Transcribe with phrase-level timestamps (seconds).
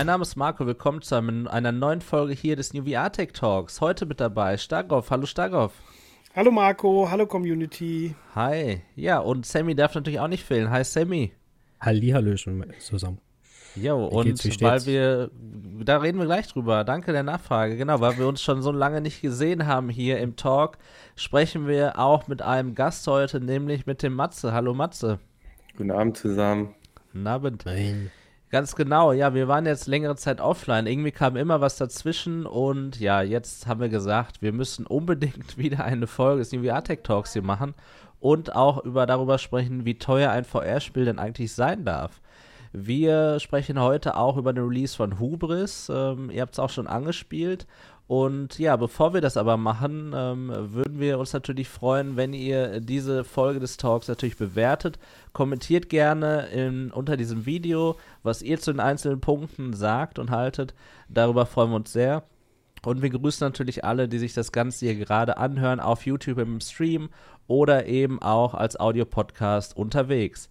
[0.00, 3.82] Mein Name ist Marco, willkommen zu einer neuen Folge hier des New VR Tech Talks.
[3.82, 5.10] Heute mit dabei Stargoff.
[5.10, 5.74] Hallo Stargoff.
[6.34, 8.14] Hallo Marco, hallo Community.
[8.34, 8.80] Hi.
[8.96, 10.70] Ja, und Sammy darf natürlich auch nicht fehlen.
[10.70, 11.32] Hi Sammy.
[11.82, 13.18] Hallihallöchen zusammen.
[13.76, 15.30] Jo, und weil wir,
[15.84, 16.82] da reden wir gleich drüber.
[16.84, 17.76] Danke der Nachfrage.
[17.76, 20.78] Genau, weil wir uns schon so lange nicht gesehen haben hier im Talk,
[21.14, 24.54] sprechen wir auch mit einem Gast heute, nämlich mit dem Matze.
[24.54, 25.18] Hallo Matze.
[25.76, 26.74] Guten Abend zusammen.
[27.12, 27.66] Guten Abend.
[27.66, 28.10] Nein.
[28.50, 30.88] Ganz genau, ja, wir waren jetzt längere Zeit offline.
[30.88, 35.84] Irgendwie kam immer was dazwischen und ja, jetzt haben wir gesagt, wir müssen unbedingt wieder
[35.84, 37.74] eine Folge des VR Tech Talks hier machen
[38.18, 42.20] und auch über darüber sprechen, wie teuer ein VR-Spiel denn eigentlich sein darf.
[42.72, 45.88] Wir sprechen heute auch über den Release von Hubris.
[45.88, 47.68] Ähm, ihr habt es auch schon angespielt.
[48.10, 52.80] Und ja, bevor wir das aber machen, ähm, würden wir uns natürlich freuen, wenn ihr
[52.80, 54.98] diese Folge des Talks natürlich bewertet.
[55.32, 60.74] Kommentiert gerne in, unter diesem Video, was ihr zu den einzelnen Punkten sagt und haltet.
[61.08, 62.24] Darüber freuen wir uns sehr.
[62.84, 66.60] Und wir grüßen natürlich alle, die sich das Ganze hier gerade anhören, auf YouTube im
[66.60, 67.10] Stream
[67.46, 70.48] oder eben auch als Audiopodcast unterwegs.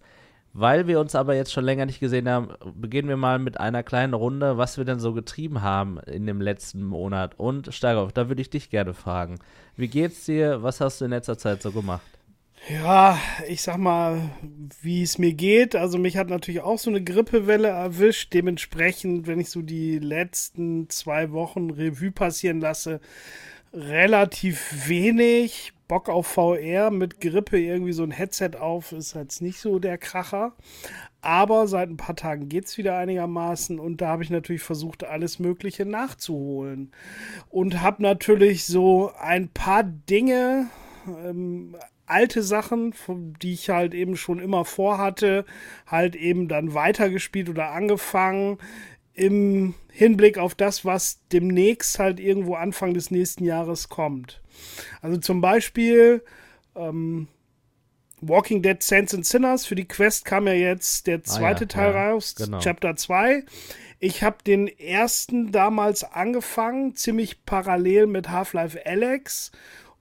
[0.52, 3.84] Weil wir uns aber jetzt schon länger nicht gesehen haben, beginnen wir mal mit einer
[3.84, 7.38] kleinen Runde, was wir denn so getrieben haben in dem letzten Monat.
[7.38, 9.38] Und Steigerhoff, da würde ich dich gerne fragen.
[9.76, 10.62] Wie geht's dir?
[10.62, 12.19] Was hast du in letzter Zeit so gemacht?
[12.68, 14.30] Ja, ich sag mal,
[14.82, 15.74] wie es mir geht.
[15.74, 18.32] Also mich hat natürlich auch so eine Grippewelle erwischt.
[18.34, 23.00] Dementsprechend, wenn ich so die letzten zwei Wochen Revue passieren lasse,
[23.72, 25.72] relativ wenig.
[25.88, 29.98] Bock auf VR mit Grippe irgendwie so ein Headset auf ist jetzt nicht so der
[29.98, 30.52] Kracher.
[31.22, 35.02] Aber seit ein paar Tagen geht es wieder einigermaßen und da habe ich natürlich versucht,
[35.02, 36.92] alles Mögliche nachzuholen.
[37.48, 40.68] Und habe natürlich so ein paar Dinge,
[41.24, 41.74] ähm,
[42.10, 42.94] alte Sachen,
[43.42, 45.44] die ich halt eben schon immer vorhatte,
[45.86, 48.58] halt eben dann weitergespielt oder angefangen
[49.14, 54.40] im Hinblick auf das, was demnächst halt irgendwo Anfang des nächsten Jahres kommt.
[55.02, 56.22] Also zum Beispiel
[56.74, 57.28] ähm,
[58.20, 59.66] Walking Dead Saints and Sinners.
[59.66, 62.58] Für die Quest kam ja jetzt der zweite ah, ja, Teil ja, raus, genau.
[62.60, 63.44] Chapter 2.
[63.98, 69.52] Ich habe den ersten damals angefangen, ziemlich parallel mit Half-Life Alex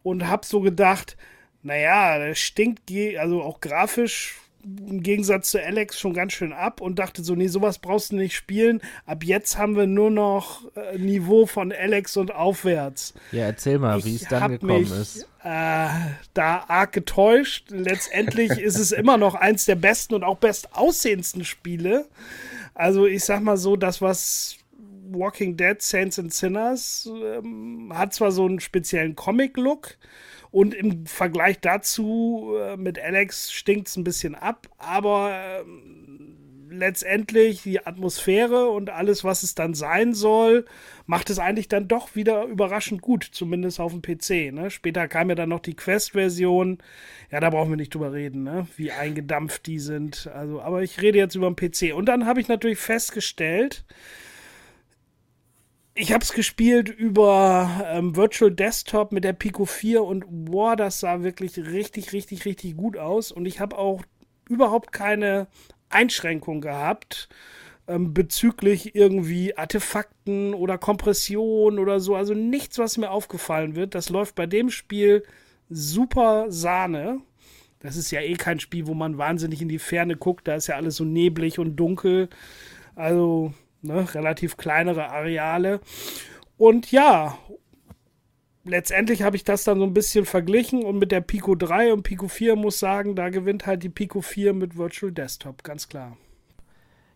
[0.03, 1.17] und habe so gedacht,
[1.63, 6.99] naja, der stinkt, also auch grafisch im Gegensatz zu Alex schon ganz schön ab und
[6.99, 8.81] dachte so, nee, sowas brauchst du nicht spielen.
[9.05, 13.13] Ab jetzt haben wir nur noch äh, Niveau von Alex und aufwärts.
[13.31, 15.27] Ja, erzähl mal, wie es dann gekommen mich, ist.
[15.43, 15.87] Äh,
[16.33, 17.67] da arg getäuscht.
[17.69, 22.07] Letztendlich ist es immer noch eins der besten und auch bestaussehendsten Spiele.
[22.73, 24.57] Also ich sag mal so, das was
[25.11, 29.97] Walking Dead, Saints and Sinners ähm, hat zwar so einen speziellen Comic-Look,
[30.51, 35.63] und im Vergleich dazu äh, mit Alex stinkt es ein bisschen ab, aber äh,
[36.71, 40.65] letztendlich die Atmosphäre und alles, was es dann sein soll,
[41.05, 44.53] macht es eigentlich dann doch wieder überraschend gut, zumindest auf dem PC.
[44.53, 44.69] Ne?
[44.69, 46.79] Später kam ja dann noch die Quest-Version.
[47.31, 48.67] Ja, da brauchen wir nicht drüber reden, ne?
[48.77, 50.27] wie eingedampft die sind.
[50.33, 51.95] Also, aber ich rede jetzt über den PC.
[51.95, 53.83] Und dann habe ich natürlich festgestellt,
[55.99, 61.01] ich habe es gespielt über ähm, Virtual Desktop mit der Pico 4 und boah, das
[61.01, 63.33] sah wirklich richtig, richtig, richtig gut aus.
[63.33, 64.01] Und ich habe auch
[64.47, 65.47] überhaupt keine
[65.89, 67.27] Einschränkung gehabt
[67.89, 72.15] ähm, bezüglich irgendwie Artefakten oder Kompression oder so.
[72.15, 73.93] Also nichts, was mir aufgefallen wird.
[73.93, 75.25] Das läuft bei dem Spiel
[75.69, 77.19] super Sahne.
[77.81, 80.47] Das ist ja eh kein Spiel, wo man wahnsinnig in die Ferne guckt.
[80.47, 82.29] Da ist ja alles so neblig und dunkel.
[82.95, 85.81] Also ne, relativ kleinere Areale.
[86.57, 87.37] Und ja,
[88.63, 92.03] letztendlich habe ich das dann so ein bisschen verglichen und mit der Pico 3 und
[92.03, 96.17] Pico 4 muss sagen, da gewinnt halt die Pico 4 mit Virtual Desktop, ganz klar.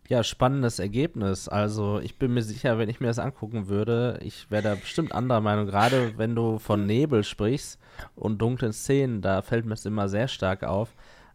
[0.10, 1.48] Ja, spannendes Ergebnis.
[1.48, 5.14] Also ich bin mir sicher, wenn ich mir das angucken würde, ich wäre da bestimmt
[5.14, 5.66] anderer Meinung.
[5.66, 7.80] Gerade wenn du von Nebel sprichst
[8.16, 10.94] und dunklen Szenen, da fällt mir es immer sehr stark auf.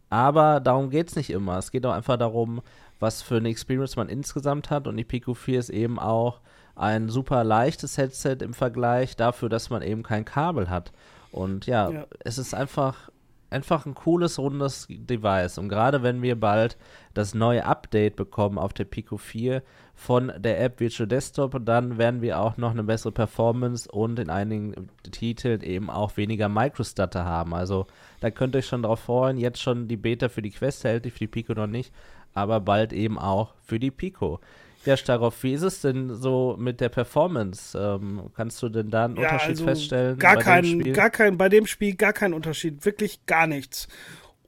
[0.09, 1.57] Aber darum geht es nicht immer.
[1.57, 2.61] Es geht auch einfach darum,
[2.99, 4.87] was für eine Experience man insgesamt hat.
[4.87, 6.39] Und die Pico 4 ist eben auch
[6.75, 10.91] ein super leichtes Headset im Vergleich dafür, dass man eben kein Kabel hat.
[11.31, 12.07] Und ja, ja.
[12.19, 13.09] es ist einfach,
[13.49, 15.57] einfach ein cooles, rundes Device.
[15.57, 16.77] Und gerade wenn wir bald
[17.13, 19.61] das neue Update bekommen auf der Pico 4
[19.99, 24.29] von der App Virtual Desktop, dann werden wir auch noch eine bessere Performance und in
[24.29, 27.53] einigen Titeln eben auch weniger Microstutter haben.
[27.53, 27.85] Also
[28.21, 29.37] da könnt ihr euch schon drauf freuen.
[29.37, 31.91] Jetzt schon die Beta für die Quest hält, die für die Pico noch nicht
[32.33, 34.39] aber bald eben auch für die Pico.
[34.85, 37.77] Ja, Staroff, wie ist es denn so mit der Performance?
[37.77, 40.17] Ähm, kannst du denn da einen ja, Unterschied also feststellen?
[40.17, 43.89] Gar keinen, gar kein, bei dem Spiel gar keinen Unterschied, wirklich gar nichts.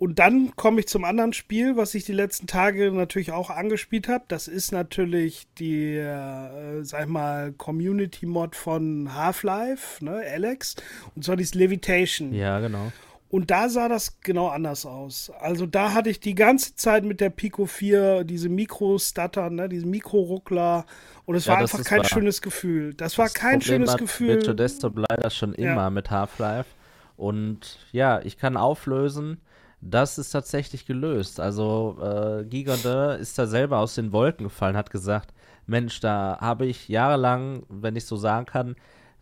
[0.02, 4.08] Und dann komme ich zum anderen Spiel, was ich die letzten Tage natürlich auch angespielt
[4.08, 4.24] habe.
[4.30, 10.76] Das ist natürlich die, äh, sag ich mal, Community-Mod von Half-Life, ne, Alex.
[11.16, 12.34] Und zwar dieses Levitation.
[12.34, 12.92] Ja, genau.
[13.30, 15.32] Und da sah das genau anders aus.
[15.40, 19.86] Also da hatte ich die ganze Zeit mit der Pico 4 diese Mikro-Stutter, ne, diese
[19.86, 20.88] Mikro-Ruckler.
[21.26, 22.06] Und es ja, war einfach kein wahr.
[22.06, 22.96] schönes Gefühl.
[22.96, 24.30] Das, das war kein Problem schönes hat Gefühl.
[24.30, 25.90] Virtual Desktop leider schon immer ja.
[25.92, 26.72] mit Half-Life.
[27.18, 29.40] Und ja, ich kann auflösen,
[29.82, 31.40] das ist tatsächlich gelöst.
[31.40, 35.34] Also äh, Gigande ist da selber aus den Wolken gefallen, hat gesagt,
[35.66, 38.76] Mensch, da habe ich jahrelang, wenn ich so sagen kann,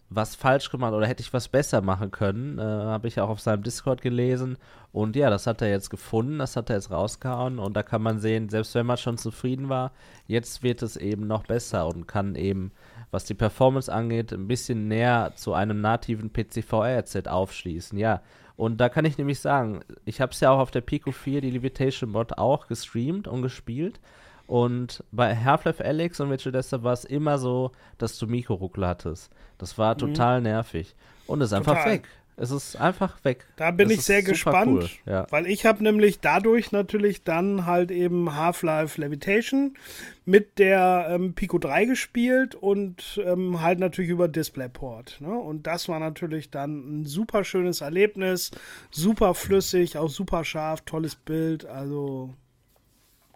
[0.10, 2.58] was falsch gemacht oder hätte ich was besser machen können.
[2.58, 4.58] Äh, habe ich auch auf seinem Discord gelesen.
[4.92, 7.60] Und ja, das hat er jetzt gefunden, das hat er jetzt rausgehauen.
[7.60, 9.92] Und da kann man sehen, selbst wenn man schon zufrieden war,
[10.26, 12.72] jetzt wird es eben noch besser und kann eben,
[13.12, 17.98] was die Performance angeht, ein bisschen näher zu einem nativen PC-VR-Headset aufschließen.
[18.00, 18.22] Ja,
[18.60, 21.40] und da kann ich nämlich sagen, ich habe es ja auch auf der Pico 4,
[21.40, 24.02] die Levitation Mod, auch gestreamt und gespielt.
[24.48, 29.32] Und bei Half-Life Alex und Virtual Desktop war es immer so, dass du Mikroruckler hattest.
[29.60, 30.00] Das war mhm.
[30.00, 30.48] total mhm.
[30.48, 30.94] nervig.
[31.26, 32.10] Und ist einfach weg.
[32.40, 33.46] Es ist einfach weg.
[33.58, 34.90] Da bin das ich sehr gespannt, cool.
[35.06, 35.28] ja.
[35.30, 39.76] weil ich habe nämlich dadurch natürlich dann halt eben Half-Life Levitation
[40.24, 45.20] mit der ähm, Pico 3 gespielt und ähm, halt natürlich über DisplayPort.
[45.20, 45.38] Ne?
[45.38, 48.52] Und das war natürlich dann ein super schönes Erlebnis,
[48.90, 51.66] super flüssig, auch super scharf, tolles Bild.
[51.66, 52.34] Also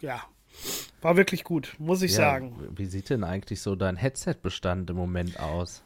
[0.01, 0.21] ja,
[1.01, 2.55] war wirklich gut, muss ich ja, sagen.
[2.75, 5.83] Wie sieht denn eigentlich so dein Headset-Bestand im Moment aus?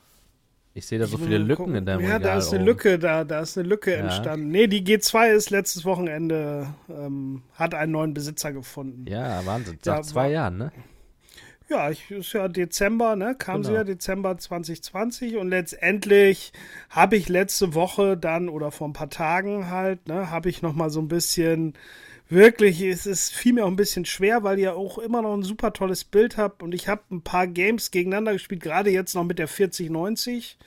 [0.77, 3.39] Ich sehe da so viele Lücken in der Ja, da ist eine Lücke, da, da
[3.39, 3.97] ist eine Lücke ja.
[3.97, 4.49] entstanden.
[4.49, 9.07] Nee, die G2 ist letztes Wochenende, ähm, hat einen neuen Besitzer gefunden.
[9.07, 9.79] Ja, Wahnsinn.
[9.81, 10.71] Seit ja, zwei Jahren, ne?
[11.67, 13.33] Ja, ich, ist ja Dezember, ne?
[13.35, 13.69] Kam genau.
[13.69, 16.53] sie ja Dezember 2020 und letztendlich
[16.91, 20.73] habe ich letzte Woche dann oder vor ein paar Tagen halt, ne, habe ich noch
[20.73, 21.73] mal so ein bisschen
[22.29, 25.43] wirklich, es ist fiel mir auch ein bisschen schwer, weil ihr auch immer noch ein
[25.43, 29.23] super tolles Bild habt und ich habe ein paar Games gegeneinander gespielt, gerade jetzt noch
[29.23, 30.57] mit der 4090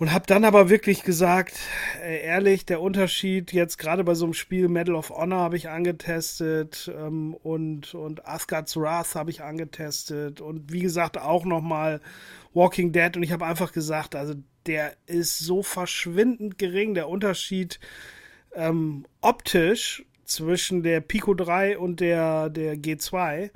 [0.00, 1.58] und habe dann aber wirklich gesagt,
[2.02, 5.68] äh, ehrlich, der Unterschied jetzt gerade bei so einem Spiel Medal of Honor habe ich
[5.68, 12.00] angetestet ähm, und und Asgard's Wrath habe ich angetestet und wie gesagt auch noch mal
[12.54, 13.14] Walking Dead.
[13.14, 14.32] Und ich habe einfach gesagt, also
[14.64, 17.78] der ist so verschwindend gering der Unterschied
[18.54, 23.50] ähm, optisch zwischen der Pico 3 und der, der G2,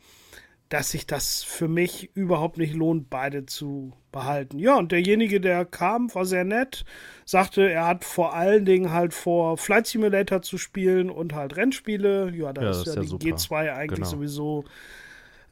[0.68, 4.58] dass sich das für mich überhaupt nicht lohnt, beide zu behalten.
[4.58, 6.84] Ja, und derjenige, der kam, war sehr nett,
[7.24, 12.32] sagte, er hat vor allen Dingen halt vor, Flight Simulator zu spielen und halt Rennspiele.
[12.34, 14.10] Ja, da ja, ist ja, ja die G2 eigentlich genau.
[14.10, 14.64] sowieso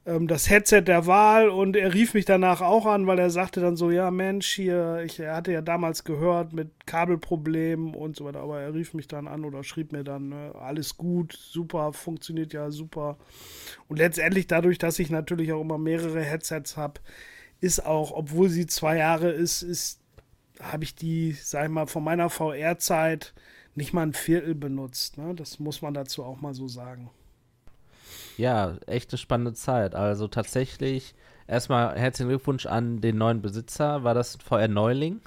[0.04, 3.60] ähm, das Headset der Wahl und er rief mich danach auch an, weil er sagte
[3.60, 8.24] dann so, ja Mensch, hier, ich, er hatte ja damals gehört mit Kabelproblemen und so
[8.24, 11.92] weiter, aber er rief mich dann an oder schrieb mir dann, ne, alles gut, super,
[11.92, 13.16] funktioniert ja super.
[13.88, 17.00] Und letztendlich dadurch, dass ich natürlich auch immer mehrere Headsets habe,
[17.60, 20.00] ist auch, obwohl sie zwei Jahre ist, ist,
[20.60, 23.34] habe ich die, sag ich mal, von meiner VR-Zeit
[23.74, 25.16] nicht mal ein Viertel benutzt.
[25.16, 25.34] Ne?
[25.34, 27.10] Das muss man dazu auch mal so sagen.
[28.36, 29.94] Ja, echte spannende Zeit.
[29.94, 31.14] Also tatsächlich,
[31.46, 34.04] erstmal herzlichen Glückwunsch an den neuen Besitzer.
[34.04, 35.20] War das ein VR-Neuling?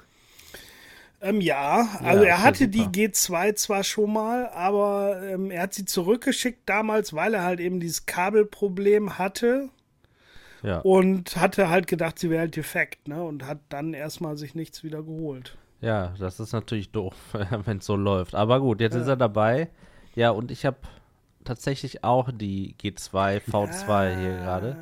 [1.20, 5.74] Ähm, ja, also ja, er hatte die G2 zwar schon mal, aber ähm, er hat
[5.74, 9.70] sie zurückgeschickt damals, weil er halt eben dieses Kabelproblem hatte.
[10.62, 10.80] Ja.
[10.80, 13.22] Und hatte halt gedacht, sie wäre halt defekt, ne?
[13.22, 15.56] Und hat dann erstmal sich nichts wieder geholt.
[15.80, 17.14] Ja, das ist natürlich doof,
[17.64, 18.34] wenn es so läuft.
[18.34, 19.00] Aber gut, jetzt ja.
[19.00, 19.70] ist er dabei.
[20.14, 20.78] Ja, und ich habe
[21.46, 24.18] tatsächlich auch die G2 V2 ja.
[24.18, 24.76] hier gerade.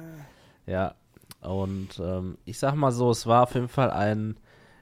[0.67, 0.95] Ja.
[1.41, 4.37] Und ähm, ich sag mal so, es war auf jeden Fall ein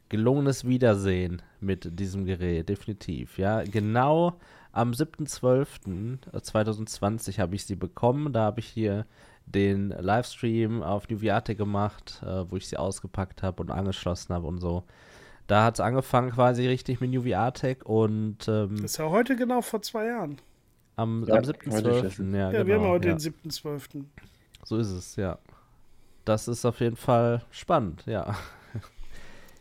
[0.09, 3.39] gelungenes Wiedersehen mit diesem Gerät, definitiv.
[3.39, 4.39] Ja, genau
[4.73, 8.33] am 7.12.2020 habe ich sie bekommen.
[8.33, 9.07] Da habe ich hier
[9.47, 14.61] den Livestream auf Nuviate gemacht, äh, wo ich sie ausgepackt habe und angeschlossen habe und
[14.61, 14.85] so.
[15.47, 19.61] Da hat es angefangen quasi richtig mit Nuviatec und ähm, Das ist ja heute genau
[19.61, 20.39] vor zwei Jahren.
[20.97, 22.33] Am, ja, am 7.12.
[22.33, 23.15] Ja, ja genau, wir haben heute ja.
[23.15, 24.05] den 7.12.
[24.65, 25.39] So ist es, ja.
[26.25, 28.37] Das ist auf jeden Fall spannend, ja.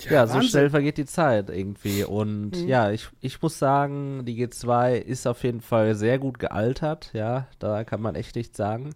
[0.06, 2.04] Ja, ja so schnell vergeht die Zeit irgendwie.
[2.04, 2.68] Und mhm.
[2.68, 7.48] ja, ich, ich muss sagen, die G2 ist auf jeden Fall sehr gut gealtert, ja.
[7.60, 8.96] Da kann man echt nichts sagen.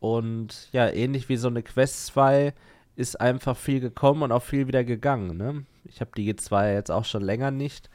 [0.00, 2.52] Und ja, ähnlich wie so eine Quest 2
[2.96, 5.64] ist einfach viel gekommen und auch viel wieder gegangen, ne?
[5.84, 7.90] Ich habe die G2 jetzt auch schon länger nicht.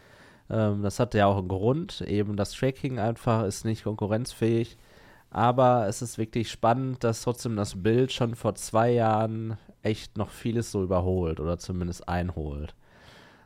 [0.49, 2.01] Ähm, das hat ja auch einen Grund.
[2.01, 4.77] Eben das Tracking einfach ist nicht konkurrenzfähig.
[5.29, 10.29] Aber es ist wirklich spannend, dass trotzdem das Bild schon vor zwei Jahren echt noch
[10.29, 12.73] vieles so überholt oder zumindest einholt.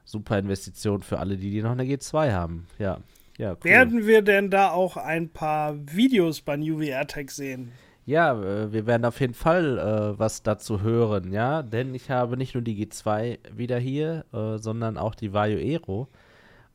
[0.06, 2.68] Super Investition für alle, die, die noch eine G2 haben.
[2.78, 3.00] Ja.
[3.38, 3.64] Ja, cool.
[3.64, 7.72] Werden wir denn da auch ein paar Videos bei New AirTag sehen?
[8.06, 12.38] Ja, äh, wir werden auf jeden Fall äh, was dazu hören, ja, denn ich habe
[12.38, 16.10] nicht nur die G2 wieder hier, äh, sondern auch die Vario Aero.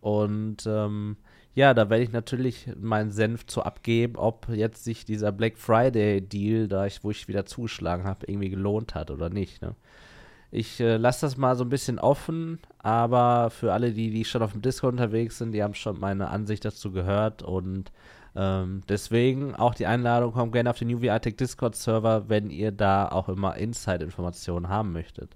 [0.05, 1.17] Und ähm,
[1.55, 6.21] ja, da werde ich natürlich meinen Senf zu abgeben, ob jetzt sich dieser Black Friday
[6.21, 9.63] Deal, da ich, wo ich wieder zugeschlagen habe, irgendwie gelohnt hat oder nicht.
[9.63, 9.75] Ne?
[10.51, 14.43] Ich äh, lasse das mal so ein bisschen offen, aber für alle, die, die schon
[14.43, 17.91] auf dem Discord unterwegs sind, die haben schon meine Ansicht dazu gehört und
[18.37, 23.09] ähm, deswegen auch die Einladung, kommt gerne auf den New Discord Server, wenn ihr da
[23.09, 25.35] auch immer Inside-Informationen haben möchtet.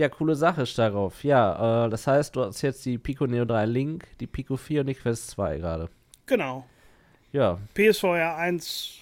[0.00, 1.22] Ja, coole Sache, Starov.
[1.24, 4.80] Ja, äh, das heißt, du hast jetzt die Pico Neo 3 Link, die Pico 4
[4.80, 5.90] und die Quest 2 gerade.
[6.24, 6.64] Genau.
[7.32, 7.58] Ja.
[7.74, 8.94] PSVR 1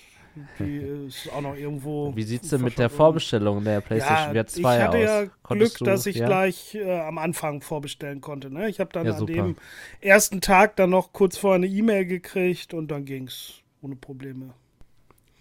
[0.58, 2.16] die ist auch noch irgendwo.
[2.16, 4.74] Wie sieht es denn mit der Vorbestellung der PlayStation ja, VR 2 aus?
[4.74, 6.26] Ich hatte ja Glück, du, dass ich ja?
[6.26, 8.50] gleich äh, am Anfang vorbestellen konnte.
[8.50, 8.68] Ne?
[8.68, 9.56] Ich habe dann ja, an dem
[10.00, 14.52] ersten Tag dann noch kurz vorher eine E-Mail gekriegt und dann ging es ohne Probleme.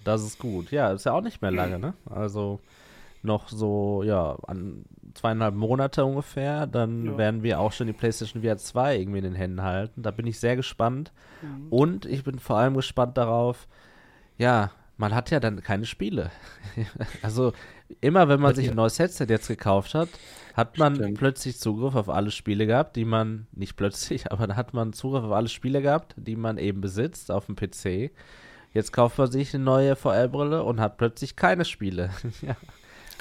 [0.03, 0.69] Das ist gut.
[0.69, 1.95] Ja, ist ja auch nicht mehr lange, ne?
[2.05, 2.59] Also
[3.27, 7.17] noch so, ja, an zweieinhalb Monate ungefähr, dann ja.
[7.17, 10.01] werden wir auch schon die PlayStation VR 2 irgendwie in den Händen halten.
[10.01, 11.12] Da bin ich sehr gespannt.
[11.41, 11.67] Mhm.
[11.69, 13.67] Und ich bin vor allem gespannt darauf,
[14.38, 16.31] ja, man hat ja dann keine Spiele.
[17.22, 17.53] also
[18.01, 20.10] immer wenn man sich ein neues Headset jetzt gekauft hat,
[20.53, 21.17] hat man Stimmt.
[21.19, 25.24] plötzlich Zugriff auf alle Spiele gehabt, die man, nicht plötzlich, aber da hat man Zugriff
[25.24, 28.12] auf alle Spiele gehabt, die man eben besitzt auf dem PC.
[28.74, 32.10] Jetzt kauft man sich eine neue VR-Brille und hat plötzlich keine Spiele.
[32.41, 32.55] ja.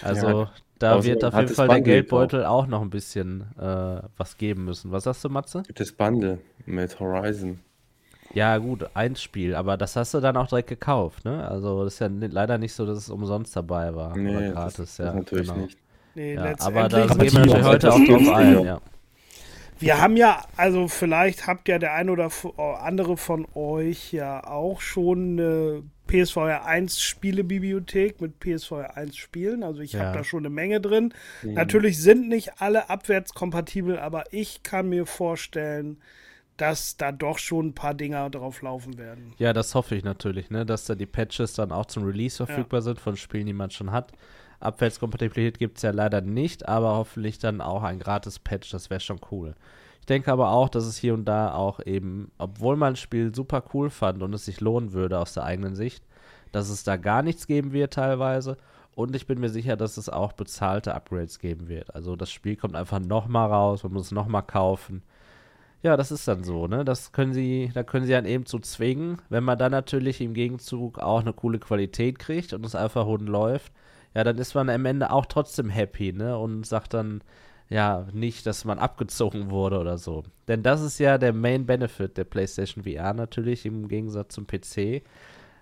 [0.02, 2.64] Also ja, da wird auf jeden Fall der Geldbeutel auch.
[2.64, 4.92] auch noch ein bisschen äh, was geben müssen.
[4.92, 5.62] Was sagst du, Matze?
[5.74, 7.60] Das Bundle mit Horizon.
[8.34, 11.48] Ja, gut, ein Spiel, aber das hast du dann auch direkt gekauft, ne?
[11.48, 14.16] Also das ist ja leider nicht so, dass es umsonst dabei war.
[14.16, 15.14] Nee, oder gratis, das, das ja.
[15.14, 15.60] natürlich genau.
[15.62, 15.78] nicht.
[16.14, 18.80] Nee, ja, aber da gehen wir natürlich heute auch drauf ein, ja.
[19.78, 22.30] Wir haben ja, also vielleicht habt ja der ein oder
[22.80, 29.62] andere von euch ja auch schon eine PSVR 1 Spielebibliothek mit PSVR 1 Spielen.
[29.62, 30.04] Also ich ja.
[30.04, 31.12] habe da schon eine Menge drin.
[31.42, 31.54] Mhm.
[31.54, 35.98] Natürlich sind nicht alle abwärtskompatibel, aber ich kann mir vorstellen,
[36.56, 39.34] dass da doch schon ein paar Dinger drauf laufen werden.
[39.38, 40.64] Ja, das hoffe ich natürlich, ne?
[40.64, 42.84] dass da die Patches dann auch zum Release verfügbar ja.
[42.84, 44.12] sind von Spielen, die man schon hat.
[44.60, 49.00] Abwärtskompatibilität gibt es ja leider nicht, aber hoffentlich dann auch ein gratis Patch, das wäre
[49.00, 49.54] schon cool.
[50.06, 53.34] Ich denke aber auch, dass es hier und da auch eben, obwohl man ein Spiel
[53.34, 56.04] super cool fand und es sich lohnen würde aus der eigenen Sicht,
[56.52, 58.56] dass es da gar nichts geben wird teilweise.
[58.94, 61.92] Und ich bin mir sicher, dass es auch bezahlte Upgrades geben wird.
[61.92, 65.02] Also das Spiel kommt einfach nochmal raus, man muss es nochmal kaufen.
[65.82, 66.84] Ja, das ist dann so, ne?
[66.84, 69.20] Das können sie, da können sie dann eben zu zwingen.
[69.28, 73.28] Wenn man dann natürlich im Gegenzug auch eine coole Qualität kriegt und es einfach rund
[73.28, 73.72] läuft,
[74.14, 76.38] ja, dann ist man am Ende auch trotzdem happy, ne?
[76.38, 77.22] Und sagt dann,
[77.68, 80.23] ja, nicht, dass man abgezogen wurde oder so.
[80.49, 85.02] Denn das ist ja der Main Benefit der PlayStation VR natürlich im Gegensatz zum PC,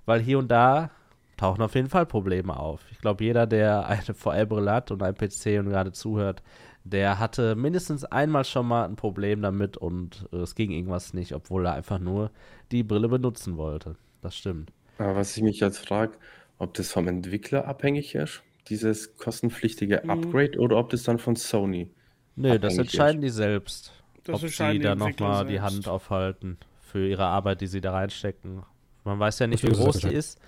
[0.05, 0.91] weil hier und da
[1.37, 2.83] tauchen auf jeden Fall Probleme auf.
[2.91, 6.43] Ich glaube, jeder, der eine VR-Brille hat und einen PC und gerade zuhört,
[6.85, 11.65] der hatte mindestens einmal schon mal ein Problem damit und es ging irgendwas nicht, obwohl
[11.65, 12.31] er einfach nur
[12.71, 13.97] die Brille benutzen wollte.
[14.21, 14.71] Das stimmt.
[14.99, 16.13] Aber was ich mich jetzt frage,
[16.59, 20.11] ob das vom Entwickler abhängig ist, dieses kostenpflichtige mhm.
[20.11, 20.65] Upgrade, mhm.
[20.65, 21.91] oder ob das dann von Sony.
[22.37, 23.33] Nee, das entscheiden ist.
[23.33, 23.93] die selbst.
[24.25, 28.63] Das ob sie da nochmal die Hand aufhalten für ihre Arbeit, die sie da reinstecken.
[29.05, 30.41] Man weiß ja nicht, wie groß die ist,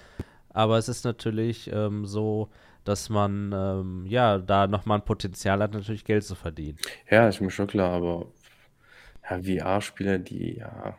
[0.48, 2.48] aber es ist natürlich ähm, so,
[2.84, 6.78] dass man ähm, ja da nochmal ein Potenzial hat, natürlich Geld zu verdienen.
[7.10, 8.28] Ja, ist mir schon klar, aber
[9.28, 10.96] ja, VR-Spiele, die ja,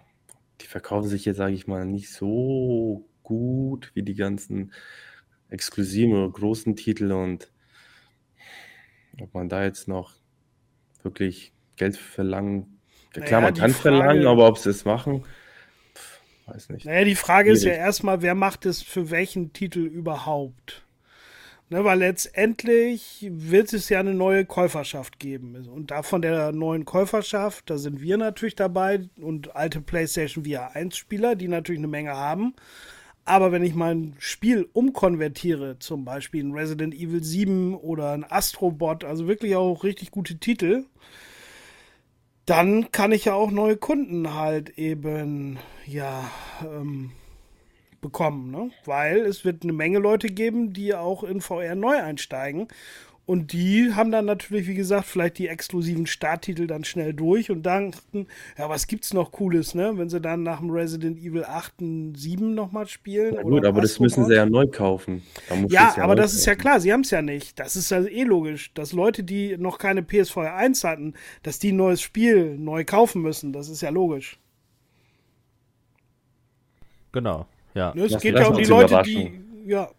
[0.61, 4.71] die verkaufen sich jetzt, sage ich mal, nicht so gut wie die ganzen
[5.49, 7.51] exklusiven oder großen Titel und
[9.19, 10.13] ob man da jetzt noch
[11.03, 12.79] wirklich Geld verlangen,
[13.15, 15.23] ja, klar, naja, man kann Frage, verlangen, aber ob sie es machen,
[15.95, 16.85] pff, weiß nicht.
[16.85, 17.57] Naja, die Frage Schwierig.
[17.59, 20.83] ist ja erstmal, wer macht es für welchen Titel überhaupt?
[21.69, 25.67] Ne, weil letztendlich wird es ja eine neue Käuferschaft geben.
[25.67, 30.77] Und da von der neuen Käuferschaft, da sind wir natürlich dabei und alte PlayStation VR
[30.77, 32.55] 1 Spieler, die natürlich eine Menge haben.
[33.27, 39.03] Aber wenn ich mein Spiel umkonvertiere, zum Beispiel ein Resident Evil 7 oder ein Astrobot,
[39.03, 40.85] also wirklich auch richtig gute Titel,
[42.45, 46.31] dann kann ich ja auch neue Kunden halt eben, ja,
[46.63, 47.11] ähm,
[47.99, 48.71] bekommen, ne?
[48.85, 52.69] weil es wird eine Menge Leute geben, die auch in VR neu einsteigen.
[53.27, 57.61] Und die haben dann natürlich, wie gesagt, vielleicht die exklusiven Starttitel dann schnell durch und
[57.63, 58.25] dachten,
[58.57, 59.91] ja, was gibt's noch Cooles, ne?
[59.97, 63.33] Wenn sie dann nach dem Resident Evil 8 und 7 nochmal spielen.
[63.35, 65.23] Na gut, aber das müssen sie ja neu kaufen.
[65.49, 66.37] Da ja, ja, aber das kaufen.
[66.39, 67.59] ist ja klar, sie haben es ja nicht.
[67.59, 71.73] Das ist ja eh logisch, dass Leute, die noch keine PSVR 1 hatten, dass die
[71.73, 73.51] ein neues Spiel neu kaufen müssen.
[73.51, 74.39] Das ist ja logisch.
[77.11, 77.93] Genau, ja.
[77.93, 79.89] Ne, es geht ja um die Leute, die, ja,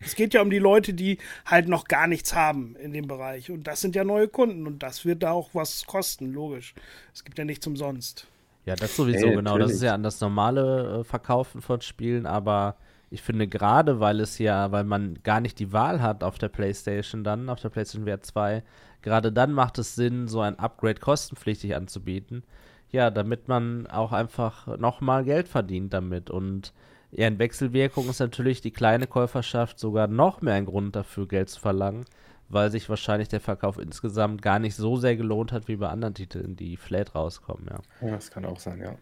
[0.00, 3.50] es geht ja um die Leute, die halt noch gar nichts haben in dem Bereich.
[3.50, 6.74] Und das sind ja neue Kunden und das wird da auch was kosten, logisch.
[7.12, 8.26] Es gibt ja nichts umsonst.
[8.64, 9.58] Ja, das sowieso, Ey, genau.
[9.58, 12.76] Das ist ja an das normale äh, Verkaufen von Spielen, aber
[13.10, 16.48] ich finde gerade, weil es ja, weil man gar nicht die Wahl hat auf der
[16.48, 18.62] PlayStation dann, auf der PlayStation VR 2,
[19.00, 22.42] gerade dann macht es Sinn, so ein Upgrade kostenpflichtig anzubieten.
[22.90, 26.30] Ja, damit man auch einfach nochmal Geld verdient damit.
[26.30, 26.72] Und
[27.10, 31.48] ja, in Wechselwirkung ist natürlich die kleine Käuferschaft sogar noch mehr ein Grund dafür, Geld
[31.48, 32.04] zu verlangen,
[32.48, 36.14] weil sich wahrscheinlich der Verkauf insgesamt gar nicht so sehr gelohnt hat wie bei anderen
[36.14, 38.06] Titeln, die flat rauskommen, ja.
[38.06, 38.94] Ja, das kann auch sein, ja.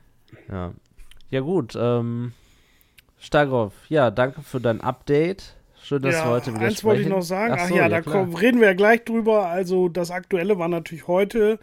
[0.48, 0.72] Ja,
[1.30, 1.76] ja gut.
[1.78, 2.32] Ähm,
[3.18, 5.56] Stagroff, ja, danke für dein Update.
[5.82, 7.16] Schön, dass wir heute wieder eins wollte ich sprechen.
[7.16, 7.54] noch sagen.
[7.56, 8.16] Ach, so, ja, da klar.
[8.16, 9.46] kommen, reden wir ja gleich drüber.
[9.46, 11.60] Also das Aktuelle war natürlich heute.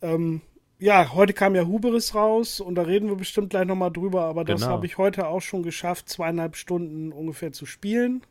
[0.00, 0.40] Ähm,
[0.82, 4.22] ja, heute kam ja Huberis raus und da reden wir bestimmt gleich nochmal drüber.
[4.24, 4.72] Aber das Genau.
[4.72, 8.22] habe ich heute auch schon geschafft, zweieinhalb Stunden ungefähr zu spielen.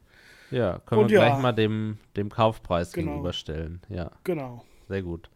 [0.52, 1.30] Ja, können Und wir ja.
[1.30, 3.12] gleich mal dem, dem Kaufpreis Genau.
[3.12, 3.80] gegenüberstellen.
[3.88, 4.66] Ja, Genau.
[4.90, 5.30] sehr gut.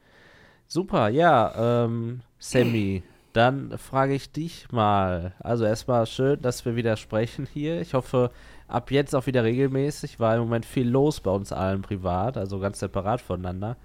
[0.67, 5.33] Super, ja, ähm, Sammy, dann frage ich dich mal.
[5.39, 7.79] Also erstmal schön, dass wir wieder sprechen hier.
[7.79, 8.29] Ich hoffe,
[8.67, 12.59] ab jetzt auch wieder regelmäßig, weil im Moment viel los bei uns allen privat, also
[12.59, 13.77] ganz separat voneinander.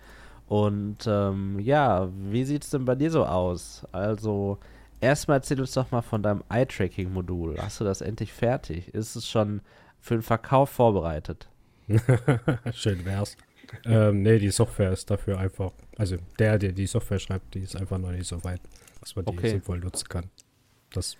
[0.51, 3.87] Und ähm, ja, wie sieht es denn bei dir so aus?
[3.93, 4.59] Also,
[5.01, 7.57] erstmal erzähl uns doch mal von deinem Eye-Tracking-Modul.
[7.63, 8.93] Hast du das endlich fertig?
[8.93, 9.61] Ist es schon
[10.01, 11.49] für den Verkauf vorbereitet?
[12.73, 13.37] Schön wär's.
[13.85, 17.77] ähm, nee, die Software ist dafür einfach, also der, der die Software schreibt, die ist
[17.77, 18.61] einfach noch nicht so weit,
[18.99, 19.51] dass man die Okay.
[19.51, 20.31] sinnvoll nutzen kann.
[20.93, 21.17] Das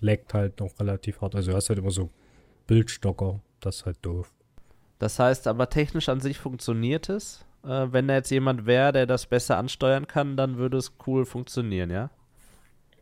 [0.00, 1.34] leckt halt noch relativ hart.
[1.34, 2.08] Also du hast halt immer so
[2.66, 4.32] Bildstocker, das ist halt doof.
[4.98, 7.44] Das heißt aber technisch an sich funktioniert es.
[7.64, 11.24] Äh, wenn da jetzt jemand wäre, der das besser ansteuern kann, dann würde es cool
[11.24, 12.10] funktionieren, ja?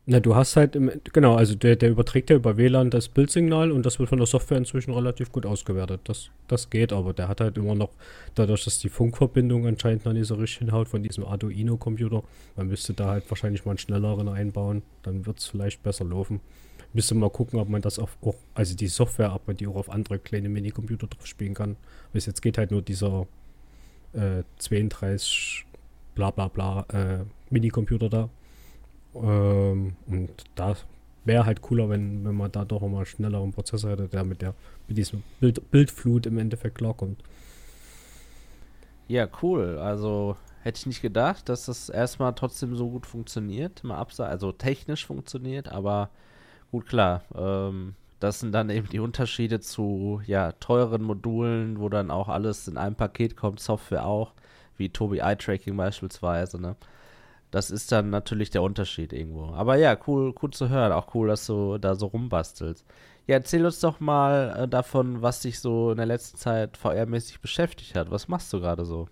[0.07, 3.71] Na, du hast halt, im, genau, also der, der überträgt ja über WLAN das Bildsignal
[3.71, 6.01] und das wird von der Software inzwischen relativ gut ausgewertet.
[6.05, 7.91] Das, das geht, aber der hat halt immer noch,
[8.35, 12.23] dadurch, dass die Funkverbindung anscheinend noch nicht so richtig hinhaut von diesem Arduino-Computer,
[12.57, 16.41] man müsste da halt wahrscheinlich mal einen schnelleren einbauen, dann wird es vielleicht besser laufen.
[16.93, 19.77] Müsste mal gucken, ob man das auf, auch, also die Software, ob man die auch
[19.77, 21.77] auf andere kleine Minicomputer drauf spielen kann.
[22.13, 23.29] Bis jetzt geht halt nur dieser
[24.13, 25.67] äh, 32
[26.15, 28.29] bla bla bla äh, Minicomputer da.
[29.15, 30.77] Ähm, und da
[31.25, 34.55] wäre halt cooler, wenn, wenn man da doch mal schnelleren Prozessor hätte, der mit der
[34.89, 37.23] mit diesem Bild, Bildflut im Endeffekt klarkommt.
[39.09, 39.79] Ja, cool.
[39.79, 43.83] Also hätte ich nicht gedacht, dass das erstmal trotzdem so gut funktioniert.
[43.85, 46.11] Mal absa also technisch funktioniert, aber
[46.71, 47.25] gut, klar.
[47.35, 52.69] Ähm, das sind dann eben die Unterschiede zu ja, teuren Modulen, wo dann auch alles
[52.69, 54.35] in einem Paket kommt, Software auch,
[54.77, 56.77] wie Tobi Eye Tracking beispielsweise, ne?
[57.51, 59.53] Das ist dann natürlich der Unterschied irgendwo.
[59.55, 60.93] Aber ja, cool, cool zu hören.
[60.93, 62.87] Auch cool, dass du da so rumbastelst.
[63.27, 67.41] Ja, erzähl uns doch mal äh, davon, was dich so in der letzten Zeit VR-mäßig
[67.41, 68.11] beschäftigt hat.
[68.11, 69.09] Was machst du gerade so?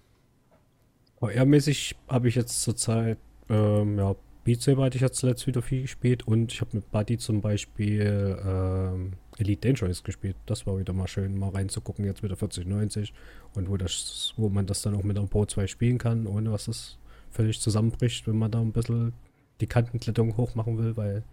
[1.20, 3.18] VR-mäßig habe ich jetzt zurzeit,
[3.48, 6.90] ähm, ja, Beat Saber hatte ich jetzt zuletzt wieder viel gespielt und ich habe mit
[6.90, 10.36] Buddy zum Beispiel ähm, Elite Dangerous gespielt.
[10.46, 13.12] Das war wieder mal schön, mal reinzugucken, jetzt mit der 4090
[13.54, 16.50] und wo, das, wo man das dann auch mit einem Pro 2 spielen kann, ohne
[16.52, 16.98] was es
[17.30, 19.12] völlig zusammenbricht, wenn man da ein bisschen
[19.60, 21.24] die Kantenkletterung hoch machen will, weil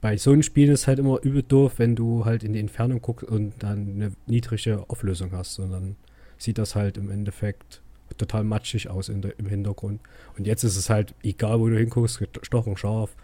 [0.00, 3.00] bei so einem Spiel ist halt immer übel doof, wenn du halt in die Entfernung
[3.00, 5.96] guckst und dann eine niedrige Auflösung hast und dann
[6.38, 7.82] sieht das halt im Endeffekt
[8.16, 10.00] total matschig aus in der, im Hintergrund.
[10.36, 13.14] Und jetzt ist es halt, egal wo du hinguckst, stochen scharf.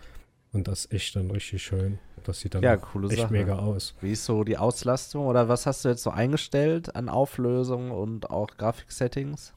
[0.52, 1.98] Und das ist echt dann richtig schön.
[2.24, 3.32] Das sieht dann Ja, echt Sache.
[3.32, 3.94] mega aus.
[4.00, 8.30] Wie ist so die Auslastung oder was hast du jetzt so eingestellt an Auflösung und
[8.30, 9.54] auch Grafiksettings?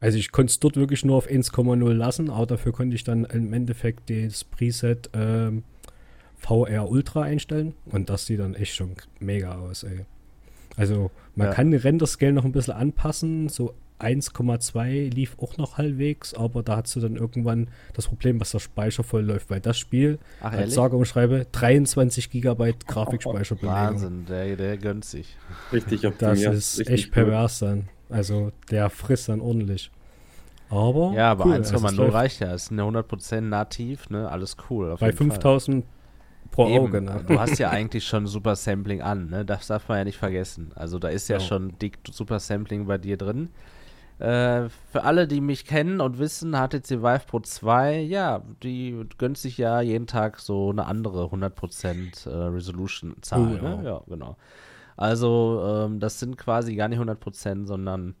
[0.00, 3.24] Also ich konnte es dort wirklich nur auf 1,0 lassen, aber dafür konnte ich dann
[3.24, 5.64] im Endeffekt das Preset ähm,
[6.36, 7.74] VR Ultra einstellen.
[7.86, 10.06] Und das sieht dann echt schon mega aus, ey.
[10.76, 11.52] Also man Ja.
[11.54, 16.76] kann den Render-Scale noch ein bisschen anpassen, so 1,2 lief auch noch halbwegs, aber da
[16.76, 20.52] hast du dann irgendwann das Problem, dass der Speicher voll läuft, weil das Spiel, Ach,
[20.52, 23.74] als sage und schreibe, 23 Gigabyte Grafikspeicherbelegung.
[23.76, 25.36] Wahnsinn, der, der gönnt sich.
[25.72, 26.54] Richtig Das optimiert.
[26.54, 27.12] ist richtig echt cool.
[27.24, 27.88] pervers dann.
[28.08, 29.90] Also der frisst dann ordentlich.
[30.70, 32.52] Aber Ja, aber cool, also es 1,0 läuft reicht ja.
[32.54, 34.28] Ist eine 100% nativ, ne?
[34.30, 34.90] Alles cool.
[34.92, 35.30] auf Bei jeden Fall.
[35.30, 35.84] 5000
[36.50, 37.00] pro Eben, Auge.
[37.02, 37.24] Ne?
[37.26, 39.44] Du hast ja eigentlich schon Super Sampling an, ne?
[39.44, 40.72] Das darf man ja nicht vergessen.
[40.74, 41.40] Also da ist ja Ja.
[41.40, 43.48] schon dick Super Sampling bei dir drin.
[44.18, 49.38] Äh, für alle, die mich kennen und wissen, HTC Vive Pro 2, ja, die gönnt
[49.38, 53.40] sich ja jeden Tag so eine andere 100% äh, Resolution-Zahl.
[53.40, 53.76] Oh, ja.
[53.76, 53.84] ne?
[53.84, 54.36] ja, genau.
[54.96, 58.16] Also, ähm, das sind quasi gar nicht 100%, sondern,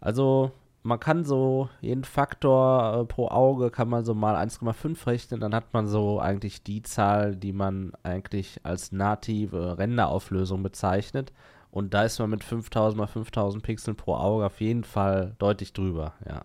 [0.00, 0.52] also,
[0.84, 5.54] man kann so jeden Faktor äh, pro Auge kann man so mal 1,5 rechnen, dann
[5.54, 11.32] hat man so eigentlich die Zahl, die man eigentlich als native Renderauflösung bezeichnet.
[11.74, 15.72] Und da ist man mit 5000 mal 5000 Pixeln pro Auge auf jeden Fall deutlich
[15.72, 16.44] drüber, ja.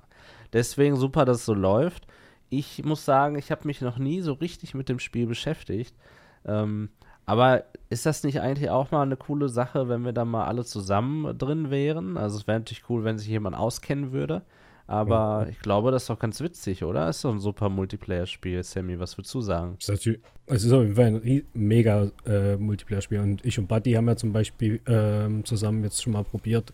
[0.54, 2.08] Deswegen super, dass es so läuft.
[2.50, 5.96] Ich muss sagen, ich habe mich noch nie so richtig mit dem Spiel beschäftigt.
[6.46, 6.89] Ähm,
[7.28, 10.65] aber ist das nicht eigentlich auch mal eine coole Sache, wenn wir da mal alle
[10.65, 12.18] zusammen drin wären?
[12.18, 14.42] Also es wäre natürlich cool, wenn sich jemand auskennen würde.
[14.89, 15.49] Aber ja.
[15.52, 17.08] ich glaube, das ist doch ganz witzig, oder?
[17.08, 18.99] Ist doch ein super Multiplayer-Spiel, Sammy.
[18.99, 19.78] Was würdest du sagen?
[19.80, 23.19] Es ist, es ist auf jeden Fall ein mega äh, Multiplayer-Spiel.
[23.19, 26.73] Und ich und Buddy haben ja zum Beispiel äh, zusammen jetzt schon mal probiert,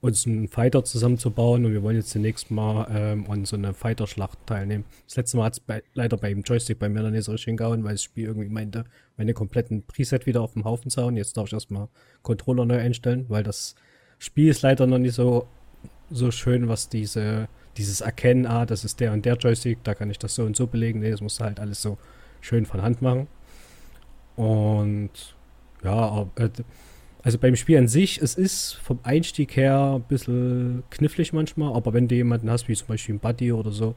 [0.00, 4.38] uns einen Fighter zusammenzubauen und wir wollen jetzt zunächst mal ähm, an so einer Fighter-Schlacht
[4.46, 4.86] teilnehmen.
[5.06, 7.84] Das letzte Mal hat es leider beim Joystick bei mir noch nicht so richtig hingehauen,
[7.84, 8.86] weil das Spiel irgendwie meinte,
[9.18, 11.18] meine kompletten Preset wieder auf dem Haufen zu hauen.
[11.18, 11.88] Jetzt darf ich erstmal
[12.22, 13.74] Controller neu einstellen, weil das
[14.18, 15.46] Spiel ist leider noch nicht so,
[16.10, 20.10] so schön, was diese, dieses Erkennen, ah, das ist der und der Joystick, da kann
[20.10, 21.00] ich das so und so belegen.
[21.00, 21.98] Nee, das muss halt alles so
[22.40, 23.28] schön von Hand machen.
[24.36, 25.10] Und
[25.82, 26.48] ja, äh,
[27.22, 31.92] also beim Spiel an sich, es ist vom Einstieg her ein bisschen knifflig manchmal, aber
[31.92, 33.94] wenn du jemanden hast, wie zum Beispiel ein Buddy oder so,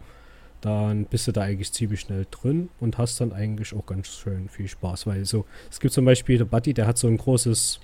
[0.60, 4.50] dann bist du da eigentlich ziemlich schnell drin und hast dann eigentlich auch ganz schön
[4.50, 5.08] viel Spaß.
[5.08, 7.80] Weil so, es gibt zum Beispiel der Buddy, der hat so ein großes,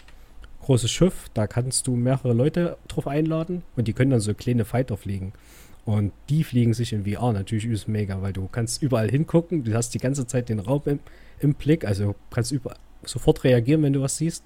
[0.70, 4.66] großes Schiff, da kannst du mehrere Leute drauf einladen und die können dann so kleine
[4.66, 5.34] Fighter fliegen.
[5.84, 9.74] Und die fliegen sich in VR natürlich übelst mega, weil du kannst überall hingucken, du
[9.74, 11.00] hast die ganze Zeit den Raum im,
[11.40, 14.44] im Blick, also kannst über, sofort reagieren, wenn du was siehst.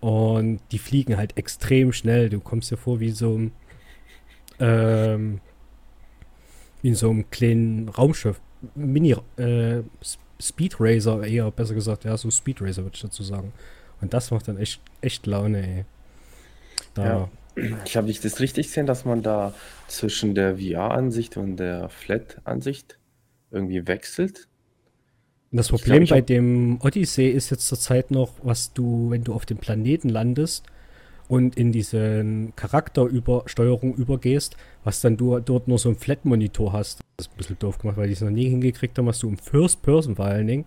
[0.00, 2.28] Und die fliegen halt extrem schnell.
[2.28, 3.52] Du kommst dir vor wie so ein,
[4.58, 5.40] ähm,
[6.80, 8.40] wie in so einem kleinen Raumschiff.
[8.74, 9.82] Mini, äh,
[10.40, 12.02] Speed Racer eher, besser gesagt.
[12.02, 13.52] Ja, so Speed Racer würde ich dazu sagen.
[14.02, 15.84] Und das macht dann echt, echt Laune, ey.
[16.94, 17.04] Da.
[17.04, 17.30] Ja.
[17.84, 19.52] Ich habe nicht das richtig gesehen, dass man da
[19.86, 22.98] zwischen der VR-Ansicht und der Flat-Ansicht
[23.50, 24.48] irgendwie wechselt.
[25.50, 29.44] Das Problem glaub, bei dem Odyssey ist jetzt zurzeit noch, was du, wenn du auf
[29.44, 30.64] dem Planeten landest
[31.28, 32.24] und in diese
[32.56, 37.00] Charakterübersteuerung übergehst, was dann du dort nur so einen Flat-Monitor hast.
[37.18, 39.28] Das ist ein bisschen doof gemacht, weil ich es noch nie hingekriegt habe, was du
[39.28, 40.64] im First Person vor allen Dingen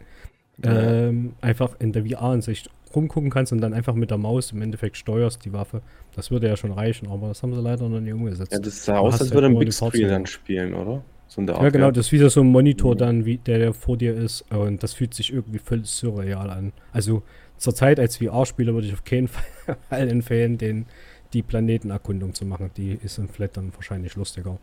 [0.64, 1.08] ja.
[1.08, 4.98] ähm, einfach in der VR-Ansicht rumgucken kannst und dann einfach mit der Maus im Endeffekt
[4.98, 5.82] steuerst die Waffe.
[6.16, 8.52] Das würde ja schon reichen, aber das haben sie leider noch nie umgesetzt.
[8.52, 11.04] Ja, das sah aus, als würde ein Big Screen dann spielen, oder?
[11.28, 14.16] So ja, genau, das ist wieder so ein Monitor dann, wie der, der vor dir
[14.16, 14.46] ist.
[14.52, 16.72] Und das fühlt sich irgendwie völlig surreal an.
[16.94, 17.24] Also
[17.58, 19.28] zur Zeit als VR-Spieler würde ich auf keinen
[19.90, 20.86] Fall empfehlen, den,
[21.34, 22.70] die Planetenerkundung zu machen.
[22.78, 24.60] Die ist im Flat dann wahrscheinlich lustiger.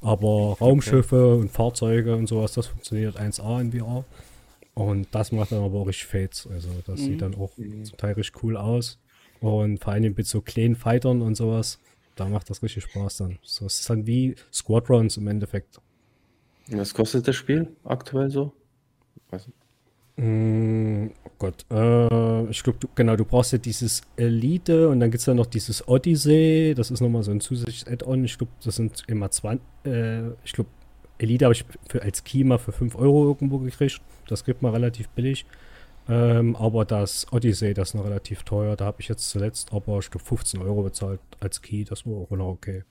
[0.00, 1.40] Aber Raumschiffe okay.
[1.42, 4.04] und Fahrzeuge und sowas, das funktioniert 1A in VR.
[4.74, 6.48] Und das macht dann aber auch richtig Fates.
[6.50, 7.04] Also das mhm.
[7.04, 7.84] sieht dann auch mhm.
[7.84, 8.98] zum Teil richtig cool aus.
[9.40, 11.78] Und vor allem mit so kleinen Fightern und sowas,
[12.14, 13.38] da macht das richtig Spaß dann.
[13.42, 15.80] So, es ist dann wie Squadrons im Endeffekt.
[16.68, 18.52] Was kostet das Spiel aktuell so?
[19.30, 19.58] Weiß nicht.
[20.16, 25.20] Mm, oh Gott, äh, ich glaube, genau, du brauchst ja dieses Elite und dann gibt
[25.20, 28.24] es ja noch dieses Odyssey, das ist nochmal so ein zusätzliches Add-on.
[28.24, 30.68] Ich glaube, das sind immer 20, äh, ich glaube,
[31.22, 34.00] Elite habe ich für, als Kima für 5 Euro irgendwo gekriegt.
[34.28, 35.46] Das kriegt man relativ billig.
[36.08, 38.76] Ähm, aber das Odyssey, das ist noch relativ teuer.
[38.76, 41.84] Da habe ich jetzt zuletzt aber, ich glaube, 15 Euro bezahlt als Key.
[41.84, 42.84] Das war auch noch okay.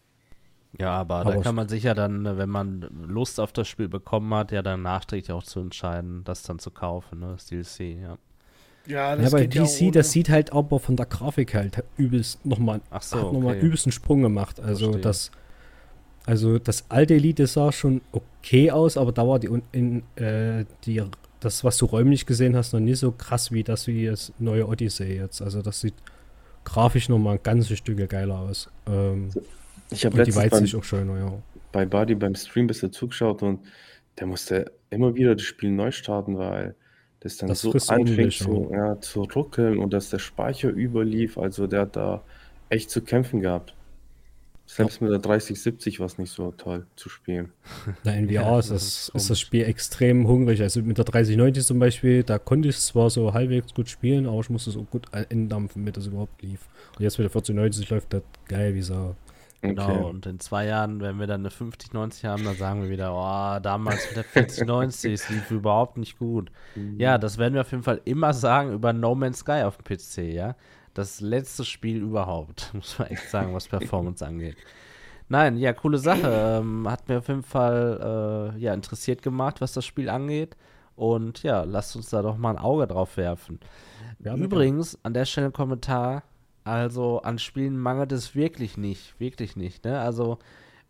[0.80, 3.89] Ja, aber, aber da kann man sich ja dann, wenn man Lust auf das Spiel
[3.89, 7.34] bekommen hat, ja dann nachträglich auch zu entscheiden, das dann zu kaufen, ne?
[7.34, 8.17] Das DLC, ja.
[8.88, 12.46] Ja, das ja, aber DC, ja das sieht halt aber von der Grafik halt übelst
[12.46, 13.39] nochmal so, okay.
[13.39, 14.60] noch übelst einen Sprung gemacht.
[14.60, 15.02] Also Verstehe.
[15.02, 15.32] das,
[16.25, 21.01] also das alte Elite sah schon okay aus, aber da war die, in, äh, die
[21.39, 24.67] das, was du räumlich gesehen hast, noch nie so krass wie das wie das neue
[24.67, 25.41] Odyssey jetzt.
[25.41, 25.95] Also das sieht
[26.63, 28.69] grafisch nochmal ein ganzes Stück geiler aus.
[28.88, 29.29] Ähm,
[29.89, 31.34] ich habe letztens beim, auch schön, ja.
[31.71, 33.60] bei Buddy beim Stream ein bisschen zugeschaut und
[34.19, 36.75] der musste immer wieder das Spiel neu starten, weil
[37.21, 41.38] das dann das so anfängt zu, ja, zu ruckeln und dass der Speicher überlief.
[41.38, 42.23] Also der hat da
[42.69, 43.73] echt zu kämpfen gehabt.
[44.73, 47.51] Selbst mit der 3070 war es nicht so toll zu spielen.
[48.05, 50.62] Na, in VR ja, ist, das, ist das Spiel extrem hungrig.
[50.62, 54.25] Also mit der 3090 zum Beispiel, da konnte ich es zwar so halbwegs gut spielen,
[54.25, 56.69] aber ich musste es auch gut entdampfen, damit das überhaupt lief.
[56.97, 59.13] Und jetzt mit der 4090 läuft das geil wie so.
[59.60, 60.03] Genau, okay.
[60.05, 63.60] und in zwei Jahren, wenn wir dann eine 5090 haben, dann sagen wir wieder, oh,
[63.62, 66.49] damals mit der 4090, es lief überhaupt nicht gut.
[66.73, 66.97] Mhm.
[67.01, 69.84] Ja, das werden wir auf jeden Fall immer sagen über No Man's Sky auf dem
[69.84, 70.55] PC, ja.
[70.93, 74.58] Das letzte Spiel überhaupt, muss man echt sagen, was Performance angeht.
[75.30, 76.60] Nein, ja, coole Sache.
[76.62, 80.58] Ähm, hat mir auf jeden Fall äh, ja, interessiert gemacht, was das Spiel angeht.
[80.95, 83.60] Und ja, lasst uns da doch mal ein Auge drauf werfen.
[84.19, 86.23] Übrigens, an der Stelle ein Kommentar
[86.63, 89.84] also an Spielen mangelt es wirklich nicht, wirklich nicht.
[89.86, 89.99] Ne?
[89.99, 90.38] Also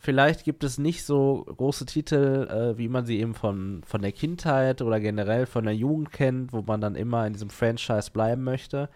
[0.04, 4.12] Vielleicht gibt es nicht so große Titel, äh, wie man sie eben von, von der
[4.12, 8.44] Kindheit oder generell von der Jugend kennt, wo man dann immer in diesem Franchise bleiben
[8.44, 8.90] möchte.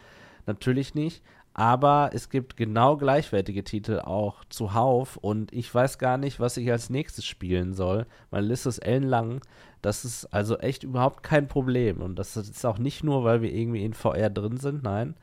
[0.45, 1.23] Natürlich nicht.
[1.57, 6.69] Aber es gibt genau gleichwertige Titel auch zuhauf und ich weiß gar nicht, was ich
[6.69, 8.07] als nächstes spielen soll.
[8.29, 9.39] Meine Liste ist ellenlang.
[9.81, 12.01] Das ist also echt überhaupt kein Problem.
[12.01, 15.15] Und das ist auch nicht nur, weil wir irgendwie in VR drin sind, nein.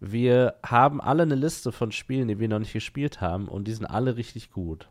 [0.00, 3.72] Wir haben alle eine Liste von Spielen, die wir noch nicht gespielt haben und die
[3.72, 4.88] sind alle richtig gut.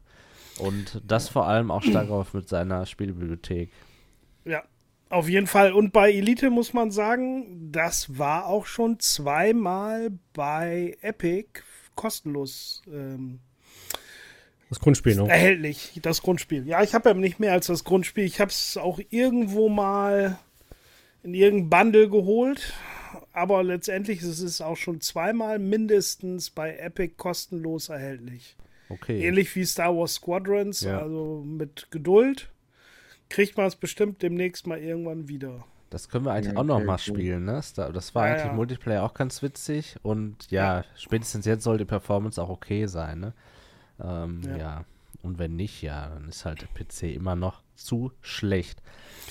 [0.59, 3.71] Und das vor allem auch stark auf mit seiner Spielbibliothek.
[4.45, 4.63] Ja,
[5.09, 5.73] auf jeden Fall.
[5.73, 11.61] Und bei Elite muss man sagen, das war auch schon zweimal bei Epic
[11.95, 13.39] kostenlos ähm,
[14.69, 15.29] das Grundspiel noch.
[15.29, 16.67] Erhältlich, das Grundspiel.
[16.67, 18.25] Ja, ich habe ja nicht mehr als das Grundspiel.
[18.25, 20.39] Ich habe es auch irgendwo mal
[21.23, 22.73] in irgendein Bundle geholt.
[23.31, 28.55] Aber letztendlich ist es auch schon zweimal mindestens bei Epic kostenlos erhältlich.
[28.89, 29.21] Okay.
[29.25, 30.99] Ähnlich wie Star Wars Squadrons, Ja.
[31.01, 32.49] also mit Geduld
[33.35, 35.65] kriegt man es bestimmt demnächst mal irgendwann wieder.
[35.89, 36.99] Das können wir eigentlich Ja, auch noch mal cool.
[36.99, 37.61] spielen, ne?
[37.75, 37.77] Das-
[38.15, 38.53] war Ja, eigentlich ja.
[38.53, 43.33] Multiplayer auch ganz witzig und ja, spätestens jetzt soll die Performance auch okay sein, ne?
[44.03, 44.57] Ähm, ja.
[44.57, 44.85] Ja.
[45.21, 48.81] Und wenn nicht, ja, dann ist halt der PC immer noch zu schlecht.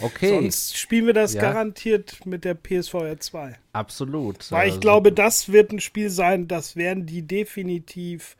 [0.01, 1.41] Okay, Sonst spielen wir das Ja.
[1.43, 3.55] garantiert mit der PSVR 2.
[3.73, 4.51] absolut.
[4.51, 8.37] Weil ich Also, glaube, das wird ein Spiel sein, das werden die definitiv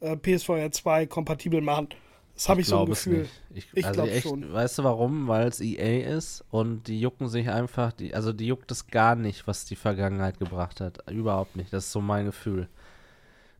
[0.00, 1.88] äh, PSVR 2 kompatibel machen.
[2.34, 3.28] Das habe ich, so ein Gefühl.
[3.54, 4.52] Ich, Ich also glaub echt, schon.
[4.52, 5.28] Weißt du warum?
[5.28, 9.14] Weil es EA ist und die jucken sich einfach, die, also die juckt es gar
[9.16, 11.10] nicht, was die Vergangenheit gebracht hat.
[11.10, 11.72] Überhaupt nicht.
[11.72, 12.68] Das ist so mein Gefühl.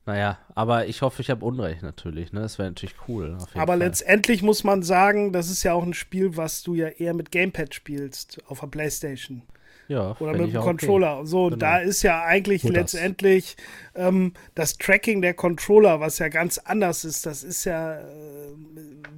[0.05, 2.41] Naja, aber ich hoffe, ich habe Unrecht natürlich, ne?
[2.41, 3.39] Das wäre natürlich cool.
[3.55, 3.79] Aber Fall.
[3.79, 7.31] letztendlich muss man sagen, das ist ja auch ein Spiel, was du ja eher mit
[7.31, 9.43] Gamepad spielst auf der Playstation.
[9.93, 11.25] Ja, Oder mit dem Controller.
[11.27, 11.57] So, Genau.
[11.57, 12.93] da ist ja eigentlich Nur das.
[12.95, 13.57] letztendlich
[13.95, 17.27] ähm, das Tracking der Controller, was ja ganz anders ist.
[17.27, 18.03] Das ist ja, äh,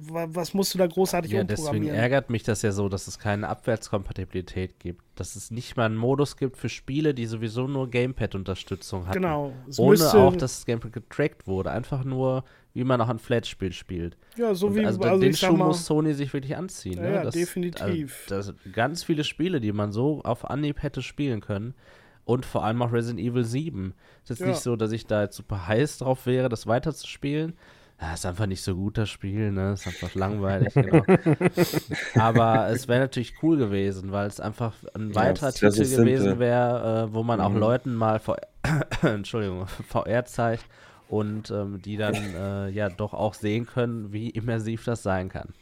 [0.01, 3.17] wa- was musst du da großartig Ja, deswegen ärgert mich das ja so, dass es
[3.19, 5.01] keine Abwärtskompatibilität gibt.
[5.15, 9.13] Dass es nicht mal einen Modus gibt für Spiele, die sowieso nur Gamepad-Unterstützung hatten.
[9.21, 9.53] Genau.
[9.69, 11.71] Es Ohne auch, dass das Gamepad getrackt wurde.
[11.71, 12.43] Einfach nur,
[12.75, 14.17] wie man auch ein Flat-Spiel spielt.
[14.37, 16.97] Ja, so Und wie, also, also, den Schuh mal, muss Sony sich wirklich anziehen.
[16.97, 17.15] Ja, ne?
[17.15, 18.27] ja, das, definitiv.
[18.29, 21.73] Also, das ganz viele Spiele, die man so auf Anhieb hätte spielen können.
[22.25, 23.93] Und vor allem auch Resident Evil 7.
[24.23, 24.47] Ist jetzt Ja.
[24.47, 27.53] nicht so, dass ich da jetzt super heiß drauf wäre, das weiterzuspielen.
[28.01, 29.71] Ja, ist einfach nicht so gut, das Spiel, ne?
[29.73, 31.05] Ist einfach langweilig, genau.
[32.13, 36.39] Aber es wäre natürlich cool gewesen, weil es einfach ein Ja, weiterer so Titel gewesen
[36.39, 37.59] wäre, äh, wo man auch Mhm.
[37.59, 38.41] Leuten mal VR,
[39.03, 40.65] Entschuldigung, VR zeigt
[41.09, 45.53] und ähm, die dann äh, ja doch auch sehen können, wie immersiv das sein kann.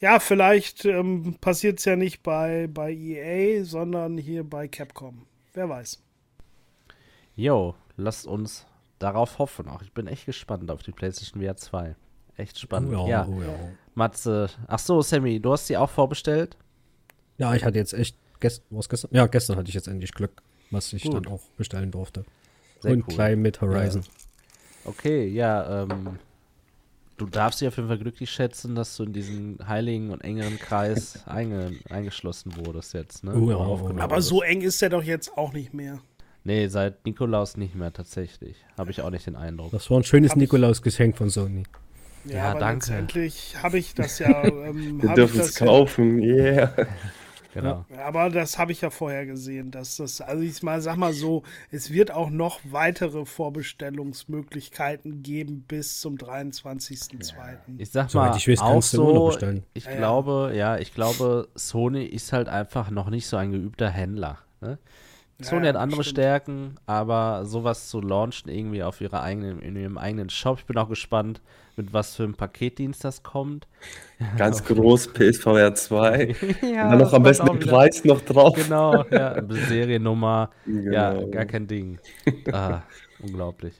[0.00, 5.26] ja, vielleicht ähm, passiert es ja nicht bei, bei EA, sondern hier bei Capcom.
[5.54, 6.02] Wer weiß.
[7.36, 8.66] Jo, lasst uns
[8.98, 9.68] darauf hoffen.
[9.68, 11.96] Auch ich bin echt gespannt auf die PlayStation VR 2.
[12.36, 12.94] Echt spannend.
[12.94, 13.54] Oh ja, oh ja.
[13.94, 14.48] Matze.
[14.66, 16.56] Ach so, Sammy, du hast sie auch vorbestellt?
[17.38, 19.10] Ja, ich hatte jetzt echt gest was gestern.
[19.12, 21.14] Ja, gestern hatte ich jetzt endlich Glück, was ich Gut.
[21.14, 22.24] dann auch bestellen durfte.
[22.80, 23.14] Sehr Und cool.
[23.14, 24.02] gleich mit Horizon.
[24.84, 26.18] Okay, ja, ähm,
[27.16, 30.58] du darfst dich auf jeden Fall glücklich schätzen, dass du in diesen heiligen und engeren
[30.58, 33.32] Kreis einge eingeschlossen wurdest jetzt, ne?
[33.32, 34.02] Ja, Wo oh ja.
[34.02, 36.00] Aber so eng ist er doch jetzt auch nicht mehr.
[36.42, 38.56] Nee, seit Nikolaus nicht mehr tatsächlich.
[38.78, 39.72] Habe ich auch nicht den Eindruck.
[39.72, 41.64] Das war ein schönes Nikolaus-Geschenk von Sony.
[42.24, 42.86] Ja, Ja, aber danke.
[42.86, 44.44] letztendlich habe ich das ja.
[44.44, 46.72] Ähm, Wir dürfen es ja, kaufen, yeah.
[47.52, 47.84] Genau.
[47.88, 51.12] Ja, aber das habe ich ja vorher gesehen, dass das, also ich mal, sag mal
[51.12, 57.58] so, es wird auch noch weitere Vorbestellungsmöglichkeiten geben bis zum 23.02.
[57.78, 59.64] Ich sag mal, ich weiß, auch so, bestellen.
[59.74, 59.96] ich Ja, ja.
[59.96, 64.38] glaube, ja, ich glaube, Sony ist halt einfach noch nicht so ein geübter Händler.
[64.60, 64.78] Ne?
[65.40, 66.18] Sony Ja, hat andere stimmt.
[66.18, 70.58] Stärken, aber sowas zu launchen irgendwie auf ihrer eigenen, in ihrem eigenen Shop.
[70.58, 71.40] Ich bin auch gespannt,
[71.80, 73.66] mit was für einem Paketdienst das kommt.
[74.36, 76.36] Ganz groß PSVR 2.
[76.62, 78.54] ja, Und dann noch am besten den Preis noch drauf.
[78.56, 80.50] Genau, ja, Seriennummer.
[80.66, 81.28] Ja, Genau.
[81.30, 81.98] gar kein Ding.
[82.52, 82.82] Ah,
[83.22, 83.74] unglaublich.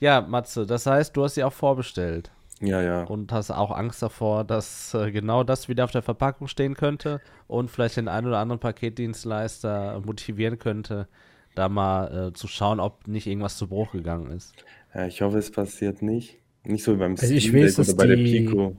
[0.00, 2.30] Ja, Matze, das heißt, du hast sie auch vorbestellt
[2.60, 3.04] Ja, ja.
[3.04, 7.20] und hast auch Angst davor, dass äh, genau das wieder auf der Verpackung stehen könnte
[7.46, 11.08] und vielleicht den einen oder anderen Paketdienstleister motivieren könnte,
[11.54, 14.54] da mal äh, zu schauen, ob nicht irgendwas zu Bruch gegangen ist.
[14.94, 15.06] ja.
[15.06, 16.38] Ich hoffe, es passiert nicht.
[16.66, 18.76] Nicht so wie beim Also ich weiß, dass bei der Pico.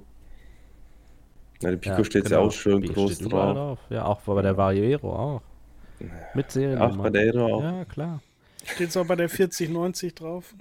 [1.62, 2.48] Na, der Pico steht ja genau.
[2.48, 3.80] auch schön Die groß steht überall drauf.
[3.90, 5.42] Ja, auch bei der Variero auch.
[6.36, 6.94] Mit Seriennummer.
[6.94, 7.64] Ach, bei der Hero auch.
[7.64, 8.22] Ja, klar.
[8.66, 10.54] Steht es auch bei der 4090 drauf?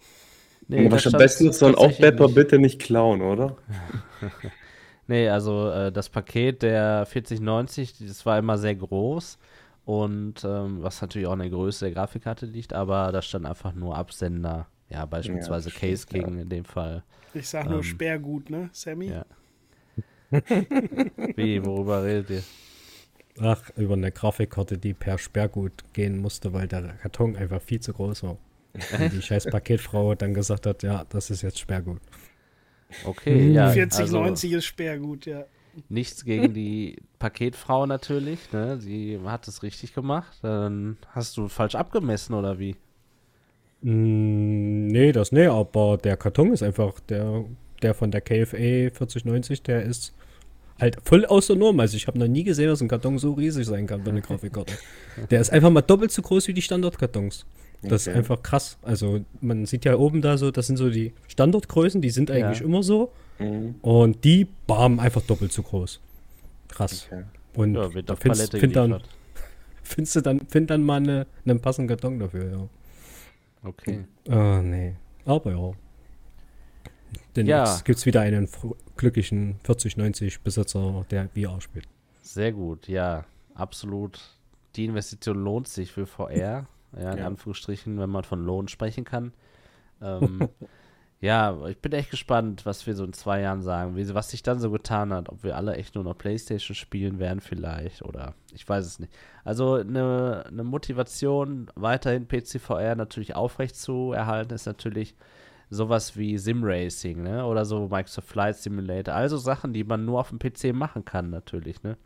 [0.69, 3.57] Nee, da am besten sollen auch tatsächlich Bepper bitte nicht klauen, oder?
[5.09, 9.39] Nee, also äh, das Paket der 4090, das war immer sehr groß
[9.85, 13.73] und ähm, was natürlich auch an der Größe der Grafikkarte liegt, aber da stand einfach
[13.73, 16.29] nur Absender ja, beispielsweise das Case stimmt, ja.
[16.29, 17.03] King in dem Fall.
[17.35, 19.09] Ich sag nur Ähm, Sperrgut, ne, Sammy?
[19.09, 19.25] Ja.
[21.37, 22.43] Wie, worüber redet ihr?
[23.41, 27.93] Ach, über eine Grafikkarte, die per Sperrgut gehen musste, weil der Karton einfach viel zu
[27.93, 28.39] groß war.
[28.99, 32.01] Und die scheiß Paketfrau dann gesagt hat, ja, das ist jetzt Sperrgut.
[33.05, 33.71] Okay, ja.
[33.71, 35.45] 4090 also ist Sperrgut, ja.
[35.89, 38.79] nichts gegen die Paketfrau natürlich, ne?
[38.79, 40.39] Sie hat es richtig gemacht.
[40.43, 42.77] Dann hast du falsch abgemessen oder wie?
[43.83, 47.45] Mm, nee, das nee, aber der Karton ist einfach, der,
[47.83, 50.15] der von der KFA 4090, der ist
[50.81, 51.79] halt voll aus der Norm.
[51.81, 54.21] Also ich habe noch nie gesehen, dass ein Karton so riesig sein kann für eine
[54.23, 54.75] Grafikkarte.
[55.31, 57.47] Der ist einfach mal doppelt so groß wie die Standardkartons.
[57.83, 58.19] Das ist Okay.
[58.19, 58.77] einfach krass.
[58.83, 62.61] Also man sieht ja oben da so, das sind so die Standardgrößen, die sind eigentlich
[62.61, 62.65] Ja.
[62.67, 63.11] immer so.
[63.39, 63.77] Mhm.
[63.83, 66.01] Und die, bam, einfach doppelt so groß.
[66.69, 67.07] Krass.
[67.11, 67.23] Okay.
[67.55, 69.01] Und Ja, da findest, find dann,
[69.83, 72.69] findest du dann, find dann mal eine, einen passenden Karton dafür, ja.
[73.67, 74.05] Okay.
[74.29, 74.95] Ah, nee.
[75.25, 75.73] Aber ja.
[77.35, 77.65] Denn Ja.
[77.65, 78.49] jetzt gibt es wieder einen
[78.97, 81.89] glücklichen 4090 Besitzer, der VR spielt.
[82.23, 83.25] Sehr gut, ja,
[83.55, 84.21] absolut.
[84.77, 86.67] Die Investition lohnt sich für VR,
[86.99, 87.27] ja, in Ja.
[87.27, 89.33] Anführungsstrichen, wenn man von Lohn sprechen kann.
[90.03, 90.49] Ähm,
[91.21, 94.43] ja, ich bin echt gespannt, was wir so in zwei Jahren sagen, wie, was sich
[94.43, 98.35] dann so getan hat, ob wir alle echt nur noch Playstation spielen werden vielleicht oder
[98.53, 99.13] ich weiß es nicht.
[99.43, 105.15] Also eine, eine Motivation, weiterhin PC-VR natürlich aufrecht zu erhalten, ist natürlich
[105.71, 107.45] sowas wie Sim-Racing, ne?
[107.45, 109.15] Oder so Microsoft Flight Simulator.
[109.15, 111.97] Also Sachen, die man nur auf dem PC machen kann, natürlich, ne?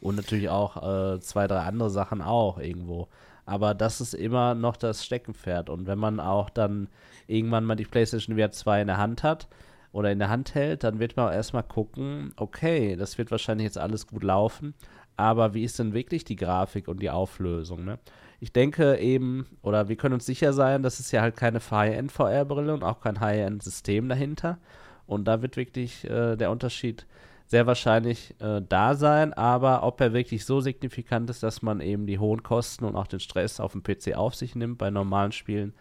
[0.00, 0.76] Und natürlich auch
[1.14, 3.08] äh, zwei, drei andere Sachen auch irgendwo.
[3.48, 5.70] Aber das ist immer noch das Steckenpferd.
[5.70, 6.88] Und wenn man auch dann
[7.26, 9.48] irgendwann mal die PlayStation VR 2 in der Hand hat
[9.90, 13.78] oder in der Hand hält, dann wird man erstmal gucken, okay, das wird wahrscheinlich jetzt
[13.78, 14.74] alles gut laufen.
[15.16, 17.98] Aber wie ist denn wirklich die Grafik und die Auflösung, ne?
[18.38, 22.74] Ich denke eben, oder wir können uns sicher sein, das ist ja halt keine High-End-VR-Brille
[22.74, 24.58] und auch kein High-End-System dahinter.
[25.06, 27.06] Und da wird wirklich äh, der Unterschied
[27.48, 32.06] sehr wahrscheinlich äh, da sein, aber ob er wirklich so signifikant ist, dass man eben
[32.06, 35.32] die hohen Kosten und auch den Stress auf dem PC auf sich nimmt bei normalen
[35.32, 35.72] Spielen,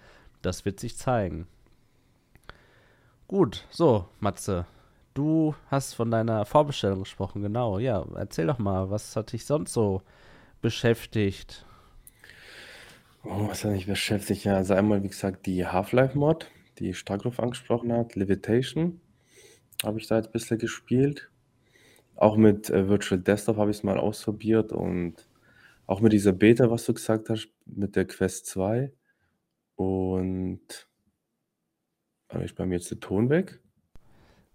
[0.41, 1.45] das wird sich zeigen.
[3.27, 4.65] Gut, so, Matze,
[5.13, 7.80] du hast von deiner Vorbestellung gesprochen, genau.
[7.80, 10.01] Ja, erzähl doch mal, was hat dich sonst so
[10.62, 11.65] beschäftigt?
[13.25, 14.45] Oh, was hat mich beschäftigt?
[14.45, 16.47] Ja, also einmal, wie gesagt, die Half-Life-Mod,
[16.80, 19.01] die Starkroff angesprochen hat, Levitation,
[19.84, 21.30] habe ich da jetzt ein bisschen gespielt.
[22.17, 25.15] Auch mit äh, Virtual Desktop habe ich es mal ausprobiert und
[25.86, 28.91] auch mit dieser Beta, was du gesagt hast, mit der Quest 2.
[29.75, 30.88] Und
[32.30, 33.60] habe ich bei mir jetzt den Ton weg?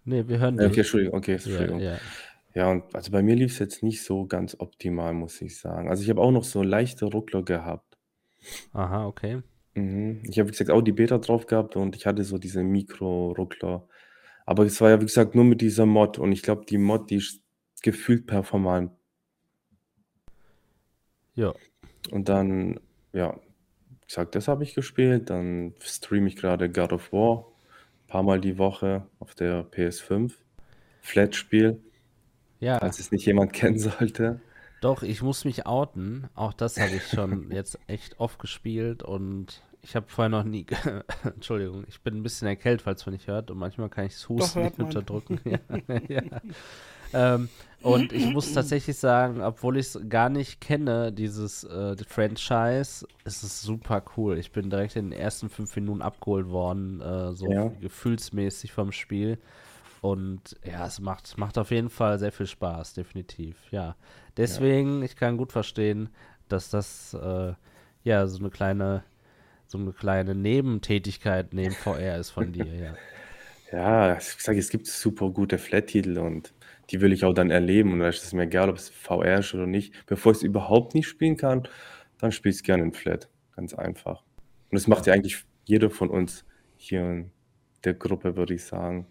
[0.05, 0.81] Nee, wir hören Äh, Okay.
[0.81, 1.79] Entschuldigung, okay, Ja, Entschuldigung.
[1.79, 1.97] ja.
[2.55, 5.89] Ja, und also bei mir lief es jetzt nicht so ganz optimal, muss ich sagen.
[5.89, 7.97] Also ich habe auch noch so leichte Ruckler gehabt.
[8.73, 9.41] Aha, okay.
[9.73, 10.21] Mhm.
[10.29, 13.87] Ich habe, wie gesagt, auch die Beta drauf gehabt und ich hatte so diese Mikro-Ruckler.
[14.45, 17.09] Aber es war ja, wie gesagt, nur mit dieser Mod und ich glaube, die Mod,
[17.09, 17.42] die ist
[17.83, 18.91] gefühlt performant.
[21.35, 21.53] Ja.
[22.11, 22.79] Und dann,
[23.11, 23.39] ja,
[24.07, 25.29] gesagt, das habe ich gespielt.
[25.29, 27.45] Dann streame ich gerade God of War
[28.03, 30.33] ein paar Mal die Woche auf der PS5.
[31.01, 31.81] Flat-Spiel,
[32.61, 34.39] Ja, falls es nicht jemand kennen sollte.
[34.81, 36.29] doch, ich muss mich outen.
[36.35, 40.63] Auch das habe ich schon jetzt echt oft gespielt und ich habe vorher noch nie.
[40.63, 40.77] ge-
[41.25, 44.29] Entschuldigung, ich bin ein bisschen erkältet, falls man nicht hört und manchmal kann ich das
[44.29, 44.87] Husten nicht man.
[44.87, 45.41] unterdrücken.
[45.43, 45.59] ja,
[46.07, 46.21] ja.
[47.13, 47.49] Ähm,
[47.81, 53.43] und ich muss tatsächlich sagen, obwohl ich es gar nicht kenne, dieses äh, Franchise, ist
[53.43, 54.37] es super cool.
[54.37, 57.71] Ich bin direkt in den ersten fünf Minuten abgeholt worden, äh, so Ja.
[57.81, 59.37] gefühlsmäßig vom Spiel.
[60.01, 63.57] Und ja, es macht, macht auf jeden Fall sehr viel Spaß, definitiv.
[63.71, 63.95] Ja.
[64.37, 66.09] Deswegen, ich kann gut verstehen,
[66.49, 67.53] dass das äh,
[68.03, 69.03] ja so eine kleine,
[69.67, 72.93] so eine kleine Nebentätigkeit neben VR ist von dir, ja.
[73.71, 76.53] Ja, ich sage, es gibt super gute Flat-Titel und
[76.93, 77.91] die will ich auch dann erleben.
[77.91, 80.05] Und da ist es mir egal, ob es VR ist oder nicht.
[80.05, 81.67] Bevor ich es überhaupt nicht spielen kann,
[82.19, 83.29] dann spiele ich es gerne in Flat.
[83.55, 84.23] Ganz einfach.
[84.69, 86.45] Und das macht ja eigentlich jeder von uns
[86.77, 87.31] hier in
[87.83, 89.07] der Gruppe, würde ich sagen.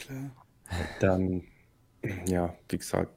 [0.00, 0.46] Klar.
[0.98, 1.44] Dann,
[2.26, 3.12] ja, wie gesagt,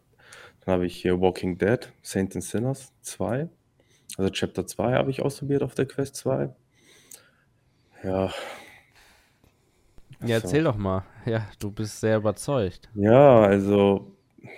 [0.62, 3.50] dann habe ich hier Walking Dead, Saints and Sinners 2.
[4.18, 6.50] Also Chapter 2 habe ich ausprobiert auf der Quest 2.
[8.04, 8.32] Ja,
[10.24, 11.06] Ja, erzähl doch mal.
[11.26, 12.90] Ja, du bist sehr überzeugt.
[12.94, 14.16] Ja, also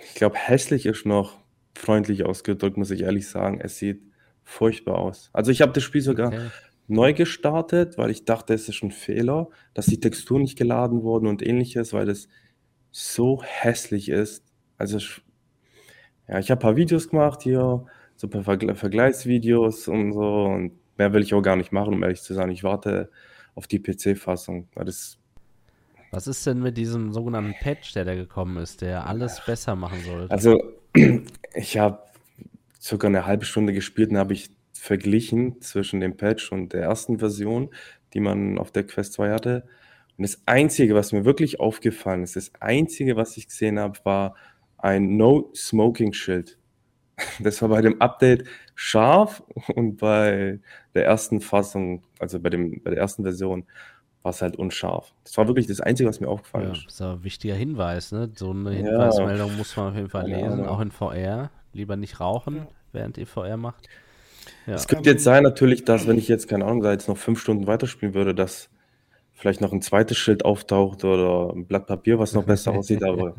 [0.08, 1.38] ich glaube, hässlich ist noch
[1.74, 3.60] freundlich ausgedrückt, muss ich ehrlich sagen.
[3.60, 4.02] Es sieht
[4.44, 5.30] furchtbar aus.
[5.32, 6.50] Also ich habe das Spiel sogar Okay.
[6.86, 11.26] neu gestartet, weil ich dachte, es ist ein Fehler, dass die Texturen nicht geladen wurden
[11.26, 12.28] und ähnliches, weil es
[12.90, 14.44] so hässlich ist.
[14.78, 15.22] Also ich,
[16.28, 17.86] ja, ich habe ein paar Videos gemacht hier,
[18.16, 21.94] so ein paar Vergle Vergleichsvideos und so und mehr will ich auch gar nicht machen,
[21.94, 22.50] um ehrlich zu sein.
[22.50, 23.10] Ich warte
[23.54, 24.68] auf die PC-Fassung.
[26.16, 30.00] Was ist denn mit diesem sogenannten Patch, der da gekommen ist, der alles besser machen
[30.02, 30.26] soll?
[30.30, 30.62] Also,
[31.54, 32.04] ich habe
[32.80, 37.18] circa eine halbe Stunde gespielt und habe ich verglichen zwischen dem Patch und der ersten
[37.18, 37.68] Version,
[38.14, 39.64] die man auf der Quest 2 hatte.
[40.16, 44.36] Und das Einzige, was mir wirklich aufgefallen ist, das Einzige, was ich gesehen habe, war
[44.78, 46.56] ein No-Smoking-Schild.
[47.40, 48.44] Das war bei dem Update
[48.74, 49.42] scharf
[49.74, 50.60] und bei
[50.94, 53.66] der ersten Fassung, also bei, dem, bei der ersten Version,
[54.26, 55.14] war es halt unscharf.
[55.22, 56.84] Das war wirklich das Einzige, was mir aufgefallen Ja, ist.
[56.86, 58.28] das ist ein wichtiger Hinweis, ne?
[58.34, 58.76] So eine Ja.
[58.88, 60.68] Hinweismeldung muss man auf jeden Fall Ja, lesen, ja.
[60.68, 61.50] auch in VR.
[61.72, 63.88] Lieber nicht rauchen, während ihr VR macht.
[64.66, 64.74] Ja.
[64.74, 67.40] Es könnte jetzt sein, natürlich, dass, wenn ich jetzt, keine Ahnung, da jetzt noch fünf
[67.40, 68.68] Stunden weiterspielen würde, dass
[69.32, 73.36] vielleicht noch ein zweites Schild auftaucht oder ein Blatt Papier, was noch besser aussieht, aber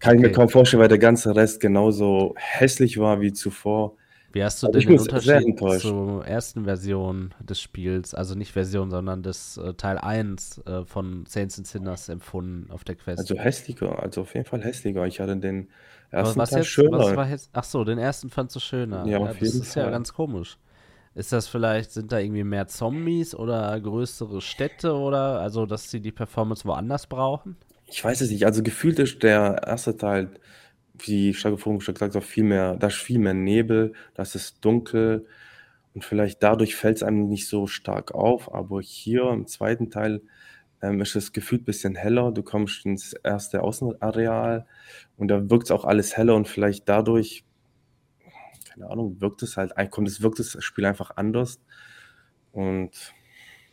[0.00, 0.34] kann ich mir Okay.
[0.36, 3.94] kaum vorstellen, weil der ganze Rest genauso hässlich war wie zuvor.
[4.32, 5.48] Wie hast du Also denn den Unterschied
[5.80, 11.24] zur ersten Version des Spiels, also nicht Version, sondern des äh, Teil 1 äh, von
[11.26, 13.18] Saints and Sinners empfunden auf der Quest?
[13.18, 15.06] Also hässlicher, also auf jeden Fall hässlicher.
[15.06, 15.68] Ich hatte den
[16.10, 16.98] ersten was Teil jetzt, schöner.
[16.98, 19.06] was war jetzt, ach so, den ersten fandst du schöner.
[19.06, 19.92] Ja, auf das jeden ist ja Fall.
[19.92, 20.58] ganz komisch.
[21.14, 26.00] Ist das vielleicht, sind da irgendwie mehr Zombies oder größere Städte oder, also, dass sie
[26.00, 27.56] die Performance woanders brauchen?
[27.86, 28.44] Ich weiß es nicht.
[28.44, 30.30] Also gefühlt ist der erste Teil,
[31.00, 35.26] wie vorhin schon gesagt habe, viel mehr, da ist viel mehr Nebel, das ist dunkel
[35.94, 38.54] und vielleicht dadurch fällt es einem nicht so stark auf.
[38.54, 40.22] Aber hier im zweiten Teil
[40.82, 42.32] ähm, ist es gefühlt ein bisschen heller.
[42.32, 44.66] Du kommst ins erste Außenareal
[45.16, 47.44] und da wirkt es auch alles heller und vielleicht dadurch,
[48.72, 51.60] keine Ahnung, wirkt es halt, kommt es, wirkt das Spiel einfach anders
[52.52, 53.14] und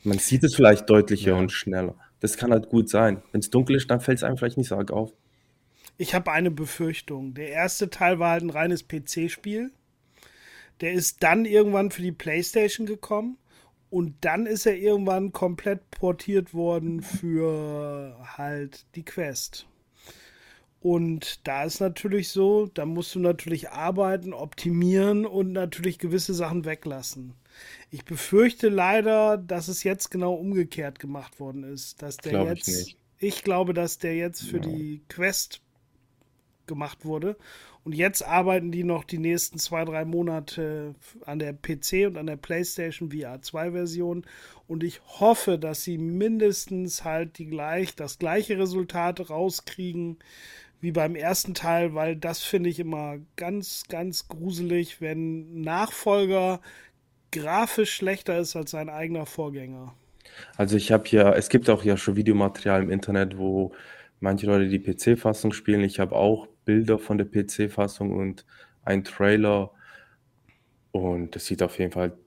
[0.03, 1.37] man sieht es vielleicht deutlicher Ja.
[1.37, 1.95] und schneller.
[2.19, 3.21] Das kann halt gut sein.
[3.31, 5.13] Wenn es dunkel ist, dann fällt es einem vielleicht nicht so arg auf.
[5.97, 7.33] Ich habe eine Befürchtung.
[7.33, 9.71] Der erste Teil war halt ein reines PC-Spiel.
[10.81, 13.37] Der ist dann irgendwann für die PlayStation gekommen
[13.89, 19.67] und dann ist er irgendwann komplett portiert worden für halt die Quest.
[20.81, 26.65] Und da ist natürlich so, da musst du natürlich arbeiten, optimieren und natürlich gewisse Sachen
[26.65, 27.33] weglassen.
[27.89, 32.59] Ich befürchte leider, dass es jetzt genau umgekehrt gemacht worden ist, dass der Glaube ich
[32.67, 32.97] jetzt nicht.
[33.17, 34.63] ich glaube, dass der jetzt für Ja.
[34.63, 35.61] die Quest
[36.67, 37.37] gemacht wurde.
[37.83, 40.95] Und jetzt arbeiten die noch die nächsten zwei, drei Monate
[41.25, 44.25] an der PC und an der PlayStation VR 2 Version.
[44.67, 50.17] Und ich hoffe, dass sie mindestens halt die gleich, das gleiche Resultat rauskriegen
[50.81, 56.61] wie beim ersten Teil, weil das finde ich immer ganz, ganz gruselig, wenn Nachfolger
[57.31, 59.93] grafisch schlechter ist als sein eigener Vorgänger.
[60.57, 63.73] Also ich habe hier, es gibt auch ja schon Videomaterial im Internet, wo
[64.19, 65.81] manche Leute die PC-Fassung spielen.
[65.81, 68.45] Ich habe auch Bilder von der PC-Fassung und
[68.83, 69.71] einen Trailer.
[70.91, 72.17] Und das sieht auf jeden Fall,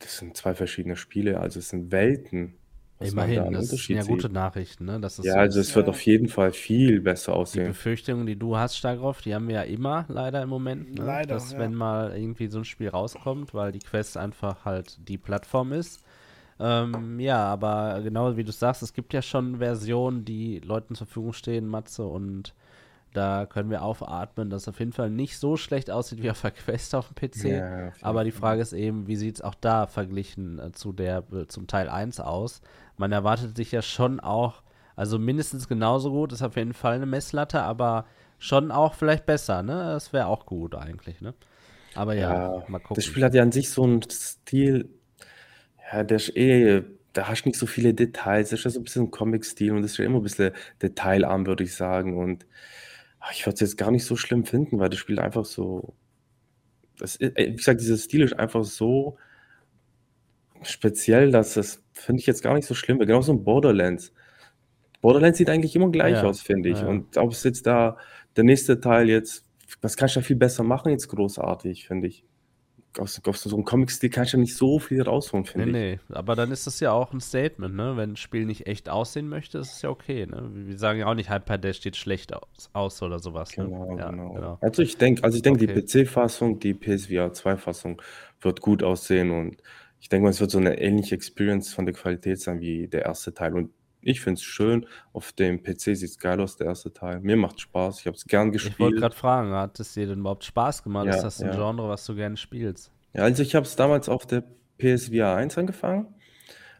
[0.00, 2.54] das sind zwei verschiedene Spiele, also es sind Welten,
[2.98, 4.04] da Immerhin, einen das sind ja sieht.
[4.04, 5.00] gute Nachrichten, ne?
[5.00, 5.90] Dass es Ja, so also es wird Ja.
[5.90, 7.60] auf jeden Fall viel besser Die aussehen.
[7.60, 10.94] Befürchtungen, die du hast, Stargroff, die haben wir ja immer leider im Moment.
[10.94, 11.20] Ne?
[11.20, 11.58] Leider, Dass ja.
[11.58, 16.02] wenn mal irgendwie so ein Spiel rauskommt, weil die Quest einfach halt die Plattform ist.
[16.60, 21.06] Ähm, ja, aber genau wie du sagst, es gibt ja schon Versionen, die Leuten zur
[21.06, 22.54] Verfügung stehen, Matze, und
[23.16, 26.40] da können wir aufatmen, dass es auf jeden Fall nicht so schlecht aussieht wie auf
[26.42, 27.44] der Quest auf dem PC.
[27.44, 28.32] Ja, auf aber die.
[28.32, 31.88] Frage ist eben, wie sieht es auch da verglichen äh, zu der, äh, zum Teil
[31.88, 32.60] 1 aus?
[32.96, 34.62] Man erwartet sich ja schon auch,
[34.96, 38.06] also mindestens genauso gut, ist auf jeden Fall eine Messlatte, aber
[38.38, 39.72] schon auch vielleicht besser, ne?
[39.92, 41.34] Das wäre auch gut eigentlich, ne?
[41.94, 42.94] Aber ja, Ja, mal gucken.
[42.94, 44.90] das Spiel hat ja an sich so einen Stil,
[45.92, 48.80] ja, der ist eh, da hast du nicht so viele Details, das ist ja so
[48.80, 50.52] ein bisschen Comic-Stil und das ist ja immer ein bisschen
[50.82, 52.16] detailarm, würde ich sagen.
[52.18, 52.46] Und
[53.32, 55.94] ich würde es jetzt gar nicht so schlimm finden, weil das Spiel einfach so,
[56.98, 59.16] das ist, äh, wie gesagt, dieser Stil ist einfach so
[60.62, 62.98] speziell, dass das finde ich jetzt gar nicht so schlimm.
[62.98, 63.06] wäre.
[63.06, 64.12] Genauso ein Borderlands.
[65.00, 66.80] Borderlands sieht eigentlich immer gleich Ja, aus, finde ich.
[66.80, 66.86] ja.
[66.86, 67.96] Und ob es jetzt da
[68.36, 69.44] der nächste Teil jetzt,
[69.82, 72.24] was kannst du da viel besser machen, jetzt großartig, finde ich.
[72.98, 75.72] Aus, aus so einem Comic-Stil kannst du ja nicht so viel rausholen, Nee, finde ich.
[75.72, 77.96] nee, aber dann ist das ja auch ein Statement, ne?
[77.96, 80.50] Wenn ein Spiel nicht echt aussehen möchte, ist es ja okay, ne?
[80.52, 83.64] Wir sagen ja auch nicht, Hyper Dash steht schlecht aus, aus oder sowas, ne?
[83.64, 84.58] Genau, ja, genau.
[84.60, 85.74] Also ich denke, also ich denke, Okay.
[85.74, 88.00] die PC-Fassung, die PSVR 2-Fassung
[88.40, 89.62] wird gut aussehen und
[90.00, 93.02] ich denke mal, es wird so eine ähnliche Experience von der Qualität sein wie der
[93.06, 93.54] erste Teil.
[93.54, 93.70] Und
[94.06, 94.86] ich finde es schön.
[95.12, 97.20] Auf dem PC sieht es geil aus, der erste Teil.
[97.20, 98.00] Mir macht Spaß.
[98.00, 98.96] Ich habe es gern Ich wollte gespielt.
[98.96, 101.06] gerade fragen, hat es dir denn überhaupt Spaß gemacht?
[101.06, 101.54] Ja, ist das ein ja.
[101.54, 102.92] Genre, was du gerne spielst?
[103.14, 104.44] Ja, also ich habe es damals auf der
[104.78, 106.14] PSVR 1 angefangen.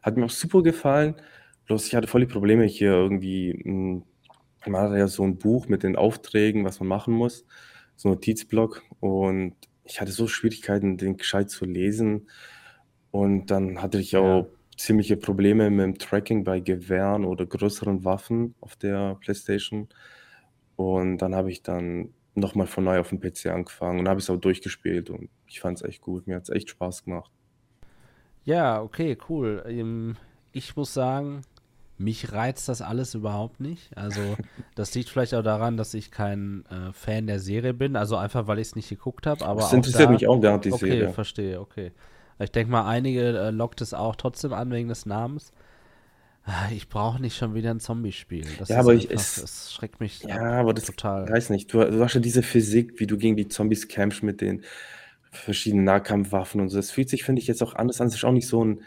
[0.02, 1.16] Hat mir auch super gefallen.
[1.66, 3.60] Bloß ich hatte voll die Probleme hier irgendwie.
[3.64, 4.02] mh,
[4.66, 7.44] Man hat ja so ein Buch mit den Aufträgen, was man machen muss.
[7.96, 8.82] So ein Notizblock.
[9.00, 9.54] Und
[9.84, 12.28] ich hatte so Schwierigkeiten, den gescheit zu lesen.
[13.10, 18.54] Und dann hatte ich auch ziemliche Probleme mit dem Tracking bei Gewehren oder größeren Waffen
[18.60, 19.88] auf der PlayStation.
[20.76, 24.28] Und dann habe ich dann nochmal von neu auf dem PC angefangen und habe es
[24.28, 26.26] auch durchgespielt und ich fand es echt gut.
[26.26, 27.30] Mir hat es echt Spaß gemacht.
[28.44, 29.64] Ja, okay, cool.
[29.66, 30.16] Ähm,
[30.52, 31.42] ich muss sagen,
[31.98, 33.96] mich reizt das alles überhaupt nicht.
[33.96, 34.20] Also,
[34.74, 37.96] das liegt vielleicht auch daran, dass ich kein äh, Fan der Serie bin.
[37.96, 39.44] Also einfach, weil ich es nicht geguckt habe.
[39.44, 41.08] Aber das interessiert da, mich auch gar nicht, die okay, Serie.
[41.10, 41.92] verstehe, okay.
[42.38, 45.52] Ich denke mal, einige äh, lockt es auch trotzdem an wegen des Namens.
[46.44, 48.46] Ah, Ich brauche nicht schon wieder ein Zombie-Spiel.
[48.58, 51.28] Das Ja, aber ich- einfach, es- es schreckt mich Ja, ab, aber das total.
[51.28, 51.72] weiß nicht.
[51.72, 54.62] Du, du hast ja diese Physik, wie du gegen die Zombies kämpfst mit den
[55.32, 56.76] verschiedenen Nahkampfwaffen und so.
[56.76, 58.06] Das fühlt sich, finde ich, jetzt auch anders an.
[58.08, 58.80] Es ist auch nicht so ein,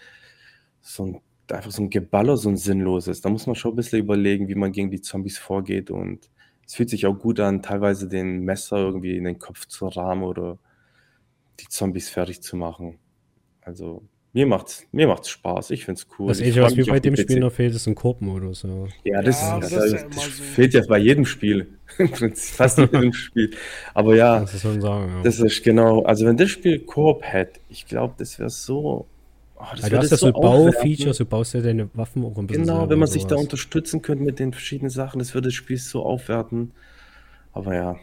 [0.82, 1.22] so ein,
[1.52, 3.22] einfach so ein Geballer, so ein sinnloses.
[3.22, 5.92] Da muss man schon ein bisschen überlegen, wie man gegen die Zombies vorgeht.
[5.92, 6.30] Und
[6.66, 10.24] es fühlt sich auch gut an, teilweise den Messer irgendwie in den Kopf zu rahmen
[10.24, 10.58] oder
[11.60, 13.00] die Zombies fertig zu machen.
[13.70, 14.02] Also,
[14.34, 15.70] mir macht's, mir macht's Spaß.
[15.72, 16.28] Ich find's cool.
[16.30, 17.40] Das Ich Einzige, freu was mir bei dem Spiel PC.
[17.40, 18.64] noch fehlt, ist ein Koop-Modus.
[18.64, 18.70] Ja.
[19.04, 20.44] Ja, das, Ja, ist, das ist das, ja das so.
[20.44, 21.68] fehlt ja bei jedem Spiel.
[22.00, 23.52] Im Prinzip fast jedem Spiel.
[23.94, 25.12] Aber ja, du schon sagen.
[25.18, 25.24] Ja.
[25.24, 26.02] das ist genau.
[26.04, 29.06] Also, wenn das Spiel Koop hätte, ich glaube, das wäre so.
[29.56, 30.72] Oh, das Ja, du hast ja so aufwerten.
[30.74, 34.02] Baufeatures, du baust ja deine Waffen auch ein bisschen Genau, wenn man sich da unterstützen
[34.02, 36.72] könnte mit den verschiedenen Sachen, das würde das Spiel so aufwerten.
[37.52, 37.98] Aber ja,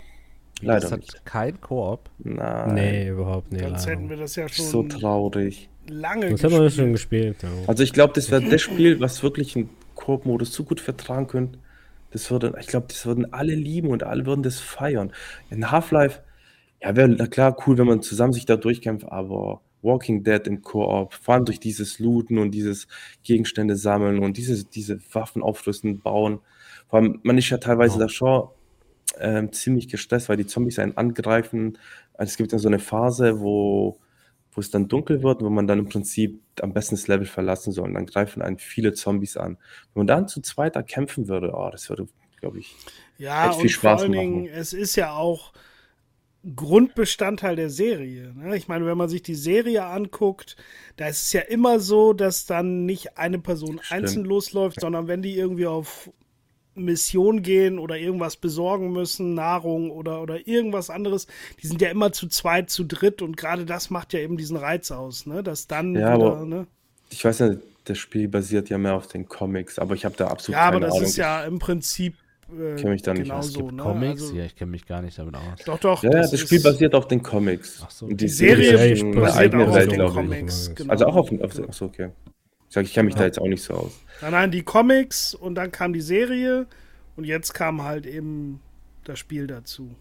[0.63, 1.25] leider das hat nicht.
[1.25, 2.09] kein Koop.
[2.19, 3.65] Nein, Nee, überhaupt nicht.
[3.65, 5.69] Sonst hätten wir das ja schon so traurig.
[5.89, 7.39] lange Das haben wir schon gespielt.
[7.41, 7.43] gespielt.
[7.43, 7.69] Ja.
[7.69, 11.59] Also ich glaube, das wäre das Spiel, was wirklich einen Koop-Modus so gut vertragen könnte.
[12.11, 15.13] Das würde, ich glaube, das würden alle lieben und alle würden das feiern.
[15.51, 16.21] In Half-Life,
[16.83, 21.13] ja, wäre klar cool, wenn man zusammen sich da durchkämpft, aber Walking Dead im Koop,
[21.15, 22.87] vor allem durch dieses Looten und dieses
[23.23, 26.41] Gegenstände sammeln und diese, diese Waffen aufrüsten, bauen.
[26.89, 28.07] Vor allem, man ist ja teilweise Ja.
[28.07, 28.49] da schon
[29.19, 31.79] ähm, ziemlich gestresst, weil die Zombies einen angreifen.
[32.15, 33.99] Also es gibt dann so eine Phase, wo,
[34.53, 37.73] wo es dann dunkel wird, wo man dann im Prinzip am besten das Level verlassen
[37.73, 37.89] soll.
[37.89, 39.59] Und dann greifen einen viele Zombies an.
[39.93, 42.09] Wenn man dann zu zweit da kämpfen würde, oh, das würde,
[42.41, 42.75] glaube ich,
[43.19, 44.45] Ja, Hätte viel und Spaß vor allen machen.
[44.45, 45.53] Dingen, es ist ja auch
[46.55, 48.33] Grundbestandteil der Serie.
[48.35, 48.57] Ne?
[48.57, 50.57] Ich meine, wenn man sich die Serie anguckt,
[50.97, 53.93] da ist es ja immer so, dass dann nicht eine Person Stimmt.
[53.93, 56.11] einzeln losläuft, sondern wenn die irgendwie auf
[56.77, 61.27] Mission gehen oder irgendwas besorgen müssen, Nahrung oder, oder irgendwas anderes,
[61.63, 64.57] die sind ja immer zu zweit, zu dritt und gerade das macht ja eben diesen
[64.57, 65.43] Reiz aus, ne?
[65.43, 66.67] Dass dann Ja, wieder, aber ne?
[67.11, 67.51] ich weiß ja,
[67.85, 70.75] das Spiel basiert ja mehr auf den Comics, aber ich habe da absolut Ja, aber
[70.75, 71.07] keine das Ahnung.
[71.09, 72.15] ist ja im Prinzip
[72.49, 73.53] äh, Kenn mich da nicht aus.
[73.53, 73.83] genauso, ne?
[73.83, 74.23] Comics?
[74.23, 75.43] Also, ja, ich kenne mich gar nicht damit aus.
[75.65, 76.03] Doch, doch.
[76.05, 77.83] Ja, ja, das, ist- Spiel basiert auf den Comics.
[77.85, 78.07] Ach so.
[78.07, 80.07] Und Die Serie ist basiert auf den.
[80.07, 80.73] Comics.
[80.75, 80.93] Genau.
[80.93, 82.11] Also auch auf, auf achso, okay.
[82.83, 83.93] Ich sag, ich kenne mich da jetzt auch nicht so aus.
[84.21, 86.67] Nein, nein, die Comics und dann kam die Serie
[87.17, 88.61] und jetzt kam halt eben
[89.05, 89.95] das Spiel dazu.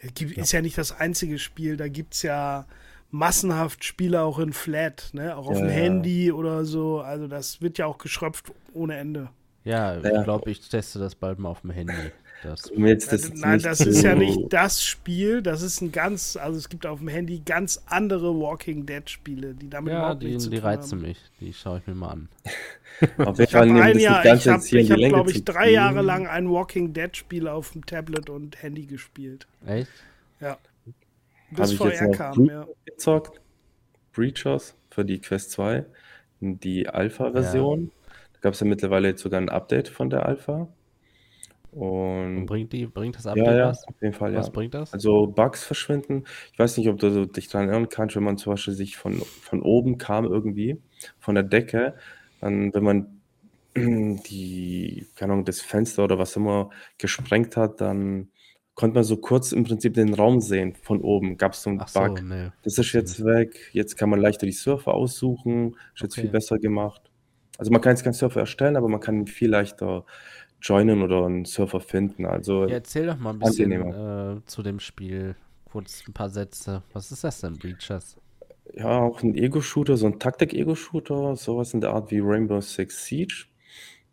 [0.00, 2.66] Es gibt, Ist ja nicht das einzige Spiel, da gibt es ja
[3.10, 5.36] massenhaft Spiele auch in Flat, ne?
[5.36, 5.74] auch auf Ja, dem ja.
[5.74, 7.00] Handy oder so.
[7.00, 9.30] Also das wird ja auch geschröpft ohne Ende.
[9.64, 10.18] Ja, Ja.
[10.18, 11.94] ich glaube, ich teste das bald mal auf dem Handy.
[12.42, 15.90] Das, Um jetzt das nein, das zu- ist ja nicht das Spiel, das ist ein
[15.90, 19.98] ganz, also es gibt auf dem Handy ganz andere Walking Dead Spiele, die damit ja,
[20.00, 21.08] überhaupt die, nichts zu die tun reizen haben.
[21.08, 21.18] mich.
[21.40, 22.28] Die schaue ich mir mal an.
[23.18, 25.36] Auf jeden Ich Fall habe nehmen ein das Jahr, Ganze ich habe, hab, glaube zu
[25.38, 25.70] ich, drei.
[25.70, 29.46] Jahre lang ein Walking Dead Spiel auf dem Tablet und Handy gespielt.
[29.66, 29.90] Echt?
[30.40, 30.50] Ja.
[30.50, 30.60] Habe
[31.50, 32.66] Bis ich jetzt VR kam, Bre- ja.
[32.84, 33.40] gezockt.
[34.12, 35.84] Breachers für die Quest 2.
[36.40, 37.90] Die Alpha-Version.
[38.34, 40.68] Da gab es ja mittlerweile sogar ein Update von der Alpha.
[42.34, 43.86] Und Und bringt, die, bringt das Update ja, ja, was?
[43.86, 44.38] auf jeden Fall, ja.
[44.38, 44.92] Was bringt das?
[44.92, 46.24] Also Bugs verschwinden.
[46.52, 48.96] Ich weiß nicht, ob du so dich daran erinnern kannst, wenn man zum Beispiel sich
[48.96, 50.80] von, von oben kam irgendwie,
[51.18, 51.96] von der Decke,
[52.40, 53.22] dann, wenn man
[53.76, 58.30] die, keine Ahnung, das Fenster oder was immer gesprengt hat, dann
[58.74, 61.36] konnte man so kurz im Prinzip den Raum sehen von oben.
[61.36, 62.22] Gab es so einen Ach so, Bug.
[62.22, 62.50] nee.
[62.62, 63.70] Das ist jetzt weg.
[63.72, 65.76] Jetzt kann man leichter die Surfer aussuchen.
[65.94, 66.22] Ist jetzt Okay.
[66.22, 67.10] viel besser gemacht.
[67.58, 70.04] Also man kann jetzt keinen Surfer erstellen, aber man kann ihn viel leichter
[70.60, 72.26] joinen oder einen Surfer finden.
[72.26, 75.36] Also Ja, erzähl doch mal ein bisschen äh, zu dem Spiel.
[75.70, 76.82] Kurz ein paar Sätze.
[76.92, 78.16] Was ist das denn, Breachers?
[78.74, 83.46] ja, auch ein Ego-Shooter, so ein Taktik-Ego-Shooter, sowas in der Art wie Rainbow Six Siege.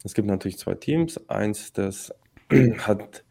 [0.03, 1.29] Es gibt natürlich zwei Teams.
[1.29, 2.13] Eins, das
[2.79, 3.23] hat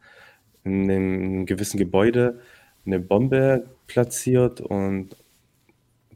[0.65, 2.41] in einem gewissen Gebäude
[2.85, 5.17] eine Bombe platziert und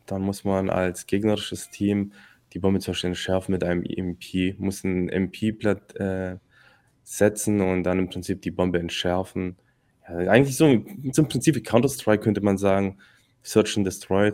[0.07, 2.13] dann muss man als gegnerisches Team
[2.53, 6.37] die Bombe zum Beispiel entschärfen mit einem EMP, muss ein MP platt, äh,
[7.07, 9.57] setzen und dann im Prinzip die Bombe entschärfen.
[10.09, 10.67] Ja, eigentlich so,
[11.13, 12.99] so im Prinzip wie Counter-Strike könnte man sagen,
[13.43, 14.33] Search and Destroy.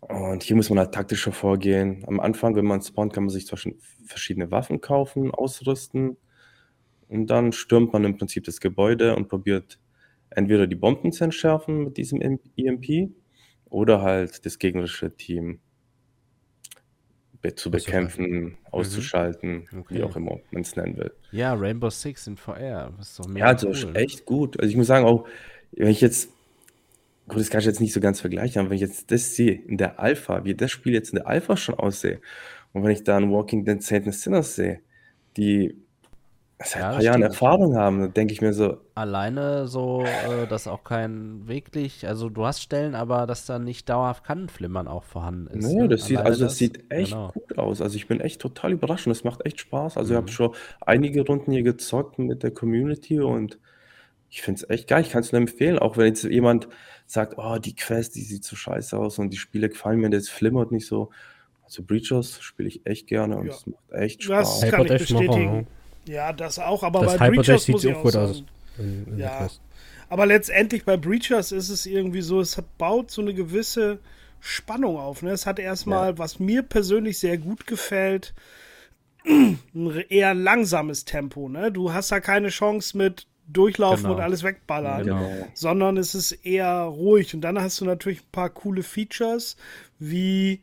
[0.00, 2.04] Und hier muss man halt taktischer vorgehen.
[2.06, 3.76] Am Anfang, wenn man spawnt, kann man sich Beispiel
[4.06, 6.16] verschiedene Waffen kaufen, ausrüsten.
[7.08, 9.80] Und dann stürmt man im Prinzip das Gebäude und probiert
[10.30, 13.10] entweder die Bomben zu entschärfen mit diesem EMP
[13.68, 15.58] oder halt das gegnerische Team
[17.56, 19.78] zu bekämpfen, auszuschalten, Mhm.
[19.80, 19.94] Okay.
[19.94, 21.10] wie auch immer man es nennen will.
[21.32, 22.92] Ja, Rainbow Six in VR.
[22.98, 23.96] Das ist doch mega Ja, also cool.
[23.96, 24.58] echt gut.
[24.60, 25.26] Also ich muss sagen, auch
[25.72, 26.30] wenn ich jetzt,
[27.28, 29.52] gut, das kann ich jetzt nicht so ganz vergleichen, aber wenn ich jetzt das sehe
[29.52, 32.20] in der Alpha, wie das Spiel jetzt in der Alpha schon aussehe,
[32.72, 34.80] und wenn ich da einen Walking Dead Saint and Sinners sehe,
[35.36, 35.76] die
[36.62, 37.22] seit Ja, ein paar das Jahren.
[37.22, 42.44] Erfahrung haben, denke ich mir so, Alleine so, äh, dass auch kein wirklich, also du
[42.44, 45.74] hast Stellen, aber dass da nicht dauerhaft Kantenflimmern auch vorhanden ist.
[45.74, 45.88] Nee, ne?
[45.88, 47.32] das sieht, Alleine also das sieht echt genau.
[47.32, 47.80] gut aus.
[47.80, 49.96] Also ich bin echt total überrascht und es macht echt Spaß.
[49.96, 50.16] Also ich Mhm.
[50.16, 53.58] habe schon einige Runden hier gezockt mit der Community und
[54.30, 55.02] ich finde es echt geil.
[55.02, 56.68] Ich kann es nur empfehlen, auch wenn jetzt jemand
[57.06, 60.28] sagt, oh, die Quest, die sieht so scheiße aus und die Spiele gefallen mir, das
[60.28, 61.10] flimmert nicht so.
[61.64, 63.52] Also Breachers spiele ich echt gerne und Ja.
[63.54, 64.70] es macht echt Das Spaß.
[64.70, 65.66] kann ich bestätigen.
[66.10, 68.30] Ja, das auch, aber Das bei Breachers sieht muss ich auch gut sagen.
[68.30, 68.44] aus.
[68.78, 69.48] In, in der Ja.
[70.08, 74.00] Aber letztendlich bei Breachers ist es irgendwie so, es hat, baut so eine gewisse
[74.40, 75.22] Spannung auf.
[75.22, 75.30] Ne?
[75.30, 78.34] Es hat erstmal, was mir persönlich sehr gut gefällt,
[79.24, 81.48] ein eher langsames Tempo.
[81.48, 81.70] Ne?
[81.70, 84.14] Du hast da keine Chance mit durchlaufen Genau.
[84.16, 85.30] und alles wegballern, Genau.
[85.54, 87.34] sondern es ist eher ruhig.
[87.34, 89.56] Und dann hast du natürlich ein paar coole Features,
[89.98, 90.60] wie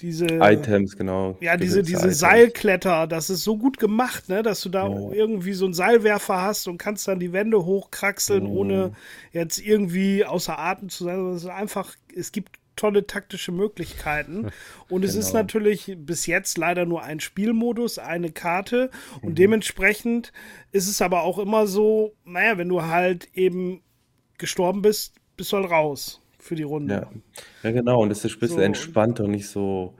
[0.00, 1.36] diese Items, genau.
[1.40, 2.18] ja, diese, diese Items.
[2.20, 5.10] Seilkletter, das ist so gut gemacht, ne, dass du da Ja.
[5.12, 8.50] irgendwie so einen Seilwerfer hast und kannst dann die Wände hochkraxeln, Mhm.
[8.50, 8.92] ohne
[9.32, 11.18] jetzt irgendwie außer Atem zu sein.
[11.34, 14.50] Es ist einfach, es gibt tolle taktische Möglichkeiten.
[14.88, 15.40] Und es ist Genau.
[15.40, 18.92] natürlich bis jetzt leider nur ein Spielmodus, eine Karte.
[19.20, 19.34] Und Mhm.
[19.34, 20.32] dementsprechend
[20.70, 23.82] ist es aber auch immer so, naja, wenn du halt eben
[24.38, 26.94] gestorben bist, bist du halt raus für die Runde.
[26.94, 27.10] Ja,
[27.62, 28.02] ja genau.
[28.02, 29.94] Und es ist ein bisschen So, entspannter und nicht so.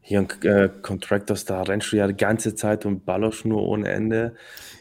[0.00, 3.88] Hier in äh, Contractors, da rennst du ja die ganze Zeit und ballerst nur ohne
[3.88, 4.34] Ende.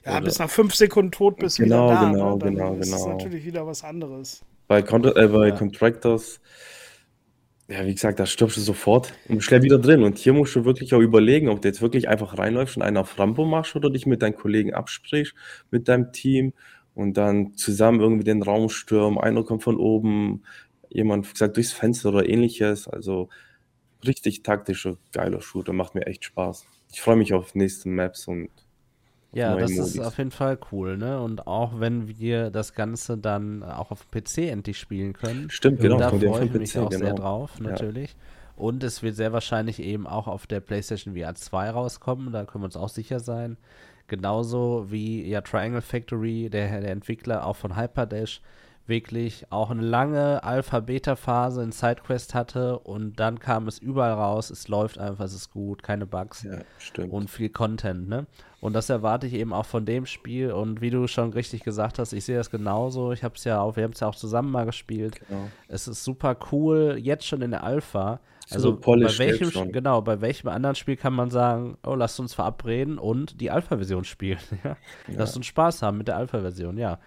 [0.06, 2.12] Ja, Oder- bis nach fünf Sekunden tot bist du Genau, wieder da.
[2.12, 2.40] genau, ne?
[2.44, 3.18] Dann genau, ist es genau.
[3.18, 4.46] natürlich wieder was anderes.
[4.68, 5.56] Bei, Contra äh, bei Ja.
[5.56, 6.40] Contractors,
[7.68, 10.04] ja, wie gesagt, da stirbst du sofort und schnell wieder drin.
[10.04, 12.98] Und hier musst du wirklich auch überlegen, ob du jetzt wirklich einfach reinläufst und einen
[12.98, 15.34] auf Rambo machst oder dich mit deinen Kollegen absprichst,
[15.72, 16.54] mit deinem Team
[16.94, 19.18] und dann zusammen irgendwie den Raum stürmen.
[19.18, 20.44] Einer kommt von oben,
[20.96, 22.88] jemand, wie gesagt, durchs Fenster oder ähnliches.
[22.88, 23.30] Also
[24.06, 26.66] richtig taktischer, geiler Shooter, macht mir echt Spaß.
[26.92, 28.50] Ich freue mich auf nächste Maps und
[29.32, 30.00] Ja, das ist Modis.
[30.00, 31.22] auf jeden Fall cool, ne?
[31.22, 35.82] Und auch wenn wir das Ganze dann auch auf dem PC endlich spielen können, Stimmt,
[35.82, 37.16] genau, da ja freue ich mich PC, auch sehr genau.
[37.16, 37.64] drauf, Ja.
[37.72, 38.16] natürlich.
[38.56, 42.62] Und es wird sehr wahrscheinlich eben auch auf der PlayStation VR 2 rauskommen, da können
[42.64, 43.58] wir uns auch sicher sein.
[44.08, 48.42] Genauso wie ja Triangle Factory, der, der Entwickler auch von Hyperdash,
[48.88, 54.68] wirklich auch eine lange Alpha-Beta-Phase in SideQuest hatte und dann kam es überall raus, es
[54.68, 56.60] läuft einfach, es ist gut, keine Bugs Ja,
[57.10, 58.28] und viel Content, ne?
[58.62, 60.52] Und das erwarte ich eben auch von dem Spiel.
[60.52, 63.12] Und wie du schon richtig gesagt hast, ich sehe das genauso.
[63.12, 65.20] Ich habe es ja auch, wir haben es ja auch zusammen mal gespielt.
[65.28, 65.50] Genau.
[65.68, 68.20] Es ist super cool, jetzt schon in der Alpha.
[68.48, 69.72] So Also bei polished welchem, schon.
[69.72, 74.04] genau, bei welchem anderen Spiel kann man sagen, oh, lasst uns verabreden und die Alpha-Version
[74.04, 74.40] spielen.
[74.64, 74.78] Ja?
[75.08, 77.00] Lasst uns Spaß haben mit der Alpha-Version, ja.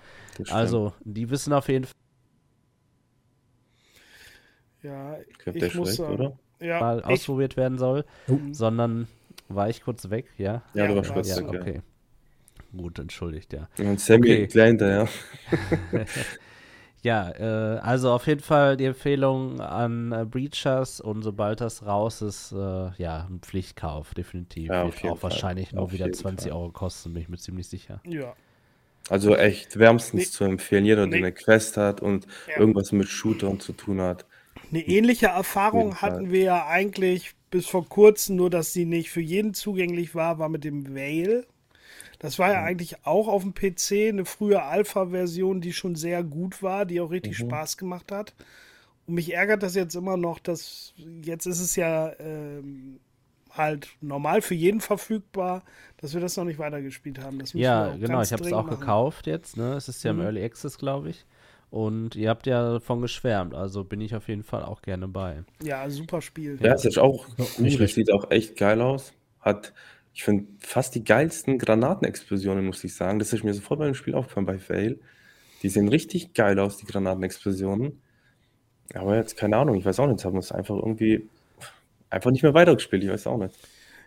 [0.50, 1.86] Also, die wissen auf jeden
[4.82, 6.38] Ja, Ich glaube, ich muss weg, sagen, oder?
[6.60, 8.38] Ja, Fall ich, ausprobiert werden soll, Oh.
[8.52, 9.06] sondern
[9.48, 10.62] war ich kurz weg, ja?
[10.74, 11.82] Ja, Ja, du warst kurz Ja, weg, okay.
[12.76, 13.68] Gut, entschuldigt, ja.
[13.78, 13.90] ja.
[13.90, 14.46] Und Sammy Okay.
[14.48, 15.08] klein da, ja.
[17.02, 22.22] Ja, äh, also auf jeden Fall die Empfehlung an äh, Breachers und sobald das raus
[22.22, 22.56] ist, äh,
[22.98, 24.68] ja, ein Pflichtkauf, definitiv.
[24.68, 25.30] Ja, auf Wird jeden auch Fall.
[25.30, 26.60] wahrscheinlich nur Auf wieder jeden 20 Fall.
[26.60, 28.00] Euro kosten, bin ich mir ziemlich sicher.
[28.04, 28.34] ja.
[29.10, 30.26] Also echt wärmstens Nee.
[30.30, 30.84] zu empfehlen.
[30.84, 31.12] Jeder, Nee.
[31.12, 32.58] der eine Quest hat und Ja.
[32.60, 34.26] irgendwas mit Shootern zu tun hat.
[34.70, 39.22] Eine ähnliche Erfahrung hatten wir ja eigentlich bis vor kurzem, nur dass sie nicht für
[39.22, 41.46] jeden zugänglich war, war mit dem Veil.
[42.18, 46.62] Das war ja eigentlich auch auf dem PC eine frühe Alpha-Version, die schon sehr gut
[46.62, 48.34] war, die auch richtig Spaß gemacht hat.
[49.06, 53.00] Und mich ärgert das jetzt immer noch, dass jetzt ist es ja ähm,
[53.50, 55.62] halt normal für jeden verfügbar,
[55.96, 57.40] dass wir das noch nicht weitergespielt haben.
[57.54, 58.80] Ja, genau, ich habe es auch machen.
[58.80, 59.74] gekauft jetzt, ne?
[59.74, 60.20] Es ist ja Mhm.
[60.20, 61.24] im Early Access, glaube ich.
[61.70, 65.44] Und ihr habt ja davon geschwärmt, also bin ich auf jeden Fall auch gerne bei.
[65.62, 66.58] Ja, super Spiel.
[66.62, 67.66] Ja, es ist auch nicht gut.
[67.66, 67.94] Es schlecht.
[67.94, 69.12] sieht auch echt geil aus.
[69.40, 69.72] Hat,
[70.18, 73.20] ich finde, fast die geilsten Granatenexplosionen, muss ich sagen.
[73.20, 74.98] Das ist mir sofort beim Spiel aufgefallen bei Fail.
[75.62, 78.02] Die sehen richtig geil aus, die Granatenexplosionen.
[78.94, 81.28] Aber jetzt, keine Ahnung, ich weiß auch nicht, haben wir es einfach irgendwie
[82.10, 83.04] einfach nicht mehr weitergespielt.
[83.04, 83.54] Ich weiß auch nicht.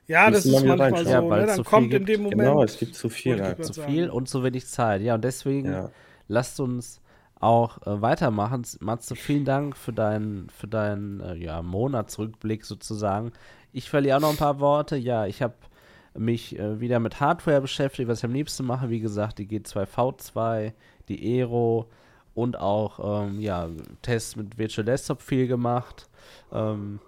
[0.06, 1.46] Ja, das ist manchmal so, Ja, ne?
[1.46, 2.42] dann so kommt in dem Moment.
[2.42, 3.38] Genau, es gibt zu viel.
[3.38, 3.58] Ja.
[3.58, 3.90] Zu sagen.
[3.90, 5.02] viel und zu wenig Zeit.
[5.02, 5.92] Ja, und deswegen Ja.
[6.28, 7.00] lasst uns
[7.40, 8.64] auch äh, weitermachen.
[8.82, 13.32] Matze, vielen Dank für deinen für deinen äh, ja, Monatsrückblick sozusagen.
[13.72, 14.98] Ich verliere auch noch ein paar Worte.
[14.98, 15.54] Ja, ich habe
[16.14, 18.90] mich äh, wieder mit Hardware beschäftigt, was ich am liebsten mache.
[18.90, 20.74] Wie gesagt, die G2V2,
[21.08, 21.88] die Aero
[22.34, 23.70] und auch ähm, ja,
[24.02, 26.10] Tests mit Virtual Desktop viel gemacht.
[26.52, 27.00] Ähm,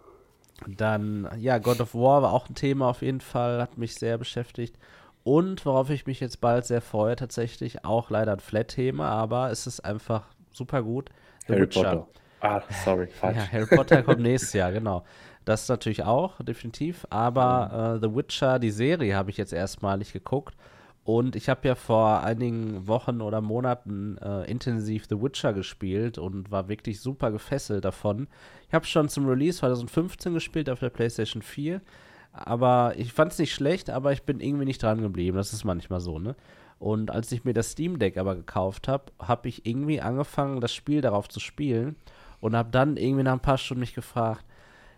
[0.68, 4.18] Dann, ja, God of War war auch ein Thema auf jeden Fall, hat mich sehr
[4.18, 4.78] beschäftigt.
[5.24, 9.68] Und worauf ich mich jetzt bald sehr freue, tatsächlich, auch leider ein Flat-Thema, aber es
[9.68, 11.10] ist einfach super gut.
[11.48, 11.82] The Harry Witcher.
[11.84, 12.08] Potter.
[12.42, 13.38] Ah, sorry, falsch.
[13.38, 15.04] Ja, Harry Potter kommt nächstes Jahr, genau.
[15.46, 17.06] Das natürlich auch, definitiv.
[17.10, 20.56] Aber äh, The Witcher, die Serie, habe ich jetzt erstmalig geguckt.
[21.04, 26.50] Und ich habe ja vor einigen Wochen oder Monaten äh, intensiv The Witcher gespielt und
[26.50, 28.28] war wirklich super gefesselt davon.
[28.70, 31.82] Ich habe schon zum Release 2015 gespielt auf der PlayStation 4.
[32.32, 35.38] Aber ich fand es nicht schlecht, aber ich bin irgendwie nicht dran geblieben.
[35.38, 36.36] Das ist manchmal so, ne?
[36.80, 40.74] Und als ich mir das Steam Deck aber gekauft habe, habe ich irgendwie angefangen, das
[40.74, 41.96] Spiel darauf zu spielen
[42.42, 44.44] und habe dann irgendwie nach ein paar Stunden mich gefragt,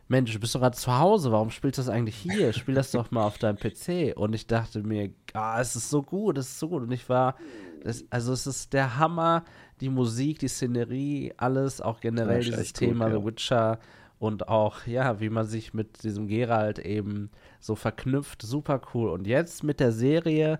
[0.07, 2.53] Mensch, du bist doch gerade zu Hause, warum spielst du das eigentlich hier?
[2.53, 4.15] Spiel das doch mal auf deinem PC.
[4.15, 6.83] Und ich dachte mir, ah, es ist so gut, es ist so gut.
[6.83, 7.35] Und ich war,
[7.83, 9.43] das, also es ist der Hammer,
[9.81, 13.19] die Musik, die Szenerie, alles, auch generell dieses Thema gut, ja.
[13.19, 13.79] The Witcher
[14.19, 19.09] und auch, ja, wie man sich mit diesem Geralt eben so verknüpft, super cool.
[19.09, 20.59] Und jetzt mit der Serie,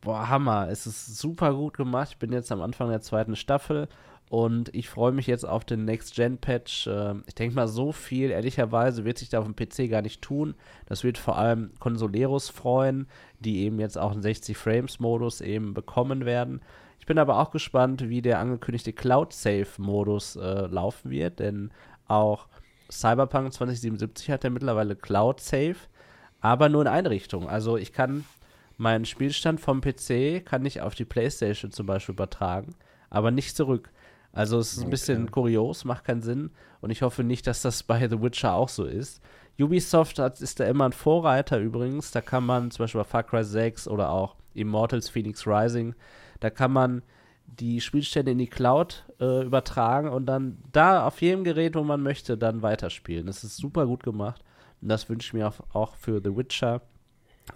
[0.00, 2.10] boah, Hammer, es ist super gut gemacht.
[2.12, 3.88] Ich bin jetzt am Anfang der zweiten Staffel
[4.30, 6.86] und ich freue mich jetzt auf den Next-Gen-Patch.
[6.86, 10.22] Ähm, ich denke mal, so viel, ehrlicherweise, wird sich da auf dem PC gar nicht
[10.22, 10.54] tun.
[10.86, 13.08] Das wird vor allem Consoleros freuen,
[13.40, 16.60] die eben jetzt auch einen 60-Frames-Modus eben bekommen werden.
[17.00, 21.72] Ich bin aber auch gespannt, wie der angekündigte Cloud-Save-Modus äh, laufen wird, denn
[22.06, 22.46] auch
[22.88, 25.74] Cyberpunk 2077 hat ja mittlerweile Cloud-Save,
[26.40, 27.48] aber nur in eine Richtung.
[27.48, 28.24] Also ich kann
[28.76, 32.76] meinen Spielstand vom PC kann ich auf die PlayStation zum Beispiel übertragen,
[33.10, 33.90] aber nicht zurück.
[34.32, 34.90] Also es ist ein okay.
[34.90, 36.50] bisschen kurios, macht keinen Sinn.
[36.80, 39.20] Und ich hoffe nicht, dass das bei The Witcher auch so ist.
[39.58, 42.12] Ubisoft hat, ist da immer ein Vorreiter übrigens.
[42.12, 45.94] Da kann man zum Beispiel bei Far Cry 6 oder auch Immortals Phoenix Rising,
[46.40, 47.02] da kann man
[47.46, 52.00] die Spielstände in die Cloud äh, übertragen und dann da auf jedem Gerät, wo man
[52.02, 53.26] möchte, dann weiterspielen.
[53.26, 54.42] Das ist super gut gemacht.
[54.80, 56.80] Und das wünsche ich mir auch, auch für The Witcher.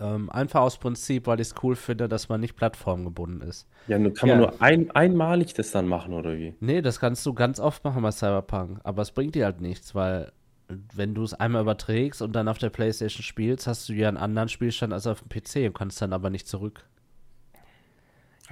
[0.01, 3.66] Ähm, einfach aus Prinzip, weil ich es cool finde, dass man nicht plattformgebunden ist.
[3.86, 4.36] Ja, nur kann ja.
[4.36, 6.55] man nur ein, einmalig das dann machen, oder wie?
[6.61, 8.80] Nee, das kannst du ganz oft machen bei Cyberpunk.
[8.82, 10.32] Aber es bringt dir halt nichts, weil
[10.68, 14.16] wenn du es einmal überträgst und dann auf der Playstation spielst, hast du ja einen
[14.16, 16.84] anderen Spielstand als auf dem PC und kannst dann aber nicht zurück.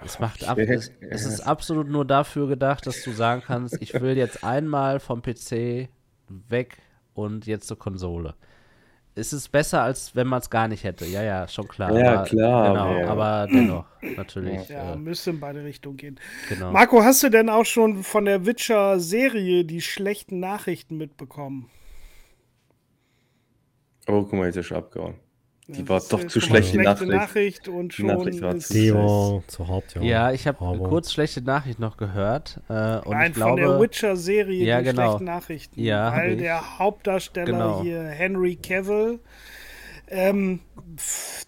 [0.02, 3.92] Es macht ab, es, es ist absolut nur dafür gedacht, dass du sagen kannst, ich
[4.00, 5.88] will jetzt einmal vom PC
[6.28, 6.78] weg
[7.12, 8.34] und jetzt zur Konsole
[9.14, 11.04] es ist besser, als wenn man es gar nicht hätte.
[11.04, 11.92] Ja, ja, schon klar.
[11.92, 12.68] Ja, aber, klar.
[12.68, 13.08] Genau, ja.
[13.08, 13.84] aber dennoch,
[14.16, 14.68] natürlich.
[14.68, 16.20] Ja, äh, müsste in beide Richtungen gehen.
[16.48, 16.72] Genau.
[16.72, 21.68] Marco, hast du denn auch schon von der Witcher-Serie die schlechten Nachrichten mitbekommen?
[24.06, 25.14] Oh, guck mal, jetzt ist er schon abgehauen.
[25.76, 27.10] Die war doch zu schlecht, die Nachricht.
[27.10, 30.02] Nachricht und schon Nachricht war ist die war zu hart, ja.
[30.02, 32.60] Ja, ich habe kurz schlechte Nachricht noch gehört.
[32.68, 35.02] Äh, und Nein, ich glaube, von der Witcher-Serie ja, die genau.
[35.02, 35.80] schlechten Nachrichten.
[35.80, 37.82] Ja, weil der Hauptdarsteller genau.
[37.82, 39.20] hier, Henry Cavill,
[40.08, 40.60] ähm,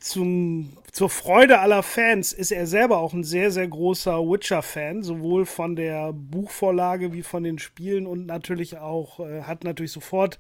[0.01, 5.45] zum zur Freude aller Fans ist er selber auch ein sehr, sehr großer Witcher-Fan, sowohl
[5.45, 10.39] von der Buchvorlage wie von den Spielen und natürlich auch, äh, hat natürlich sofort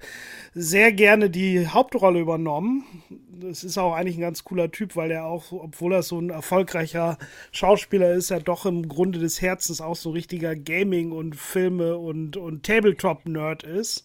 [0.54, 2.84] sehr gerne die Hauptrolle übernommen.
[3.32, 6.30] Das ist auch eigentlich ein ganz cooler Typ, weil er auch, obwohl er so ein
[6.30, 7.18] erfolgreicher
[7.50, 12.36] Schauspieler ist, er doch im Grunde des Herzens auch so richtiger Gaming- und Filme- und,
[12.36, 14.04] und Tabletop-Nerd ist.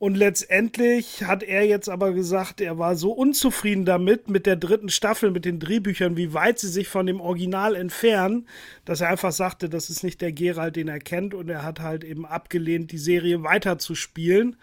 [0.00, 4.88] Und letztendlich hat er jetzt aber gesagt, er war so unzufrieden damit, mit der dritten
[4.88, 8.48] Staffel, mit den Drehbüchern, wie weit sie sich von dem Original entfernen,
[8.86, 11.34] dass er einfach sagte, das ist nicht der Gerald, den er kennt.
[11.34, 14.56] Und er hat halt eben abgelehnt, die Serie weiterzuspielen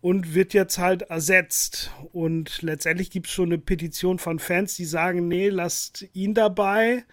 [0.00, 1.92] und wird jetzt halt ersetzt.
[2.12, 7.04] Und letztendlich gibt es schon eine Petition von Fans, die sagen, nee, lasst ihn dabei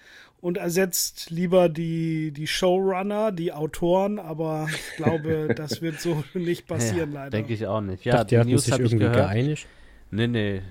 [0.42, 6.68] und ersetzt lieber die, die Showrunner, die Autoren, aber ich glaube, das wird so nicht
[6.68, 7.30] passieren, ja, leider.
[7.30, 8.04] Denke ich auch nicht.
[8.04, 9.16] Ja, Dachte, die, die News habe ich gehört.
[9.16, 9.68] Geeinigt?
[10.10, 10.62] Nee, nee,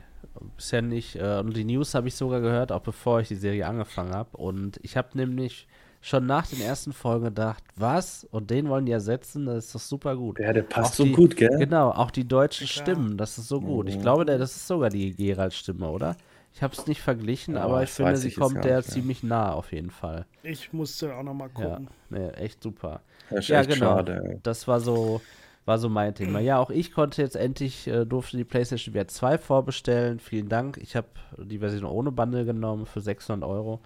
[0.56, 1.16] bisher nicht.
[1.16, 4.36] Äh, und die News habe ich sogar gehört, auch bevor ich die Serie angefangen habe.
[4.36, 5.66] Und ich habe nämlich
[6.00, 8.26] schon nach den ersten Folgen gedacht, was?
[8.30, 10.38] Und den wollen die ersetzen, das ist doch super gut.
[10.40, 11.58] Ja, der passt auch so die, gut, gell?
[11.58, 13.88] Genau, auch die deutschen ja, Stimmen, das ist so gut.
[13.88, 14.02] Ich mhm.
[14.02, 16.16] glaube, der, das ist sogar die Gerald-Stimme, oder?
[16.52, 19.52] Ich habe es nicht verglichen, ja, aber ich finde, sie kommt der nicht, ziemlich nah
[19.52, 20.26] auf jeden Fall.
[20.42, 21.88] Ich musste auch noch mal gucken.
[22.10, 23.00] Ja, nee, echt super.
[23.30, 23.96] Das ja, echt genau.
[23.96, 25.20] Schade, das war so,
[25.64, 26.40] war so mein Thema.
[26.40, 30.18] Ja, auch ich konnte jetzt endlich, äh, durfte die PlayStation VR 2 vorbestellen.
[30.18, 30.76] Vielen Dank.
[30.78, 33.80] Ich habe die Version ohne Bundle genommen für 600 Euro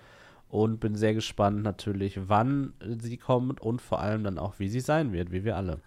[0.48, 4.80] und bin sehr gespannt natürlich, wann sie kommt und vor allem dann auch, wie sie
[4.80, 5.80] sein wird, wie wir alle.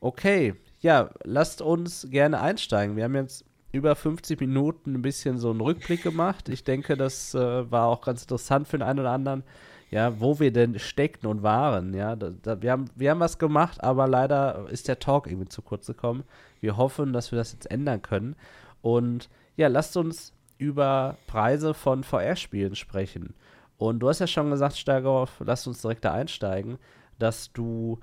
[0.00, 2.96] Okay, ja, lasst uns gerne einsteigen.
[2.96, 3.44] Wir haben jetzt
[3.76, 6.48] über 50 Minuten ein bisschen so einen Rückblick gemacht.
[6.48, 9.44] Ich denke, das äh, war auch ganz interessant für den einen oder anderen.
[9.90, 12.16] ja, wo wir denn steckten und waren, ja.
[12.16, 15.62] Da, da, wir, haben, wir haben was gemacht, aber leider ist der Talk irgendwie zu
[15.62, 16.24] kurz gekommen.
[16.60, 18.34] Wir hoffen, dass wir das jetzt ändern können.
[18.82, 23.34] Und ja, lasst uns über Preise von VR-Spielen sprechen.
[23.78, 26.78] Und du hast ja schon gesagt, Steigerhoff, lass uns direkt da einsteigen,
[27.18, 28.00] dass du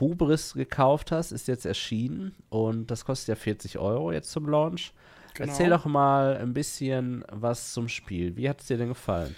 [0.00, 4.92] Hubris gekauft hast, ist jetzt erschienen und das kostet ja 40 Euro jetzt zum Launch.
[5.34, 5.50] Genau.
[5.50, 8.36] Erzähl doch mal ein bisschen was zum Spiel.
[8.36, 9.36] Wie hat es dir denn gefallen?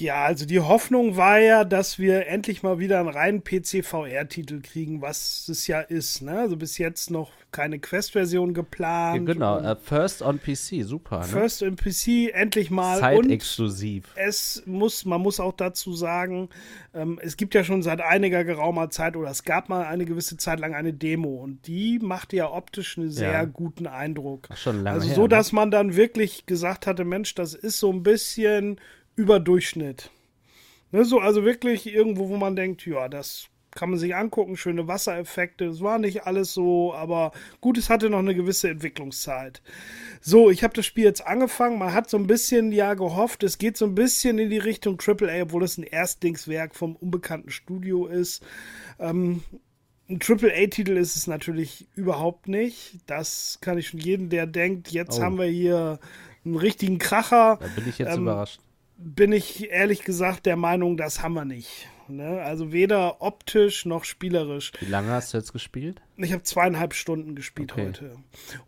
[0.00, 5.02] Ja, also die Hoffnung war ja, dass wir endlich mal wieder einen reinen PC-VR-Titel kriegen,
[5.02, 6.22] was es ja ist.
[6.22, 6.38] Ne?
[6.38, 9.28] Also bis jetzt noch keine Quest-Version geplant.
[9.28, 11.20] Ja, genau, uh, First on PC, super.
[11.20, 11.24] Ne?
[11.24, 12.98] First on PC, endlich mal.
[12.98, 14.12] Zeitexklusiv.
[14.16, 16.50] Es muss, man muss auch dazu sagen,
[16.94, 20.36] ähm, es gibt ja schon seit einiger geraumer Zeit oder es gab mal eine gewisse
[20.36, 23.44] Zeit lang eine Demo und die machte ja optisch einen sehr ja.
[23.44, 24.48] guten Eindruck.
[24.50, 25.56] Ach, schon lange also her, so, dass ne?
[25.56, 28.78] man dann wirklich gesagt hatte, Mensch, das ist so ein bisschen
[29.16, 30.10] über Durchschnitt.
[30.92, 34.88] Ne, so, also wirklich irgendwo, wo man denkt, ja, das kann man sich angucken, schöne
[34.88, 35.66] Wassereffekte.
[35.66, 39.62] Es war nicht alles so, aber gut, es hatte noch eine gewisse Entwicklungszeit.
[40.20, 41.78] So, ich habe das Spiel jetzt angefangen.
[41.78, 44.98] Man hat so ein bisschen ja gehofft, es geht so ein bisschen in die Richtung
[44.98, 48.42] AAA, obwohl es ein Erstlingswerk vom unbekannten Studio ist.
[48.98, 49.42] Ähm,
[50.08, 53.00] ein AAA-Titel ist es natürlich überhaupt nicht.
[53.06, 55.22] Das kann ich schon jedem, der denkt, jetzt oh.
[55.22, 55.98] haben wir hier
[56.44, 57.58] einen richtigen Kracher.
[57.60, 58.60] Da bin ich jetzt ähm, überrascht
[58.96, 61.88] bin ich ehrlich gesagt der Meinung, das haben wir nicht.
[62.08, 62.40] Ne?
[62.42, 64.72] Also weder optisch noch spielerisch.
[64.80, 66.00] Wie lange hast du jetzt gespielt?
[66.16, 67.86] Ich habe zweieinhalb Stunden gespielt okay.
[67.86, 68.16] heute.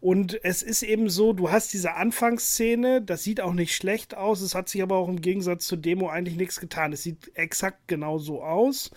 [0.01, 4.41] Und es ist eben so, du hast diese Anfangsszene, das sieht auch nicht schlecht aus,
[4.41, 6.93] es hat sich aber auch im Gegensatz zur Demo eigentlich nichts getan.
[6.93, 8.91] Es sieht exakt genauso aus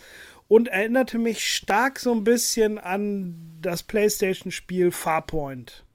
[0.48, 5.86] und erinnerte mich stark so ein bisschen an das PlayStation-Spiel Farpoint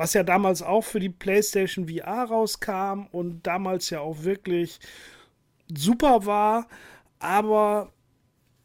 [0.00, 4.80] was ja damals auch für die PlayStation VR rauskam und damals ja auch wirklich
[5.68, 6.68] super war,
[7.18, 7.92] aber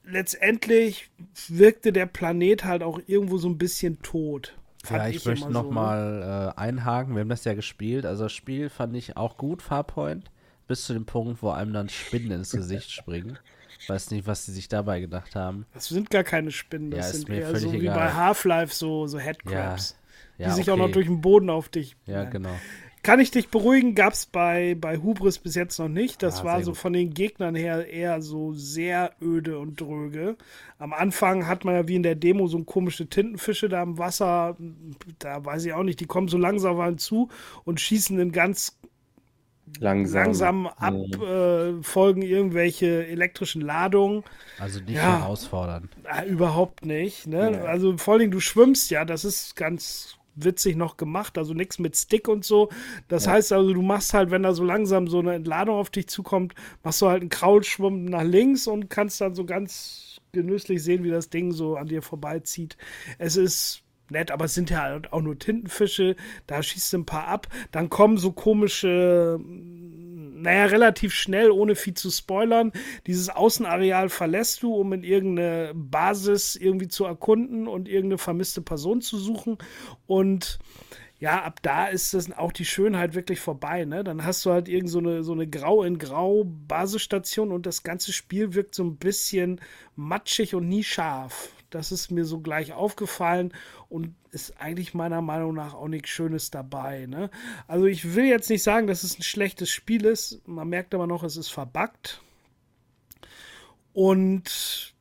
[0.05, 1.09] letztendlich
[1.49, 4.55] wirkte der Planet halt auch irgendwo so ein bisschen tot.
[4.89, 7.15] Ja, ich, ich möchte nochmal so, äh, einhaken.
[7.15, 8.05] Wir haben das ja gespielt.
[8.05, 10.31] Also das Spiel fand ich auch gut, Farpoint,
[10.69, 13.37] bis zu dem Punkt, wo einem dann Spinnen ins Gesicht springen.
[13.77, 15.65] Ich weiß nicht, was sie sich dabei gedacht haben.
[15.73, 17.81] Das sind gar keine Spinnen, das ja, sind eher so egal.
[17.81, 19.97] wie bei Half-Life so, so Headcrabs.
[19.97, 20.04] Ja,
[20.37, 20.71] ja, die sich okay.
[20.71, 21.95] auch noch durch den Boden auf dich.
[22.05, 22.31] Ja, nein.
[22.31, 22.55] genau.
[23.05, 26.23] Kann ich dich beruhigen, gab es bei, bei Hubris bis jetzt noch nicht.
[26.23, 26.79] Das ah, war so gut.
[26.79, 30.37] von den Gegnern her eher so sehr öde und dröge.
[30.79, 34.57] Am Anfang hat man ja wie in der Demo so komische Tintenfische da im Wasser.
[35.19, 37.29] Da weiß ich auch nicht, die kommen so langsam zu
[37.63, 38.79] und schießen in ganz
[39.79, 41.23] langsam, langsam ab, mhm.
[41.23, 44.23] äh, folgen irgendwelche elektrischen Ladungen.
[44.57, 45.89] Also nicht ja, herausfordern.
[46.05, 47.27] Äh, überhaupt nicht.
[47.27, 47.51] Ne?
[47.51, 47.63] Ja.
[47.65, 51.95] Also vor allem, du schwimmst ja, das ist ganz witzig noch gemacht, also nichts mit
[51.95, 52.69] Stick und so.
[53.07, 53.33] Das ja.
[53.33, 56.53] heißt also, du machst halt, wenn da so langsam so eine Entladung auf dich zukommt,
[56.83, 61.09] machst du halt einen Kraulschwumm nach links und kannst dann so ganz genüsslich sehen, wie
[61.09, 62.77] das Ding so an dir vorbeizieht.
[63.17, 66.15] Es ist nett, aber es sind ja halt auch nur Tintenfische,
[66.47, 69.39] da schießt du ein paar ab, dann kommen so komische
[70.45, 72.71] naja, relativ schnell, ohne viel zu spoilern.
[73.07, 79.01] Dieses Außenareal verlässt du, um in irgendeine Basis irgendwie zu erkunden und irgendeine vermisste Person
[79.01, 79.57] zu suchen.
[80.07, 80.59] Und
[81.19, 83.85] ja, ab da ist das auch die Schönheit wirklich vorbei.
[83.85, 84.03] Ne?
[84.03, 87.83] Dann hast du halt irgend so eine, so eine Grau in Grau Basisstation und das
[87.83, 89.61] ganze Spiel wirkt so ein bisschen
[89.95, 91.54] matschig und nie scharf.
[91.75, 93.53] Das ist mir so gleich aufgefallen
[93.89, 97.05] und ist eigentlich meiner Meinung nach auch nichts Schönes dabei.
[97.05, 97.29] Ne?
[97.67, 100.47] Also ich will jetzt nicht sagen, dass es ein schlechtes Spiel ist.
[100.47, 102.21] Man merkt aber noch, es ist verbuggt.
[103.91, 104.94] Und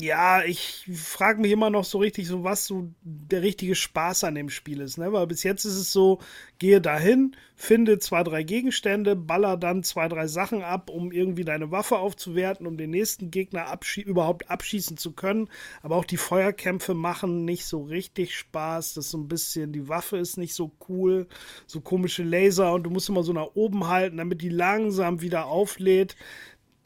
[0.00, 4.34] ja, ich frage mich immer noch so richtig, so was so der richtige Spaß an
[4.34, 5.12] dem Spiel ist, ne?
[5.12, 6.20] Weil bis jetzt ist es so,
[6.58, 11.70] gehe dahin, finde zwei, drei Gegenstände, baller dann zwei, drei Sachen ab, um irgendwie deine
[11.70, 15.48] Waffe aufzuwerten, um den nächsten Gegner abschie überhaupt abschießen zu können.
[15.82, 18.94] Aber auch die Feuerkämpfe machen nicht so richtig Spaß.
[18.94, 21.26] Das ist so ein bisschen, die Waffe ist nicht so cool,
[21.66, 25.46] so komische Laser und du musst immer so nach oben halten, damit die langsam wieder
[25.46, 26.16] auflädt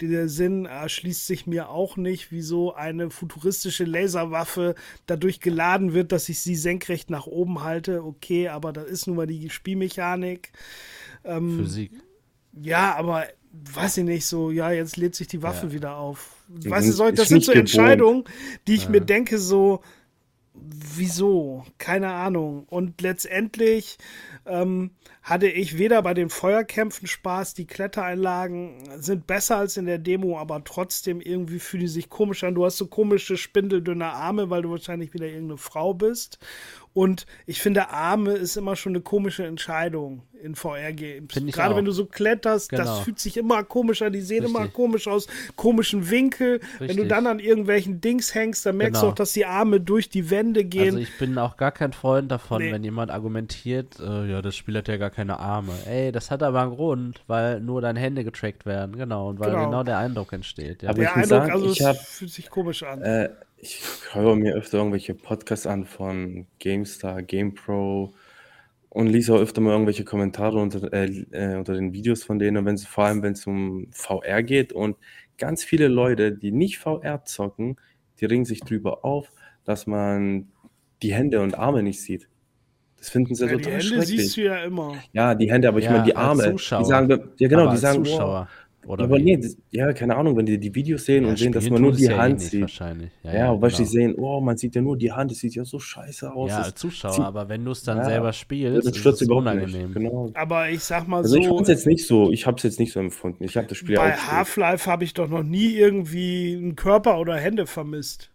[0.07, 4.74] der Sinn erschließt sich mir auch nicht, wieso eine futuristische Laserwaffe
[5.07, 8.05] dadurch geladen wird, dass ich sie senkrecht nach oben halte.
[8.05, 10.53] Okay, aber das ist nun mal die Spielmechanik.
[11.24, 11.92] Ähm, Physik.
[12.53, 15.72] Ja, aber weiß ich nicht, so, ja, jetzt lädt sich die Waffe ja.
[15.72, 16.36] wieder auf.
[16.49, 18.24] Weißt du, so, das sind so Entscheidungen,
[18.66, 18.90] die ich ja.
[18.90, 19.80] mir denke, so,
[20.55, 21.64] wieso?
[21.78, 22.64] Keine Ahnung.
[22.68, 23.99] Und letztendlich
[24.49, 24.90] ähm,
[25.22, 30.38] hatte ich weder bei den Feuerkämpfen Spaß, die Klettereinlagen sind besser als in der Demo,
[30.38, 32.55] aber trotzdem irgendwie fühlen die sich komisch an.
[32.55, 36.38] Du hast so komische, spindeldünne Arme, weil du wahrscheinlich wieder irgendeine Frau bist.
[36.99, 41.32] Und ich finde, Arme ist immer schon eine komische Entscheidung in VR-Games.
[41.32, 42.82] Gerade wenn du so kletterst, genau.
[42.82, 44.57] das fühlt sich immer komisch an, die sehen Richtig.
[44.57, 46.55] immer komisch aus, komischen Winkel.
[46.55, 46.88] Richtig.
[46.88, 49.07] Wenn du dann an irgendwelchen Dings hängst, dann merkst genau.
[49.07, 50.86] du auch, dass die Arme durch die Wände gehen.
[50.86, 52.72] Also ich bin auch gar kein Freund davon, nee.
[52.72, 55.74] wenn jemand argumentiert, äh, ja, das Spiel hat ja gar keine Arme.
[55.86, 59.51] Ey, das hat aber einen Grund, weil nur deine Hände getrackt werden, genau, und weil
[59.51, 60.82] genau, genau der Eindruck entsteht.
[60.82, 60.88] Ja.
[60.88, 63.03] Aber der Eindruck, sagen, also ich hab, fühlt sich komisch an.
[63.03, 63.28] Äh,
[63.61, 63.83] ich
[64.13, 68.15] höre mir öfter irgendwelche Podcasts an von GameStar, GamePro
[68.89, 72.65] und lese auch öfter mal irgendwelche Kommentare unter, äh, äh, unter den Videos von denen,
[72.65, 74.97] wenn vor allem wenn es um VR geht und
[75.37, 77.77] ganz viele Leute, die nicht VR zocken,
[78.21, 79.31] die ringen sich drüber auf,
[79.65, 80.49] dass man
[81.03, 82.29] die Hände und Arme nicht sieht.
[82.97, 84.97] Das finden sie ja, total die Hände siehst du ja immer.
[85.13, 86.51] Ja, die Hände, aber ich ja, meine die Arme.
[86.53, 86.81] Zuschauer.
[86.81, 88.49] Die sagen, ja genau, aber die sagen, Zuschauer.
[88.51, 91.39] Wow, oder aber nee, das, ja, keine Ahnung, wenn die die Videos sehen ja, und
[91.39, 92.62] sehen, dass man nur die ja eh Hand sieht.
[92.62, 93.11] Wahrscheinlich.
[93.22, 93.76] Ja, ja, ja weil genau.
[93.76, 96.51] die sehen, oh, man sieht ja nur die Hand, das sieht ja so scheiße aus.
[96.51, 99.93] Ja, als Zuschauer, aber wenn du es dann selber spielst, das ist es unangenehm.
[99.93, 100.31] Genau.
[100.35, 101.39] Aber ich sag mal also so.
[101.39, 103.45] Ich fand es jetzt nicht so, ich habe es jetzt nicht so empfunden.
[103.45, 107.37] Ich habe das Spiel Bei Half-Life habe ich doch noch nie irgendwie einen Körper oder
[107.37, 108.31] Hände vermisst.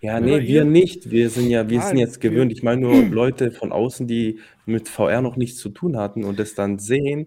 [0.00, 0.64] Ja, nee, wir ihr?
[0.64, 1.10] nicht.
[1.10, 2.52] Wir sind ja, wir Nein, sind jetzt gewöhnt.
[2.52, 6.38] Ich meine nur Leute von außen, die mit VR noch nichts zu tun hatten und
[6.38, 7.26] das dann sehen,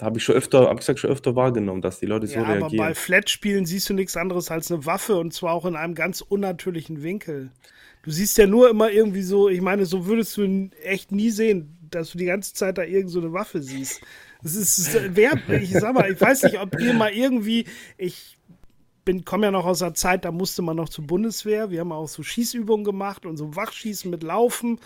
[0.00, 2.64] habe ich schon öfter, habe gesagt, schon öfter wahrgenommen, dass die Leute so ja, reagieren.
[2.64, 5.94] Aber bei Flat-Spielen siehst du nichts anderes als eine Waffe und zwar auch in einem
[5.94, 7.50] ganz unnatürlichen Winkel.
[8.02, 11.76] Du siehst ja nur immer irgendwie so, ich meine, so würdest du echt nie sehen,
[11.90, 14.00] dass du die ganze Zeit da irgend so eine Waffe siehst.
[14.42, 17.64] Das ist, wer, ich sag mal, ich weiß nicht, ob ihr mal irgendwie,
[17.96, 18.36] ich
[19.04, 21.70] bin, komme ja noch aus einer Zeit, da musste man noch zur Bundeswehr.
[21.70, 24.78] Wir haben auch so Schießübungen gemacht und so Wachschießen mit Laufen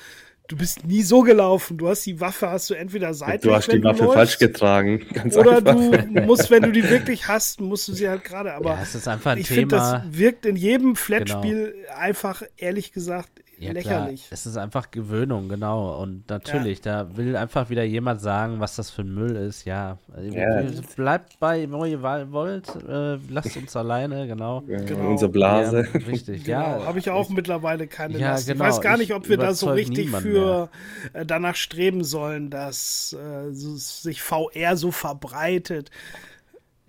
[0.51, 1.78] du bist nie so gelaufen.
[1.78, 3.42] Du hast die Waffe, hast du entweder seitlich.
[3.42, 5.07] Du hast die Waffe läufst, falsch getragen.
[5.36, 5.74] oder einfach.
[5.74, 8.53] du musst, wenn du die wirklich hast, musst du sie halt gerade.
[8.55, 11.98] Aber ja, ist einfach ein ich finde, das wirkt in jedem Flat-Spiel genau.
[11.98, 13.30] einfach, ehrlich gesagt,
[13.61, 14.23] ja, lächerlich.
[14.27, 14.33] Klar.
[14.33, 16.01] Es ist einfach Gewöhnung, genau.
[16.01, 17.05] Und natürlich, ja.
[17.05, 19.65] da will einfach wieder jemand sagen, was das für ein Müll ist.
[19.65, 20.63] Ja, ja.
[20.97, 22.69] bleibt bei, wo ihr wollt.
[22.89, 24.63] Äh, lasst uns alleine, genau.
[24.63, 25.11] genau.
[25.11, 25.87] Unsere Blase.
[25.93, 26.81] Ja, richtig, genau.
[26.81, 26.87] ja.
[26.87, 28.47] Habe ich auch mittlerweile keine ja, Last.
[28.47, 28.65] Genau.
[28.65, 30.71] Ich weiß gar nicht, ob wir da so richtig für
[31.13, 35.91] äh, danach streben sollen, dass äh, so, sich VR so verbreitet.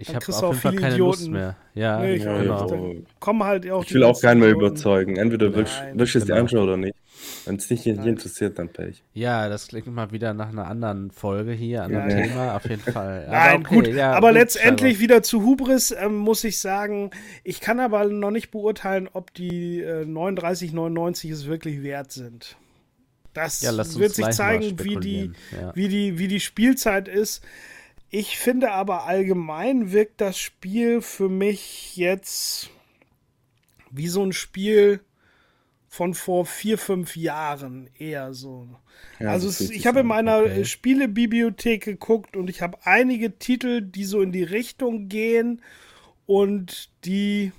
[0.01, 1.19] Ich habe auf jeden Fall keine Idioten.
[1.19, 1.55] Lust mehr.
[1.73, 2.93] Ja, nee, ich ja, genau.
[2.93, 2.99] Ja.
[3.19, 5.17] Kommen halt auch ich will auch keinen mehr überzeugen.
[5.17, 6.95] Entweder willst du es dir anschauen oder nicht.
[7.45, 9.03] Wenn es dich nicht interessiert, dann Pech.
[9.13, 12.63] Ja, das klingt mal wieder nach einer anderen Folge hier, an ja, dem Thema, auf
[12.67, 13.25] jeden Fall.
[13.27, 13.87] Aber Nein, okay, gut.
[13.87, 15.03] Ja, aber gut, letztendlich Schreiber.
[15.03, 17.11] wieder zu Hubris ähm, muss ich sagen,
[17.43, 22.57] ich kann aber noch nicht beurteilen, ob die äh, 39,99 es wirklich wert sind.
[23.33, 25.31] Das ja, wird sich zeigen, wie die,
[25.73, 27.43] wie, die, wie die Spielzeit ist.
[28.13, 32.69] Ich finde aber allgemein wirkt das Spiel für mich jetzt
[33.89, 34.99] wie so ein Spiel
[35.87, 38.67] von vor vier, fünf Jahren eher so.
[39.19, 40.65] Ja, also es, ich habe in meiner okay.
[40.65, 45.61] Spielebibliothek geguckt und ich habe einige Titel, die so in die Richtung gehen
[46.25, 47.53] und die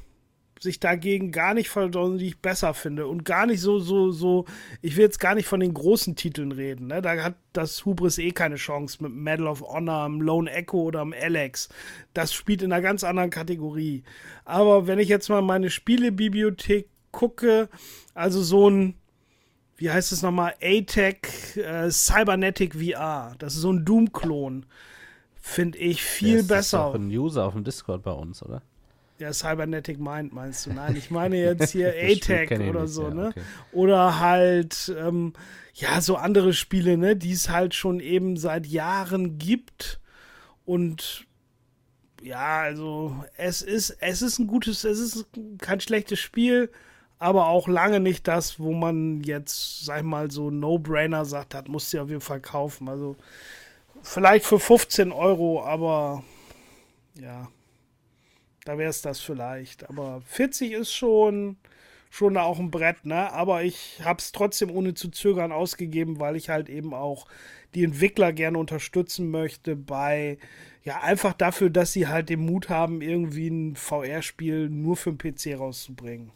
[0.63, 3.09] sich dagegen gar nicht verdorren, die ich besser finde.
[3.09, 4.45] Und gar nicht so, so, so,
[4.81, 6.87] ich will jetzt gar nicht von den großen Titeln reden.
[6.87, 7.03] Ne?
[7.03, 11.01] Da hat das Hubris eh keine Chance mit Medal of Honor, am Lone Echo oder
[11.01, 11.69] am Alex.
[12.15, 14.05] Das spielt in einer ganz anderen Kategorie.
[14.45, 17.69] Aber wenn ich jetzt mal meine Spielebibliothek gucke,
[18.15, 18.95] also so ein,
[19.77, 24.65] wie heißt es nochmal, ATEC äh, Cybernetic VR, das ist so ein Doom-Klon,
[25.35, 26.53] finde ich viel ja, besser.
[26.53, 28.63] Das ist auch ein User auf dem Discord bei uns, oder?
[29.23, 30.73] Ja, Cybernetic Mind meinst du?
[30.73, 33.29] Nein, ich meine jetzt hier ATAC oder so, ja, ne?
[33.29, 33.41] Okay.
[33.71, 35.33] Oder halt, ähm,
[35.75, 40.01] ja, so andere Spiele, ne, die es halt schon eben seit Jahren gibt.
[40.65, 41.29] Und
[42.21, 45.27] ja, also es ist, es ist ein gutes, es ist
[45.59, 46.73] kein schlechtes Spiel,
[47.21, 51.69] aber auch lange nicht das, wo man jetzt, sag ich mal, so No-Brainer sagt, das
[51.69, 52.89] musst du auf jeden Fall kaufen.
[52.89, 53.15] Also
[54.03, 56.25] vielleicht für 15 Euro, aber
[57.15, 57.47] ja.
[58.65, 59.89] Da wäre es das vielleicht.
[59.89, 61.57] Aber 40 ist schon,
[62.11, 63.33] schon auch ein Brett, ne?
[63.33, 67.27] Aber ich habe es trotzdem ohne zu zögern ausgegeben, weil ich halt eben auch
[67.75, 70.39] die Entwickler gerne unterstützen möchte bei,
[70.85, 75.19] ja, einfach dafür, dass sie halt den Mut haben, irgendwie ein VR-Spiel nur für den
[75.19, 76.31] PC rauszubringen.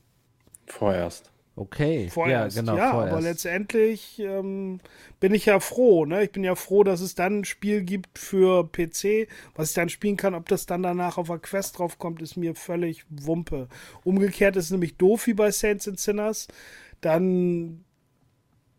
[0.66, 1.30] Vorerst.
[1.58, 2.54] Okay, vorerst.
[2.54, 2.76] ja, genau.
[2.76, 3.12] Ja, vorerst.
[3.12, 4.78] aber letztendlich ähm,
[5.20, 6.04] bin ich ja froh.
[6.04, 6.24] Ne?
[6.24, 9.88] Ich bin ja froh, dass es dann ein Spiel gibt für PC, was ich dann
[9.88, 10.34] spielen kann.
[10.34, 13.68] Ob das dann danach auf der Quest draufkommt, ist mir völlig Wumpe.
[14.04, 16.48] Umgekehrt ist es nämlich doof wie bei Saints and Sinners.
[17.00, 17.85] Dann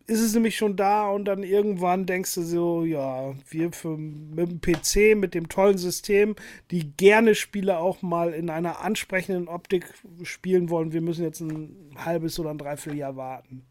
[0.08, 4.50] ist es nämlich schon da und dann irgendwann denkst du so, ja, wir für, mit
[4.50, 6.36] dem PC, mit dem tollen System,
[6.72, 9.94] die gerne Spiele auch mal in einer ansprechenden Optik
[10.24, 13.66] spielen wollen, wir müssen jetzt ein halbes oder ein Dreivierteljahr warten.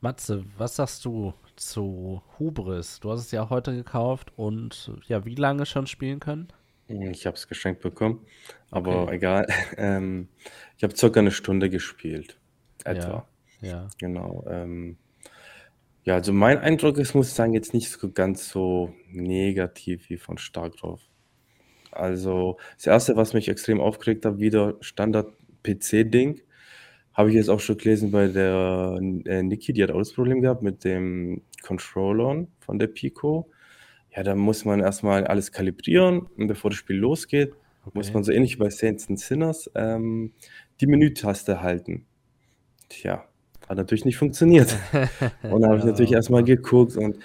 [0.00, 2.98] Matze, was sagst du zu Hubris?
[3.00, 6.48] Du hast es ja heute gekauft und ja, wie lange schon spielen können?
[6.88, 8.24] Ich habe es geschenkt bekommen,
[8.70, 9.16] aber okay.
[9.16, 9.46] egal.
[9.76, 10.28] Ähm,
[10.76, 12.38] ich habe circa eine Stunde gespielt,
[12.84, 13.08] etwa.
[13.08, 13.28] Ja.
[13.60, 13.88] Ja.
[13.98, 14.44] Genau.
[14.48, 14.96] Ähm,
[16.04, 20.16] ja, also mein Eindruck ist, muss ich sagen, jetzt nicht so ganz so negativ wie
[20.16, 21.06] von Starcraft.
[21.90, 26.40] Also das Erste, was mich extrem aufgeregt hat, wieder Standard-PC-Ding.
[27.12, 30.40] Habe ich jetzt auch schon gelesen bei der äh, Niki, die hat auch das Problem
[30.40, 33.50] gehabt mit dem Controller von der Pico.
[34.14, 37.52] Ja, da muss man erstmal alles kalibrieren und bevor das Spiel losgeht,
[37.84, 37.98] okay.
[37.98, 40.32] muss man so ähnlich wie bei Saints and Sinners ähm,
[40.80, 42.06] die Menütaste halten.
[42.88, 43.28] Tja,
[43.68, 44.76] hat natürlich nicht funktioniert.
[45.42, 47.18] Und da habe ich natürlich erstmal geguckt und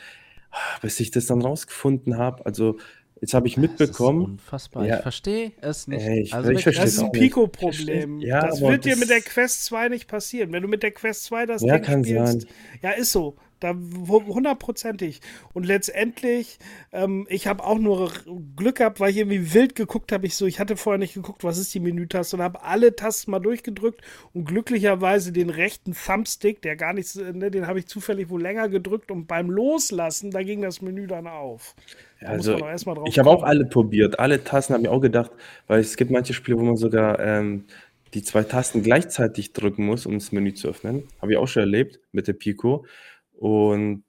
[0.51, 2.77] ah, bis ich das dann rausgefunden habe, also
[3.21, 4.21] jetzt habe ich mitbekommen.
[4.21, 4.85] Das unfassbar.
[4.85, 6.05] Ja, ich verstehe es nicht.
[6.05, 8.19] Ey, ich, also ich das ist ein Pico-Problem.
[8.19, 10.51] Ja, das wird dir mit der Quest 2 nicht passieren.
[10.51, 12.41] Wenn du mit der Quest 2 das ja, Ding spielst.
[12.41, 12.49] Sein.
[12.81, 13.37] Ja, ist so.
[13.63, 13.73] Da
[14.09, 15.21] hundertprozentig.
[15.53, 16.59] Und letztendlich,
[16.91, 18.11] ähm, ich habe auch nur
[18.57, 20.25] Glück gehabt, weil ich irgendwie wild geguckt habe.
[20.25, 23.31] Ich so, ich hatte vorher nicht geguckt, was ist die Menütaste und habe alle Tasten
[23.31, 24.01] mal durchgedrückt
[24.33, 28.67] und glücklicherweise den rechten Thumbstick, der gar nicht, ne, den habe ich zufällig wohl länger
[28.67, 31.75] gedrückt und beim Loslassen, da ging das Menü dann auf.
[32.19, 32.57] Da also,
[33.05, 34.19] ich habe auch alle probiert.
[34.19, 35.31] Alle Tasten habe ich auch gedacht,
[35.67, 37.63] weil es gibt manche Spiele, wo man sogar ähm,
[38.13, 41.07] die zwei Tasten gleichzeitig drücken muss, um das Menü zu öffnen.
[41.21, 42.85] Habe ich auch schon erlebt mit der Pico.
[43.43, 44.05] Und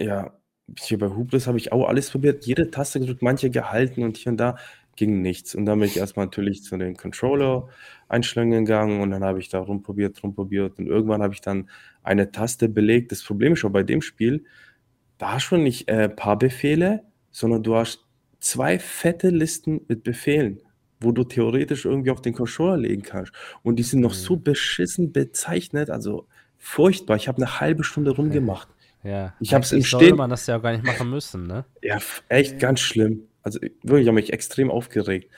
[0.00, 0.36] ja,
[0.80, 4.32] hier bei Hubris habe ich auch alles probiert, jede Taste gedrückt, manche gehalten und hier
[4.32, 4.56] und da
[4.96, 5.54] ging nichts.
[5.54, 9.60] Und dann bin ich erstmal natürlich zu den Controller-Einstellungen gegangen und dann habe ich da
[9.60, 11.70] rumprobiert, rumprobiert und irgendwann habe ich dann
[12.02, 13.12] eine Taste belegt.
[13.12, 14.44] Das Problem ist schon bei dem Spiel,
[15.18, 18.04] da hast du nicht äh, paar Befehle, sondern du hast
[18.40, 20.60] zwei fette Listen mit Befehlen,
[20.98, 23.32] wo du theoretisch irgendwie auf den Controller legen kannst.
[23.62, 24.42] Und die sind noch so mhm.
[24.42, 26.26] beschissen bezeichnet, also
[26.64, 27.16] furchtbar.
[27.16, 28.68] Ich habe eine halbe Stunde rumgemacht.
[29.02, 29.34] Ja.
[29.38, 30.16] Ich habe es im Stehen.
[30.16, 31.66] man das ja gar nicht machen müssen, ne?
[31.82, 31.98] Ja,
[32.30, 33.28] echt ganz schlimm.
[33.42, 35.30] Also wirklich, ich habe mich extrem aufgeregt.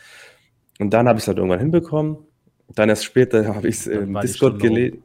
[0.79, 2.18] Und dann habe ich es halt irgendwann hinbekommen.
[2.68, 5.03] Dann erst später habe ich es im Discord gelesen.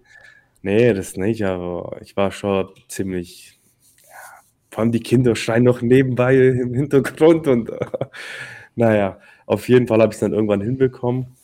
[0.61, 3.59] Nee, das nicht, aber ich war schon ziemlich.
[4.03, 7.72] Ja, vor allem die Kinder schreien noch nebenbei im Hintergrund und
[8.76, 11.36] naja, auf jeden Fall habe ich es dann irgendwann hinbekommen.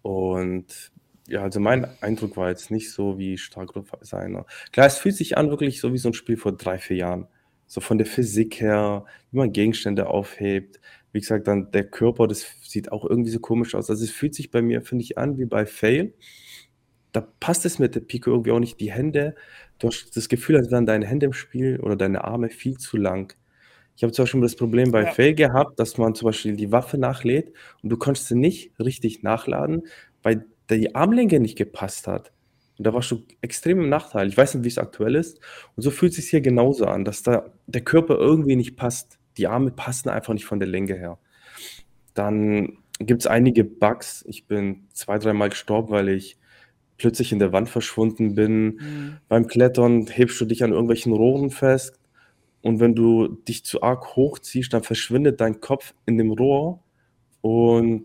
[0.00, 0.89] Und
[1.30, 4.46] ja, also mein Eindruck war jetzt nicht so wie Starcraft seiner.
[4.72, 7.28] Klar, es fühlt sich an wirklich so wie so ein Spiel vor drei, vier Jahren.
[7.66, 10.80] So von der Physik her, wie man Gegenstände aufhebt.
[11.12, 13.90] Wie gesagt, dann der Körper, das sieht auch irgendwie so komisch aus.
[13.90, 16.12] Also es fühlt sich bei mir, finde ich, an wie bei Fail.
[17.12, 18.80] Da passt es mit der Pico irgendwie auch nicht.
[18.80, 19.36] Die Hände,
[19.78, 22.96] du hast das Gefühl, als wären deine Hände im Spiel oder deine Arme viel zu
[22.96, 23.34] lang.
[23.96, 25.12] Ich habe zum Beispiel das Problem bei ja.
[25.12, 27.52] Fail gehabt, dass man zum Beispiel die Waffe nachlädt
[27.82, 29.82] und du konntest sie nicht richtig nachladen,
[30.22, 30.46] weil
[30.76, 32.32] die Armlänge nicht gepasst hat.
[32.78, 34.28] Und da warst du extrem im Nachteil.
[34.28, 35.38] Ich weiß nicht, wie es aktuell ist.
[35.76, 39.18] Und so fühlt es sich hier genauso an, dass da der Körper irgendwie nicht passt.
[39.36, 41.18] Die Arme passen einfach nicht von der Länge her.
[42.14, 44.24] Dann gibt es einige Bugs.
[44.26, 46.38] Ich bin zwei, dreimal gestorben, weil ich
[46.96, 48.64] plötzlich in der Wand verschwunden bin.
[48.64, 49.16] Mhm.
[49.28, 51.98] Beim Klettern hebst du dich an irgendwelchen Rohren fest.
[52.62, 56.82] Und wenn du dich zu arg hochziehst, dann verschwindet dein Kopf in dem Rohr.
[57.40, 58.04] Und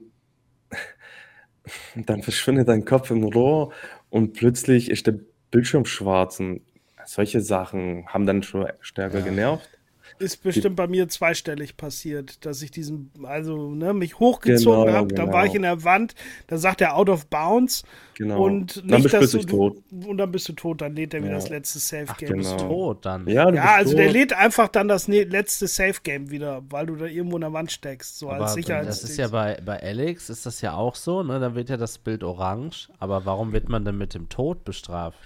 [1.96, 3.72] dann verschwindet dein Kopf im Rohr
[4.10, 5.16] und plötzlich ist der
[5.52, 6.62] Bildschirm schwarz und
[7.06, 9.26] solche Sachen haben dann schon stärker ja.
[9.26, 9.70] genervt.
[10.18, 15.08] Ist bestimmt bei mir zweistellig passiert, dass ich diesen, also ne, mich hochgezogen genau, habe,
[15.08, 15.26] genau.
[15.26, 15.74] da war ich genau.
[15.74, 16.16] in der Wand,
[16.48, 17.84] da sagt er out of bounds
[18.14, 18.44] genau.
[18.44, 19.84] und nicht, dann bist dass du, tot.
[19.92, 21.38] und dann bist du tot, dann lädt er wieder ja.
[21.38, 22.14] das letzte Safe Game.
[22.14, 23.28] Ach, du bist tot dann.
[23.28, 24.00] Ja, ja also tot.
[24.00, 27.54] der lädt einfach dann das letzte Safe Game wieder, weil du da irgendwo in der
[27.54, 28.88] Wand steckst, so aber als Sicherheits.
[28.88, 31.78] Das ist ja bei, bei Alex ist das ja auch so, ne, da wird ja
[31.78, 35.18] das Bild orange, aber warum wird man denn mit dem Tod bestraft?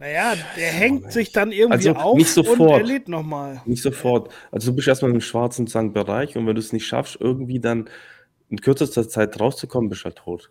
[0.00, 3.60] Naja, der hängt sich dann irgendwie also auf nicht sofort, und er nochmal.
[3.66, 4.32] Nicht sofort.
[4.50, 7.90] Also du bist erstmal im schwarzen Bereich und wenn du es nicht schaffst, irgendwie dann
[8.48, 10.50] in kürzester Zeit rauszukommen, bist du halt tot.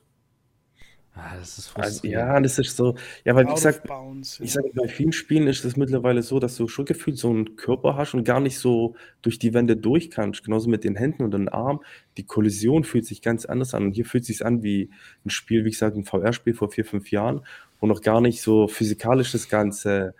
[1.15, 2.95] Ah, das ist also, ja, das ist so.
[3.25, 6.55] Ja, weil wie gesagt, bounds, ich sage, bei vielen Spielen ist es mittlerweile so, dass
[6.55, 10.11] du schon gefühlt so einen Körper hast und gar nicht so durch die Wände durch
[10.11, 10.43] kannst.
[10.43, 11.79] Genauso mit den Händen und den Armen.
[12.17, 13.85] Die Kollision fühlt sich ganz anders an.
[13.85, 14.91] Und hier fühlt es sich an wie
[15.25, 17.41] ein Spiel, wie gesagt, ein VR-Spiel vor vier, fünf Jahren,
[17.79, 20.13] wo noch gar nicht so physikalisch das Ganze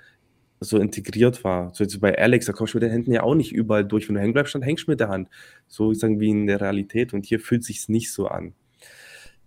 [0.60, 1.74] so integriert war.
[1.74, 4.08] So jetzt bei Alex, da kommst du mit den Händen ja auch nicht überall durch.
[4.08, 5.30] Wenn du hängen bleibst, dann hängst du mit der Hand.
[5.68, 7.14] So sagen wie in der Realität.
[7.14, 8.54] Und hier fühlt sich nicht so an.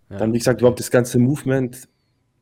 [0.09, 0.19] Ja.
[0.19, 1.89] Dann, wie gesagt, überhaupt das ganze Movement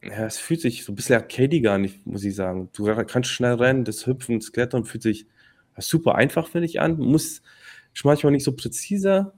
[0.03, 2.71] ja, es fühlt sich so ein bisschen arcadiger an, muss ich sagen.
[2.73, 5.27] Du kannst schnell rennen, das Hüpfen, das Klettern fühlt sich
[5.79, 6.99] super einfach, finde ich, an.
[6.99, 7.43] Muss
[8.03, 9.33] manchmal nicht so präzise,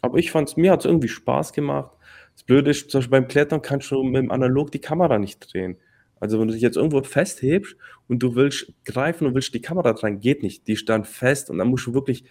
[0.00, 1.92] aber ich fand es, mir hat es irgendwie Spaß gemacht.
[2.34, 5.52] Das Blöde ist, zum Beispiel beim Klettern kannst du mit dem Analog die Kamera nicht
[5.52, 5.76] drehen.
[6.20, 7.76] Also wenn du dich jetzt irgendwo festhebst
[8.08, 10.66] und du willst greifen und willst die Kamera dran, geht nicht.
[10.66, 12.24] Die stand fest und dann musst du wirklich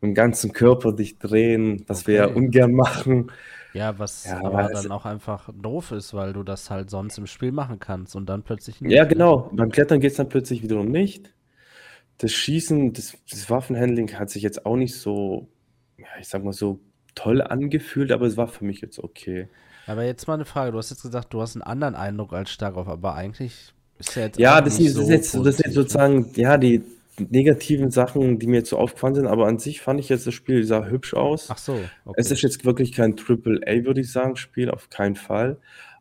[0.00, 3.30] mit dem ganzen Körper dich drehen, was wir ja ungern machen.
[3.72, 7.26] Ja, was ja, aber dann auch einfach doof ist, weil du das halt sonst im
[7.26, 8.92] Spiel machen kannst und dann plötzlich nicht.
[8.92, 9.50] Ja, genau.
[9.52, 11.32] Beim Klettern geht es dann plötzlich wiederum nicht.
[12.18, 15.48] Das Schießen, das, das Waffenhandling hat sich jetzt auch nicht so,
[15.96, 16.80] ja, ich sag mal so
[17.14, 19.48] toll angefühlt, aber es war für mich jetzt okay.
[19.86, 20.72] Aber jetzt mal eine Frage.
[20.72, 24.22] Du hast jetzt gesagt, du hast einen anderen Eindruck als Starkov, aber eigentlich ist ja
[24.22, 24.38] jetzt.
[24.38, 26.82] Ja, das, ist, so jetzt, das sind sozusagen, ja, die
[27.18, 30.34] negativen Sachen, die mir jetzt so aufgefallen sind, aber an sich fand ich jetzt das
[30.34, 31.48] Spiel sah hübsch aus.
[31.50, 31.74] Ach so.
[32.04, 32.14] Okay.
[32.16, 35.58] Es ist jetzt wirklich kein Triple A, würde ich sagen, Spiel, auf keinen Fall.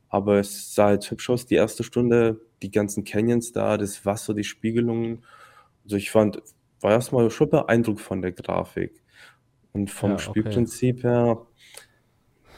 [0.10, 1.46] Aber es sah halt hübsch aus.
[1.46, 5.24] Die erste Stunde, die ganzen Canyons da, das Wasser, die Spiegelungen.
[5.84, 6.42] Also ich fand,
[6.82, 9.02] war erstmal schon beeindruckt von der Grafik.
[9.74, 10.26] Und vom ja, okay.
[10.26, 11.46] Spielprinzip her,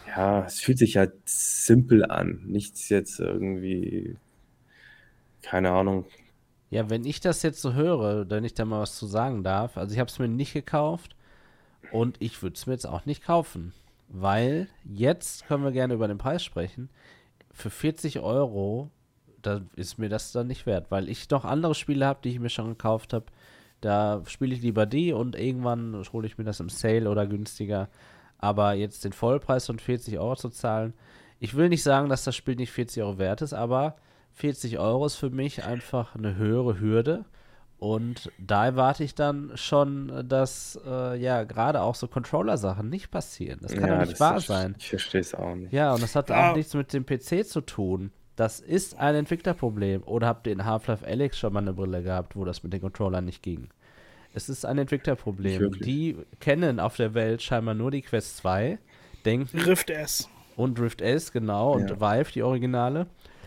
[0.08, 2.44] ja, es fühlt sich halt simpel an.
[2.46, 4.18] Nichts jetzt irgendwie,
[5.42, 6.06] keine Ahnung.
[6.70, 9.78] Ja, wenn ich das jetzt so höre, wenn ich da mal was zu sagen darf,
[9.78, 11.16] also ich habe es mir nicht gekauft
[11.92, 13.74] und ich würde es mir jetzt auch nicht kaufen,
[14.08, 16.90] weil jetzt können wir gerne über den Preis sprechen.
[17.52, 18.90] Für 40 Euro,
[19.42, 22.40] da ist mir das dann nicht wert, weil ich noch andere Spiele habe, die ich
[22.40, 23.26] mir schon gekauft habe.
[23.82, 27.90] Da spiele ich lieber die und irgendwann hole ich mir das im Sale oder günstiger.
[28.38, 30.94] Aber jetzt den Vollpreis von 40 Euro zu zahlen,
[31.40, 33.96] ich will nicht sagen, dass das Spiel nicht 40 Euro wert ist, aber
[34.34, 37.26] 40 Euro ist für mich einfach eine höhere Hürde.
[37.80, 43.58] Und da erwarte ich dann schon, dass äh, ja gerade auch so Controller-Sachen nicht passieren.
[43.64, 44.76] Das kann ja, doch nicht wahr ist, sein.
[44.78, 45.74] Ich verstehe es auch nicht.
[45.74, 46.52] Ja, und das hat ja.
[46.52, 48.12] auch nichts mit dem PC zu tun.
[48.42, 50.02] Das ist ein Entwicklerproblem.
[50.04, 52.82] Oder habt ihr in Half-Life Alex schon mal eine Brille gehabt, wo das mit den
[52.82, 53.68] Controllern nicht ging?
[54.34, 55.80] Es ist ein Entwicklerproblem.
[55.82, 58.80] Die kennen auf der Welt scheinbar nur die Quest 2,
[59.26, 59.60] denken.
[59.60, 60.28] Rift S.
[60.56, 61.74] Und Rift S, genau.
[61.74, 62.02] Und ja.
[62.02, 63.06] Vive, die Originale.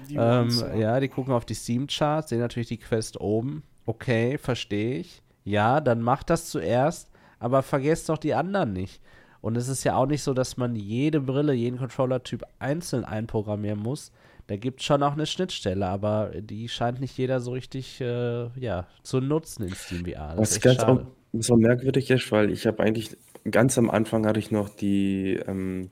[0.09, 3.65] Die ähm, ja, die gucken auf die Steam-Charts, sehen natürlich die Quest oben.
[3.87, 5.23] Okay, verstehe ich.
[5.43, 7.11] Ja, dann macht das zuerst,
[7.41, 9.01] aber vergesst doch die anderen nicht.
[9.41, 13.81] Und es ist ja auch nicht so, dass man jede Brille, jeden Controller-Typ einzeln einprogrammieren
[13.81, 14.12] muss,
[14.47, 18.49] da gibt es schon auch eine Schnittstelle, aber die scheint nicht jeder so richtig äh,
[18.59, 20.35] ja, zu nutzen in Steam VR.
[20.37, 23.16] Das Was ganz auch so merkwürdig ist, weil ich habe eigentlich
[23.51, 25.91] ganz am Anfang hatte ich noch die ähm,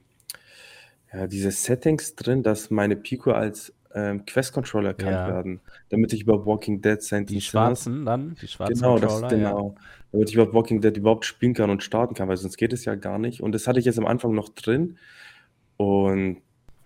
[1.12, 5.28] ja, diese Settings drin, dass meine Pico als ähm, Quest-Controller erkannt ja.
[5.28, 5.60] werden,
[5.90, 9.74] damit ich über Walking Dead sein Die schwarzen dann, die schwarzen genau, Controller, das, genau.
[9.76, 9.82] Ja.
[10.12, 12.84] Damit ich über Walking Dead überhaupt spielen kann und starten kann, weil sonst geht es
[12.84, 13.42] ja gar nicht.
[13.42, 14.98] Und das hatte ich jetzt am Anfang noch drin.
[15.76, 16.38] Und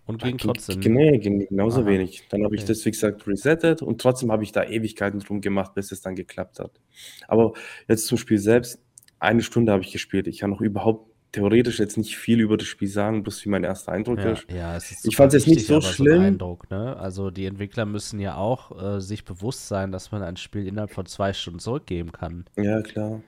[0.06, 0.80] und ging trotzdem.
[0.80, 1.86] Nee, ging genauso Aha.
[1.86, 2.24] wenig.
[2.30, 2.68] Dann habe ich okay.
[2.68, 6.14] das, wie gesagt, resettet und trotzdem habe ich da Ewigkeiten drum gemacht, bis es dann
[6.14, 6.80] geklappt hat.
[7.28, 7.52] Aber
[7.88, 8.80] jetzt zum Spiel selbst,
[9.18, 10.26] eine Stunde habe ich gespielt.
[10.28, 13.64] Ich kann noch überhaupt theoretisch jetzt nicht viel über das Spiel sagen, bloß wie mein
[13.64, 14.46] erster Eindruck ja, ist.
[14.50, 16.20] Ja, ist ich fand es jetzt nicht so schlimm.
[16.20, 16.96] So Eindruck, ne?
[16.96, 20.92] Also die Entwickler müssen ja auch äh, sich bewusst sein, dass man ein Spiel innerhalb
[20.92, 22.46] von zwei Stunden zurückgeben kann.
[22.56, 23.22] Ja, klar.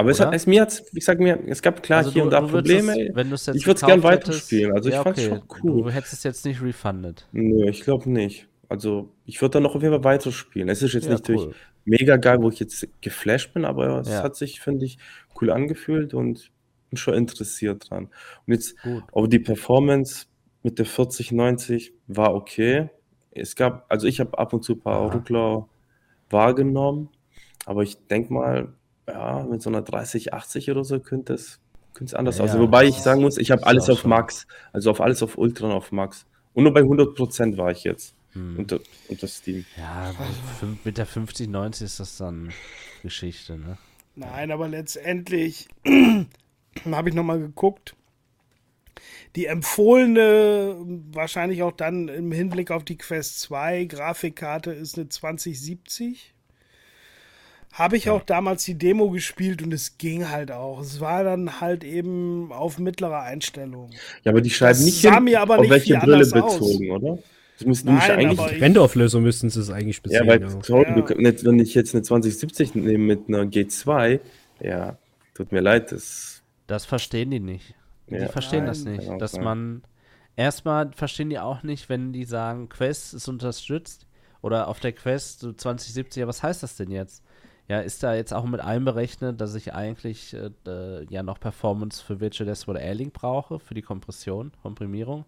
[0.00, 2.28] Aber es hat, es, mir hat, ich sag mir, es gab klar also hier du,
[2.28, 2.92] und da Probleme.
[2.92, 4.72] Es, wenn jetzt ich würde es gern weiterspielen.
[4.72, 5.82] Also ja, ich fand es schon cool.
[5.82, 7.26] Du hättest es jetzt nicht refunded.
[7.32, 8.48] Nö, ich glaube nicht.
[8.70, 10.70] Also ich würde dann noch auf jeden Fall weiterspielen.
[10.70, 11.54] Es ist jetzt ja, nicht cool.
[11.84, 14.22] mega geil, wo ich jetzt geflasht bin, aber es ja.
[14.22, 14.96] hat sich, finde ich,
[15.38, 16.50] cool angefühlt und
[16.88, 18.08] bin schon interessiert dran.
[18.46, 19.02] Und jetzt, Gut.
[19.12, 20.28] aber die Performance
[20.62, 22.88] mit der 4090 war okay.
[23.32, 25.12] Es gab, also ich habe ab und zu ein paar.
[25.12, 25.68] Ruckler
[26.30, 27.10] wahrgenommen,
[27.66, 28.72] aber ich denke mal,
[29.08, 31.60] ja, mit so einer 3080 oder so könnte es,
[31.94, 32.60] könnte es anders ja, aussehen.
[32.60, 35.72] Wobei ich sagen muss, ich habe alles auf Max, also auf alles auf Ultra und
[35.72, 36.26] auf Max.
[36.54, 38.58] Und nur bei 100% war ich jetzt hm.
[38.58, 39.64] unter, unter Steam.
[39.76, 40.12] Ja,
[40.84, 42.52] mit der 5090 ist das dann
[43.02, 43.78] Geschichte, ne?
[44.16, 45.68] Nein, aber letztendlich
[46.84, 47.96] habe ich nochmal geguckt.
[49.36, 50.76] Die empfohlene,
[51.12, 56.34] wahrscheinlich auch dann im Hinblick auf die Quest 2 Grafikkarte ist eine 2070.
[57.72, 58.12] Habe ich ja.
[58.12, 60.80] auch damals die Demo gespielt und es ging halt auch.
[60.80, 63.90] Es war dann halt eben auf mittlerer Einstellung.
[64.24, 66.90] Ja, aber die schreiben das nicht sah hin, mir aber auf nicht welche Brille bezogen,
[66.90, 67.02] aus.
[67.02, 67.18] oder?
[67.58, 70.22] Das müssen Nein, eigentlich die Rendeauflösung müssten sie es eigentlich speziell.
[70.22, 70.48] Ja, weil ja.
[70.48, 74.18] Du, wenn ich jetzt eine 2070 nehme mit einer G2,
[74.60, 74.98] ja,
[75.34, 76.42] tut mir leid, das.
[76.66, 77.74] Das verstehen die nicht.
[78.08, 78.28] Die ja.
[78.28, 79.08] verstehen Nein, das nicht.
[79.18, 79.44] Dass sein.
[79.44, 79.82] man.
[80.36, 84.06] Erstmal verstehen die auch nicht, wenn die sagen, Quest ist unterstützt
[84.40, 87.22] oder auf der Quest 2070, ja, was heißt das denn jetzt?
[87.70, 92.18] Ja, ist da jetzt auch mit einberechnet, dass ich eigentlich äh, ja noch Performance für
[92.18, 95.24] Virtual Desktop oder Airlink brauche, für die Kompression, Komprimierung.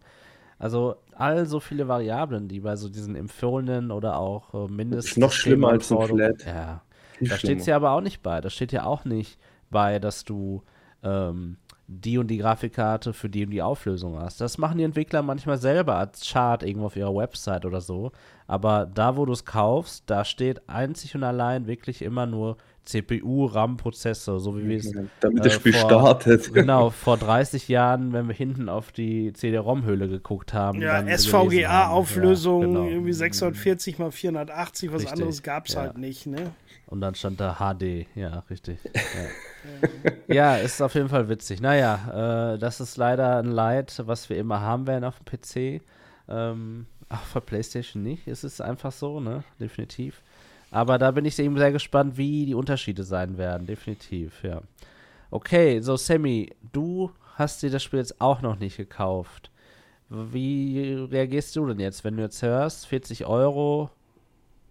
[0.58, 5.12] Also all so viele Variablen, die bei so diesen empfohlenen oder auch äh, mindestens.
[5.12, 6.44] Ist noch schlimmer als ein Flat.
[6.44, 6.82] Ja.
[7.20, 8.40] da steht es ja aber auch nicht bei.
[8.40, 9.38] Da steht ja auch nicht
[9.70, 10.64] bei, dass du
[11.04, 11.58] ähm,
[12.00, 14.40] die und die Grafikkarte für die und die Auflösung hast.
[14.40, 18.12] Das machen die Entwickler manchmal selber als Chart irgendwo auf ihrer Website oder so.
[18.46, 23.46] Aber da, wo du es kaufst, da steht einzig und allein wirklich immer nur CPU,
[23.46, 24.92] RAM-Prozessor, so wie wir es.
[25.20, 26.52] Damit äh, das Spiel vor, startet.
[26.62, 30.82] Genau, vor 30 Jahren, wenn wir hinten auf die CD-ROM-Hülle geguckt haben.
[30.82, 32.86] Ja, SVGA-Auflösung, ja, genau.
[32.86, 35.82] irgendwie 640 mal 480, was richtig, anderes gab es ja.
[35.82, 36.50] halt nicht, ne?
[36.86, 38.78] Und dann stand da HD, ja, richtig.
[38.94, 39.28] Ja,
[40.26, 41.60] ja ist auf jeden Fall witzig.
[41.60, 45.82] Naja, äh, das ist leider ein Leid, was wir immer haben werden auf dem PC.
[46.28, 48.26] Ähm, ach, für PlayStation nicht.
[48.26, 49.44] Es ist einfach so, ne?
[49.60, 50.22] Definitiv.
[50.70, 53.66] Aber da bin ich eben sehr gespannt, wie die Unterschiede sein werden.
[53.66, 54.62] Definitiv, ja.
[55.30, 59.50] Okay, so Sammy, du hast dir das Spiel jetzt auch noch nicht gekauft.
[60.08, 63.90] Wie reagierst du denn jetzt, wenn du jetzt hörst, 40 Euro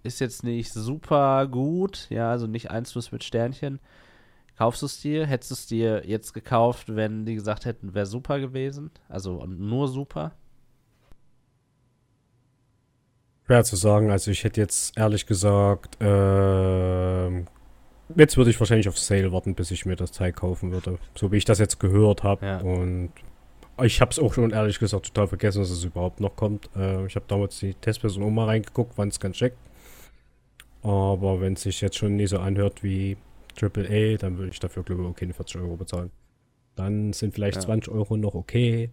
[0.04, 3.80] ist jetzt nicht super gut, ja, also nicht 1 plus mit Sternchen.
[4.62, 5.26] Kaufst du es dir?
[5.26, 8.92] Hättest du es dir jetzt gekauft, wenn die gesagt hätten, wäre super gewesen?
[9.10, 10.34] Also nur super?
[13.48, 14.12] Schwer zu sagen.
[14.12, 17.40] Also ich hätte jetzt ehrlich gesagt, äh,
[18.16, 21.00] jetzt würde ich wahrscheinlich auf Sale warten, bis ich mir das Teil kaufen würde.
[21.16, 22.46] So wie ich das jetzt gehört habe.
[22.46, 22.60] Ja.
[22.60, 23.14] Und
[23.82, 26.70] ich habe es auch schon ehrlich gesagt total vergessen, dass es überhaupt noch kommt.
[26.76, 29.58] Äh, ich habe damals die Testversion auch mal reingeguckt, wann es ganz checkt.
[30.84, 33.18] Aber wenn es sich jetzt schon nicht so anhört wie
[33.60, 36.12] AAA, dann würde ich dafür, glaube ich, okay, 40 Euro bezahlen.
[36.76, 37.62] Dann sind vielleicht ja.
[37.62, 38.92] 20 Euro noch okay.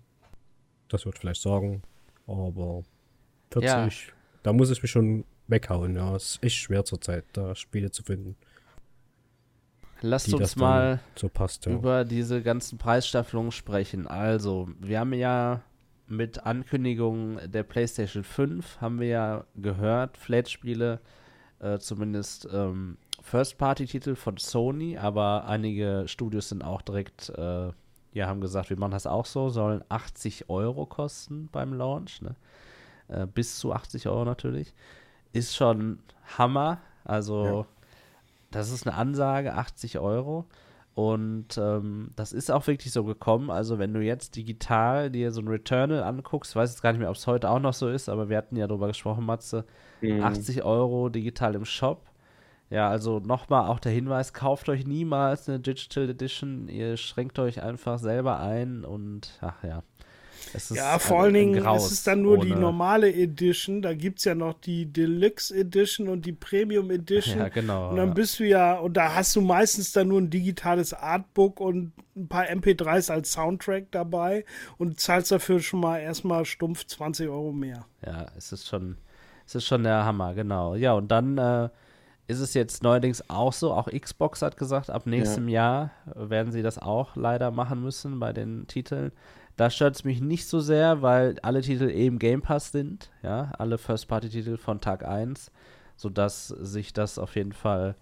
[0.89, 1.83] Das würde ich vielleicht sagen.
[2.27, 2.83] Aber
[3.53, 3.89] 40, ja.
[4.43, 5.97] da muss ich mich schon weghauen.
[5.97, 8.37] Ja, es ist echt schwer zurzeit, da Spiele zu finden.
[10.01, 11.73] Lasst uns mal so passt, ja.
[11.73, 14.07] über diese ganzen Preisstaffelungen sprechen.
[14.07, 15.63] Also, wir haben ja
[16.07, 21.01] mit Ankündigung der PlayStation 5 haben wir ja gehört, Flat-Spiele
[21.59, 22.97] äh, zumindest ähm,
[23.29, 27.71] First-Party-Titel von Sony, aber einige Studios sind auch direkt, äh,
[28.13, 32.37] ja, haben gesagt, wir machen das auch so, sollen 80 Euro kosten beim Launch, ne?
[33.09, 34.75] Äh, bis zu 80 Euro natürlich.
[35.33, 35.99] Ist schon
[36.39, 37.67] Hammer, also ja.
[38.51, 40.47] das ist eine Ansage, 80 Euro.
[40.95, 43.51] Und ähm, das ist auch wirklich so gekommen.
[43.51, 47.09] Also, wenn du jetzt digital dir so ein Returnal anguckst, weiß jetzt gar nicht mehr,
[47.09, 49.65] ob es heute auch noch so ist, aber wir hatten ja darüber gesprochen, Matze.
[50.01, 50.25] Mhm.
[50.25, 52.09] 80 Euro digital im Shop.
[52.71, 56.69] Ja, also nochmal auch der Hinweis: kauft euch niemals eine Digital Edition.
[56.69, 59.83] Ihr schränkt euch einfach selber ein und ach ja
[60.71, 63.83] ja, vor allen Dingen ist es dann nur die normale Edition.
[63.83, 67.39] Da gibt es ja noch die Deluxe Edition und die Premium Edition.
[67.39, 67.91] Ja, genau.
[67.91, 71.61] Und dann bist du ja, und da hast du meistens dann nur ein digitales Artbook
[71.61, 74.45] und ein paar MP3s als Soundtrack dabei
[74.77, 77.87] und zahlst dafür schon mal erstmal stumpf 20 Euro mehr.
[78.05, 78.97] Ja, es ist schon,
[79.47, 80.75] es ist schon der Hammer, genau.
[80.75, 81.69] Ja, und dann äh,
[82.29, 85.91] ist es jetzt neuerdings auch so, auch Xbox hat gesagt, ab nächstem ja.
[86.05, 89.13] Jahr werden sie das auch leider machen müssen bei den Titeln.
[89.57, 93.53] Da stört es mich nicht so sehr, weil alle Titel eben Game Pass sind, ja,
[93.59, 95.51] alle First-Party-Titel von Tag 1,
[95.97, 97.97] sodass sich das auf jeden Fall,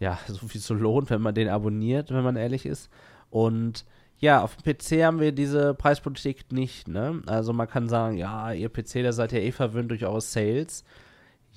[0.00, 2.90] ja, sowieso lohnt, wenn man den abonniert, wenn man ehrlich ist.
[3.30, 3.86] Und
[4.18, 7.22] ja, auf dem PC haben wir diese Preispolitik nicht, ne?
[7.26, 10.84] Also man kann sagen, ja, ihr PC, da seid ihr eh verwöhnt durch eure Sales.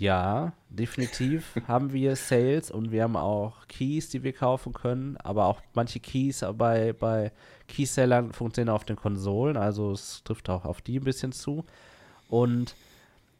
[0.01, 5.45] Ja, definitiv haben wir Sales und wir haben auch Keys, die wir kaufen können, aber
[5.45, 7.31] auch manche Keys bei, bei
[7.67, 11.65] Keysellern funktionieren auf den Konsolen, also es trifft auch auf die ein bisschen zu.
[12.29, 12.75] Und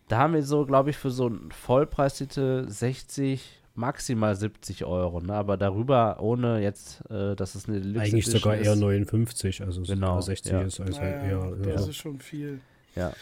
[0.07, 5.33] da haben wir so, glaube ich, für so einen Vollpreistitel 60, maximal 70 Euro, ne?
[5.33, 10.21] aber darüber ohne jetzt, äh, dass es eine Deluxe Eigentlich sogar eher 59, also genau,
[10.21, 10.61] 60 ja.
[10.61, 11.55] ist also naja, eher.
[11.55, 11.89] Das ja.
[11.89, 12.59] ist schon viel.
[12.95, 13.13] Ja.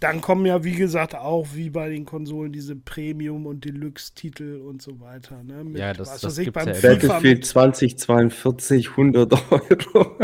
[0.00, 4.82] Dann kommen ja, wie gesagt, auch wie bei den Konsolen diese Premium- und Deluxe-Titel und
[4.82, 5.42] so weiter.
[5.42, 5.64] Ne?
[5.64, 10.16] Mit, ja, das, das ich, beim ja Battlefield 2042 100 Euro.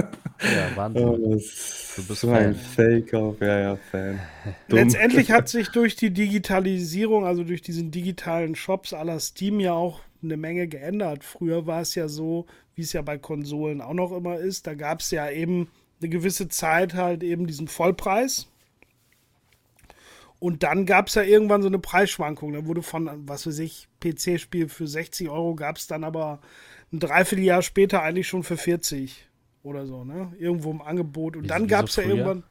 [0.43, 1.05] Ja, Wahnsinn.
[1.05, 4.21] Oh, du bist so ein Faker, ja, ja, Fan.
[4.69, 10.01] Letztendlich hat sich durch die Digitalisierung, also durch diesen digitalen Shops aller Steam ja auch
[10.23, 11.25] eine Menge geändert.
[11.25, 14.75] Früher war es ja so, wie es ja bei Konsolen auch noch immer ist, da
[14.75, 15.69] gab es ja eben
[16.01, 18.49] eine gewisse Zeit halt eben diesen Vollpreis.
[20.39, 22.55] Und dann gab es ja irgendwann so eine Preisschwankung.
[22.55, 26.41] Da wurde von, was weiß ich, PC-Spiel für 60 Euro gab es dann aber
[26.93, 29.29] ein Dreivierteljahr später eigentlich schon für 40
[29.63, 30.33] oder so, ne?
[30.39, 31.37] Irgendwo im Angebot.
[31.37, 32.43] Und Wie, dann gab es ja irgendwann.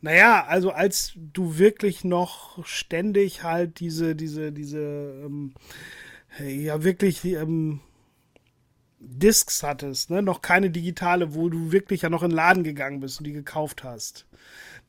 [0.00, 4.78] Naja, also als du wirklich noch ständig halt diese, diese, diese,
[5.26, 5.52] ähm,
[6.38, 7.80] ja, wirklich ähm,
[9.00, 10.22] Discs hattest, ne?
[10.22, 13.32] noch keine digitale, wo du wirklich ja noch in den Laden gegangen bist und die
[13.32, 14.26] gekauft hast.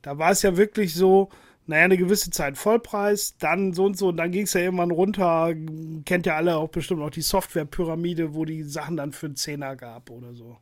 [0.02, 1.30] Da war es ja wirklich so,
[1.66, 4.92] naja, eine gewisse Zeit Vollpreis, dann so und so, und dann ging es ja irgendwann
[4.92, 5.54] runter.
[6.06, 9.78] Kennt ja alle auch bestimmt auch die Softwarepyramide, wo die Sachen dann für einen Zehner
[9.78, 10.58] gab oder so.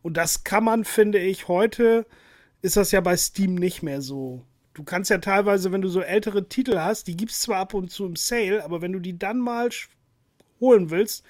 [0.00, 2.06] Und das kann man, finde ich, heute
[2.62, 4.42] ist das ja bei Steam nicht mehr so.
[4.72, 7.74] Du kannst ja teilweise, wenn du so ältere Titel hast, die gibt es zwar ab
[7.74, 9.68] und zu im Sale, aber wenn du die dann mal
[10.60, 11.24] holen willst,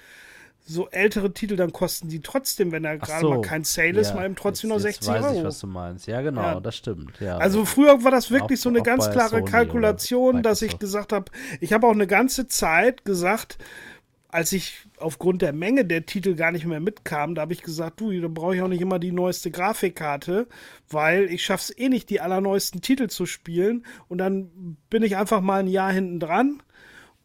[0.67, 4.13] so ältere Titel, dann kosten die trotzdem, wenn da gerade so, mal kein Sale ist,
[4.13, 5.37] mal eben trotzdem jetzt, noch 60 jetzt weiß Euro.
[5.39, 6.07] Ich, was du meinst.
[6.07, 6.59] Ja, genau, ja.
[6.59, 7.19] das stimmt.
[7.19, 7.37] Ja.
[7.37, 11.31] Also früher war das wirklich auch, so eine ganz klare Kalkulation, dass ich gesagt habe,
[11.61, 13.57] ich habe auch eine ganze Zeit gesagt,
[14.29, 18.01] als ich aufgrund der Menge der Titel gar nicht mehr mitkam, da habe ich gesagt,
[18.01, 20.47] du, da brauche ich auch nicht immer die neueste Grafikkarte,
[20.89, 23.85] weil ich schaffe es eh nicht, die allerneuesten Titel zu spielen.
[24.09, 26.61] Und dann bin ich einfach mal ein Jahr hinten dran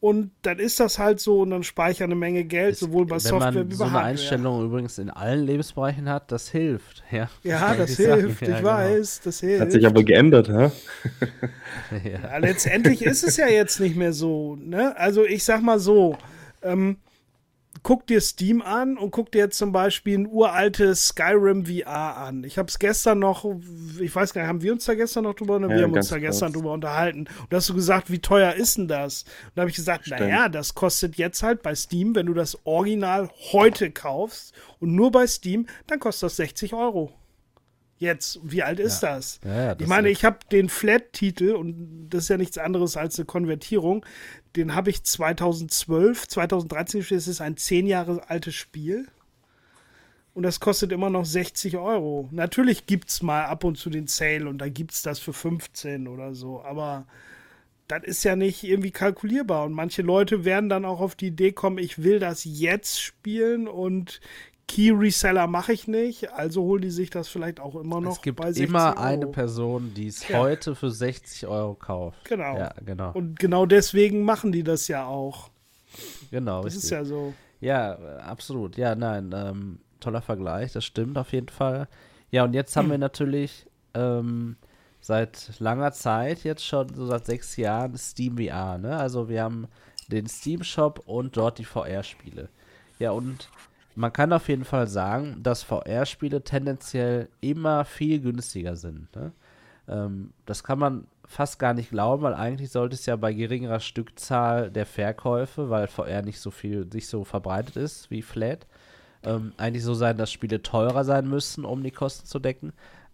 [0.02, 3.20] und dann ist das halt so und dann speichern eine Menge Geld, ist, sowohl bei
[3.20, 4.10] Software wie bei so eine Hardware.
[4.10, 7.04] Einstellung übrigens in allen Lebensbereichen hat, das hilft.
[7.12, 8.64] Ja, ja das hilft, ja, ich genau.
[8.64, 9.60] weiß, das hilft.
[9.60, 10.72] Hat sich aber geändert, hä?
[12.04, 12.18] ja.
[12.20, 12.36] ja.
[12.38, 14.56] letztendlich ist es ja jetzt nicht mehr so.
[14.56, 14.92] Ne?
[14.98, 16.18] Also ich sag mal so,
[16.62, 16.96] ähm,
[17.82, 22.44] guck dir Steam an und guck dir jetzt zum Beispiel ein uraltes Skyrim VR an.
[22.44, 23.44] Ich habe es gestern noch,
[24.00, 25.68] ich weiß gar nicht, haben wir uns da gestern noch drüber, ne?
[25.68, 27.20] Ja, wir haben uns da gestern drüber unterhalten.
[27.20, 29.22] Und da hast du gesagt, wie teuer ist denn das?
[29.22, 30.20] Und da habe ich gesagt, Stimmt.
[30.20, 35.10] naja, das kostet jetzt halt bei Steam, wenn du das Original heute kaufst und nur
[35.10, 37.12] bei Steam, dann kostet das 60 Euro.
[38.02, 39.14] Jetzt, wie alt ist ja.
[39.14, 39.38] das?
[39.44, 39.82] Ja, ja, das?
[39.82, 44.04] ich meine, ich habe den Flat-Titel und das ist ja nichts anderes als eine Konvertierung
[44.56, 47.20] den habe ich 2012, 2013 gespielt.
[47.20, 49.06] Es ist ein zehn Jahre altes Spiel.
[50.34, 52.28] Und das kostet immer noch 60 Euro.
[52.30, 55.34] Natürlich gibt es mal ab und zu den Sale und da gibt es das für
[55.34, 56.62] 15 oder so.
[56.62, 57.06] Aber
[57.86, 59.64] das ist ja nicht irgendwie kalkulierbar.
[59.64, 63.68] Und manche Leute werden dann auch auf die Idee kommen, ich will das jetzt spielen
[63.68, 64.20] und
[64.72, 68.22] Key Reseller mache ich nicht, also holen die sich das vielleicht auch immer noch es
[68.22, 69.00] gibt bei 60 immer Euro.
[69.00, 70.38] eine Person, die es ja.
[70.38, 72.24] heute für 60 Euro kauft.
[72.24, 72.56] Genau.
[72.56, 73.12] Ja, genau.
[73.12, 75.50] Und genau deswegen machen die das ja auch.
[76.30, 76.62] Genau.
[76.62, 76.84] Das richtig.
[76.84, 77.34] ist ja so.
[77.60, 78.78] Ja, absolut.
[78.78, 81.86] Ja, nein, ähm, toller Vergleich, das stimmt auf jeden Fall.
[82.30, 82.92] Ja, und jetzt haben hm.
[82.92, 84.56] wir natürlich ähm,
[85.02, 88.78] seit langer Zeit, jetzt schon so seit sechs Jahren, Steam VR.
[88.78, 88.96] Ne?
[88.96, 89.68] Also wir haben
[90.08, 92.48] den Steam Shop und dort die VR-Spiele.
[92.98, 93.50] Ja, und
[93.94, 99.14] man kann auf jeden Fall sagen, dass VR-Spiele tendenziell immer viel günstiger sind.
[99.14, 99.32] Ne?
[99.88, 103.80] Ähm, das kann man fast gar nicht glauben, weil eigentlich sollte es ja bei geringerer
[103.80, 108.66] Stückzahl der Verkäufe, weil VR nicht so viel, nicht so verbreitet ist wie Flat,
[109.24, 112.72] ähm, eigentlich so sein, dass Spiele teurer sein müssen, um die Kosten zu decken.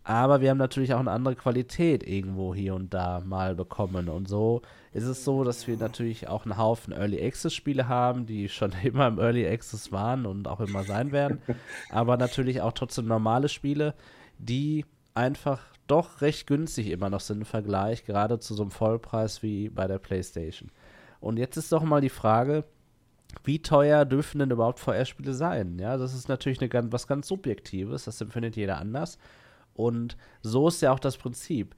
[0.08, 4.08] Aber wir haben natürlich auch eine andere Qualität irgendwo hier und da mal bekommen.
[4.08, 4.62] Und so
[4.94, 8.72] ist es so, dass wir natürlich auch einen Haufen Early Access Spiele haben, die schon
[8.82, 11.42] immer im Early Access waren und auch immer sein werden.
[11.90, 13.92] Aber natürlich auch trotzdem normale Spiele,
[14.38, 19.42] die einfach doch recht günstig immer noch sind im Vergleich, gerade zu so einem Vollpreis
[19.42, 20.70] wie bei der PlayStation.
[21.20, 22.64] Und jetzt ist doch mal die Frage,
[23.44, 25.78] wie teuer dürfen denn überhaupt VR-Spiele sein?
[25.78, 29.18] Ja, das ist natürlich eine, was ganz Subjektives, das empfindet jeder anders.
[29.78, 31.76] Und so ist ja auch das Prinzip.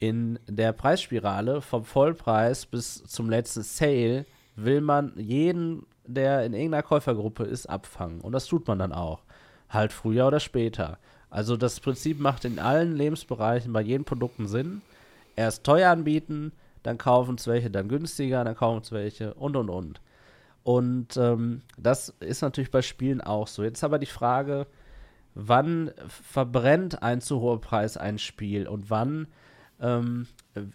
[0.00, 6.82] In der Preisspirale vom Vollpreis bis zum letzten Sale will man jeden, der in irgendeiner
[6.82, 8.20] Käufergruppe ist, abfangen.
[8.20, 9.22] Und das tut man dann auch.
[9.68, 10.98] Halt früher oder später.
[11.30, 14.82] Also das Prinzip macht in allen Lebensbereichen bei jedem Produkten Sinn.
[15.36, 16.50] Erst teuer anbieten,
[16.82, 20.00] dann kaufen es welche, dann günstiger, dann kaufen es welche und und und.
[20.64, 23.62] Und ähm, das ist natürlich bei Spielen auch so.
[23.62, 24.66] Jetzt aber die Frage,
[25.36, 29.28] wann verbrennt ein zu hoher Preis ein Spiel und wann
[29.80, 30.26] ähm,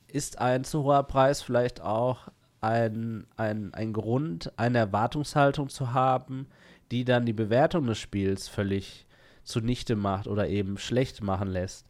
[0.08, 2.28] ist ein zu hoher Preis vielleicht auch
[2.62, 6.46] ein, ein, ein Grund, eine Erwartungshaltung zu haben,
[6.92, 9.08] die dann die Bewertung des Spiels völlig
[9.44, 11.88] zunichte macht oder eben schlecht machen lässt.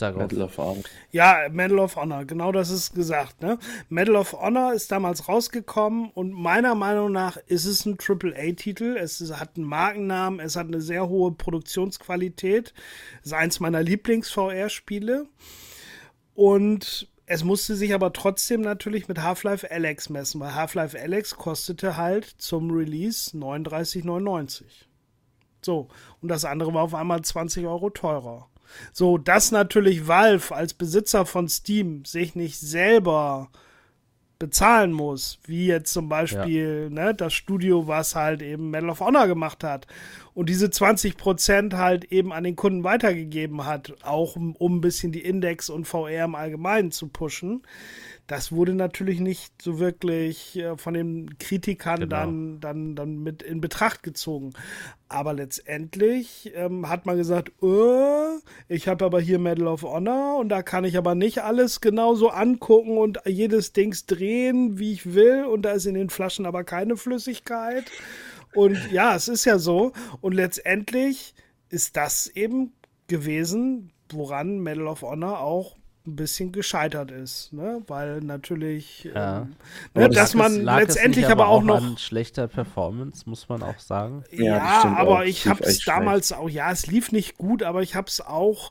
[0.00, 0.82] Medal of Honor.
[1.10, 3.40] Ja, Medal of Honor, genau das ist gesagt.
[3.42, 3.58] Ne?
[3.88, 8.96] Medal of Honor ist damals rausgekommen und meiner Meinung nach ist es ein AAA-Titel.
[8.98, 12.74] Es hat einen Markennamen, es hat eine sehr hohe Produktionsqualität.
[13.20, 15.26] Es ist eins meiner Lieblings-VR-Spiele.
[16.34, 21.96] Und es musste sich aber trotzdem natürlich mit Half-Life Alex messen, weil Half-Life Alex kostete
[21.96, 24.64] halt zum Release 39,99.
[25.60, 25.88] So,
[26.20, 28.48] und das andere war auf einmal 20 Euro teurer.
[28.92, 33.50] So, dass natürlich Valve als Besitzer von Steam sich nicht selber
[34.38, 37.04] bezahlen muss, wie jetzt zum Beispiel ja.
[37.06, 39.86] ne, das Studio, was halt eben Medal of Honor gemacht hat.
[40.38, 44.80] Und diese 20 Prozent halt eben an den Kunden weitergegeben hat, auch um, um ein
[44.80, 47.62] bisschen die Index und VR im Allgemeinen zu pushen.
[48.28, 52.14] Das wurde natürlich nicht so wirklich äh, von den Kritikern Genau.
[52.14, 54.52] dann, dann, dann mit in Betracht gezogen.
[55.08, 58.38] Aber letztendlich ähm, hat man gesagt, äh,
[58.68, 62.28] ich habe aber hier Medal of Honor und da kann ich aber nicht alles genauso
[62.28, 65.46] angucken und jedes Dings drehen, wie ich will.
[65.46, 67.90] Und da ist in den Flaschen aber keine Flüssigkeit.
[68.58, 69.92] Und ja, es ist ja so.
[70.20, 71.34] Und letztendlich
[71.68, 72.72] ist das eben
[73.06, 75.76] gewesen, woran Medal of Honor auch
[76.06, 77.82] ein bisschen gescheitert ist, ne?
[77.86, 79.42] Weil natürlich, Ja.
[79.42, 79.56] ähm,
[79.92, 83.48] Aber ne, das dass Lag man letztendlich nicht aber auch noch an schlechter Performance, muss
[83.48, 84.24] man auch sagen.
[84.32, 85.22] ja, Ja, das aber auch.
[85.22, 88.70] ich habe es damals auch, ja, es lief nicht gut, aber ich habe es auch,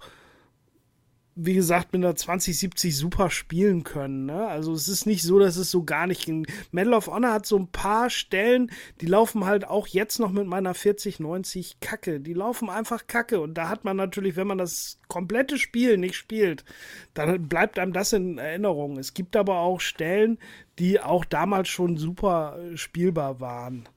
[1.40, 4.26] wie gesagt, mit einer 2070 super spielen können.
[4.26, 4.48] Ne?
[4.48, 6.48] Also es ist nicht so, dass es so gar nicht ging.
[6.72, 10.48] Medal of Honor hat so ein paar Stellen, die laufen halt auch jetzt noch mit
[10.48, 12.20] meiner 4090 Kacke.
[12.20, 13.40] Die laufen einfach Kacke.
[13.40, 16.66] Und da hat man natürlich, wenn man das komplette Spiel nicht spielt,
[17.14, 18.98] dann bleibt einem das in Erinnerung.
[18.98, 20.40] Es gibt aber auch Stellen,
[20.80, 23.88] die auch damals schon super spielbar waren.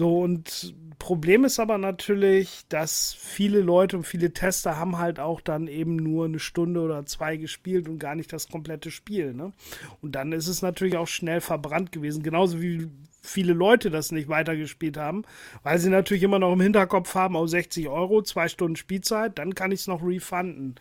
[0.00, 5.42] So, und Problem ist aber natürlich, dass viele Leute und viele Tester haben halt auch
[5.42, 9.34] dann eben nur eine Stunde oder zwei gespielt und gar nicht das komplette Spiel.
[9.34, 9.52] Ne?
[10.00, 12.88] Und dann ist es natürlich auch schnell verbrannt gewesen, genauso wie
[13.20, 15.24] viele Leute das nicht weitergespielt haben,
[15.62, 19.54] weil sie natürlich immer noch im Hinterkopf haben, auf 60 Euro, zwei Stunden Spielzeit, dann
[19.54, 20.76] kann ich es noch refunden.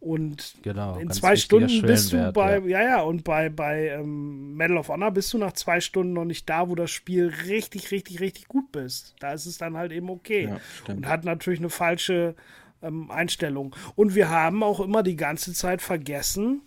[0.00, 2.66] Und Genau, in zwei Stunden bist du bei, ja.
[2.66, 6.24] ja, ja, und bei, bei ähm, Medal of Honor bist du nach zwei Stunden noch
[6.24, 9.16] nicht da, wo das Spiel richtig, richtig, richtig gut bist.
[9.20, 10.50] Da ist es dann halt eben okay.
[10.86, 12.34] Ja, und hat natürlich eine falsche
[12.82, 13.74] ähm, Einstellung.
[13.94, 16.62] Und wir haben auch immer die ganze Zeit vergessen,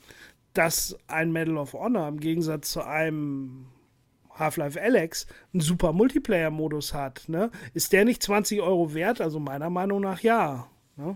[0.53, 3.68] dass ein Medal of Honor im Gegensatz zu einem
[4.39, 7.27] Half-Life Alex einen super Multiplayer-Modus hat.
[7.27, 7.51] Ne?
[7.73, 9.22] Ist der nicht 20 Euro wert?
[9.22, 10.68] Also meiner Meinung nach ja.
[10.95, 11.15] Ne?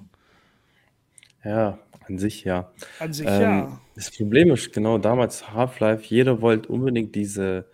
[1.44, 2.72] Ja, an sich ja.
[3.00, 3.82] An sich Ähm, ja.
[3.96, 7.70] Das Problem ist, genau damals Half-Life, jeder wollte unbedingt diese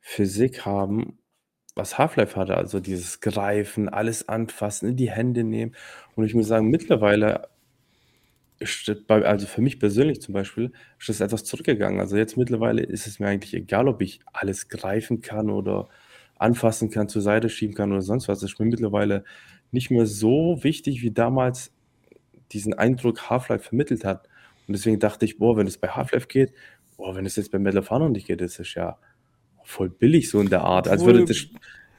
[0.00, 1.18] Physik haben,
[1.74, 5.74] was Half-Life hatte, also dieses Greifen, alles anfassen, in die Hände nehmen.
[6.16, 7.48] Und ich muss sagen, mittlerweile
[8.58, 12.00] ist das bei, also für mich persönlich zum Beispiel, ist das etwas zurückgegangen.
[12.00, 15.88] Also jetzt mittlerweile ist es mir eigentlich egal, ob ich alles greifen kann oder
[16.36, 18.40] anfassen kann, zur Seite schieben kann oder sonst was.
[18.40, 19.24] Das ist mir mittlerweile
[19.70, 21.72] nicht mehr so wichtig, wie damals
[22.52, 24.28] diesen Eindruck Half-Life vermittelt hat.
[24.66, 26.52] Und deswegen dachte ich, boah, wenn es bei Half-Life geht,
[26.96, 28.98] boah, wenn es jetzt bei Medal of Honor nicht geht, das ist ja
[29.64, 30.88] voll billig so in der Art.
[30.88, 31.48] Als würde das Es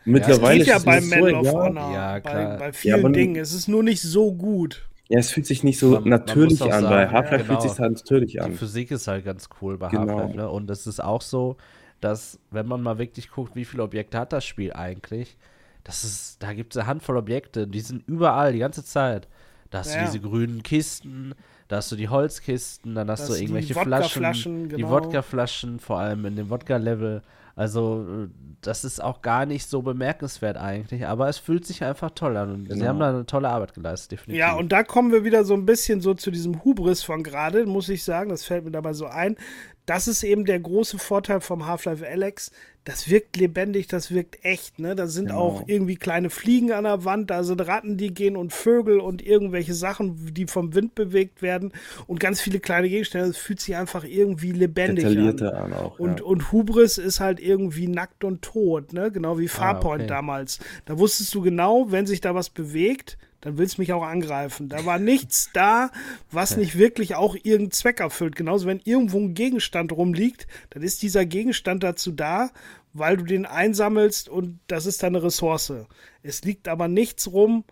[0.06, 1.54] mittlerweile geht ja ist es bei mir so Medal of.
[1.54, 1.94] Honor.
[1.94, 2.58] Ja, bei, klar.
[2.58, 3.36] bei vielen aber- Dingen.
[3.36, 4.88] Es ist nur nicht so gut.
[5.10, 6.84] Ja, es fühlt sich nicht so Man- man natürlich auch an.
[6.84, 7.70] Bei sagen, Half-Life ja, fühlt genau.
[7.74, 8.54] sich halt natürlich Die an.
[8.54, 10.08] Physik ist halt ganz cool bei Genau.
[10.18, 10.50] Half-Life, ne?
[10.50, 11.58] Und es ist auch so,
[12.00, 15.38] dass, wenn man mal wirklich guckt, wie viele Objekte hat das Spiel eigentlich,
[15.84, 19.28] das ist, da gibt es eine Handvoll Objekte, die sind überall die ganze Zeit.
[19.74, 20.02] Da hast Ja.
[20.02, 21.34] du diese grünen Kisten,
[21.68, 23.92] da hast du die Holzkisten, dann hast Das du sind die irgendwelche Flaschen,
[24.24, 24.90] Wodkaflaschen, die genau.
[24.92, 27.24] Wodkaflaschen, vor allem in dem Wodka-Level.
[27.56, 28.28] Also,
[28.62, 32.52] das ist auch gar nicht so bemerkenswert eigentlich, aber es fühlt sich einfach toll an
[32.54, 32.86] und sie Genau.
[32.88, 34.40] haben da eine tolle Arbeit geleistet, definitiv.
[34.40, 37.66] Ja, und da kommen wir wieder so ein bisschen so zu diesem Hubris von gerade,
[37.66, 38.30] muss ich sagen.
[38.30, 39.38] Das fällt mir dabei so ein.
[39.86, 42.52] Das ist eben der große Vorteil vom Half-Life Alex.
[42.86, 44.78] Das wirkt lebendig, das wirkt echt.
[44.78, 44.94] Ne?
[44.94, 45.40] Da sind Genau.
[45.40, 49.26] auch irgendwie kleine Fliegen an der Wand, da sind Ratten, die gehen und Vögel und
[49.26, 51.72] irgendwelche Sachen, die vom Wind bewegt werden
[52.08, 53.30] und ganz viele kleine Gegenstände.
[53.30, 55.12] Es fühlt sich einfach irgendwie lebendig an.
[55.12, 55.98] Detaillierter an auch.
[55.98, 56.26] Und, ja.
[56.26, 59.12] und Hubris ist halt irgendwie nackt und tot, ne?
[59.12, 60.08] Genau wie Farpoint okay.
[60.10, 60.60] damals.
[60.86, 64.70] Da wusstest du genau, wenn sich da was bewegt, dann willst du mich auch angreifen.
[64.70, 65.92] Da war nichts da,
[66.32, 68.38] was nicht wirklich auch irgendeinen Zweck erfüllt.
[68.38, 72.52] Genauso, wenn irgendwo ein Gegenstand rumliegt, dann ist dieser Gegenstand dazu da,
[72.94, 75.74] weil du den einsammelst und das ist deine Ressource.
[76.22, 77.66] Es liegt aber nichts rum,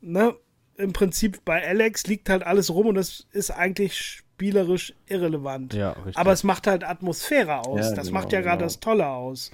[0.00, 0.36] ne?
[0.76, 5.74] Im Prinzip bei Alex liegt halt alles rum und das ist eigentlich spielerisch irrelevant.
[5.74, 5.96] Ja.
[6.14, 7.80] Aber es macht halt Atmosphäre aus.
[7.80, 8.66] Ja, das genau, macht ja gerade genau.
[8.66, 9.50] das Tolle aus.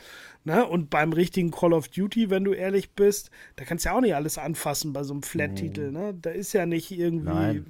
[0.46, 0.64] Ne?
[0.64, 4.00] Und beim richtigen Call of Duty, wenn du ehrlich bist, da kannst du ja auch
[4.00, 5.90] nicht alles anfassen bei so einem Flat-Titel.
[5.90, 6.14] Ne?
[6.22, 7.26] Da ist ja nicht irgendwie.
[7.28, 7.66] Nein.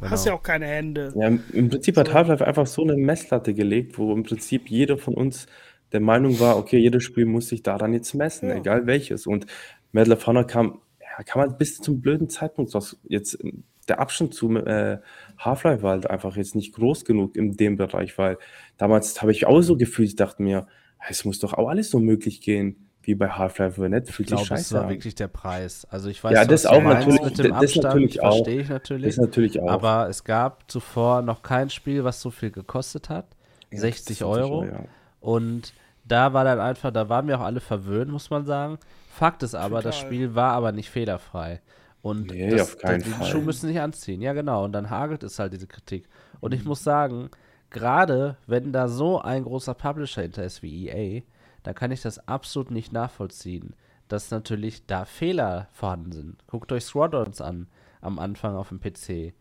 [0.00, 0.34] Hast Genau.
[0.34, 1.12] ja auch keine Hände.
[1.14, 4.96] Ja, im- im Prinzip hat Half-Life einfach so eine Messlatte gelegt, wo im Prinzip jeder
[4.98, 5.46] von uns
[5.92, 8.56] der Meinung war, okay, jedes Spiel muss sich daran jetzt messen, Ja.
[8.56, 9.26] egal welches.
[9.26, 9.46] Und
[9.92, 12.98] Medal of Honor kam, ja, kam halt bis zum blöden Zeitpunkt raus.
[13.08, 14.98] Jetzt ähm, der Abstand zu äh,
[15.38, 18.38] Half-Life war halt einfach jetzt nicht groß genug in dem Bereich, weil
[18.78, 20.66] damals habe ich auch so gefühlt, ich dachte mir,
[21.08, 23.78] es muss doch auch alles so möglich gehen wie bei Half-Life,
[24.24, 24.88] sich glaube, es scheiße war an.
[24.88, 25.86] wirklich der Preis.
[25.90, 28.32] Also ich weiß, Ja, was das auch natürlich, mit dem das Abstand, natürlich auch.
[28.36, 29.16] verstehe ich natürlich.
[29.16, 29.70] Das natürlich auch.
[29.70, 33.26] Aber es gab zuvor noch kein Spiel, was so viel gekostet hat.
[33.70, 34.62] Ja, 60 das ist Euro.
[34.62, 34.84] sicher, ja.
[35.20, 35.74] Und
[36.06, 38.78] da war dann einfach, da waren wir auch alle verwöhnt, muss man sagen.
[39.10, 40.06] Fakt ist aber, das Total.
[40.08, 41.60] Spiel war aber nicht fehlerfrei.
[42.00, 43.24] Und Nee, das, auf keinen das, die.
[43.26, 44.20] Schuhe müssen sich anziehen.
[44.22, 44.64] Ja, genau.
[44.64, 46.06] Und dann hagelt es halt diese Kritik.
[46.40, 47.30] Und ich muss sagen,
[47.74, 51.22] gerade wenn da so ein großer Publisher hinter ist wie EA,
[51.64, 53.74] da kann ich das absolut nicht nachvollziehen,
[54.08, 56.46] dass natürlich da Fehler vorhanden sind.
[56.46, 57.66] Guckt euch Squadrons an,
[58.00, 59.34] am Anfang auf dem PC.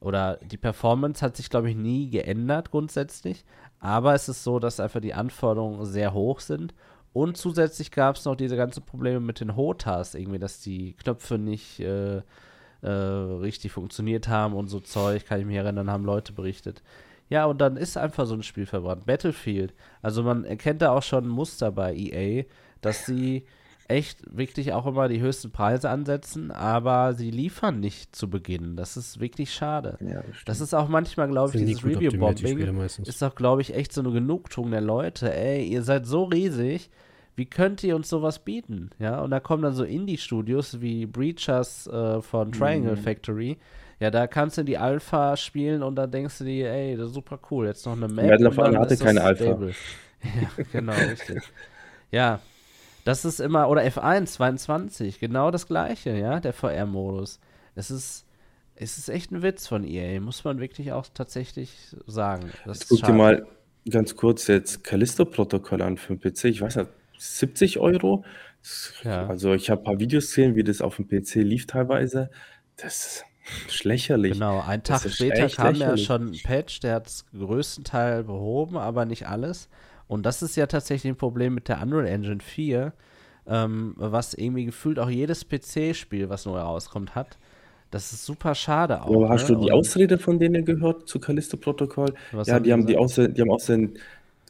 [0.00, 3.44] Oder die Performance hat sich, glaube ich, nie geändert grundsätzlich.
[3.80, 6.74] Aber es ist so, dass einfach die Anforderungen sehr hoch sind.
[7.12, 11.38] Und zusätzlich gab es noch diese ganzen Probleme mit den HOTAs, irgendwie, dass die Knöpfe
[11.38, 12.22] nicht äh,
[12.82, 16.82] äh, richtig funktioniert haben und so Zeug, kann ich mich erinnern, haben Leute berichtet.
[17.30, 19.06] Ja, und dann ist einfach so ein Spiel verbrannt.
[19.06, 19.72] Battlefield.
[20.02, 22.44] Also man erkennt da auch schon ein Muster bei EA,
[22.80, 23.46] dass sie
[23.90, 28.76] echt wirklich auch immer die höchsten Preise ansetzen, aber sie liefern nicht zu Beginn.
[28.76, 29.98] Das ist wirklich schade.
[30.00, 33.92] Ja, das Das ist auch manchmal, glaube ich, dieses Review-Bombing ist doch, glaube ich, echt
[33.92, 35.34] so eine Genugtuung der Leute.
[35.34, 36.90] Ey, ihr seid so riesig,
[37.34, 38.90] wie könnt ihr uns sowas bieten?
[38.98, 43.58] Ja, und da kommen dann so Indie-Studios wie Breachers äh, von Triangle Factory.
[44.00, 47.14] Ja, da kannst du die Alpha spielen und dann denkst du dir, ey, das ist
[47.14, 47.66] super cool.
[47.66, 48.24] Jetzt noch eine Map.
[48.24, 49.58] Medal of Honor hatte ist keine Alpha.
[50.22, 51.42] Ja, genau, richtig.
[52.10, 52.40] Ja,
[53.04, 57.40] das ist immer, oder F1 22, genau das gleiche, ja, der VR-Modus.
[57.74, 58.26] Es ist,
[58.76, 62.50] es ist echt ein Witz von EA, muss man wirklich auch tatsächlich sagen.
[62.66, 63.46] Das ist guck dir mal
[63.88, 66.44] ganz kurz jetzt Callisto-Protokoll an für den PC.
[66.44, 68.24] Ich weiß nicht, 70 Euro?
[69.02, 69.26] Ja.
[69.26, 72.30] Also ich habe ein paar Videos gesehen, wie das auf dem PC lief teilweise.
[72.76, 73.24] Das
[73.66, 74.32] ist lächerlich.
[74.34, 79.04] Genau, einen Tag später kam ja schon ein Patch, der hat es größtenteils behoben, aber
[79.04, 79.68] nicht alles.
[80.06, 82.92] Und das ist ja tatsächlich ein Problem mit der Unreal Engine 4,
[83.46, 87.38] ähm, was irgendwie gefühlt auch jedes PC-Spiel, was neu rauskommt, hat.
[87.90, 89.14] Das ist super schade auch.
[89.14, 89.56] Aber hast ne?
[89.56, 92.14] du die Ausrede von denen gehört zu Callisto-Protokoll?
[92.32, 92.96] Was Ja, haben die haben die?
[92.96, 93.98] Außer, die haben außer den,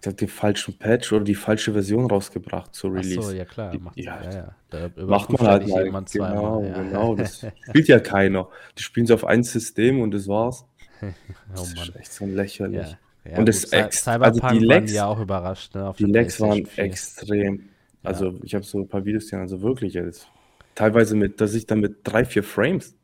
[0.01, 3.21] ich glaub, den falschen Patch oder die falsche Version rausgebracht zur Ach Release.
[3.21, 3.71] so, ja klar.
[3.71, 4.91] Die- Macht, ja, ja, ja.
[5.05, 5.85] Macht man halt mal.
[5.85, 6.27] jemand Genau,
[6.63, 6.67] zweimal.
[6.69, 6.83] Ja.
[6.83, 7.15] genau.
[7.17, 8.49] Das spielt ja keiner.
[8.79, 10.65] Die spielen es auf ein System und das war's.
[11.03, 11.07] Oh
[11.53, 12.97] Das ist echt so lächerlich.
[13.37, 15.93] Und das gut, ex- also Cyberpunk die waren Lags- ja auch überrascht, ne?
[15.99, 16.85] Die Lags waren PlayStation 4.
[16.85, 17.69] extrem.
[18.03, 20.27] Also ich habe so ein paar Videos gesehen, also wirklich jetzt.
[20.75, 22.97] Teilweise mit, dass ich dann mit drei, vier Frames,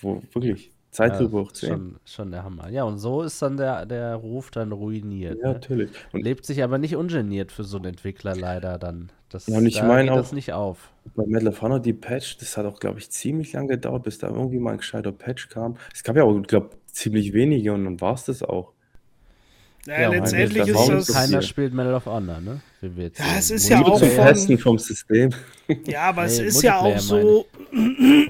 [0.00, 1.68] wo wirklich Zeitlupe Ja, hoch 10.
[1.68, 2.68] schon, schon der Hammer.
[2.68, 5.38] Ja, und so ist dann der, der Ruf dann ruiniert.
[5.40, 5.52] Ja, ne?
[5.54, 5.90] natürlich.
[6.12, 9.10] Und Lebt sich aber nicht ungeniert für so einen Entwickler leider dann.
[9.30, 10.92] Das, Ja, und ich da meine geht das auch- nicht auf.
[11.16, 14.18] bei Medal of Honor, die Patch, das hat auch, glaube ich, ziemlich lange gedauert, bis
[14.18, 15.76] da irgendwie mal ein gescheiter Patch kam.
[15.94, 18.72] Es gab ja auch, glaube ziemlich wenige und dann war es das auch.
[19.86, 21.12] Ja, Ja, letztendlich ist das.
[21.12, 22.60] Keiner spielt Medal of Honor, ne?
[22.80, 25.30] Wie wir jetzt Ja, es ist ja auch Zum von- vom System.
[25.86, 27.46] Ja, aber es ist ja auch so,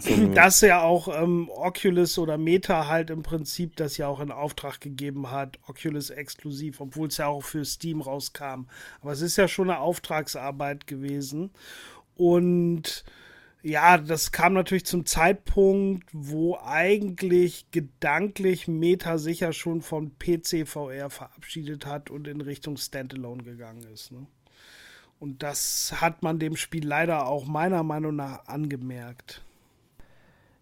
[0.01, 4.31] So, dass ja auch ähm, Oculus oder Meta halt im Prinzip das ja auch in
[4.31, 8.66] Auftrag gegeben hat, Oculus exklusiv, obwohl es ja auch für Steam rauskam.
[9.01, 11.51] Aber es ist ja schon eine Auftragsarbeit gewesen.
[12.16, 13.05] Und
[13.63, 20.67] ja, das kam natürlich zum Zeitpunkt, wo eigentlich gedanklich Meta sich ja schon von PC
[20.67, 24.11] VR verabschiedet hat und in Richtung Standalone gegangen ist.
[24.11, 24.27] Ne?
[25.21, 29.45] Und das hat man dem Spiel leider auch meiner Meinung nach angemerkt.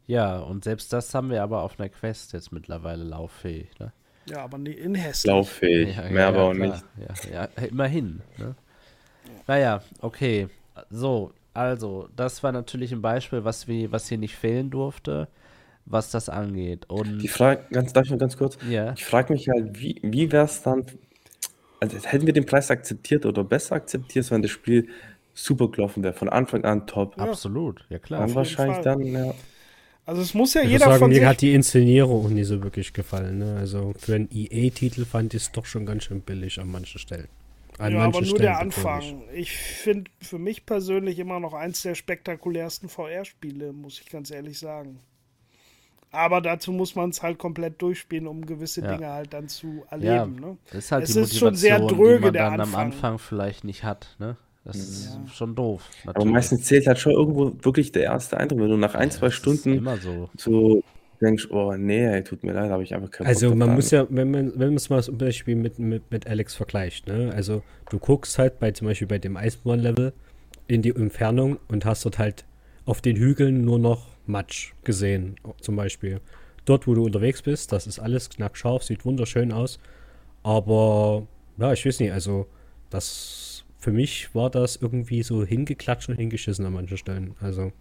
[0.07, 3.93] Ja, und selbst das haben wir aber auf einer Quest jetzt mittlerweile lauffähig, ne?
[4.27, 5.31] Ja, aber nie in hässlich.
[5.31, 6.83] Lauffähig, Ja, mehr ja, aber ja, auch klar.
[6.97, 7.31] nicht.
[7.33, 8.21] Ja, ja, immerhin.
[8.37, 8.55] Ne?
[9.47, 10.49] Naja, okay.
[10.91, 15.29] So, also, das war natürlich ein Beispiel, was, wir, was hier nicht fehlen durfte,
[15.87, 16.87] was das angeht.
[16.89, 18.59] Und Die Frage, ganz, darf ich noch ganz kurz?
[18.69, 20.87] ja, Ich frage mich halt, wie, wie wäre es dann,
[21.81, 24.89] also hätten wir den Preis akzeptiert oder besser akzeptiert, wenn das Spiel
[25.35, 27.19] super gelaufen wäre, von Anfang an top.
[27.21, 28.21] absolut, ja klar.
[28.21, 28.85] Dann wahrscheinlich Fall.
[28.85, 29.35] dann, ja.
[30.07, 31.25] Also es muss ja Ich jeder sagen, von mir sich.
[31.25, 33.39] hat die Inszenierung nie so wirklich gefallen.
[33.39, 33.57] Ne?
[33.59, 37.29] Also für einen EA-Titel fand ich es doch schon ganz schön billig an manchen Stellen.
[37.81, 39.25] An ja, aber nur Stellen der Anfang.
[39.33, 44.59] Ich finde für mich persönlich immer noch eins der spektakulärsten VR-Spiele, muss ich ganz ehrlich
[44.59, 45.01] sagen.
[46.13, 48.87] Aber dazu muss man es halt komplett durchspielen, um gewisse Ja.
[48.87, 50.37] Dinge halt dann zu Ja, erleben.
[50.37, 50.57] Ne?
[50.71, 52.75] das ist halt Es die ist schon sehr dröge, die man der dann am Anfang.
[52.75, 54.37] Anfang vielleicht nicht hat, ne?
[54.65, 55.95] Das ist schon doof.
[56.05, 56.27] Aber natürlich.
[56.27, 59.31] meistens zählt halt schon irgendwo wirklich der erste Eindruck, wenn du nach ein, Ja, zwei
[59.31, 60.31] Stunden immer so.
[60.37, 60.83] so
[61.21, 63.77] denkst, oh nee, ey, tut mir leid, habe ich einfach keinen Also Bock man drauf.
[63.77, 67.07] muss ja, wenn man, wenn man es mal zum Beispiel mit, mit, mit Alex vergleicht,
[67.07, 67.33] ne?
[67.35, 70.13] Also du guckst halt bei zum Beispiel bei dem Eisenbahn-Level
[70.69, 72.47] in die Entfernung und hast dort halt
[72.87, 76.21] auf den Hügeln nur noch Matsch gesehen, zum Beispiel.
[76.65, 79.79] Dort, wo du unterwegs bist, das ist alles knackscharf, sieht wunderschön aus.
[80.43, 81.27] Aber
[81.59, 82.47] ja, ich weiß nicht, also
[82.91, 87.35] das für mich war das irgendwie so hingeklatscht und hingeschissen an manchen Stellen.
[87.41, 87.73] Also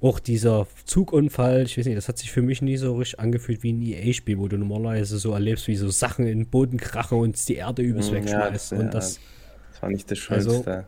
[0.00, 3.62] auch dieser Zugunfall, ich weiß nicht, das hat sich für mich nie so richtig angefühlt
[3.62, 7.18] wie ein EA-Spiel, wo du normalerweise so erlebst, wie so Sachen in den Boden krachen
[7.18, 8.54] und die Erde übelst ja, wegschmeißt.
[8.54, 9.20] das- ja, und das
[9.72, 10.86] Das war nicht das Also- Schönste.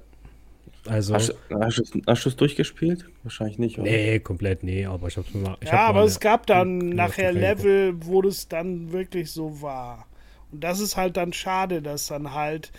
[0.85, 3.05] Also, hast, du- hast, es- hast du es durchgespielt?
[3.23, 3.89] Wahrscheinlich nicht, oder?
[3.89, 5.57] nee, komplett nee, aber ich hab's mir mal.
[5.61, 9.63] Ich Ja, hab aber mal es gab dann nachher Level, wo das dann wirklich so
[9.63, 10.07] war.
[10.51, 12.73] Und das ist halt dann schade, dass dann halt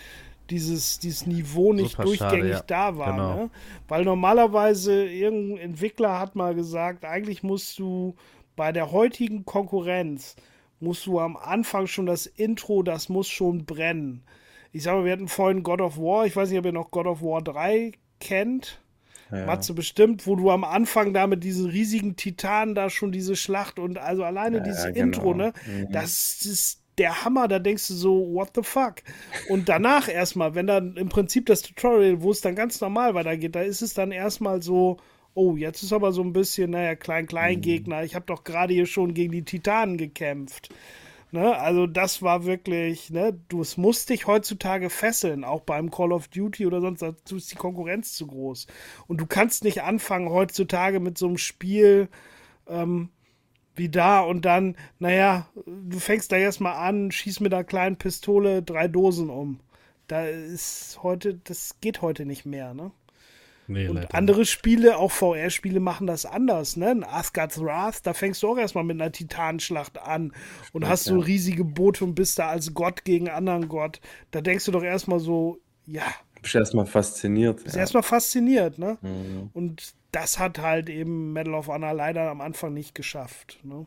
[0.49, 2.63] dieses, dieses Niveau nicht Super durchgängig schade, ja.
[2.65, 3.11] da war.
[3.11, 3.35] Genau.
[3.35, 3.49] Ne?
[3.87, 8.15] Weil normalerweise irgendein Entwickler hat mal gesagt, eigentlich musst du
[8.55, 10.35] bei der heutigen Konkurrenz,
[10.79, 14.23] musst du am Anfang schon das Intro, das muss schon brennen.
[14.71, 16.91] Ich sag mal, wir hatten vorhin God of War, ich weiß nicht, ob ihr noch
[16.91, 18.79] God of War 3 kennt.
[19.31, 19.45] Ja.
[19.45, 23.79] Matze bestimmt, wo du am Anfang da mit diesen riesigen Titanen da schon diese Schlacht
[23.79, 24.99] und also alleine Ja, dieses genau.
[24.99, 25.53] Intro, ne?
[25.65, 25.91] Mhm.
[25.91, 28.95] Das ist der Hammer, da denkst du so, what the fuck?
[29.49, 33.55] Und danach erstmal, wenn dann im Prinzip das Tutorial, wo es dann ganz normal weitergeht,
[33.55, 34.97] da ist es dann erstmal so,
[35.33, 36.99] oh, jetzt ist aber so ein bisschen, naja, Mhm.
[36.99, 38.03] Klein-Klein-Gegner.
[38.03, 40.69] Ich habe doch gerade hier schon gegen die Titanen gekämpft.
[41.31, 41.57] Ne?
[41.57, 46.27] Also das war wirklich, ne, du es musst dich heutzutage fesseln, auch beim Call of
[46.27, 48.67] Duty oder sonst, dazu ist die Konkurrenz zu groß.
[49.07, 52.07] Und du kannst nicht anfangen heutzutage mit so einem Spiel
[52.67, 53.09] ähm,
[53.75, 58.61] wie da und dann, naja, du fängst da erstmal an, schieß mit einer kleinen Pistole
[58.61, 59.59] drei Dosen um.
[60.07, 62.91] Da ist heute, das geht heute nicht mehr, ne?
[63.67, 66.89] Nee, Und andere Spiele, auch VR-Spiele, machen das anders, ne?
[66.89, 70.33] Ein Asgard's Wrath, da fängst du auch erstmal mit einer Titanenschlacht an
[70.73, 71.23] und hast so ja.
[71.23, 74.01] riesige Boote und bist da als Gott gegen anderen Gott.
[74.31, 76.03] Da denkst du doch erstmal so, ja,
[76.41, 77.63] Bist erstmal fasziniert.
[77.63, 77.81] bist Ja.
[77.81, 78.97] erstmal fasziniert, ne?
[79.01, 79.49] Mhm.
[79.53, 83.85] Und das hat halt eben Medal of Honor leider am Anfang nicht geschafft, ne?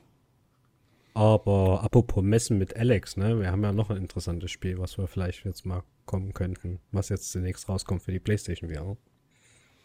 [1.14, 3.40] Aber apropos Messen mit Alex, ne?
[3.40, 7.08] Wir haben ja noch ein interessantes Spiel, was wir vielleicht jetzt mal kommen könnten, was
[7.08, 8.98] jetzt zunächst rauskommt für die PlayStation VR.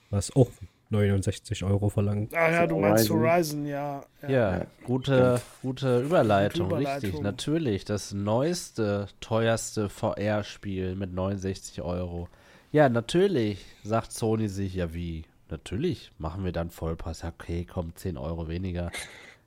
[0.10, 0.50] Was auch
[0.90, 2.34] 69 Euro verlangt.
[2.36, 3.66] Ah ja, du meinst Horizon.
[3.66, 4.04] Ja.
[4.24, 4.30] ja.
[4.30, 7.22] Ja, gute, gute Überleitung, Gute richtig.
[7.22, 12.28] Natürlich, das neueste, teuerste VR-Spiel mit 69 Euro.
[12.74, 15.24] Ja, natürlich, sagt Sony sich, ja wie?
[15.52, 17.22] Natürlich, machen wir dann Vollpreis.
[17.22, 18.90] Ja, Okay, komm, 10 Euro weniger.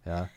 [0.05, 0.29] Ja.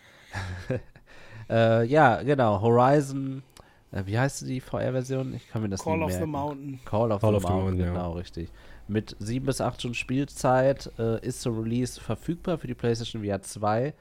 [1.50, 3.44] äh, ja, genau, Horizon,
[3.92, 5.34] äh, wie heißt die VR-Version?
[5.34, 6.32] Ich kann mir das Call nicht of the merken.
[6.32, 6.80] Mountain.
[6.86, 7.94] Call of Call the of the Mountain, Mountain, ja.
[7.94, 8.50] genau, richtig.
[8.88, 13.42] Mit 7 bis 8 Stunden Spielzeit äh, ist zur Release verfügbar für die PlayStation VR
[13.42, 13.94] 2.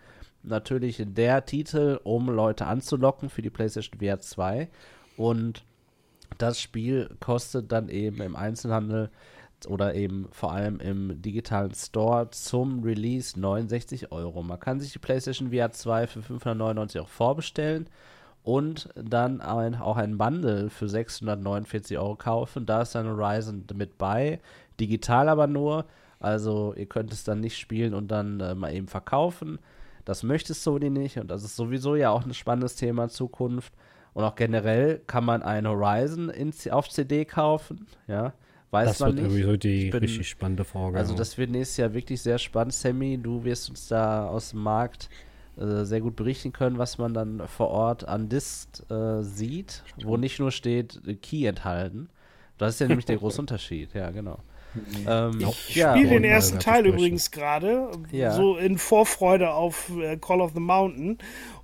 [0.44, 4.68] Natürlich der Titel, um Leute anzulocken für die PlayStation VR 2.
[5.16, 5.64] Und
[6.38, 9.10] das Spiel kostet dann eben im Einzelhandel
[9.66, 14.42] oder eben vor allem im digitalen Store zum Release 69 Euro.
[14.42, 17.88] Man kann sich die PlayStation VR 2 für 599 auch vorbestellen
[18.42, 22.66] und dann ein, auch ein Bundle für 649 Euro kaufen.
[22.66, 24.40] Da ist dann Horizon mit bei,
[24.78, 25.86] digital aber nur.
[26.20, 29.58] Also ihr könnt es dann nicht spielen und dann äh, mal eben verkaufen.
[30.04, 33.72] Das möchte Sony nicht und das ist sowieso ja auch ein spannendes Thema in Zukunft.
[34.14, 38.32] Und auch generell kann man ein Horizon in, auf CD kaufen, ja.
[38.70, 39.32] Weiß Das man wird nicht.
[39.32, 40.98] sowieso die bin- richtig spannende Frage.
[40.98, 42.74] Also das wird nächstes Jahr wirklich sehr spannend.
[42.74, 45.08] Sammy, du wirst uns da aus dem Markt
[45.58, 50.16] äh, sehr gut berichten können, was man dann vor Ort an Disc äh, sieht, wo
[50.16, 52.08] nicht nur steht äh, Key enthalten.
[52.58, 54.38] Das ist ja nämlich der große Unterschied, ja, genau.
[55.06, 58.32] Ähm, Ich ja, spiele den und- ersten Teil übrigens gerade, Ja.
[58.32, 61.16] so in Vorfreude auf äh, Call of the Mountain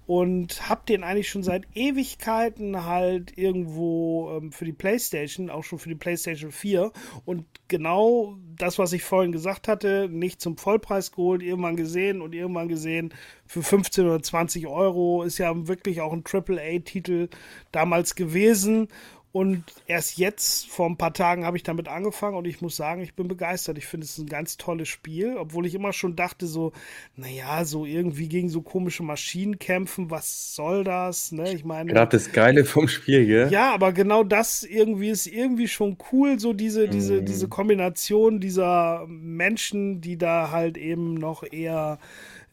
[0.07, 5.79] und hab den eigentlich schon seit Ewigkeiten halt irgendwo ähm, für die PlayStation, auch schon
[5.79, 6.93] für die PlayStation 4
[7.25, 12.35] und genau das, was ich vorhin gesagt hatte, nicht zum Vollpreis geholt, irgendwann gesehen und
[12.35, 13.15] irgendwann gesehen
[13.47, 17.29] für 15 oder 20 Euro, ist ja wirklich auch ein AAA-Titel
[17.71, 18.89] damals gewesen
[19.33, 23.01] und erst jetzt, vor ein paar Tagen, habe ich damit angefangen und ich muss sagen,
[23.01, 23.79] ich bin begeistert.
[23.79, 26.73] Ich finde es ein ganz tolles Spiel, obwohl ich immer schon dachte, so,
[27.17, 31.33] naja, so irgendwie gegen so komische Maschinen kämpfen, was soll das?
[31.33, 31.53] Ne?
[31.55, 31.93] Ich meine.
[31.93, 33.49] Gerade das Geile vom Spiel, gell?
[33.51, 37.25] Ja, aber genau das irgendwie ist irgendwie schon cool, so diese, diese, Mhm.
[37.25, 41.99] diese Kombination dieser Menschen, die da halt eben noch eher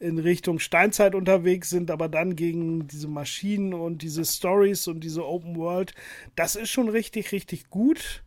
[0.00, 5.26] in Richtung Steinzeit unterwegs sind, aber dann gegen diese Maschinen und diese Stories und diese
[5.26, 5.94] Open World.
[6.34, 8.24] Das ist schon richtig, richtig gut.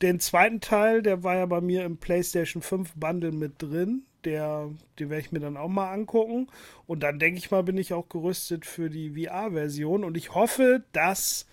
[0.00, 4.04] Den zweiten Teil, der war ja bei mir im PlayStation 5 Bundle mit drin.
[4.24, 6.48] Der, den werde ich mir dann auch mal angucken.
[6.86, 10.04] Und dann denke ich mal, bin ich auch gerüstet für die VR-Version.
[10.04, 11.46] Und ich hoffe, dass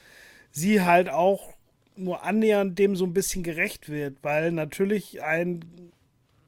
[0.51, 1.53] sie halt auch
[1.97, 5.65] nur annähernd dem so ein bisschen gerecht wird, weil natürlich ein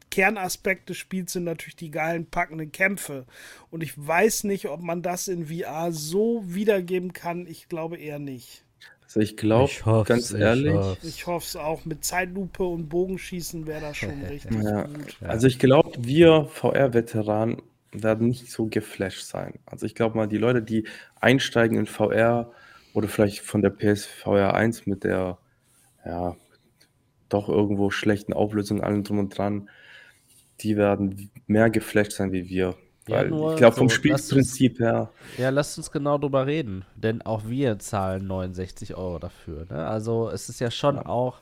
[0.10, 3.26] Kernaspekt des Spiels sind natürlich die geilen packenden Kämpfe.
[3.69, 7.45] Und ich weiß nicht, ob man das in VR so wiedergeben kann.
[7.48, 8.64] Ich glaube eher nicht.
[9.03, 9.72] Also ich glaube,
[10.06, 10.80] ganz ich ehrlich.
[11.03, 11.86] Ich hoffe es auch.
[11.86, 14.84] Mit Zeitlupe und Bogenschießen wäre das schon richtig Ja.
[14.84, 15.18] gut.
[15.22, 17.61] also ich glaube, wir VR-Veteranen
[17.91, 19.57] werden nicht so geflasht sein.
[19.65, 20.86] Also ich glaube mal, die Leute, die
[21.19, 22.52] einsteigen in VR
[22.94, 25.40] oder vielleicht von der PSVR 1 mit der,
[26.06, 26.36] ja,
[27.30, 29.69] doch irgendwo schlechten Auflösungen, allem drum und dran,
[30.61, 32.76] die werden mehr geflasht sein wie wir.
[33.07, 36.86] Ja, Weil nur ich glaube, vom so, Spielprinzip her, Ja, lasst uns genau drüber reden,
[36.95, 39.65] denn auch wir zahlen 69 Euro dafür.
[39.69, 39.88] Ne?
[39.88, 41.06] Also es ist ja schon Ja.
[41.06, 41.41] auch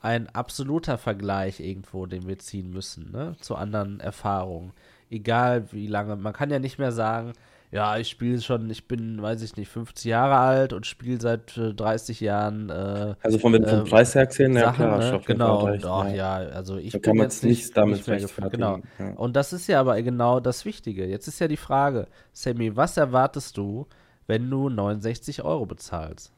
[0.00, 3.36] ein absoluter Vergleich irgendwo, den wir ziehen müssen, ne?
[3.40, 4.72] zu anderen Erfahrungen.
[5.10, 7.32] Egal wie lange, man kann ja nicht mehr sagen,
[7.72, 11.56] ja, ich spiele schon, ich bin, weiß ich nicht, 50 Jahre alt und spiele seit
[11.56, 15.20] äh, 30 Jahren äh, also von, wenn du vom Preis her gesehen, ja klar, ne?
[15.24, 16.34] genau, recht, ach, ja.
[16.34, 18.50] also ich Da bin kann man jetzt nicht, damit nicht.
[18.50, 18.80] Genau.
[18.98, 19.12] Ja.
[19.14, 21.06] Und das ist ja aber genau das Wichtige.
[21.06, 23.86] Jetzt ist ja die Frage, Sammy, was erwartest du,
[24.26, 26.30] wenn du 69 Euro bezahlst?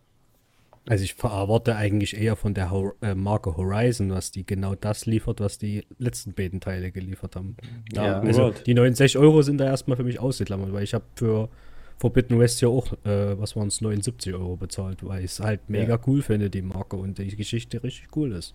[0.86, 5.06] Also ich erwarte eigentlich eher von der Hor äh, Marke Horizon, was die genau das
[5.06, 7.56] liefert, was die letzten beiden Teile geliefert haben.
[7.92, 8.18] Ja.
[8.18, 8.66] Open Also World.
[8.66, 11.48] die 69 Euro sind da erstmal für mich ausgeklammert, weil ich habe für
[11.96, 15.70] Forbidden West ja auch, äh, was waren es, 79 Euro bezahlt, weil ich es halt
[15.70, 18.54] mega cool finde, die Marke und die Geschichte richtig cool ist.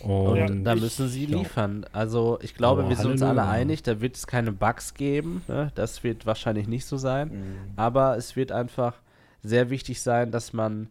[0.00, 1.38] Und Ja, Da müssen sie ja.
[1.38, 1.84] liefern.
[1.92, 5.42] Also ich glaube, Aber wir sind uns alle einig, da wird es keine Bugs geben.
[5.48, 5.70] Ne?
[5.74, 7.28] Das wird wahrscheinlich nicht so sein.
[7.28, 7.56] Mhm.
[7.76, 8.94] Aber es wird einfach
[9.42, 10.88] sehr wichtig sein, dass man.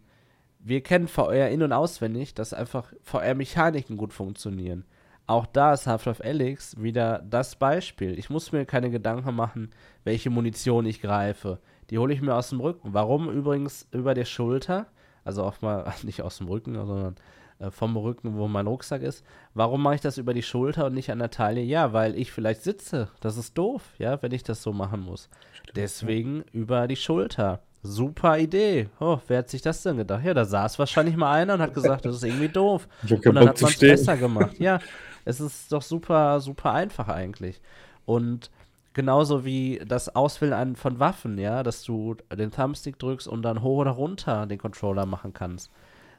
[0.64, 4.86] Wir kennen VR in- und auswendig, dass einfach VR-Mechaniken gut funktionieren.
[5.28, 8.18] Auch da ist Half-Life Alyx wieder das Beispiel.
[8.20, 9.72] Ich muss mir keine Gedanken machen,
[10.04, 11.60] welche Munition ich greife.
[11.90, 12.94] Die hole ich mir aus dem Rücken.
[12.94, 14.88] Warum übrigens über der Schulter?
[15.24, 17.16] Also auch mal nicht aus dem Rücken, sondern
[17.60, 19.24] äh, vom Rücken, wo mein Rucksack ist.
[19.54, 21.62] Warum mache ich das über die Schulter und nicht an der Taille?
[21.62, 23.10] Ja, weil ich vielleicht sitze.
[23.20, 25.30] Das ist doof, ja, wenn ich das so machen muss.
[25.76, 27.62] Deswegen über die Schulter.
[27.84, 28.90] Super Idee.
[29.00, 30.24] Oh, wer hat sich das denn gedacht?
[30.24, 32.88] Ja, da saß wahrscheinlich mal einer und hat gesagt, das ist irgendwie doof.
[33.10, 34.60] Und dann hat man es besser gemacht.
[34.60, 34.80] Ja,
[35.26, 37.60] es ist doch super, super einfach eigentlich.
[38.06, 38.52] Und
[38.94, 43.80] genauso wie das Auswählen von Waffen, ja, dass du den Thumbstick drückst und dann hoch
[43.80, 45.72] oder runter den Controller machen kannst.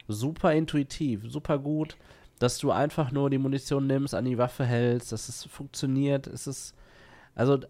[0.09, 1.97] Super intuitiv, super gut,
[2.40, 6.26] dass du einfach nur die Munition nimmst, an die Waffe hältst, dass es funktioniert.
[6.26, 6.74] Es ist,
[7.36, 7.60] also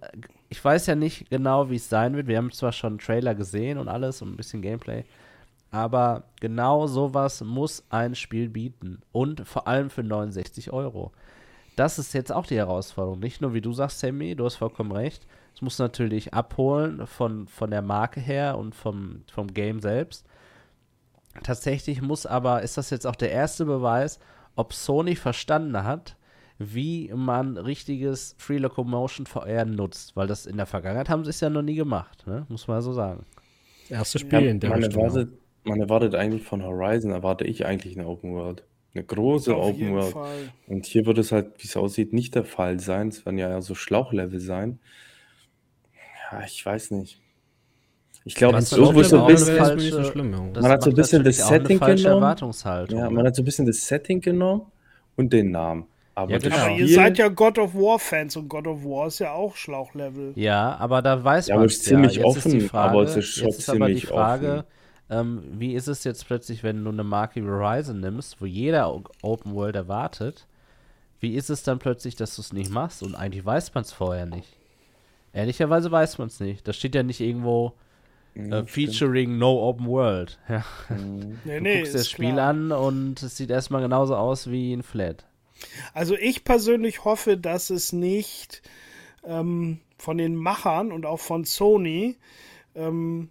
[0.52, 2.26] ich weiß ja nicht genau, wie es sein wird.
[2.26, 5.06] Wir haben zwar schon einen Trailer gesehen und alles und ein bisschen Gameplay,
[5.70, 9.00] aber genau sowas muss ein Spiel bieten.
[9.12, 11.10] Und vor allem für 69 Euro.
[11.74, 13.18] Das ist jetzt auch die Herausforderung.
[13.18, 15.26] Nicht nur, wie du sagst, Sammy, du hast vollkommen recht.
[15.54, 20.26] Es muss natürlich abholen von, von der Marke her und vom, vom Game selbst.
[21.42, 24.18] Tatsächlich muss aber, ist das jetzt auch der erste Beweis,
[24.54, 26.14] ob Sony verstanden hat,
[26.72, 30.16] wie man richtiges Free Locomotion VR nutzt.
[30.16, 32.46] Weil das in der Vergangenheit haben sie es ja noch nie gemacht, ne?
[32.48, 33.24] muss man so sagen.
[33.88, 35.02] erste Spiel Ja, in der man, Richtung.
[35.02, 35.32] erwartet,
[35.64, 38.64] man erwartet eigentlich von Horizon, erwarte ich eigentlich eine Open World.
[38.94, 40.12] Eine große Auf Open World.
[40.12, 40.52] Fall.
[40.66, 43.08] Und hier wird es halt, wie es aussieht, nicht der Fall sein.
[43.08, 44.78] Es werden ja eher so Schlauchlevel sein.
[46.30, 47.18] Ja, ich weiß nicht.
[48.24, 49.18] Ich glaube, dann ist so ein bisschen,
[49.56, 50.46] falsche- so schlimm, ja.
[50.52, 52.36] Das Man hat so ein bisschen das Setting genommen.
[52.90, 54.62] Ja, man hat so ein bisschen das Setting genommen
[55.16, 55.86] und den Namen.
[56.14, 56.56] Aber Ja, genau.
[56.56, 60.32] Aber ihr seid ja God of War-Fans und God of War ist ja auch Schlauchlevel.
[60.36, 63.58] Ja, aber da weiß Ja, man aber es ist ziemlich offen, aber es ist jetzt
[63.60, 64.64] ist aber die ziemlich Frage,
[65.08, 68.94] ähm, wie ist es jetzt plötzlich, wenn du eine Marke wie Horizon nimmst, wo jeder
[69.22, 70.46] Open World erwartet,
[71.20, 73.92] wie ist es dann plötzlich, dass du es nicht machst und eigentlich weiß man es
[73.92, 74.48] vorher nicht?
[75.32, 76.66] Ehrlicherweise weiß man es nicht.
[76.68, 77.72] Das steht ja nicht irgendwo
[78.34, 80.38] Ja, äh, featuring no Open World.
[80.48, 80.62] Ja.
[80.84, 81.44] stimmt.
[81.46, 82.48] Nee, Du nee, guckst das ist Spiel klar.
[82.50, 85.24] an und es sieht erstmal genauso aus wie ein Flat.
[85.94, 88.62] Also ich persönlich hoffe, dass es nicht
[89.24, 92.16] ähm, von den Machern und auch von Sony
[92.74, 93.30] ähm,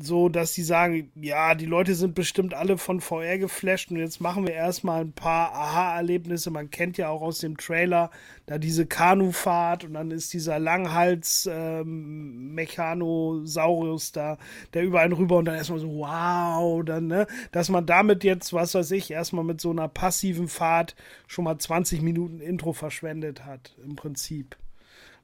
[0.00, 4.20] so, dass sie sagen, ja, die Leute sind bestimmt alle von VR geflasht und jetzt
[4.20, 6.50] machen wir erstmal ein paar Aha-Erlebnisse.
[6.50, 8.10] Man kennt ja auch aus dem Trailer
[8.46, 14.38] da diese Kanufahrt und dann ist dieser Langhals ähm, Mechanosaurus da,
[14.74, 18.52] der über einen rüber und dann erstmal so, wow, dann, ne, dass man damit jetzt,
[18.52, 20.96] was weiß ich, erstmal mit so einer passiven Fahrt
[21.26, 24.56] schon mal 20 Minuten Intro verschwendet hat, im Prinzip.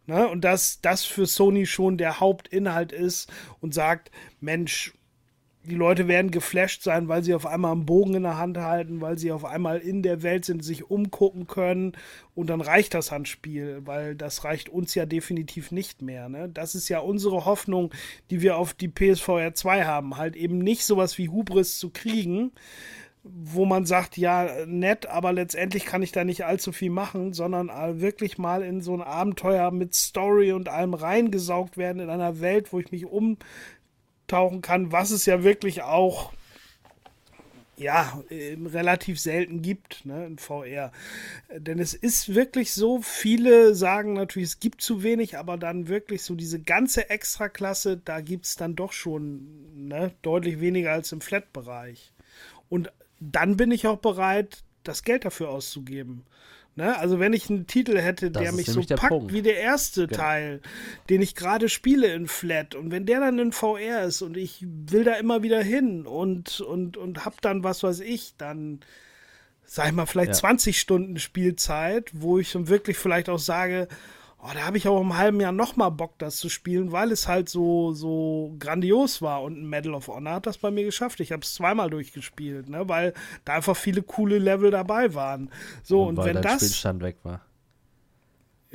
[0.06, 0.28] Ne?
[0.28, 4.10] Und dass das für Sony schon der Hauptinhalt ist und sagt,
[4.40, 4.92] Mensch,
[5.66, 9.00] die Leute werden geflasht sein, weil sie auf einmal einen Bogen in der Hand halten,
[9.00, 11.92] weil sie auf einmal in der Welt sind, sich umgucken können
[12.34, 16.28] und dann reicht das Handspiel, weil das reicht uns ja definitiv nicht mehr.
[16.28, 16.50] Ne?
[16.52, 17.94] Das ist ja unsere Hoffnung,
[18.30, 22.52] die wir auf die PSVR 2 haben, halt eben nicht sowas wie Hubris zu kriegen,
[23.24, 27.70] wo man sagt, ja, nett, aber letztendlich kann ich da nicht allzu viel machen, sondern
[27.70, 32.40] äh, wirklich mal in so ein Abenteuer mit Story und allem reingesaugt werden in einer
[32.40, 36.32] Welt, wo ich mich umtauchen kann, was es ja wirklich auch
[37.76, 40.92] ja, äh, relativ selten gibt, ne, in VR.
[41.50, 46.22] Denn es ist wirklich so, viele sagen natürlich, es gibt zu wenig, aber dann wirklich
[46.22, 51.20] so diese ganze Extraklasse, da gibt es dann doch schon ne, deutlich weniger als im
[51.20, 52.12] Flat-Bereich.
[52.68, 52.92] Und
[53.32, 56.24] dann bin ich auch bereit, das Geld dafür auszugeben.
[56.76, 56.96] Ne?
[56.98, 59.32] Also wenn ich einen Titel hätte, Das der mich so der packt Punkt.
[59.32, 60.20] wie der erste Genau.
[60.20, 60.60] Teil,
[61.08, 64.64] den ich gerade spiele in Flat und wenn der dann in VR ist und ich
[64.66, 68.80] will da immer wieder hin und, und, und hab dann, was weiß ich, dann
[69.64, 70.34] sag ich mal, vielleicht Ja.
[70.34, 73.86] 20 Stunden Spielzeit, wo ich dann wirklich vielleicht auch sage,
[74.44, 77.10] oh, da habe ich auch im halben Jahr noch mal Bock, das zu spielen, weil
[77.12, 79.42] es halt so, so grandios war.
[79.42, 81.20] Und ein Medal of Honor hat das bei mir geschafft.
[81.20, 83.14] Ich habe es zweimal durchgespielt, ne, weil
[83.44, 85.50] da einfach viele coole Level dabei waren.
[85.82, 86.56] So, und, weil wenn das.
[86.56, 87.40] Spielstand weg war.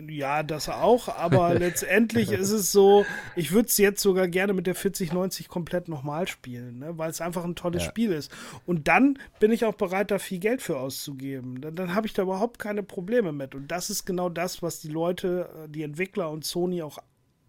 [0.07, 3.05] Ja, das auch, aber letztendlich ist es so,
[3.35, 7.21] ich würde es jetzt sogar gerne mit der 4090 komplett nochmal spielen, ne, weil es
[7.21, 7.89] einfach ein tolles Ja.
[7.89, 8.31] Spiel ist.
[8.65, 11.61] Und dann bin ich auch bereit, da viel Geld für auszugeben.
[11.61, 13.55] Dann, dann habe ich da überhaupt keine Probleme mit.
[13.55, 16.99] Und das ist genau das, was die Leute, äh, die Entwickler und Sony auch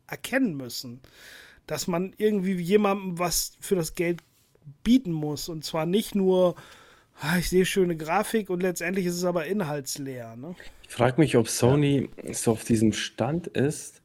[0.06, 1.00] erkennen müssen.
[1.66, 4.22] Dass man irgendwie jemandem was für das Geld
[4.82, 5.48] bieten muss.
[5.48, 6.56] Und zwar nicht nur,
[7.20, 10.36] ah, ich sehe schöne Grafik und letztendlich ist es aber inhaltsleer.
[10.36, 10.54] Ne?
[10.90, 14.02] Ich frage mich, ob Sony so auf diesem Stand ist,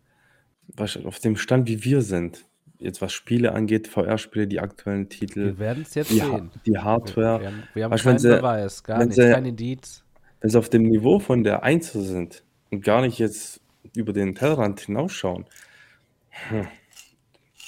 [0.78, 2.45] auf dem Stand, wie wir sind.
[2.78, 6.52] Jetzt was Spiele angeht, VR-Spiele, die aktuellen Titel, Wir werden es jetzt die, sehen.
[6.68, 7.40] die Hardware.
[7.41, 10.03] Wir haben, wir haben keinen sie- Beweis, gar wenn nichts, sie- kein Indiz.
[10.41, 13.62] Wenn sie auf dem Niveau von der 1 sind und gar nicht jetzt
[13.95, 15.45] über den Tellerrand hinausschauen,
[16.49, 16.68] hm,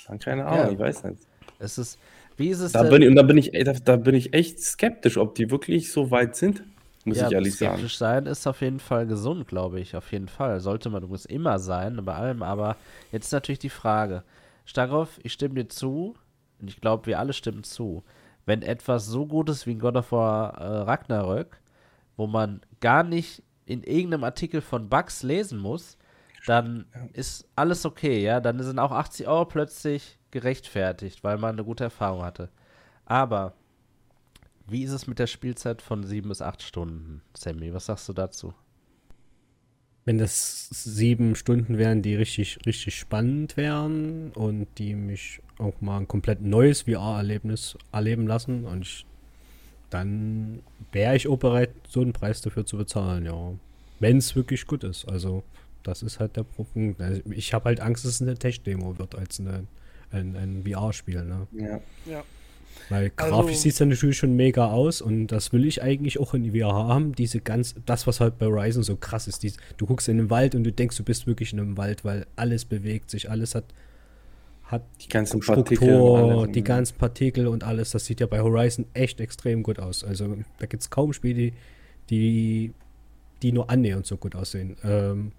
[0.08, 0.72] dann keine Ahnung, Ja.
[0.74, 1.24] ich weiß nicht.
[1.58, 1.98] Es ist,
[2.36, 2.92] wie ist es Da denn?
[2.92, 5.92] bin ich, und da bin ich, da, da bin ich echt skeptisch, ob die wirklich
[5.92, 6.62] so weit sind,
[7.08, 7.74] muss ja, ich ehrlich sagen.
[7.74, 9.96] skeptisch sein ist auf jeden Fall gesund, glaube ich.
[9.96, 10.60] Auf jeden Fall.
[10.60, 12.44] Sollte man übrigens immer sein, bei allem.
[12.44, 12.76] Aber
[13.12, 14.24] jetzt ist natürlich die Frage.
[14.66, 16.16] Starov, ich stimme dir zu.
[16.60, 18.04] Und ich glaube, wir alle stimmen zu.
[18.46, 21.60] Wenn etwas so gut ist wie ein God of War äh, Ragnarök,
[22.16, 25.98] wo man gar nicht in irgendeinem Artikel von Bugs lesen muss,
[26.46, 28.40] dann ist alles okay, ja.
[28.40, 32.50] Dann sind auch 80 Euro plötzlich gerechtfertigt, weil man eine gute Erfahrung hatte.
[33.06, 33.54] Aber
[34.70, 37.74] wie ist es mit der Spielzeit von sieben bis acht Stunden, Sammy?
[37.74, 38.54] Was sagst du dazu?
[40.06, 45.98] Wenn das sieben Stunden wären, die richtig, richtig spannend wären und die mich auch mal
[45.98, 49.06] ein komplett neues VR-Erlebnis erleben lassen und ich,
[49.90, 50.62] dann
[50.92, 53.54] wäre ich auch bereit, so einen Preis dafür zu bezahlen, ja.
[54.00, 55.06] Wenn es wirklich gut ist.
[55.10, 55.44] Also,
[55.84, 57.02] das ist halt der Punkt.
[57.02, 59.66] Also, Ich habe halt Angst, dass es eine Tech-Demo wird als eine,
[60.12, 61.48] ein, ein VR-Spiel, ne?
[61.52, 61.80] Ja.
[62.06, 62.24] Ja.
[62.90, 66.20] Weil Also- grafisch sieht es dann natürlich schon mega aus und das will ich eigentlich
[66.20, 67.14] auch in VR haben.
[67.14, 69.44] Diese ganz, das, was halt bei Horizon so krass ist.
[69.44, 72.06] Dies, du guckst in den Wald und du denkst, du bist wirklich in einem Wald,
[72.06, 73.66] weil alles bewegt sich, alles hat,
[74.64, 75.90] hat Die ganzen Partikel.
[75.90, 77.92] und Struktur, alles, die ganzen Partikel und alles.
[77.92, 80.04] Das sieht ja bei Horizon echt extrem gut aus.
[80.06, 81.54] Also da gibt es kaum Spiele, die,
[82.10, 82.74] die,
[83.42, 84.78] die nur annähernd so gut aussehen.
[84.84, 85.32] Ähm,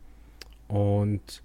[0.68, 1.42] und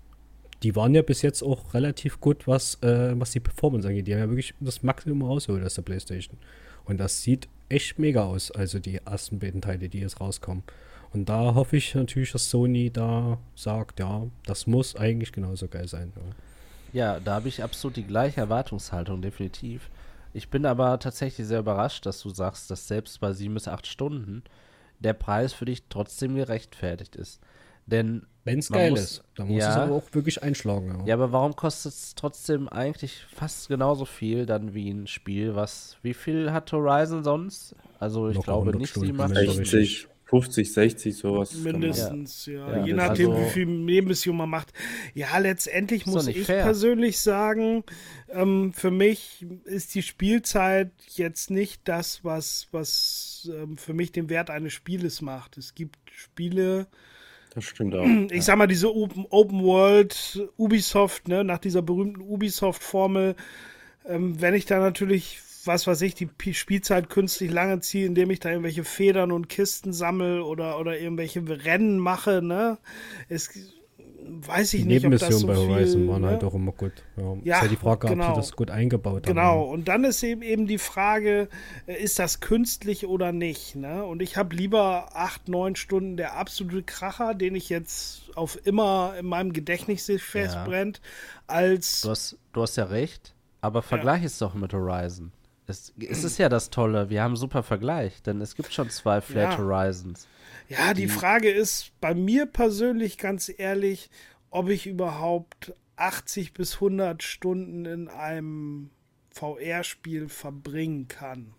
[0.63, 4.07] die waren ja bis jetzt auch relativ gut, was, äh, was die Performance angeht.
[4.07, 6.37] Die haben ja wirklich das Maximum rausgeholt aus der Playstation.
[6.85, 10.63] Und das sieht echt mega aus, also die ersten beiden Teile, die jetzt rauskommen.
[11.11, 15.87] Und da hoffe ich natürlich, dass Sony da sagt, ja, das muss eigentlich genauso geil
[15.87, 16.11] sein.
[16.15, 16.21] Ja.
[16.93, 19.89] Ja, da habe ich absolut die gleiche Erwartungshaltung, definitiv.
[20.31, 23.87] Ich bin aber tatsächlich sehr überrascht, dass du sagst, dass selbst bei sieben bis acht
[23.87, 24.43] Stunden
[24.99, 27.41] der Preis für dich trotzdem gerechtfertigt ist.
[27.87, 29.69] Denn, Wenn es geil muss- ist, dann muss ja.
[29.69, 30.99] es aber auch wirklich einschlagen.
[30.99, 31.05] Ja.
[31.05, 35.97] ja, aber warum kostet es trotzdem eigentlich fast genauso viel dann wie ein Spiel, was,
[36.01, 37.75] wie viel hat Horizon sonst?
[37.99, 39.65] Also ich Locker glaube 100 nicht Stunden, 7, 8 wenn ich Stunden.
[39.65, 41.53] 60, 50, 60, sowas.
[41.53, 42.77] Mindestens, ja.
[42.79, 44.73] Ja, Je nachdem, also- wie viel Nebenmission man macht.
[45.13, 46.63] Ja, letztendlich muss ich fair.
[46.63, 47.83] persönlich sagen,
[48.29, 54.27] ähm, für mich ist die Spielzeit jetzt nicht das, was, was ähm, für mich den
[54.29, 55.57] Wert eines Spieles macht.
[55.57, 56.87] Es gibt Spiele,
[57.53, 58.05] Das stimmt auch.
[58.31, 63.35] ich sag mal, diese Open, Open World Ubisoft, ne, nach dieser berühmten Ubisoft-Formel,
[64.07, 68.31] ähm, wenn ich da natürlich, was weiß ich, die P Spielzeit künstlich lange ziehe, indem
[68.31, 72.77] ich da irgendwelche Federn und Kisten sammle oder, oder irgendwelche Rennen mache, ne,
[73.29, 73.51] es
[74.25, 76.27] weiß ich Die nicht, ob das Nebenmissionen so bei viel, Horizon waren ne?
[76.29, 76.91] halt auch immer gut.
[77.17, 78.29] Ja, Ja, ist ja die Frage, ob genau.
[78.29, 79.35] sie das gut eingebaut haben.
[79.35, 81.49] Genau, und dann ist eben eben die Frage,
[81.87, 83.75] äh, ist das künstlich oder nicht?
[83.75, 84.03] Ne?
[84.03, 89.13] Und ich habe lieber acht, neun Stunden der absolute Kracher, den ich jetzt auf immer
[89.19, 91.01] in meinem Gedächtnis festbrennt,
[91.47, 95.31] als Du hast, du hast ja recht, aber vergleich es doch mit Horizon.
[95.65, 98.89] Es, es ist ja das Tolle, wir haben einen super Vergleich, denn es gibt schon
[98.89, 99.57] zwei Flat Ja.
[99.59, 100.27] Horizons.
[100.69, 104.09] Ja, die Frage ist bei mir persönlich ganz ehrlich,
[104.49, 108.89] ob ich überhaupt 80 bis 100 Stunden in einem
[109.31, 111.53] VR-Spiel verbringen kann.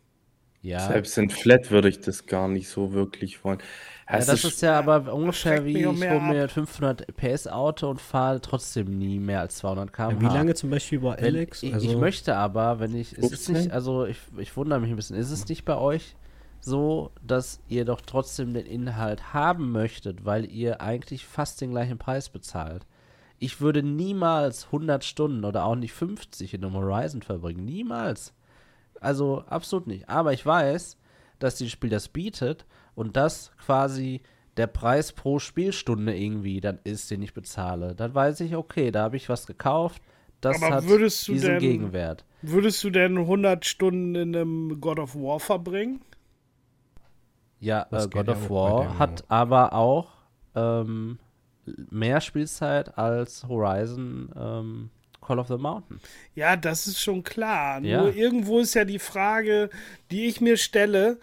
[0.63, 3.59] Ja, Selbst in Flat würde ich das gar nicht so wirklich wollen.
[4.09, 7.91] ja Es das ist ja aber ungefähr wie mich ich hole mir 500 PS Auto
[7.91, 10.11] und fahre trotzdem nie mehr als 200 km/h.
[10.13, 11.63] Ja, wie lange zum Beispiel Wenn, Alex?
[11.63, 13.55] ich, also, ich möchte aber, wenn ich, es ist 15?
[13.55, 16.17] nicht, also ich, ich wundere mich ein bisschen, ist es nicht bei euch
[16.65, 21.99] so, dass ihr doch trotzdem den Inhalt haben möchtet, weil ihr eigentlich fast den gleichen
[21.99, 22.87] Preis bezahlt.
[23.39, 27.65] Ich würde niemals 100 Stunden oder auch nicht 50 in einem Horizon verbringen.
[27.65, 28.33] Niemals.
[29.01, 30.09] Also absolut nicht.
[30.09, 30.97] Aber ich weiß,
[31.39, 32.65] dass dieses Spiel das bietet
[32.95, 34.23] und das quasi
[34.57, 37.95] der Preis pro Spielstunde irgendwie dann ist, den ich bezahle.
[37.95, 40.01] Dann weiß ich, okay, da habe ich was gekauft.
[40.41, 42.25] Das Aber hat würdest du diesen denn- Gegenwert.
[42.41, 46.01] Würdest du denn 100 Stunden in einem God of War verbringen?
[47.65, 50.09] Ja, äh, God of War hat aber auch
[50.55, 51.19] ähm,
[51.91, 56.01] mehr Spielzeit als Horizon ähm, Call of the Mountain.
[56.35, 57.81] Ja, das ist schon klar.
[57.83, 58.03] Ja.
[58.03, 59.71] Nur irgendwo ist ja die Frage,
[60.11, 61.19] die ich mir stelle,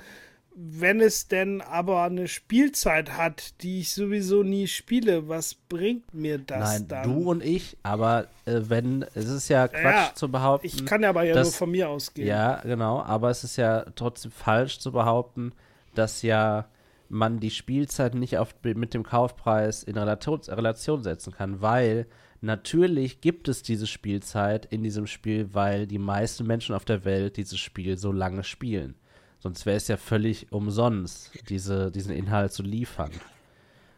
[0.54, 6.40] wenn es denn aber eine Spielzeit hat, die ich sowieso nie spiele, was bringt mir
[6.40, 7.04] das Nein, dann?
[7.04, 10.68] du und ich, aber äh, wenn, es ist ja Quatsch Ja, zu behaupten.
[10.68, 12.28] ich kann ja aber ja das- nur von mir ausgehen.
[12.28, 15.54] Ja, genau, aber es ist ja trotzdem falsch zu behaupten,
[15.94, 16.68] dass ja
[17.10, 22.08] man die Spielzeit nicht auf, mit dem Kaufpreis in Relation, Relation setzen kann, weil
[22.40, 27.38] natürlich gibt es diese Spielzeit in diesem Spiel, weil die meisten Menschen auf der Welt
[27.38, 28.96] dieses Spiel so lange spielen.
[29.40, 33.12] Sonst wäre es ja völlig umsonst, diese, diesen Inhalt zu liefern.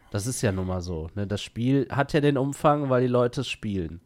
[0.10, 1.10] Das ist ja nun mal so.
[1.16, 1.28] Ne?
[1.28, 4.00] Das Spiel hat ja den Umfang, weil die Leute es spielen.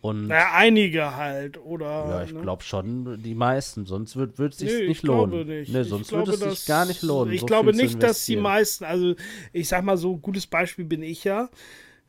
[0.00, 2.06] Und Naja, einige halt, oder?
[2.08, 2.40] ja, ich ne?
[2.40, 3.84] glaube schon, die meisten.
[3.84, 5.46] Sonst wird es sich Nee, nicht lohnen.
[5.46, 5.72] nicht.
[5.72, 7.34] Nee, sonst würde es sich gar nicht lohnen.
[7.34, 9.14] Ich so glaube nicht, dass die meisten, also
[9.52, 11.50] ich sag mal so, gutes Beispiel bin ich ja.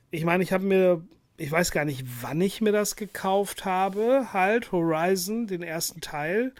[0.10, 1.02] Ich meine, ich habe mir,
[1.36, 6.54] ich weiß gar nicht, wann ich mir das gekauft habe, halt Horizon, den ersten Teil.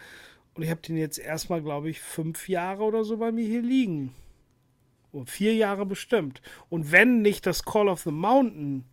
[0.54, 3.62] Und ich habe den jetzt erstmal, glaube ich, fünf Jahre oder so bei mir hier
[3.62, 4.14] liegen.
[5.14, 6.42] Oh, vier Jahre bestimmt.
[6.70, 8.84] Und wenn nicht das Call of the Mountain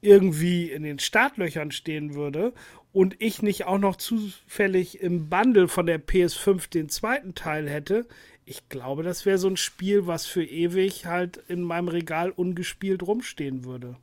[0.00, 2.52] irgendwie in den Startlöchern stehen würde
[2.92, 8.06] und ich nicht auch noch zufällig im Bundle von der PS5 den zweiten Teil hätte,
[8.44, 13.02] ich glaube, das wäre so ein Spiel, was für ewig halt in meinem Regal ungespielt
[13.02, 13.96] rumstehen würde.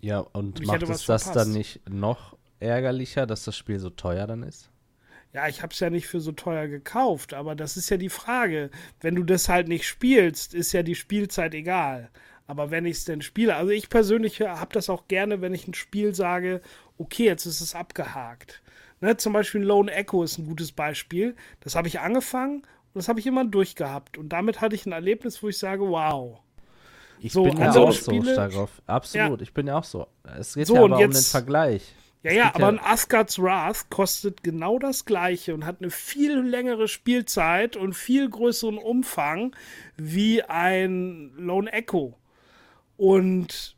[0.00, 1.34] Ja, und Ich macht es das verpasst.
[1.34, 4.70] dann nicht noch ärgerlicher, dass das Spiel so teuer dann ist?
[5.32, 8.08] Ja, ich habe es ja nicht für so teuer gekauft, aber das ist ja die
[8.08, 8.70] Frage.
[9.00, 12.10] Wenn du das halt nicht spielst, ist ja die Spielzeit egal.
[12.48, 15.68] Aber wenn ich es denn spiele, also ich persönlich habe das auch gerne, wenn ich
[15.68, 16.60] ein Spiel sage,
[16.96, 18.62] okay, jetzt ist es abgehakt.
[19.00, 21.36] Ne, zum Beispiel Lone Echo ist ein gutes Beispiel.
[21.60, 24.18] Das habe ich angefangen und das habe ich immer durchgehabt.
[24.18, 26.40] Und damit hatte ich ein Erlebnis, wo ich sage, wow.
[27.20, 28.70] Ich So, bin ja auch so Spiele- stark drauf.
[28.86, 30.06] Absolut, ich bin ja auch so.
[30.38, 31.94] Es geht So, ja aber um den jetzt- Vergleich.
[32.24, 36.88] Ja, ja, aber ein Asgard's Wrath kostet genau das gleiche und hat eine viel längere
[36.88, 39.54] Spielzeit und viel größeren Umfang
[39.96, 42.14] wie ein Lone Echo.
[42.98, 43.76] Und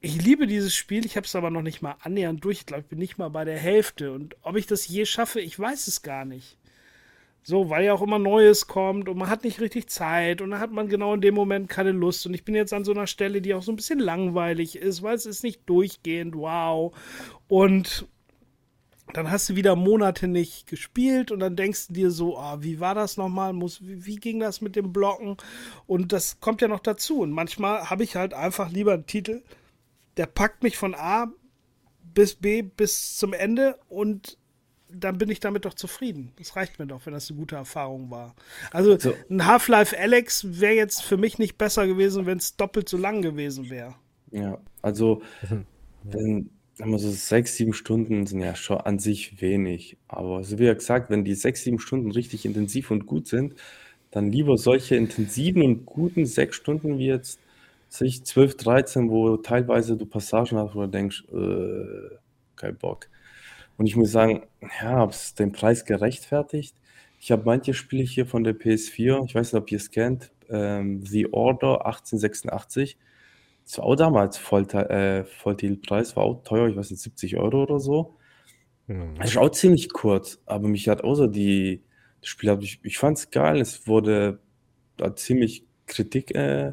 [0.00, 2.60] ich liebe dieses Spiel, ich habe es aber noch nicht mal annähernd durch.
[2.60, 4.12] Ich glaube, ich bin nicht mal bei der Hälfte.
[4.12, 6.56] Und ob ich das je schaffe, ich weiß es gar nicht.
[7.42, 10.60] So, weil ja auch immer Neues kommt und man hat nicht richtig Zeit und dann
[10.60, 12.26] hat man genau in dem Moment keine Lust.
[12.26, 15.02] Und ich bin jetzt an so einer Stelle, die auch so ein bisschen langweilig ist,
[15.02, 16.94] weil es ist nicht durchgehend, wow.
[17.48, 18.06] Und
[19.14, 22.80] dann hast du wieder Monate nicht gespielt und dann denkst du dir so, ah, wie
[22.80, 23.52] war das nochmal?
[23.52, 25.36] Muss, wie, wie ging das mit dem Blocken?
[25.86, 27.20] Und das kommt ja noch dazu.
[27.20, 29.42] Und manchmal habe ich halt einfach lieber einen Titel,
[30.16, 31.32] der packt mich von A
[32.02, 34.38] bis B bis zum Ende und
[34.92, 36.32] dann bin ich damit doch zufrieden.
[36.36, 38.34] Das reicht mir doch, wenn das eine gute Erfahrung war.
[38.72, 39.14] Also So.
[39.28, 43.22] ein Half-Life Alex wäre jetzt für mich nicht besser gewesen, wenn es doppelt so lang
[43.22, 43.94] gewesen wäre.
[44.32, 45.22] Ja, also
[46.02, 46.50] wenn,
[46.88, 49.96] wir so sechs, sieben Stunden sind ja schon an sich wenig.
[50.08, 53.54] Aber so wie ja gesagt, wenn die sechs, sieben Stunden richtig intensiv und gut sind,
[54.10, 57.40] dann lieber solche intensiven und guten sechs Stunden wie jetzt
[57.88, 62.16] sich 12, 13, wo teilweise du Passagen hast, wo du denkst, äh,
[62.56, 63.08] kein Bock.
[63.76, 64.42] Und ich muss sagen,
[64.80, 66.74] ja, ob es den Preis gerechtfertigt?
[67.20, 70.30] Ich habe manche Spiele hier von der PS4, ich weiß nicht, ob ihr es kennt,
[70.48, 72.96] ähm, The Order 1886.
[73.70, 77.62] Das war auch damals Vollte äh, Volltitelpreis, war auch teuer, ich weiß nicht, 70 Euro
[77.62, 78.16] oder so.
[78.88, 79.14] Mhm.
[79.14, 81.84] Das ist auch ziemlich kurz, aber mich hat außer die,
[82.20, 84.40] das Spiel, ich, ich fand es geil, es wurde
[84.96, 86.72] da ziemlich Kritik äh,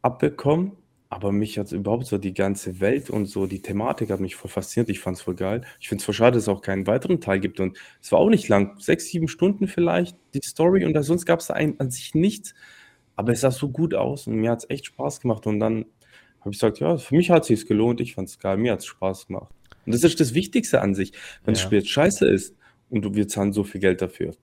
[0.00, 0.72] abbekommen,
[1.10, 4.50] aber mich hat überhaupt so die ganze Welt und so die Thematik hat mich voll
[4.50, 5.60] fasziniert, ich fand es voll geil.
[5.78, 8.18] Ich finde es voll schade, dass es auch keinen weiteren Teil gibt und es war
[8.18, 11.90] auch nicht lang, sechs, sieben Stunden vielleicht, die Story und da, sonst gab es an
[11.90, 12.54] sich nichts,
[13.16, 15.84] aber es sah so gut aus und mir hat es echt Spaß gemacht und dann
[16.44, 18.72] habe ich gesagt, ja, für mich hat es sich gelohnt, ich fand es geil, mir
[18.72, 19.52] hat es Spaß gemacht.
[19.86, 21.12] Und das ist das Wichtigste an sich.
[21.44, 21.66] Wenn das Ja.
[21.68, 22.54] Spiel jetzt scheiße ist
[22.90, 24.34] und wir zahlen so viel Geld dafür,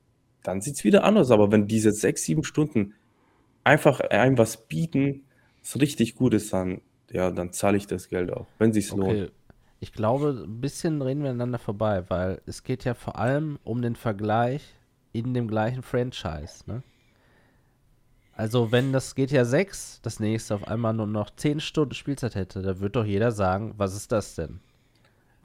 [0.44, 1.32] dann sieht es wieder anders.
[1.32, 2.94] Aber wenn diese sechs, sieben Stunden
[3.64, 5.24] einfach einem was bieten,
[5.62, 9.04] was richtig gut ist, dann, ja, dann zahle ich das Geld auch, wenn lohnt.
[9.04, 9.30] Okay.
[9.80, 13.82] Ich glaube, ein bisschen reden wir aneinander vorbei, weil es geht ja vor allem um
[13.82, 14.62] den Vergleich
[15.12, 16.84] in dem gleichen Franchise, ne?
[18.42, 22.64] Also, wenn das GTA 6 das nächste auf einmal nur noch 10 Stunden Spielzeit hätte,
[22.64, 24.62] da wird doch jeder sagen, was ist das denn?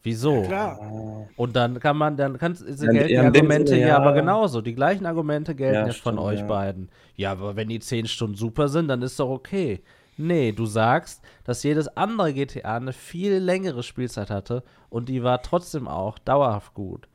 [0.03, 0.37] Wieso?
[0.37, 1.29] Ja, klar.
[1.37, 3.97] Und dann kann man, dann kann, gelten Ja, die Argumente Sinne, ja, ja.
[3.99, 4.63] aber genauso.
[4.63, 6.47] Die gleichen Argumente gelten Ja, jetzt von stimmt, euch ja.
[6.47, 6.89] beiden.
[7.17, 9.83] Ja, aber wenn die 10 Stunden super sind, dann ist doch okay.
[10.17, 15.43] Nee, du sagst, dass jedes andere GTA eine viel längere Spielzeit hatte und die war
[15.43, 17.09] trotzdem auch dauerhaft gut.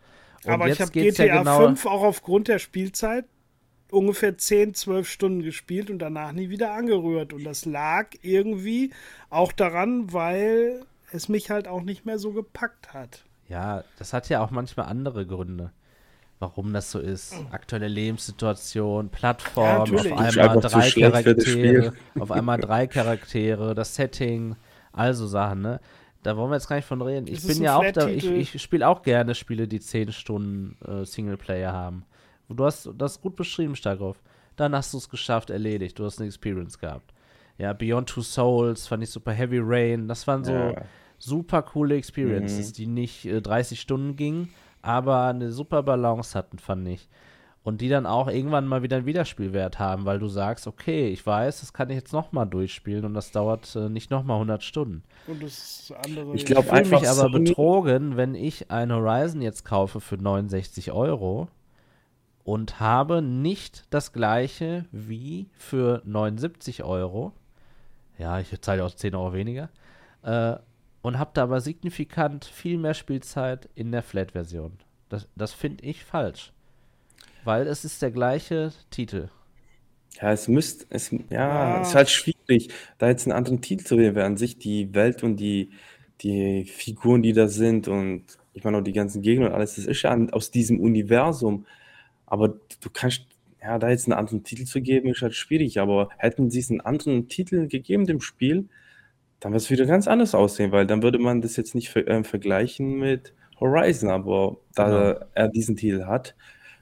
[0.46, 3.26] Und Aber ich jetzt habe GTA ja genau, 5 auch aufgrund der Spielzeit
[3.92, 7.34] ungefähr 10, 12 Stunden gespielt und danach nie wieder angerührt.
[7.34, 8.92] Und das lag irgendwie
[9.30, 13.24] auch daran, weil es mich halt auch nicht mehr so gepackt hat.
[13.48, 15.72] Ja, das hat ja auch manchmal andere Gründe,
[16.40, 17.36] warum das so ist.
[17.52, 24.56] Aktuelle Lebenssituation, Plattform, Ja, auf einmal drei Charaktere, auf einmal drei Charaktere, das Setting,
[24.94, 25.80] also Sachen, ne?
[26.24, 27.26] Da wollen wir jetzt gar nicht von reden.
[27.28, 30.78] Ich Das bin ja auch da, ich, ich spiele auch gerne Spiele, die 10 Stunden
[30.86, 32.06] äh, Singleplayer haben.
[32.54, 34.22] Du hast das gut beschrieben, Starkov.
[34.56, 35.98] Dann hast du es geschafft, erledigt.
[35.98, 37.14] Du hast eine Experience gehabt.
[37.58, 39.32] Ja, Beyond Two Souls fand ich super.
[39.32, 40.76] Heavy Rain, das waren so Ja.
[41.20, 44.50] super coole Experiences, die nicht äh, 30 Stunden gingen,
[44.82, 47.08] aber eine super Balance hatten, fand ich.
[47.64, 51.24] Und die dann auch irgendwann mal wieder einen Wiederspielwert haben, weil du sagst, okay, ich
[51.24, 55.04] weiß, das kann ich jetzt nochmal durchspielen und das dauert äh, nicht nochmal 100 Stunden.
[55.28, 56.34] Und das andere.
[56.34, 61.50] Ich Ich fühle mich aber betrogen, wenn ich ein Horizon jetzt kaufe für 69 Euro
[62.44, 67.34] und habe nicht das gleiche wie für 79 Euro.
[68.18, 69.70] Ja, ich zahle auch 10 Euro weniger.
[70.24, 70.58] Äh,
[71.02, 74.74] und habe da aber signifikant viel mehr Spielzeit in der Flat-Version.
[75.10, 76.54] Das, das finde ich falsch.
[77.44, 79.30] Weil es ist der gleiche Titel.
[80.22, 81.82] Ja, es müsste, es, ja, Ja.
[81.82, 84.94] es ist halt schwierig, da jetzt einen anderen Titel zu wählen, weil an sich die
[84.94, 85.72] Welt und die,
[86.22, 89.86] die Figuren, die da sind und ich meine auch die ganzen Gegner und alles, das
[89.86, 91.66] ist ja an, aus diesem Universum.
[92.32, 93.26] Aber du kannst,
[93.62, 95.82] ja, da jetzt einen anderen Titel zu geben, ist halt schwierig.
[95.82, 98.70] Aber hätten sie es einen anderen Titel gegeben, dem Spiel,
[99.42, 102.08] dann würde es wieder ganz anders aussehen, weil dann würde man das jetzt nicht ver
[102.08, 104.10] ähm, vergleichen mit Horizon.
[104.10, 105.26] Aber da Genau.
[105.34, 106.36] er diesen Titel hat,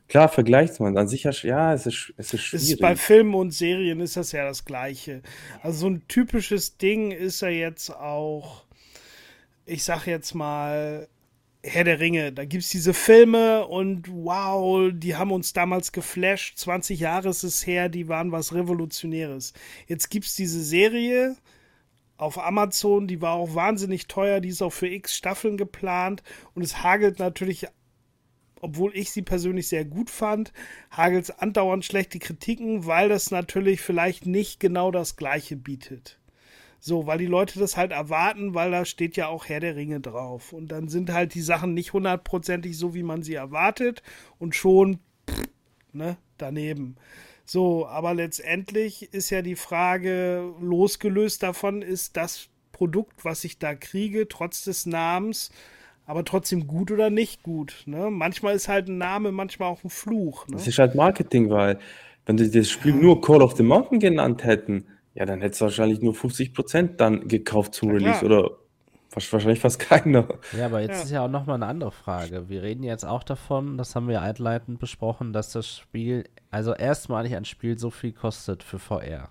[0.07, 0.95] klar vergleicht man.
[0.95, 2.69] An sich, ja, es ist, es ist schwierig.
[2.69, 5.23] ist bei Filmen und Serien ist das ja das Gleiche.
[5.63, 8.65] Also so ein typisches Ding ist ja jetzt auch,
[9.65, 11.07] ich sag jetzt mal,
[11.63, 12.31] Herr der Ringe.
[12.31, 16.57] Da gibt es diese Filme und wow, die haben uns damals geflasht.
[16.57, 19.53] 20 Jahre ist es her, die waren was Revolutionäres.
[19.87, 21.35] Jetzt gibt es diese Serie
[22.17, 26.23] auf Amazon, die war auch wahnsinnig teuer, die ist auch für x Staffeln geplant
[26.53, 27.67] und es hagelt natürlich
[28.61, 30.51] obwohl ich sie persönlich sehr gut fand,
[30.91, 36.18] hagelt es andauernd schlechte Kritiken, weil das natürlich vielleicht nicht genau das Gleiche bietet.
[36.79, 39.99] So, weil die Leute das halt erwarten, weil da steht ja auch Herr der Ringe
[39.99, 40.53] drauf.
[40.53, 44.01] Und dann sind halt die Sachen nicht hundertprozentig so, wie man sie erwartet
[44.37, 44.99] und schon
[45.29, 45.49] pff,
[45.91, 46.95] ne, daneben.
[47.45, 53.75] So, aber letztendlich ist ja die Frage, losgelöst davon, ist das Produkt, was ich da
[53.75, 55.51] kriege, trotz des Namens,
[56.05, 57.83] aber trotzdem gut oder nicht gut.
[57.87, 58.09] Ne?
[58.09, 60.47] Manchmal ist halt ein Name, manchmal auch ein Fluch.
[60.47, 60.57] Ne?
[60.57, 61.79] Das ist halt Marketing, weil
[62.25, 64.85] wenn sie das Spiel nur Call of the Mountain genannt hätten,
[65.19, 68.39] ja, dann hätte es wahrscheinlich nur 50% dann gekauft zum Ja, Release klar.
[68.39, 68.51] oder
[69.11, 70.27] wahrscheinlich fast keiner.
[70.57, 71.03] Ja, aber jetzt Ja.
[71.03, 72.47] ist ja auch nochmal eine andere Frage.
[72.49, 77.35] Wir reden jetzt auch davon, das haben wir einleitend besprochen, dass das Spiel, also erstmalig
[77.35, 79.29] ein Spiel so viel kostet für VR.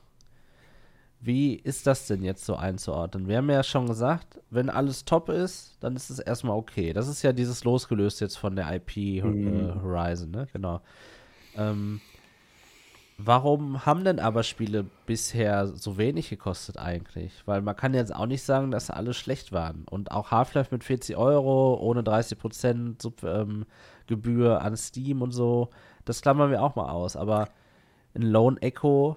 [1.20, 3.26] Wie ist das denn jetzt so einzuordnen?
[3.26, 6.92] Wir haben ja schon gesagt, wenn alles top ist, dann ist es erstmal okay.
[6.92, 10.46] Das ist ja dieses losgelöst jetzt von der IP äh, Horizon, ne?
[10.52, 10.80] Genau.
[11.56, 12.00] Ähm,
[13.18, 17.42] warum haben denn aber Spiele bisher so wenig gekostet eigentlich?
[17.46, 19.84] Weil man kann jetzt auch nicht sagen, dass alle schlecht waren.
[19.90, 23.66] Und auch Half-Life mit 40 Euro, ohne 30% Sub, ähm,
[24.06, 25.68] Gebühr an Steam und so,
[26.04, 27.16] das klammern wir auch mal aus.
[27.16, 27.48] Aber
[28.14, 29.16] ein Lone Echo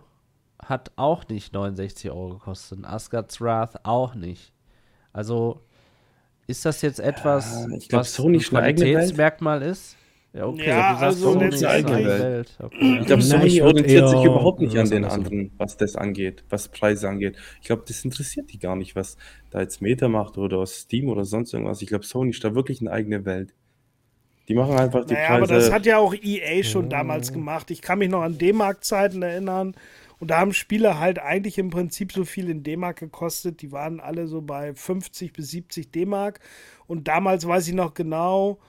[0.62, 2.80] hat auch nicht 69 Euro gekostet.
[2.80, 4.52] Ein Asgard's Wrath auch nicht.
[5.14, 5.62] Also
[6.48, 8.44] ist das jetzt etwas, ich glaub, was Sony ein.
[8.44, 9.96] Qualitätsmerkmal ist?
[10.34, 10.68] Ja, okay.
[10.70, 12.58] Ja, du sagst also Sony ist eine eigene letztendlich- Welt.
[12.60, 12.98] Okay.
[13.02, 16.70] Ich glaube, Sony ich orientiert sich überhaupt nicht an den anderen, was das angeht, was
[16.70, 17.36] Preise angeht.
[17.62, 19.18] Ich glaube, das interessiert die gar nicht, was
[19.50, 21.82] da jetzt Meta macht oder Steam oder sonst irgendwas.
[21.82, 23.54] Ich glaube, Sony ist da wirklich eine eigene Welt.
[24.48, 25.54] Die machen einfach die Naja, aber Preise.
[25.54, 27.70] das hat ja auch EA schon damals gemacht.
[27.70, 29.76] Ich kann mich noch an D-Mark-Zeiten erinnern.
[30.20, 33.62] Und da haben Spiele halt eigentlich im Prinzip so viel in D-Mark gekostet.
[33.62, 36.40] Die waren alle so bei 50 bis 70 D-Mark.
[36.88, 38.60] Und damals weiß ich noch genau,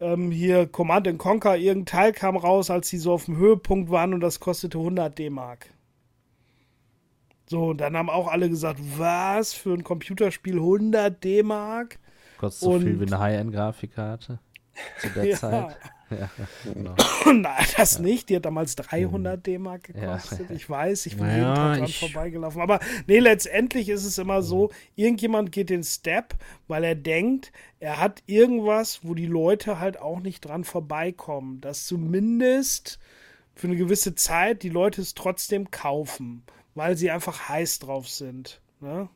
[0.00, 3.90] ähm, hier Command and Conquer, irgendein Teil kam raus, als die so auf dem Höhepunkt
[3.90, 5.70] waren und das kostete 100 D-Mark.
[7.48, 11.98] So, und dann haben auch alle gesagt, was für ein Computerspiel 100 D-Mark?
[12.38, 14.38] Kostet so viel Und- wie eine High-End-Grafikkarte
[15.00, 15.36] zu der Ja.
[15.36, 15.76] Zeit.
[16.18, 16.28] Ja,
[16.64, 16.94] genau.
[17.24, 18.28] Nein, das nicht.
[18.28, 19.42] Die hat damals 300 mhm.
[19.42, 20.50] D-Mark gekostet.
[20.50, 20.56] Ja.
[20.56, 21.98] Ich weiß, ich bin naja, jeden Tag dran ich...
[22.00, 22.60] vorbeigelaufen.
[22.60, 24.72] Aber nee, letztendlich ist es immer so, mhm.
[24.96, 26.34] irgendjemand geht den Step,
[26.66, 31.60] weil er denkt, er hat irgendwas, wo die Leute halt auch nicht dran vorbeikommen.
[31.60, 32.98] Dass zumindest
[33.54, 36.42] für eine gewisse Zeit die Leute es trotzdem kaufen,
[36.74, 38.60] weil sie einfach heiß drauf sind.
[38.80, 39.08] Ne?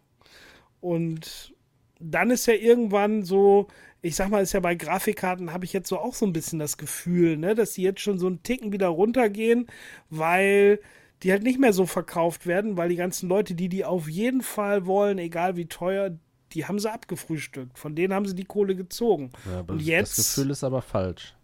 [0.80, 1.54] Und
[1.98, 3.68] dann ist ja irgendwann so,
[4.04, 6.58] ich sag mal, ist ja bei Grafikkarten, habe ich jetzt so auch so ein bisschen
[6.58, 9.66] das Gefühl, ne, dass die jetzt schon so einen Ticken wieder runtergehen,
[10.10, 10.78] weil
[11.22, 14.42] die halt nicht mehr so verkauft werden, weil die ganzen Leute, die die auf jeden
[14.42, 16.10] Fall wollen, egal wie teuer,
[16.52, 17.78] die haben sie abgefrühstückt.
[17.78, 19.32] Von denen haben sie die Kohle gezogen.
[19.50, 21.34] Ja, Und jetzt, das Gefühl ist aber falsch.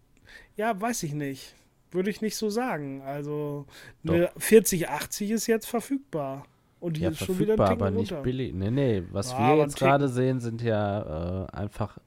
[0.55, 1.55] Ja, weiß ich nicht.
[1.89, 3.01] Würde ich nicht so sagen.
[3.01, 3.65] Also
[4.07, 6.45] eine 4080 ist jetzt verfügbar.
[6.79, 8.23] Und die ja, ist schon wieder ein aber nicht runter.
[8.23, 8.53] billig.
[8.53, 11.97] Nee, nee, was ja, wir jetzt gerade sehen, sind ja äh, einfach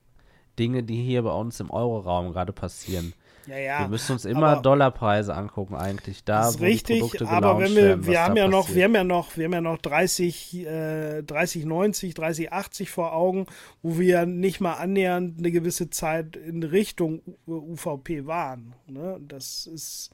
[0.59, 3.15] Dinge, die hier bei uns im Euroraum gerade passieren.
[3.47, 3.81] Ja, ja.
[3.81, 7.75] Wir müssen uns immer Dollarpreise angucken eigentlich da, ist wo richtig, die Produkte aber wenn
[7.75, 10.67] wir, werden, wir haben ja noch, wir haben ja noch, wir haben ja noch 30,
[10.67, 13.47] äh, 30, 90, 30, 80 vor Augen,
[13.83, 18.75] wo wir nicht mal annähernd eine gewisse Zeit in Richtung UVP waren.
[18.87, 19.21] Ne?
[19.29, 20.11] Das ist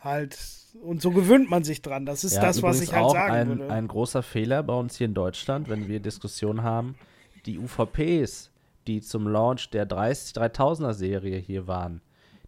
[0.00, 0.36] halt
[0.82, 2.04] und so gewöhnt man sich dran.
[2.04, 3.70] Das ist ja, das, was ich halt sagen ein, würde.
[3.70, 6.96] Ein großer Fehler bei uns hier in Deutschland, wenn wir Diskussionen haben,
[7.46, 8.50] die UVPs,
[8.86, 12.00] die zum Launch der 30 3000er Serie hier waren,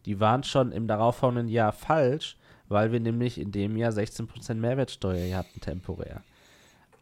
[0.04, 2.36] die waren schon im darauffolgenden Jahr falsch,
[2.68, 6.22] weil wir nämlich in dem Jahr 16% Mehrwertsteuer hier hatten temporär.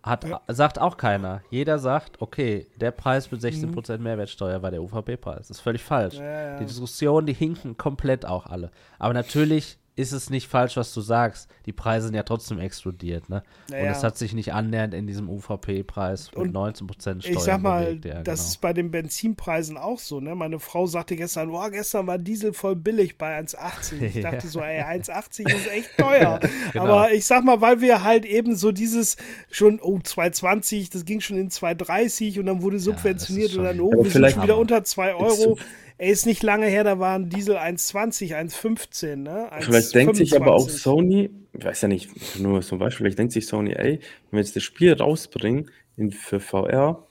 [0.02, 0.26] Hat.
[0.48, 1.40] Sagt auch keiner.
[1.48, 4.02] Jeder sagt, okay, der Preis mit 16% mhm.
[4.02, 5.48] Mehrwertsteuer war der UVP-Preis.
[5.48, 6.16] Das ist völlig falsch.
[6.16, 6.58] Ja, ja.
[6.58, 8.70] Die Diskussionen, die hinken komplett auch alle.
[8.98, 11.48] Aber natürlich ist es nicht falsch, was du sagst.
[11.66, 13.44] Die Preise sind ja trotzdem explodiert, ne?
[13.70, 13.84] Naja.
[13.84, 17.84] Und es hat sich nicht annähernd in diesem UVP-Preis mit 19% Steuer Ich sag mal,
[17.84, 18.04] bewegt.
[18.04, 18.48] Ja, das genau.
[18.48, 20.34] ist bei den Benzinpreisen auch so, ne?
[20.34, 24.02] Meine Frau sagte gestern, boah, gestern war Diesel voll billig bei 1,80.
[24.02, 24.22] Ich ja.
[24.30, 26.40] dachte so, ey, 1,80 ist echt teuer.
[26.72, 26.84] genau.
[26.84, 29.16] Aber ich sag mal, weil wir halt eben so dieses
[29.50, 33.80] schon, oh, 2,20, das ging schon in 2,30 und dann wurde subventioniert ja, und dann,
[33.80, 35.56] oh, wir sind schon wieder unter 2 Euro.
[35.96, 39.52] Ey, ist nicht lange her, da waren Diesel 1,20, 1,15, ne?
[39.52, 43.18] 1, vielleicht denkt sich aber auch Sony, ich weiß ja nicht, nur zum Beispiel, vielleicht
[43.18, 44.00] denkt sich Sony, ey,
[44.30, 47.06] wenn wir jetzt das Spiel rausbringen in, für VR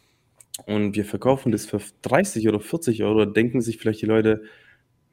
[0.65, 4.43] und wir verkaufen das für 30 oder 40 Euro, denken sich vielleicht die Leute,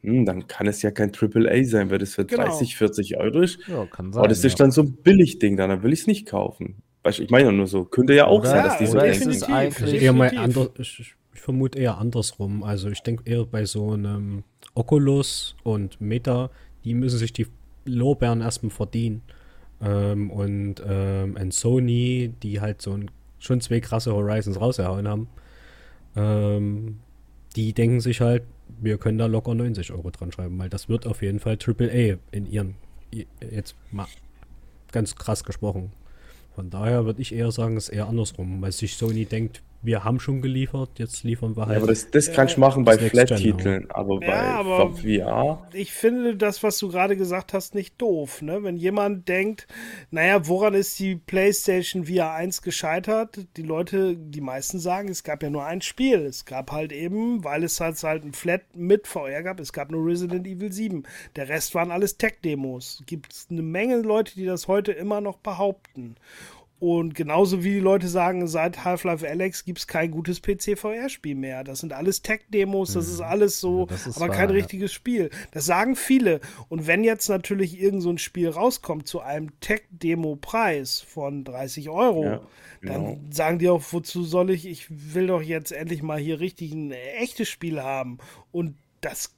[0.03, 2.45] hm, dann kann es ja kein AAA sein, weil das für genau.
[2.45, 3.61] 30, 40 Euro ist.
[3.69, 4.21] Ja, kann sein.
[4.21, 6.83] Aber das ist dann so ein Billigding, dann will ich es nicht kaufen.
[7.07, 9.31] Ich meine nur so, könnte ja auch oder, sein, dass die so denken.
[9.31, 10.71] Ist eigentlich eher mal anders,
[11.51, 12.63] vermute eher andersrum.
[12.63, 14.45] Also ich denke eher bei so einem
[14.75, 16.51] Oculus und Meta,
[16.85, 17.47] die müssen sich die
[17.85, 19.23] Lorbeeren erstmal verdienen.
[19.83, 25.29] Ähm, und ähm, ein Sony, die halt so ein, schon zwei krasse Horizons rausgehauen haben,
[26.15, 27.01] ähm,
[27.57, 28.45] die denken sich halt,
[28.81, 32.19] wir können da locker 90 Euro dran schreiben, weil das wird auf jeden Fall AAA
[32.31, 32.77] in ihren,
[33.11, 34.07] jetzt mal
[34.93, 35.91] ganz krass gesprochen.
[36.55, 40.05] Von daher würde ich eher sagen, es ist eher andersrum, weil sich Sony denkt, wir
[40.05, 41.73] haben schon geliefert, jetzt liefern wir halt.
[41.73, 45.67] Ja, aber das, das kannst du machen bei Flat-Titeln, aber ja, bei aber VR.
[45.73, 48.43] Ich finde das, was du gerade gesagt hast, nicht doof.
[48.43, 48.63] Ne?
[48.63, 49.67] Wenn jemand denkt,
[50.11, 53.47] naja, woran ist die PlayStation VR 1 gescheitert?
[53.57, 56.27] Die Leute, die meisten sagen, es gab ja nur ein Spiel.
[56.27, 59.91] Es gab halt eben, weil es halt, halt ein Flat mit VR gab, es gab
[59.91, 61.05] nur Resident Evil 7.
[61.37, 63.03] Der Rest waren alles Tech-Demos.
[63.07, 66.17] Gibt es eine Menge Leute, die das heute immer noch behaupten.
[66.81, 71.63] Und genauso wie die Leute sagen, seit Half-Life Alex gibt es kein gutes PC-VR-Spiel mehr.
[71.63, 73.25] Das sind alles Tech-Demos, das ist mhm.
[73.27, 74.55] alles so, ja, ist aber wahr, kein ja.
[74.55, 75.29] richtiges Spiel.
[75.53, 76.41] Das sagen viele.
[76.71, 82.25] Und wenn jetzt natürlich irgend so ein Spiel rauskommt zu einem Tech-Demo-Preis von 30 Euro,
[82.25, 82.41] ja,
[82.81, 82.93] genau.
[82.95, 86.73] dann sagen die auch, wozu soll ich, ich will doch jetzt endlich mal hier richtig
[86.73, 88.17] ein echtes Spiel haben.
[88.53, 89.35] Und das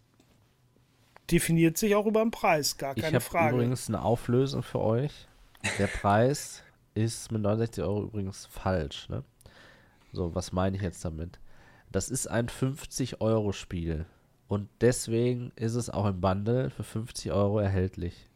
[1.28, 3.46] definiert sich auch über den Preis, gar keine ich Frage.
[3.46, 5.26] Ich habe übrigens eine Auflösung für euch.
[5.80, 6.62] Der Preis
[6.94, 9.08] ist mit 69 Euro übrigens falsch.
[9.08, 9.24] Ne?
[10.12, 11.38] So, was meine ich jetzt damit?
[11.90, 14.06] Das ist ein 50-Euro-Spiel.
[14.48, 18.28] Und deswegen ist es auch im Bundle für 50 Euro erhältlich.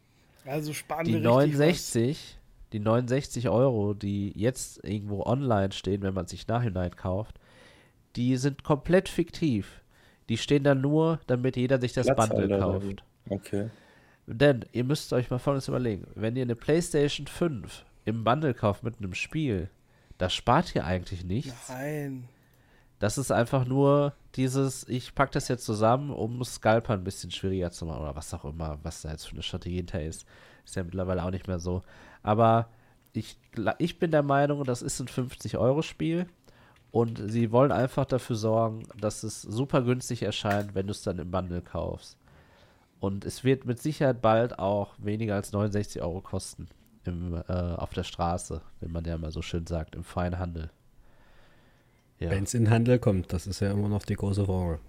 [0.45, 1.07] Also spannend.
[1.07, 2.39] Die 69,
[2.73, 7.39] die 69 Euro, die jetzt irgendwo online stehen, wenn man sich nachhinein kauft,
[8.15, 9.81] die sind komplett fiktiv.
[10.29, 13.03] Die stehen da nur, damit jeder sich das Platz Bundle kauft.
[13.29, 13.69] Okay.
[14.25, 18.83] Denn ihr müsst euch mal folgendes überlegen: Wenn ihr eine PlayStation 5 im Bundle kauft
[18.83, 19.69] mit einem Spiel,
[20.17, 21.67] das spart hier eigentlich nichts.
[21.67, 22.29] Nein.
[22.99, 27.69] Das ist einfach nur dieses, ich packe das jetzt zusammen, um Scalper ein bisschen schwieriger
[27.69, 30.25] zu machen oder was auch immer, was da jetzt für eine Strategie hinter ist.
[30.65, 31.83] Ist ja mittlerweile auch nicht mehr so.
[32.23, 32.69] Aber
[33.11, 33.37] ich,
[33.77, 36.27] ich bin der Meinung, das ist ein 50-Euro-Spiel
[36.91, 41.19] und sie wollen einfach dafür sorgen, dass es super günstig erscheint, wenn du es dann
[41.19, 42.17] im Bundle kaufst.
[43.01, 46.69] Und es wird mit Sicherheit bald auch weniger als 69 Euro kosten
[47.07, 50.69] im, äh, auf der Straße, wenn man ja mal so schön sagt, im Feinhandel.
[52.19, 52.31] Ja.
[52.31, 54.79] Wenn es in den Handel kommt, das ist ja immer noch die große Frage.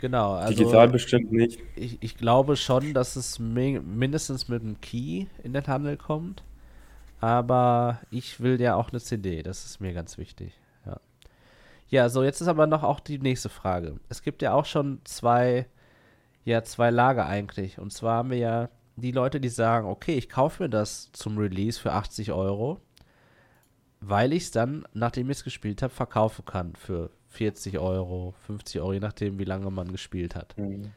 [0.00, 0.34] Genau.
[0.40, 1.60] Also Digital bestimmt nicht.
[1.76, 6.42] Ich, ich glaube schon, dass es mi mindestens mit dem Key in den Handel kommt.
[7.20, 10.58] Aber ich will ja auch eine CD, das ist mir ganz wichtig.
[10.86, 11.00] Ja,
[11.88, 14.00] ja so jetzt ist aber noch auch die nächste Frage.
[14.08, 15.66] Es gibt ja auch schon zwei,
[16.44, 17.78] ja, zwei Lager eigentlich.
[17.78, 18.68] Und zwar haben wir ja
[19.00, 22.80] die Leute, die sagen, okay, ich kaufe mir das zum Release für 80 Euro,
[24.00, 28.80] weil ich es dann, nachdem ich es gespielt habe, verkaufen kann für 40 Euro, 50
[28.80, 30.56] Euro, je nachdem, wie lange man gespielt hat.
[30.58, 30.92] Mhm.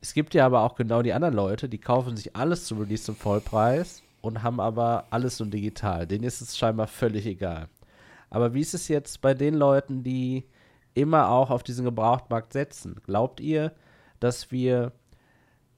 [0.00, 3.04] Es gibt ja aber auch genau die anderen Leute, die kaufen sich alles zum Release
[3.04, 6.06] zum Vollpreis und haben aber alles so digital.
[6.06, 7.68] Denen ist es scheinbar völlig egal.
[8.30, 10.44] Aber wie ist es jetzt bei den Leuten, die
[10.94, 13.00] immer auch auf diesen Gebrauchtmarkt setzen?
[13.04, 13.72] Glaubt ihr,
[14.20, 14.92] dass wir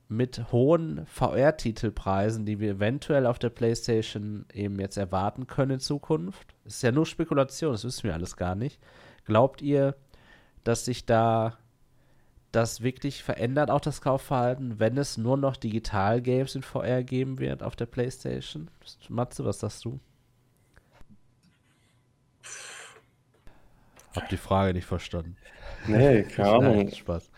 [0.09, 6.55] mit hohen VR-Titelpreisen, die wir eventuell auf der PlayStation eben jetzt erwarten können in Zukunft,
[6.65, 8.79] das ist ja nur Spekulation, das wissen wir alles gar nicht.
[9.25, 9.97] Glaubt ihr,
[10.63, 11.59] dass sich da
[12.53, 17.63] das wirklich verändert, auch das Kaufverhalten, wenn es nur noch Digital-Games in VR geben wird
[17.63, 18.69] auf der PlayStation?
[19.09, 19.99] Matze, was sagst du?
[24.15, 25.37] Hab die Frage nicht verstanden.
[25.89, 26.91] Nee, keine Ahnung.
[26.91, 27.31] Spaß.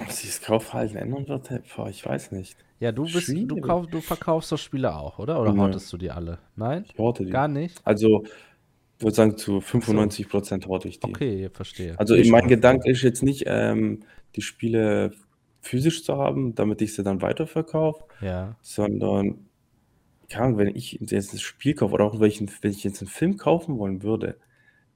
[0.00, 1.50] Ob sich das Kaufverhalten ändern wird,
[1.90, 2.56] ich weiß nicht.
[2.78, 5.40] Ja, du bist, du, kauf, du verkaufst so Spiele auch, oder?
[5.40, 5.60] Oder nee.
[5.60, 6.38] hortest du die alle?
[6.56, 6.86] Nein?
[6.90, 7.30] Ich horte die.
[7.30, 7.80] Gar nicht?
[7.84, 11.08] Also, ich würde sagen, zu 95 Prozent horte ich die.
[11.08, 11.98] Okay, verstehe.
[11.98, 14.00] Also, ich mein Gedanke ist jetzt nicht, ähm,
[14.36, 15.12] die Spiele
[15.60, 18.56] physisch zu haben, damit ich sie dann weiterverkaufe, ja.
[18.62, 19.46] sondern
[20.30, 23.10] kann, wenn ich jetzt ein Spiel kaufe oder auch wenn ich, wenn ich jetzt einen
[23.10, 24.36] Film kaufen wollen würde,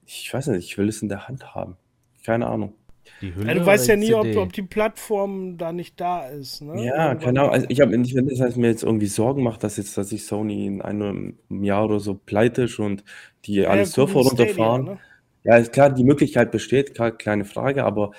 [0.06, 1.76] ich weiß nicht, ich will es in der Hand haben.
[2.24, 2.74] Keine Ahnung.
[3.20, 6.62] Die Hülle ja, du weißt ja nie, ob, ob, die Plattform da nicht da ist.
[6.62, 6.84] Ne?
[6.84, 7.52] Ja, keine Ahnung.
[7.52, 10.12] Also ich habe nicht, wenn das heißt, mir jetzt irgendwie Sorgen macht, dass jetzt, dass
[10.12, 13.04] ich Sony in einem Jahr oder so pleite ist und
[13.44, 14.84] die ja, alle ja, Surfer runterfahren.
[14.84, 14.98] ne?
[15.44, 18.12] Ja, ist klar, die Möglichkeit besteht, klar, kleine Frage, aber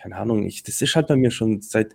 [0.00, 1.94] keine Ahnung, ich, das ist halt bei mir schon seit,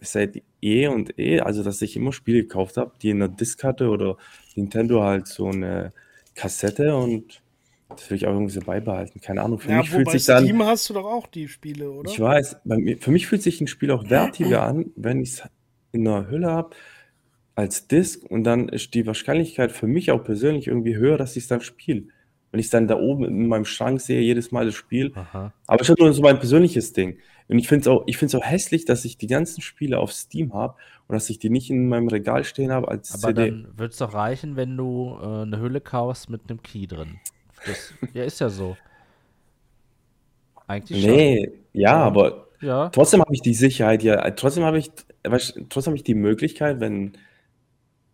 [0.00, 3.62] seit eh und eh, also dass ich immer Spiele gekauft habe, die in der Disk
[3.62, 4.16] hatte oder
[4.56, 5.92] Nintendo halt so eine
[6.34, 7.43] Kassette und
[7.88, 9.20] das will ich auch irgendwie so beibehalten.
[9.20, 9.58] Keine Ahnung.
[9.58, 10.44] Für ja, mich fühlt sich dann.
[10.44, 12.10] Steam hast du doch auch die Spiele, oder?
[12.10, 12.56] Ich weiß.
[12.64, 15.42] Mir, für mich fühlt sich ein Spiel auch wertiger an, wenn ich es
[15.92, 16.74] in einer Hülle habe
[17.54, 21.44] als Disk und dann ist die Wahrscheinlichkeit für mich auch persönlich irgendwie höher, dass ich
[21.44, 22.08] es dann spiele.
[22.50, 25.12] Wenn ich es dann da oben in meinem Schrank sehe, jedes Mal das Spiel.
[25.14, 25.52] Aha.
[25.66, 27.18] Aber es ist nur so mein persönliches Ding.
[27.48, 30.76] Und ich finde es auch, auch hässlich, dass ich die ganzen Spiele auf Steam habe
[31.06, 33.50] und dass ich die nicht in meinem Regal stehen habe als Aber CD.
[33.50, 37.18] dann wird es doch reichen, wenn du äh, eine Hülle kaufst mit einem Key drin.
[37.66, 38.76] Das, ja, ist ja so.
[40.66, 41.10] Eigentlich schon.
[41.10, 42.88] Nee, ja, aber ja.
[42.88, 44.90] trotzdem habe ich die Sicherheit ja, trotzdem habe ich,
[45.22, 47.12] trotzdem habe ich die Möglichkeit, wenn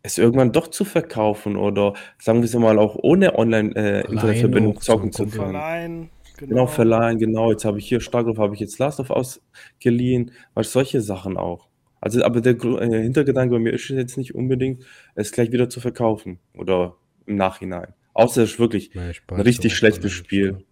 [0.03, 5.13] es irgendwann doch zu verkaufen oder sagen wir es mal auch ohne Online-Internetverbindung äh, zocken
[5.13, 5.53] zu können.
[5.53, 6.49] Verleihen, genau.
[6.49, 6.67] genau.
[6.67, 7.51] verleihen, genau.
[7.51, 11.69] Jetzt habe ich hier Starkov, habe ich jetzt Last of ausgeliehen, weil solche Sachen auch.
[12.01, 15.81] Also, aber der äh, Hintergedanke bei mir ist jetzt nicht unbedingt, es gleich wieder zu
[15.81, 16.97] verkaufen oder
[17.27, 17.93] im Nachhinein.
[18.15, 20.65] Außer es ist wirklich ja, ein richtig schlechtes Spiel.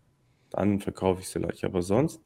[0.51, 1.65] Dann verkaufe ich es vielleicht.
[1.65, 2.21] Aber sonst.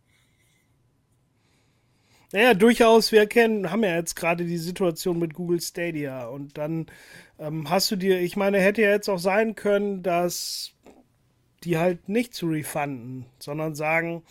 [2.33, 6.87] Naja, durchaus, wir kennen, haben ja jetzt gerade die Situation mit Google Stadia und dann
[7.39, 10.73] ähm, hast du dir, ich meine, hätte ja jetzt auch sein können, dass
[11.63, 14.23] die halt nicht zu refunden, sondern sagen,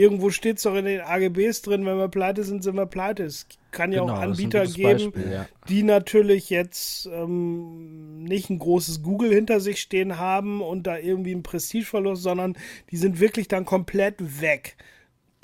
[0.00, 3.24] irgendwo steht es doch in den AGBs drin, wenn wir pleite sind, sind wir pleite.
[3.24, 5.48] Es kann ja genau, auch Anbieter geben, Beispiel, ja.
[5.68, 11.32] die natürlich jetzt ähm, nicht ein großes Google hinter sich stehen haben und da irgendwie
[11.32, 12.56] einen Prestigeverlust, sondern
[12.90, 14.76] die sind wirklich dann komplett weg.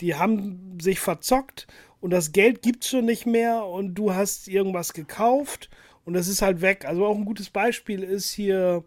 [0.01, 1.67] Die haben sich verzockt
[2.01, 5.69] und das Geld gibt es schon nicht mehr und du hast irgendwas gekauft
[6.07, 6.87] und das ist halt weg.
[6.87, 8.85] Also auch ein gutes Beispiel ist hier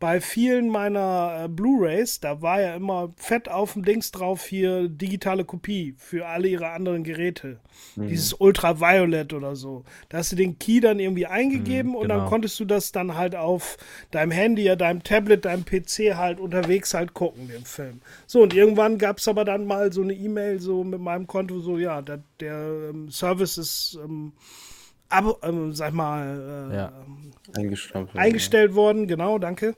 [0.00, 4.88] bei vielen meiner äh, Blu-rays, da war ja immer fett auf dem Dings drauf hier
[4.88, 7.58] digitale Kopie für alle ihre anderen Geräte.
[7.96, 8.08] Mhm.
[8.08, 9.84] Dieses Ultraviolet oder so.
[10.08, 12.30] Da hast du den Key dann irgendwie eingegeben mhm, und dann genau.
[12.30, 13.76] konntest du das dann halt auf
[14.12, 18.00] deinem Handy, ja, deinem Tablet, deinem PC halt unterwegs halt gucken, den Film.
[18.26, 21.58] So, und irgendwann gab es aber dann mal so eine E-Mail so mit meinem Konto,
[21.58, 24.32] so, ja, der, der ähm, Service ist ähm,
[25.08, 26.92] ab, ähm, sag mal, äh, ja.
[28.14, 29.74] eingestellt worden, genau, danke.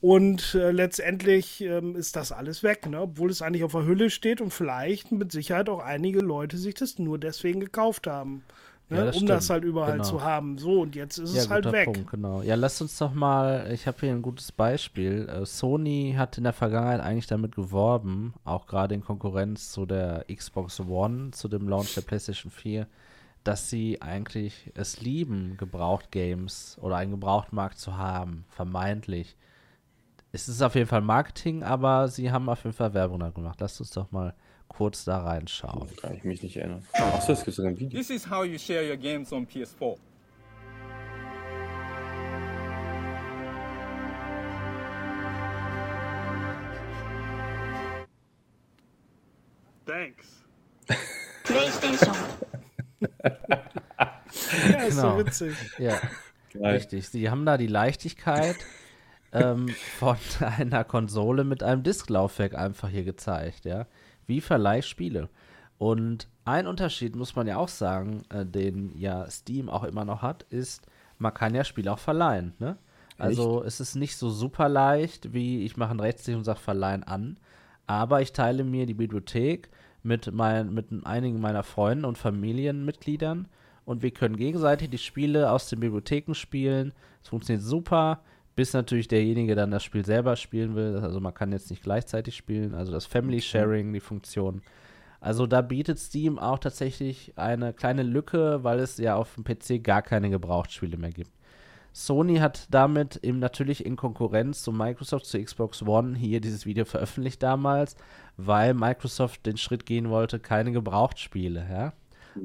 [0.00, 3.00] Und äh, letztendlich ähm, ist das alles weg, ne?
[3.00, 6.74] obwohl es eigentlich auf der Hülle steht und vielleicht mit Sicherheit auch einige Leute sich
[6.74, 8.44] das nur deswegen gekauft haben.
[8.90, 8.98] Ne?
[8.98, 9.30] Ja, das um stimmt.
[9.30, 10.04] das halt überall genau.
[10.04, 10.56] zu haben.
[10.56, 11.92] So, und jetzt ist ja, es halt weg.
[11.92, 12.42] Punkt, genau.
[12.42, 15.28] Ja, lasst uns doch mal, ich habe hier ein gutes Beispiel.
[15.28, 20.24] Äh, Sony hat in der Vergangenheit eigentlich damit geworben, auch gerade in Konkurrenz zu der
[20.34, 22.86] Xbox One, zu dem Launch der PlayStation 4,
[23.44, 29.36] dass sie eigentlich es lieben, Gebraucht-Games oder einen Gebrauchtmarkt zu haben, vermeintlich.
[30.32, 33.60] Es ist auf jeden Fall Marketing, aber sie haben auf jeden Fall Werbung da gemacht.
[33.60, 34.34] Lasst uns doch mal
[34.68, 35.88] kurz da reinschauen.
[35.96, 36.84] Kann ich mich nicht erinnern.
[36.92, 37.98] Achso, es gibt sogar ein Video.
[37.98, 39.96] This is how you share your games on PS4.
[49.86, 50.44] Thanks.
[51.44, 52.27] PlayStation.
[53.00, 55.12] Ja, ist Genau.
[55.12, 55.54] so witzig.
[55.78, 55.98] Ja,
[56.52, 56.74] Geil.
[56.74, 57.08] richtig.
[57.08, 58.56] Sie haben da die Leichtigkeit
[59.32, 59.68] ähm,
[59.98, 63.86] von einer Konsole mit einem Disklaufwerk einfach hier gezeigt, ja.
[64.26, 65.28] Wie verleih Spiele.
[65.78, 70.22] Und ein Unterschied muss man ja auch sagen, äh, den ja Steam auch immer noch
[70.22, 70.86] hat, ist,
[71.18, 72.76] man kann ja Spiele auch verleihen, ne?
[73.20, 77.02] Also es ist nicht so super leicht, wie ich mache einen Rechtsklick und sage verleihen
[77.02, 77.36] an,
[77.88, 79.70] aber ich teile mir die Bibliothek
[80.08, 83.46] mit, mein, mit einigen meiner Freunden und Familienmitgliedern
[83.84, 86.92] und wir können gegenseitig die Spiele aus den Bibliotheken spielen.
[87.22, 88.20] Es funktioniert super,
[88.56, 90.98] bis natürlich derjenige dann das Spiel selber spielen will.
[90.98, 94.62] Also man kann jetzt nicht gleichzeitig spielen, also das Family Sharing, die Funktion.
[95.20, 99.82] Also da bietet Steam auch tatsächlich eine kleine Lücke, weil es ja auf dem PC
[99.82, 101.32] gar keine Gebrauchtspiele mehr gibt.
[101.92, 106.84] Sony hat damit eben natürlich in Konkurrenz zu Microsoft, zu Xbox One hier dieses Video
[106.84, 107.96] veröffentlicht damals,
[108.38, 111.92] weil Microsoft den Schritt gehen wollte, keine Gebrauchtspiele, ja.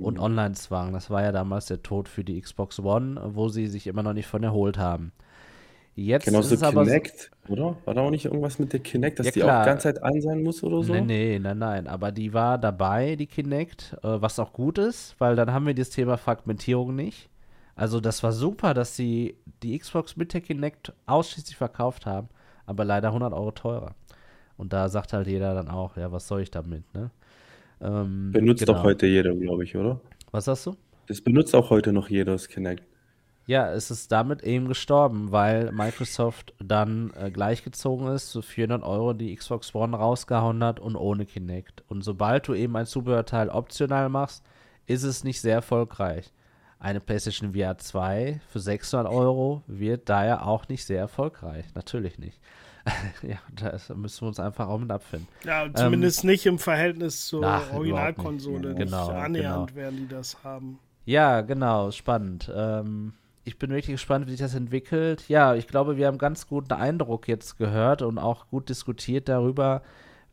[0.02, 0.92] Und Online-Zwang.
[0.94, 4.14] Das war ja damals der Tod für die Xbox One, wo sie sich immer noch
[4.14, 5.14] nicht von erholt haben.
[5.96, 7.78] Jetzt Genau ist so es aber so, Kinect, oder?
[7.86, 9.60] War da auch nicht irgendwas mit der Kinect, dass Ja, die klar.
[9.62, 10.92] auch die ganze Zeit an sein muss oder so?
[10.94, 11.88] Nee, nee, nein, nein.
[11.88, 15.76] Aber die war dabei, die Kinect, äh, was auch gut ist, weil dann haben wir
[15.76, 17.30] das Thema Fragmentierung nicht.
[17.76, 22.30] Also das war super, dass sie die Xbox mit der Kinect ausschließlich verkauft haben,
[22.66, 23.96] aber leider 100 Euro teurer.
[24.64, 27.12] Und da sagt halt jeder dann auch, ja, was soll ich damit, ne?
[27.82, 28.78] Ähm, Benutzt genau.
[28.78, 30.00] doch heute jeder, glaube ich, oder?
[30.32, 30.78] Was sagst du?
[31.08, 32.82] Das benutzt auch heute noch jeder, das Kinect.
[33.46, 39.12] Ja, es ist damit eben gestorben, weil Microsoft dann äh, gleichgezogen ist, zu 400 Euro
[39.12, 41.84] die Xbox One rausgehauen hat und ohne Kinect.
[41.90, 44.46] Und sobald du eben ein Zubehörteil optional machst,
[44.86, 46.32] ist es nicht sehr erfolgreich.
[46.80, 51.66] Eine PlayStation VR 2 für 600 Euro wird daher auch nicht sehr erfolgreich.
[51.76, 52.40] Natürlich nicht.
[53.22, 55.28] ja, da müssen wir uns einfach auch mit abfinden.
[55.46, 58.70] Ja, zumindest nicht im Verhältnis zur Ähm, Originalkonsole.
[58.70, 58.80] nicht.
[58.80, 59.76] Nicht Genau, annähernd genau.
[59.82, 60.80] werden die das haben.
[61.06, 62.52] Ja, genau, spannend.
[62.54, 63.14] Ähm,
[63.46, 65.28] ich bin wirklich gespannt, wie sich das entwickelt.
[65.30, 69.82] Ja, ich glaube, wir haben ganz guten Eindruck jetzt gehört und auch gut diskutiert darüber,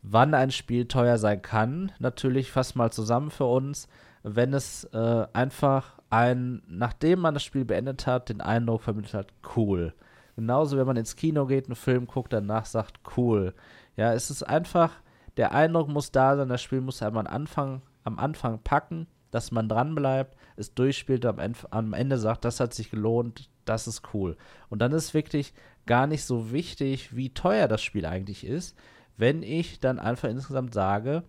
[0.02, 1.93] wann ein Spiel teuer sein kann.
[1.98, 3.89] Natürlich fass mal zusammen für uns,
[4.22, 9.28] wenn es äh, einfach ein, nachdem man das Spiel beendet hat, den Eindruck vermittelt hat,
[9.56, 9.93] cool.
[10.36, 13.55] Genauso, wenn man ins Kino geht, einen Film guckt, danach sagt, cool.
[13.97, 14.93] Ja, es ist einfach,
[15.36, 19.51] der Eindruck muss da sein, das Spiel muss einem am Anfang, am Anfang packen, dass
[19.52, 21.39] man dran bleibt, es durchspielt, am,
[21.70, 24.36] am Ende sagt, das hat sich gelohnt, das ist cool.
[24.69, 25.52] Und dann ist wirklich
[25.86, 28.77] gar nicht so wichtig, wie teuer das Spiel eigentlich ist,
[29.16, 31.23] wenn ich dann einfach insgesamt sage,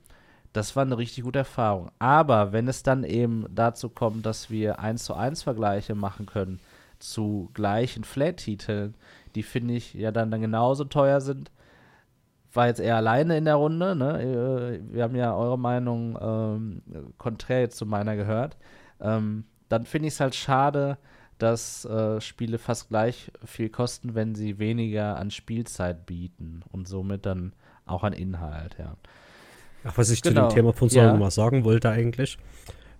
[0.54, 1.92] das war eine richtig gute Erfahrung.
[2.00, 6.60] Aber wenn es dann eben dazu kommt, dass wir 1 zu 1 Vergleiche machen können
[7.02, 8.96] zu gleichen Flat-Titeln,
[9.36, 11.52] die finde ich ja dann, dann genauso teuer sind,
[12.54, 14.22] war jetzt eher alleine in der Runde, ne?
[14.22, 16.82] Äh, Wir haben ja eure Meinung ähm,
[17.18, 18.58] konträr zu meiner gehört.
[19.00, 20.98] Ähm, dann finde ich es halt schade,
[21.38, 27.26] dass äh, Spiele fast gleich viel kosten, wenn sie weniger an Spielzeit bieten und somit
[27.26, 27.54] dann
[27.86, 28.96] auch an Inhalt, ja.
[29.84, 31.08] Ach, was ich Genau, zu dem Thema von ja.
[31.08, 32.38] Sony mal sagen wollte eigentlich.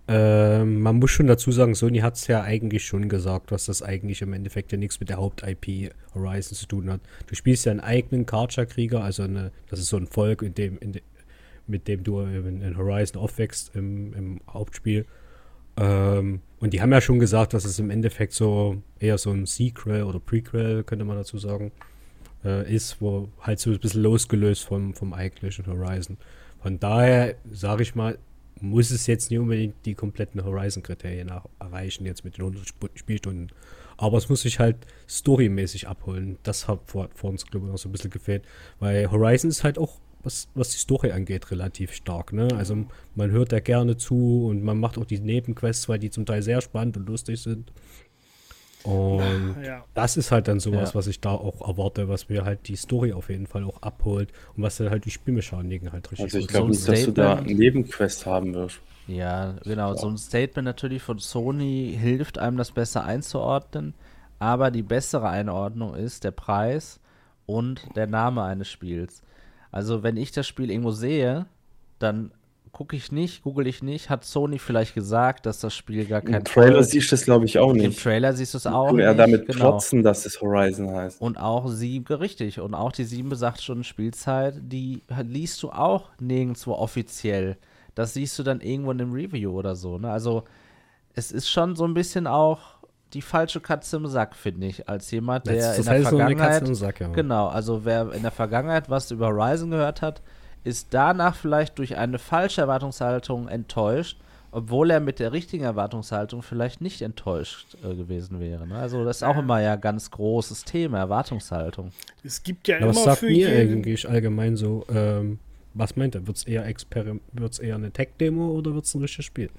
[0.08, 3.82] Ähm, man muss schon dazu sagen, Sony hat es ja eigentlich schon gesagt, dass das
[3.82, 7.00] eigentlich im Endeffekt ja nichts mit der Haupt-IP Horizon zu tun hat.
[7.28, 10.78] Du spielst ja einen eigenen Karcher-Krieger, also eine, das ist so ein Volk, in dem,
[10.78, 11.02] in de,
[11.68, 15.06] mit dem du in, in Horizon aufwächst im, im Hauptspiel.
[15.76, 19.46] Ähm, und die haben ja schon gesagt, dass es im Endeffekt so eher so ein
[19.46, 21.70] Sequel oder Prequel, könnte man dazu sagen,
[22.44, 26.18] äh, ist, wo halt so ein bisschen losgelöst vom, vom eigentlichen Horizon.
[26.60, 28.18] Von daher, sage ich mal,
[28.62, 33.50] muss es jetzt nicht unbedingt die kompletten Horizon-Kriterien erreichen, jetzt mit den 100 Sp Spielstunden.
[33.96, 34.76] Aber es muss sich halt
[35.08, 36.38] storymäßig abholen.
[36.42, 38.44] Das hat vor, vor uns, glaube ich, noch so ein bisschen gefehlt.
[38.78, 42.32] Weil Horizon ist halt auch, was, was die Story angeht, relativ stark.
[42.32, 42.48] Ne?
[42.56, 42.86] Also
[43.16, 46.42] man hört da gerne zu und man macht auch die Nebenquests, weil die zum Teil
[46.42, 47.72] sehr spannend und lustig sind.
[48.84, 49.84] Und Ja.
[49.94, 50.94] das ist halt dann sowas, Ja.
[50.96, 54.32] was ich da auch erwarte, was mir halt die Story auf jeden Fall auch abholt
[54.56, 57.04] und was dann halt die Spielmechaniken halt richtig Also ich gut glaube ein nicht, dass
[57.04, 58.80] du da Nebenquest haben wirst.
[59.06, 59.94] Ja, genau.
[59.96, 63.94] So ein Statement natürlich von Sony hilft einem, das besser einzuordnen.
[64.38, 66.98] Aber die bessere Einordnung ist der Preis
[67.46, 69.22] und der Name eines Spiels.
[69.70, 71.46] Also, wenn ich das Spiel irgendwo sehe,
[71.98, 72.32] dann
[72.72, 74.08] gucke ich nicht, google ich nicht.
[74.08, 77.44] Hat Sony vielleicht gesagt, dass das Spiel gar kein Im Trailer siehst du es, glaube
[77.44, 78.02] ich, auch Im nicht.
[78.02, 79.18] Trailer siehst du es auch nicht.
[79.18, 79.58] damit genau.
[79.58, 81.20] klotzen, dass es Horizon heißt.
[81.20, 85.70] Und auch sieben, richtig, und auch die sieben bis acht Stunden Spielzeit, die liest du
[85.70, 87.58] auch nirgendwo offiziell.
[87.94, 89.98] Das siehst du dann irgendwo in einem Review oder so.
[89.98, 90.10] Ne?
[90.10, 90.44] Also
[91.14, 92.60] es ist schon so ein bisschen auch
[93.12, 96.08] die falsche Katze im Sack, finde ich, als jemand, der das in ist der halt
[96.08, 97.08] so eine Katze Vergangenheit im Sack, ja.
[97.08, 100.22] Genau, also wer in der Vergangenheit was über Horizon gehört hat,
[100.64, 104.18] ist danach vielleicht durch eine falsche Erwartungshaltung enttäuscht,
[104.50, 108.66] obwohl er mit der richtigen Erwartungshaltung vielleicht nicht enttäuscht äh, gewesen wäre.
[108.66, 108.76] Ne?
[108.76, 111.90] Also das ist auch immer ja ganz großes Thema, Erwartungshaltung.
[112.22, 115.38] Es gibt ja Ja, was immer sagt für mir jeden, eigentlich allgemein so, ähm,
[115.74, 116.26] was meint er?
[116.26, 119.50] Wird es eher, eher eine Tech-Demo oder wird es ein richtiges Spiel?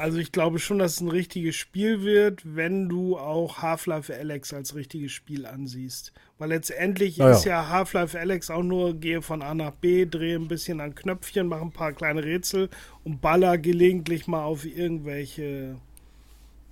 [0.00, 4.52] Also ich glaube schon, dass es ein richtiges Spiel wird, wenn du auch Half-Life Alex
[4.54, 6.12] als richtiges Spiel ansiehst.
[6.38, 10.36] Weil letztendlich Ja, ist ja Half-Life Alex auch nur, gehe von A nach B, drehe
[10.36, 12.70] ein bisschen an Knöpfchen, mache ein paar kleine Rätsel
[13.04, 15.76] und baller gelegentlich mal auf irgendwelche.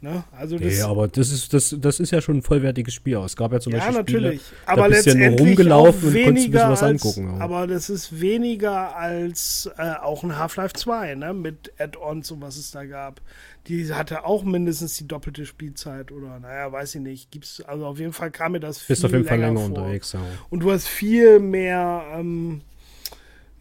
[0.01, 0.23] Ne?
[0.31, 3.17] Also das, Nee, aber das ist, das, das ist ja schon ein vollwertiges Spiel.
[3.19, 4.43] Es gab ja zum ja, Beispiel natürlich.
[4.43, 6.83] Spiele, aber da bist du ja nur letztendlich rumgelaufen auch und konntest ein bisschen was
[6.85, 7.29] als, angucken.
[7.43, 11.35] aber- Aber das ist weniger als äh, auch ein Half-Life 2, ne?
[11.35, 13.21] Mit Add-ons und was es da gab.
[13.67, 17.33] Die hatte auch mindestens die doppelte Spielzeit oder naja, weiß ich nicht.
[17.33, 19.67] Gibt's, also auf jeden Fall kam mir das viel bist auf jeden Fall länger vor.
[19.69, 20.13] unterwegs.
[20.13, 20.21] Ja.
[20.49, 22.61] Und du hast viel mehr, ähm,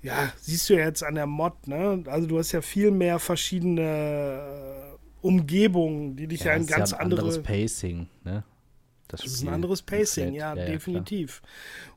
[0.03, 2.03] ja, siehst du ja jetzt an der Mod, ne?
[2.05, 4.75] Also du hast ja viel mehr verschiedene
[5.21, 7.21] Umgebungen, die dich ja, in es ist ganz ein andere.
[7.21, 8.43] anderes Pacing, ne?
[9.07, 10.65] Das ist Spiel ein anderes Pacing, ja, klar.
[10.65, 11.41] definitiv.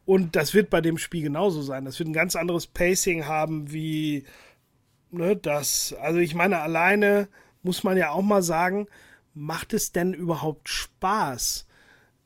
[0.05, 1.85] Und das wird bei dem Spiel genauso sein.
[1.85, 4.25] Das wird ein ganz anderes Pacing haben wie
[5.11, 5.95] ne, das.
[6.01, 7.29] Also ich meine, alleine
[7.63, 8.87] muss man ja auch mal sagen,
[9.35, 11.67] macht es denn überhaupt Spaß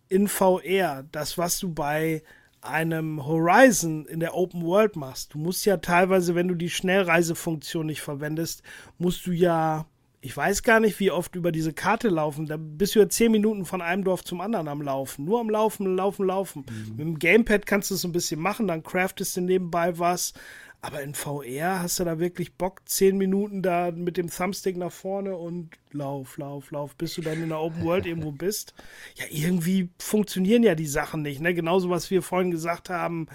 [0.08, 2.22] in VR, das, was du bei
[2.60, 5.34] einem Horizon in der Open World machst?
[5.34, 8.62] Du musst ja teilweise, wenn du die Schnellreisefunktion nicht verwendest,
[8.98, 9.86] musst du ja
[10.24, 12.46] ich weiß gar nicht, wie oft über diese Karte laufen.
[12.46, 15.26] Da bist du ja zehn Minuten von einem Dorf zum anderen am Laufen.
[15.26, 16.64] Nur am Laufen, Laufen, Laufen.
[16.96, 20.32] Mit dem Gamepad kannst du es ein bisschen machen, dann craftest du nebenbei was.
[20.80, 24.92] Aber in VR hast du da wirklich Bock, zehn Minuten da mit dem Thumbstick nach
[24.92, 28.72] vorne und lauf, lauf, lauf, bis du dann in der Open World irgendwo bist.
[29.16, 31.42] Ja, irgendwie funktionieren ja die Sachen nicht.
[31.42, 31.52] Ne?
[31.52, 33.26] Genauso, was wir vorhin gesagt haben,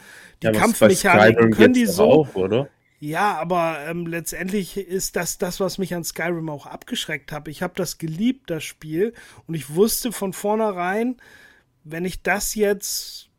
[0.41, 2.03] die Ja, Kampfmechaniken können die so.
[2.05, 2.67] Auch, oder?
[2.99, 7.47] Ja, aber ähm, letztendlich ist das das, was mich an Skyrim auch abgeschreckt hat.
[7.47, 9.13] Ich habe das geliebt, das Spiel,
[9.47, 11.15] und ich wusste von vornherein,
[11.85, 13.29] wenn ich das jetzt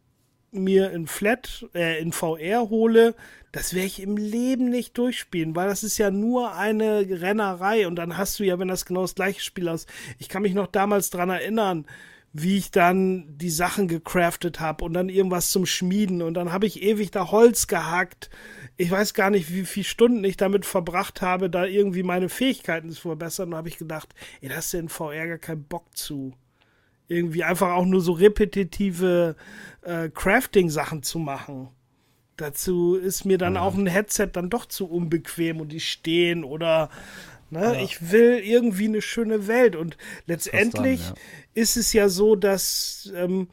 [0.50, 3.14] mir in Flat, äh, in VR hole,
[3.52, 7.96] das werde ich im Leben nicht durchspielen, weil das ist ja nur eine Rennerei und
[7.96, 9.88] dann hast du ja, wenn das genau das gleiche Spiel ist.
[10.18, 11.86] Ich kann mich noch damals dran erinnern,
[12.32, 16.66] wie ich dann die Sachen gecraftet habe und dann irgendwas zum Schmieden und dann habe
[16.66, 18.30] ich ewig da Holz gehackt.
[18.76, 22.90] Ich weiß gar nicht, wie viele Stunden ich damit verbracht habe, da irgendwie meine Fähigkeiten
[22.90, 23.46] zu verbessern.
[23.46, 26.32] Und da habe ich gedacht, ey, da hast du in VR gar keinen Bock zu.
[27.08, 29.34] Irgendwie einfach auch nur so repetitive
[29.82, 31.68] äh, Crafting-Sachen zu machen.
[32.36, 36.88] Dazu ist mir dann auch ein Headset dann doch zu unbequem und die stehen oder
[37.50, 39.76] ne, ich will irgendwie eine schöne Welt.
[39.76, 39.96] Und
[40.26, 41.14] letztendlich dran,
[41.54, 43.48] ist es ja so, dass ähm,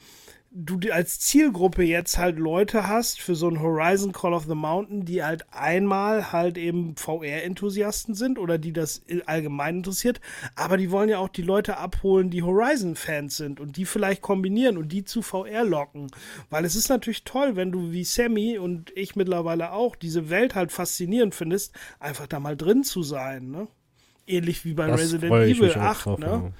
[0.60, 5.06] du als Zielgruppe jetzt halt Leute hast für so ein Horizon Call of the Mountain,
[5.06, 10.20] die halt einmal halt eben VR-Enthusiasten sind oder die das allgemein interessiert,
[10.56, 14.78] aber die wollen ja auch die Leute abholen, die Horizon-Fans sind und die vielleicht kombinieren
[14.78, 16.08] und die zu VR locken.
[16.50, 20.56] Weil es ist natürlich toll, wenn du wie Sammy und ich mittlerweile auch diese Welt
[20.56, 23.68] halt faszinierend findest, einfach da mal drin zu sein, ne?
[24.28, 26.26] Ähnlich wie bei Das Resident Evil mich auch 8, drauf, ne?
[26.26, 26.52] ja.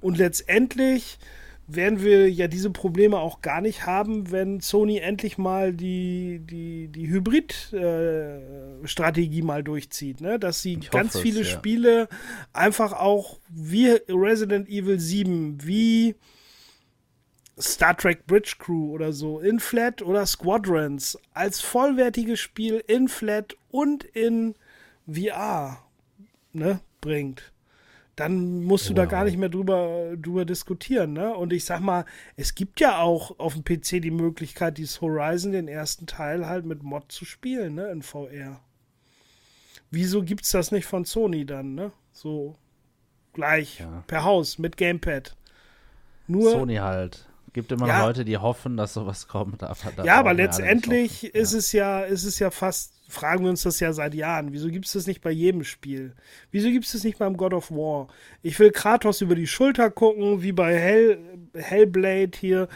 [0.00, 1.18] Und letztendlich
[1.66, 6.88] werden wir ja diese Probleme auch gar nicht haben, wenn Sony endlich mal die, die,
[6.88, 10.40] die Hybrid-Strategie mal durchzieht, ne?
[10.40, 11.46] Dass sie Ich ganz hoffe es, viele ja.
[11.46, 12.08] Spiele
[12.52, 16.16] einfach auch wie Resident Evil 7, wie
[17.58, 23.54] Star Trek Bridge Crew oder so, in Flat oder Squadrons als vollwertiges Spiel in Flat
[23.70, 24.56] und in
[25.06, 25.78] VR
[26.52, 27.52] ne, bringt
[28.20, 31.34] dann musst du da gar nicht mehr drüber, drüber diskutieren, ne?
[31.34, 32.04] Und ich sag mal,
[32.36, 36.66] es gibt ja auch auf dem PC die Möglichkeit, dieses Horizon, den ersten Teil, halt
[36.66, 37.90] mit Mod zu spielen, ne?
[37.90, 38.60] In VR.
[39.90, 41.92] Wieso gibt's das nicht von Sony dann, ne?
[42.12, 42.56] So
[43.32, 44.04] gleich Ja.
[44.06, 45.34] per Haus mit Gamepad.
[46.26, 47.26] Nur Sony halt.
[47.54, 48.04] Gibt immer Ja.
[48.04, 49.62] Leute, die hoffen, dass sowas kommt.
[49.62, 53.80] Aber ja, aber letztendlich ist es ja, ist es ja fast, fragen wir uns das
[53.80, 54.52] ja seit Jahren.
[54.52, 56.14] Wieso gibt es das nicht bei jedem Spiel?
[56.50, 58.08] Wieso gibt es das nicht beim God of War?
[58.42, 61.18] Ich will Kratos über die Schulter gucken, wie bei Hell,
[61.54, 62.68] Hellblade hier,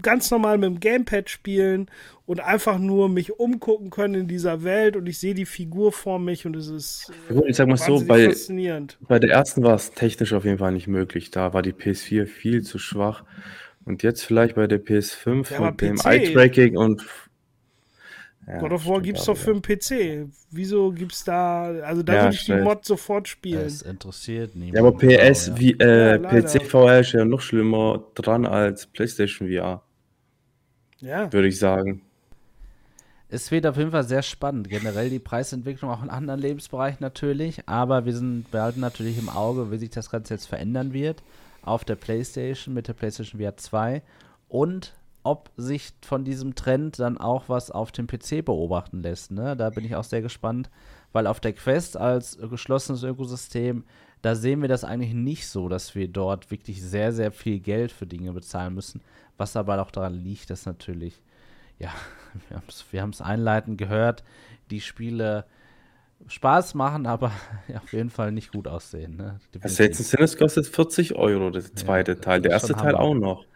[0.00, 1.90] ganz normal mit dem Gamepad spielen
[2.26, 6.18] und einfach nur mich umgucken können in dieser Welt und ich sehe die Figur vor
[6.18, 8.98] mich und es ist Ja gut, ich sag mal so, bei, faszinierend.
[9.08, 11.30] bei der ersten war es technisch auf jeden Fall nicht möglich.
[11.30, 13.24] Da war die PS4 viel zu schwach.
[13.84, 17.04] Und jetzt vielleicht bei der PS5 Ja, aber und dem PC Eye-Tracking und.
[18.50, 20.28] Ja, God of War gibt's doch für den PC.
[20.50, 22.56] Wieso gibt's da, also da Ja, würde ich die.
[22.56, 23.64] Mod sofort spielen.
[23.64, 24.74] Es interessiert niemand.
[24.74, 25.58] Ja, aber PS, ja.
[25.58, 26.18] wie, äh.
[26.18, 29.82] PC VR ist ja noch schlimmer dran als PlayStation VR,
[31.00, 31.32] ja.
[31.32, 32.02] würde ich sagen.
[33.32, 34.68] Es wird auf jeden Fall sehr spannend.
[34.68, 37.68] Generell die Preisentwicklung auch in anderen Lebensbereichen natürlich.
[37.68, 41.22] Aber wir sind behalten natürlich im Auge, wie sich das Ganze jetzt verändern wird.
[41.62, 44.02] Auf der PlayStation mit der PlayStation VR 2.
[44.48, 44.94] Und
[45.30, 49.30] ob sich von diesem Trend dann auch was auf dem PC beobachten lässt.
[49.30, 49.56] Ne?
[49.56, 50.70] Da bin ich auch sehr gespannt.
[51.12, 53.84] Weil auf der Quest als geschlossenes Ökosystem,
[54.22, 57.90] da sehen wir das eigentlich nicht so, dass wir dort wirklich sehr, sehr viel Geld
[57.90, 59.00] für Dinge bezahlen müssen.
[59.36, 61.20] Was aber auch daran liegt, dass natürlich
[61.80, 61.90] ja,
[62.90, 64.22] wir haben es einleitend gehört,
[64.70, 65.46] die Spiele
[66.28, 67.32] Spaß machen, aber
[67.66, 69.16] ja, auf jeden Fall nicht gut aussehen.
[69.16, 69.40] Ne?
[69.62, 72.40] Assassin's Sinners kostet 40 Euro, der zweite das Teil.
[72.42, 73.46] Der erste Teil auch noch.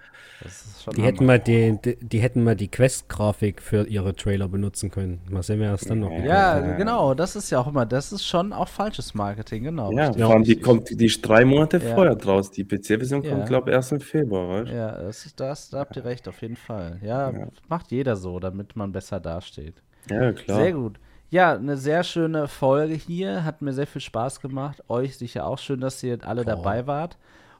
[0.45, 1.09] Das ist schon Die Hammer.
[1.13, 5.21] hätten, mal die, die, die hätten mal die Quest-Grafik für ihre Trailer benutzen können.
[5.31, 6.77] Mal sehen, wer das dann noch Ja, bekommt.
[6.77, 9.91] genau, das ist ja auch immer, das ist schon auch falsches Marketing, genau.
[9.93, 11.95] Ja, richtig, vor allem die kommt die ist drei Monate Ja.
[11.95, 12.51] vorher draus.
[12.51, 13.31] Die PC-Version Ja.
[13.33, 14.77] kommt, glaube ich, erst im Februar, weißt du?
[14.77, 17.01] Ja, das ist das, da habt ihr recht, auf jeden Fall.
[17.03, 17.49] Ja, Ja.
[17.69, 19.77] macht jeder so, damit man besser dasteht.
[20.11, 20.59] Ja, klar.
[20.61, 21.01] Sehr gut.
[21.31, 23.45] Ja, eine sehr schöne Folge hier.
[23.45, 24.83] Hat mir sehr viel Spaß gemacht.
[24.89, 27.17] Euch sicher auch schön, dass ihr alle dabei wart.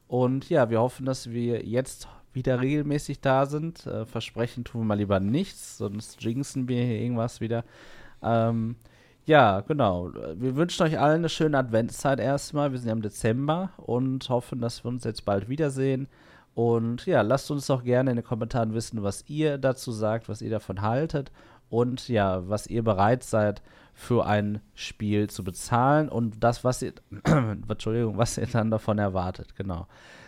[0.07, 3.85] Und ja, wir hoffen, dass wir jetzt wieder regelmäßig da sind.
[3.87, 7.63] Äh, versprechen tun wir mal lieber nichts, sonst jinxen wir hier irgendwas wieder.
[8.21, 8.75] Ähm,
[9.25, 10.11] ja, genau.
[10.35, 12.71] Wir wünschen euch allen eine schöne Adventszeit erstmal.
[12.71, 16.07] Wir sind ja im Dezember und hoffen, dass wir uns jetzt bald wiedersehen.
[16.53, 20.41] Und ja, lasst uns doch gerne in den Kommentaren wissen, was ihr dazu sagt, was
[20.41, 21.31] ihr davon haltet
[21.69, 23.61] und ja, was ihr bereit seid
[23.93, 26.93] für ein Spiel zu bezahlen und das, was ihr,
[27.25, 29.87] Entschuldigung, was ihr dann davon erwartet, genau.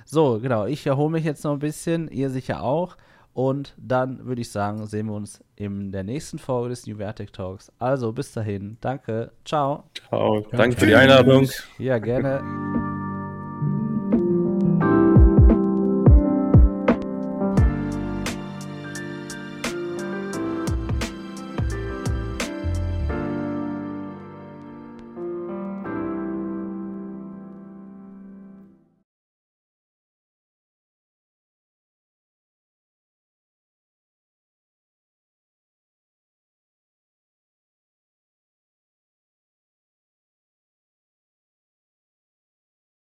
[0.09, 2.95] So, genau, ich erhole mich jetzt noch ein bisschen, ihr sicher auch
[3.33, 7.33] und dann würde ich sagen, sehen wir uns in der nächsten Folge des New Vertic
[7.33, 7.73] Talks.
[7.77, 9.83] Also bis dahin, danke, ciao.
[10.07, 10.47] Ciao.
[10.51, 11.49] Danke für die Einladung.
[11.77, 12.41] Ja, gerne.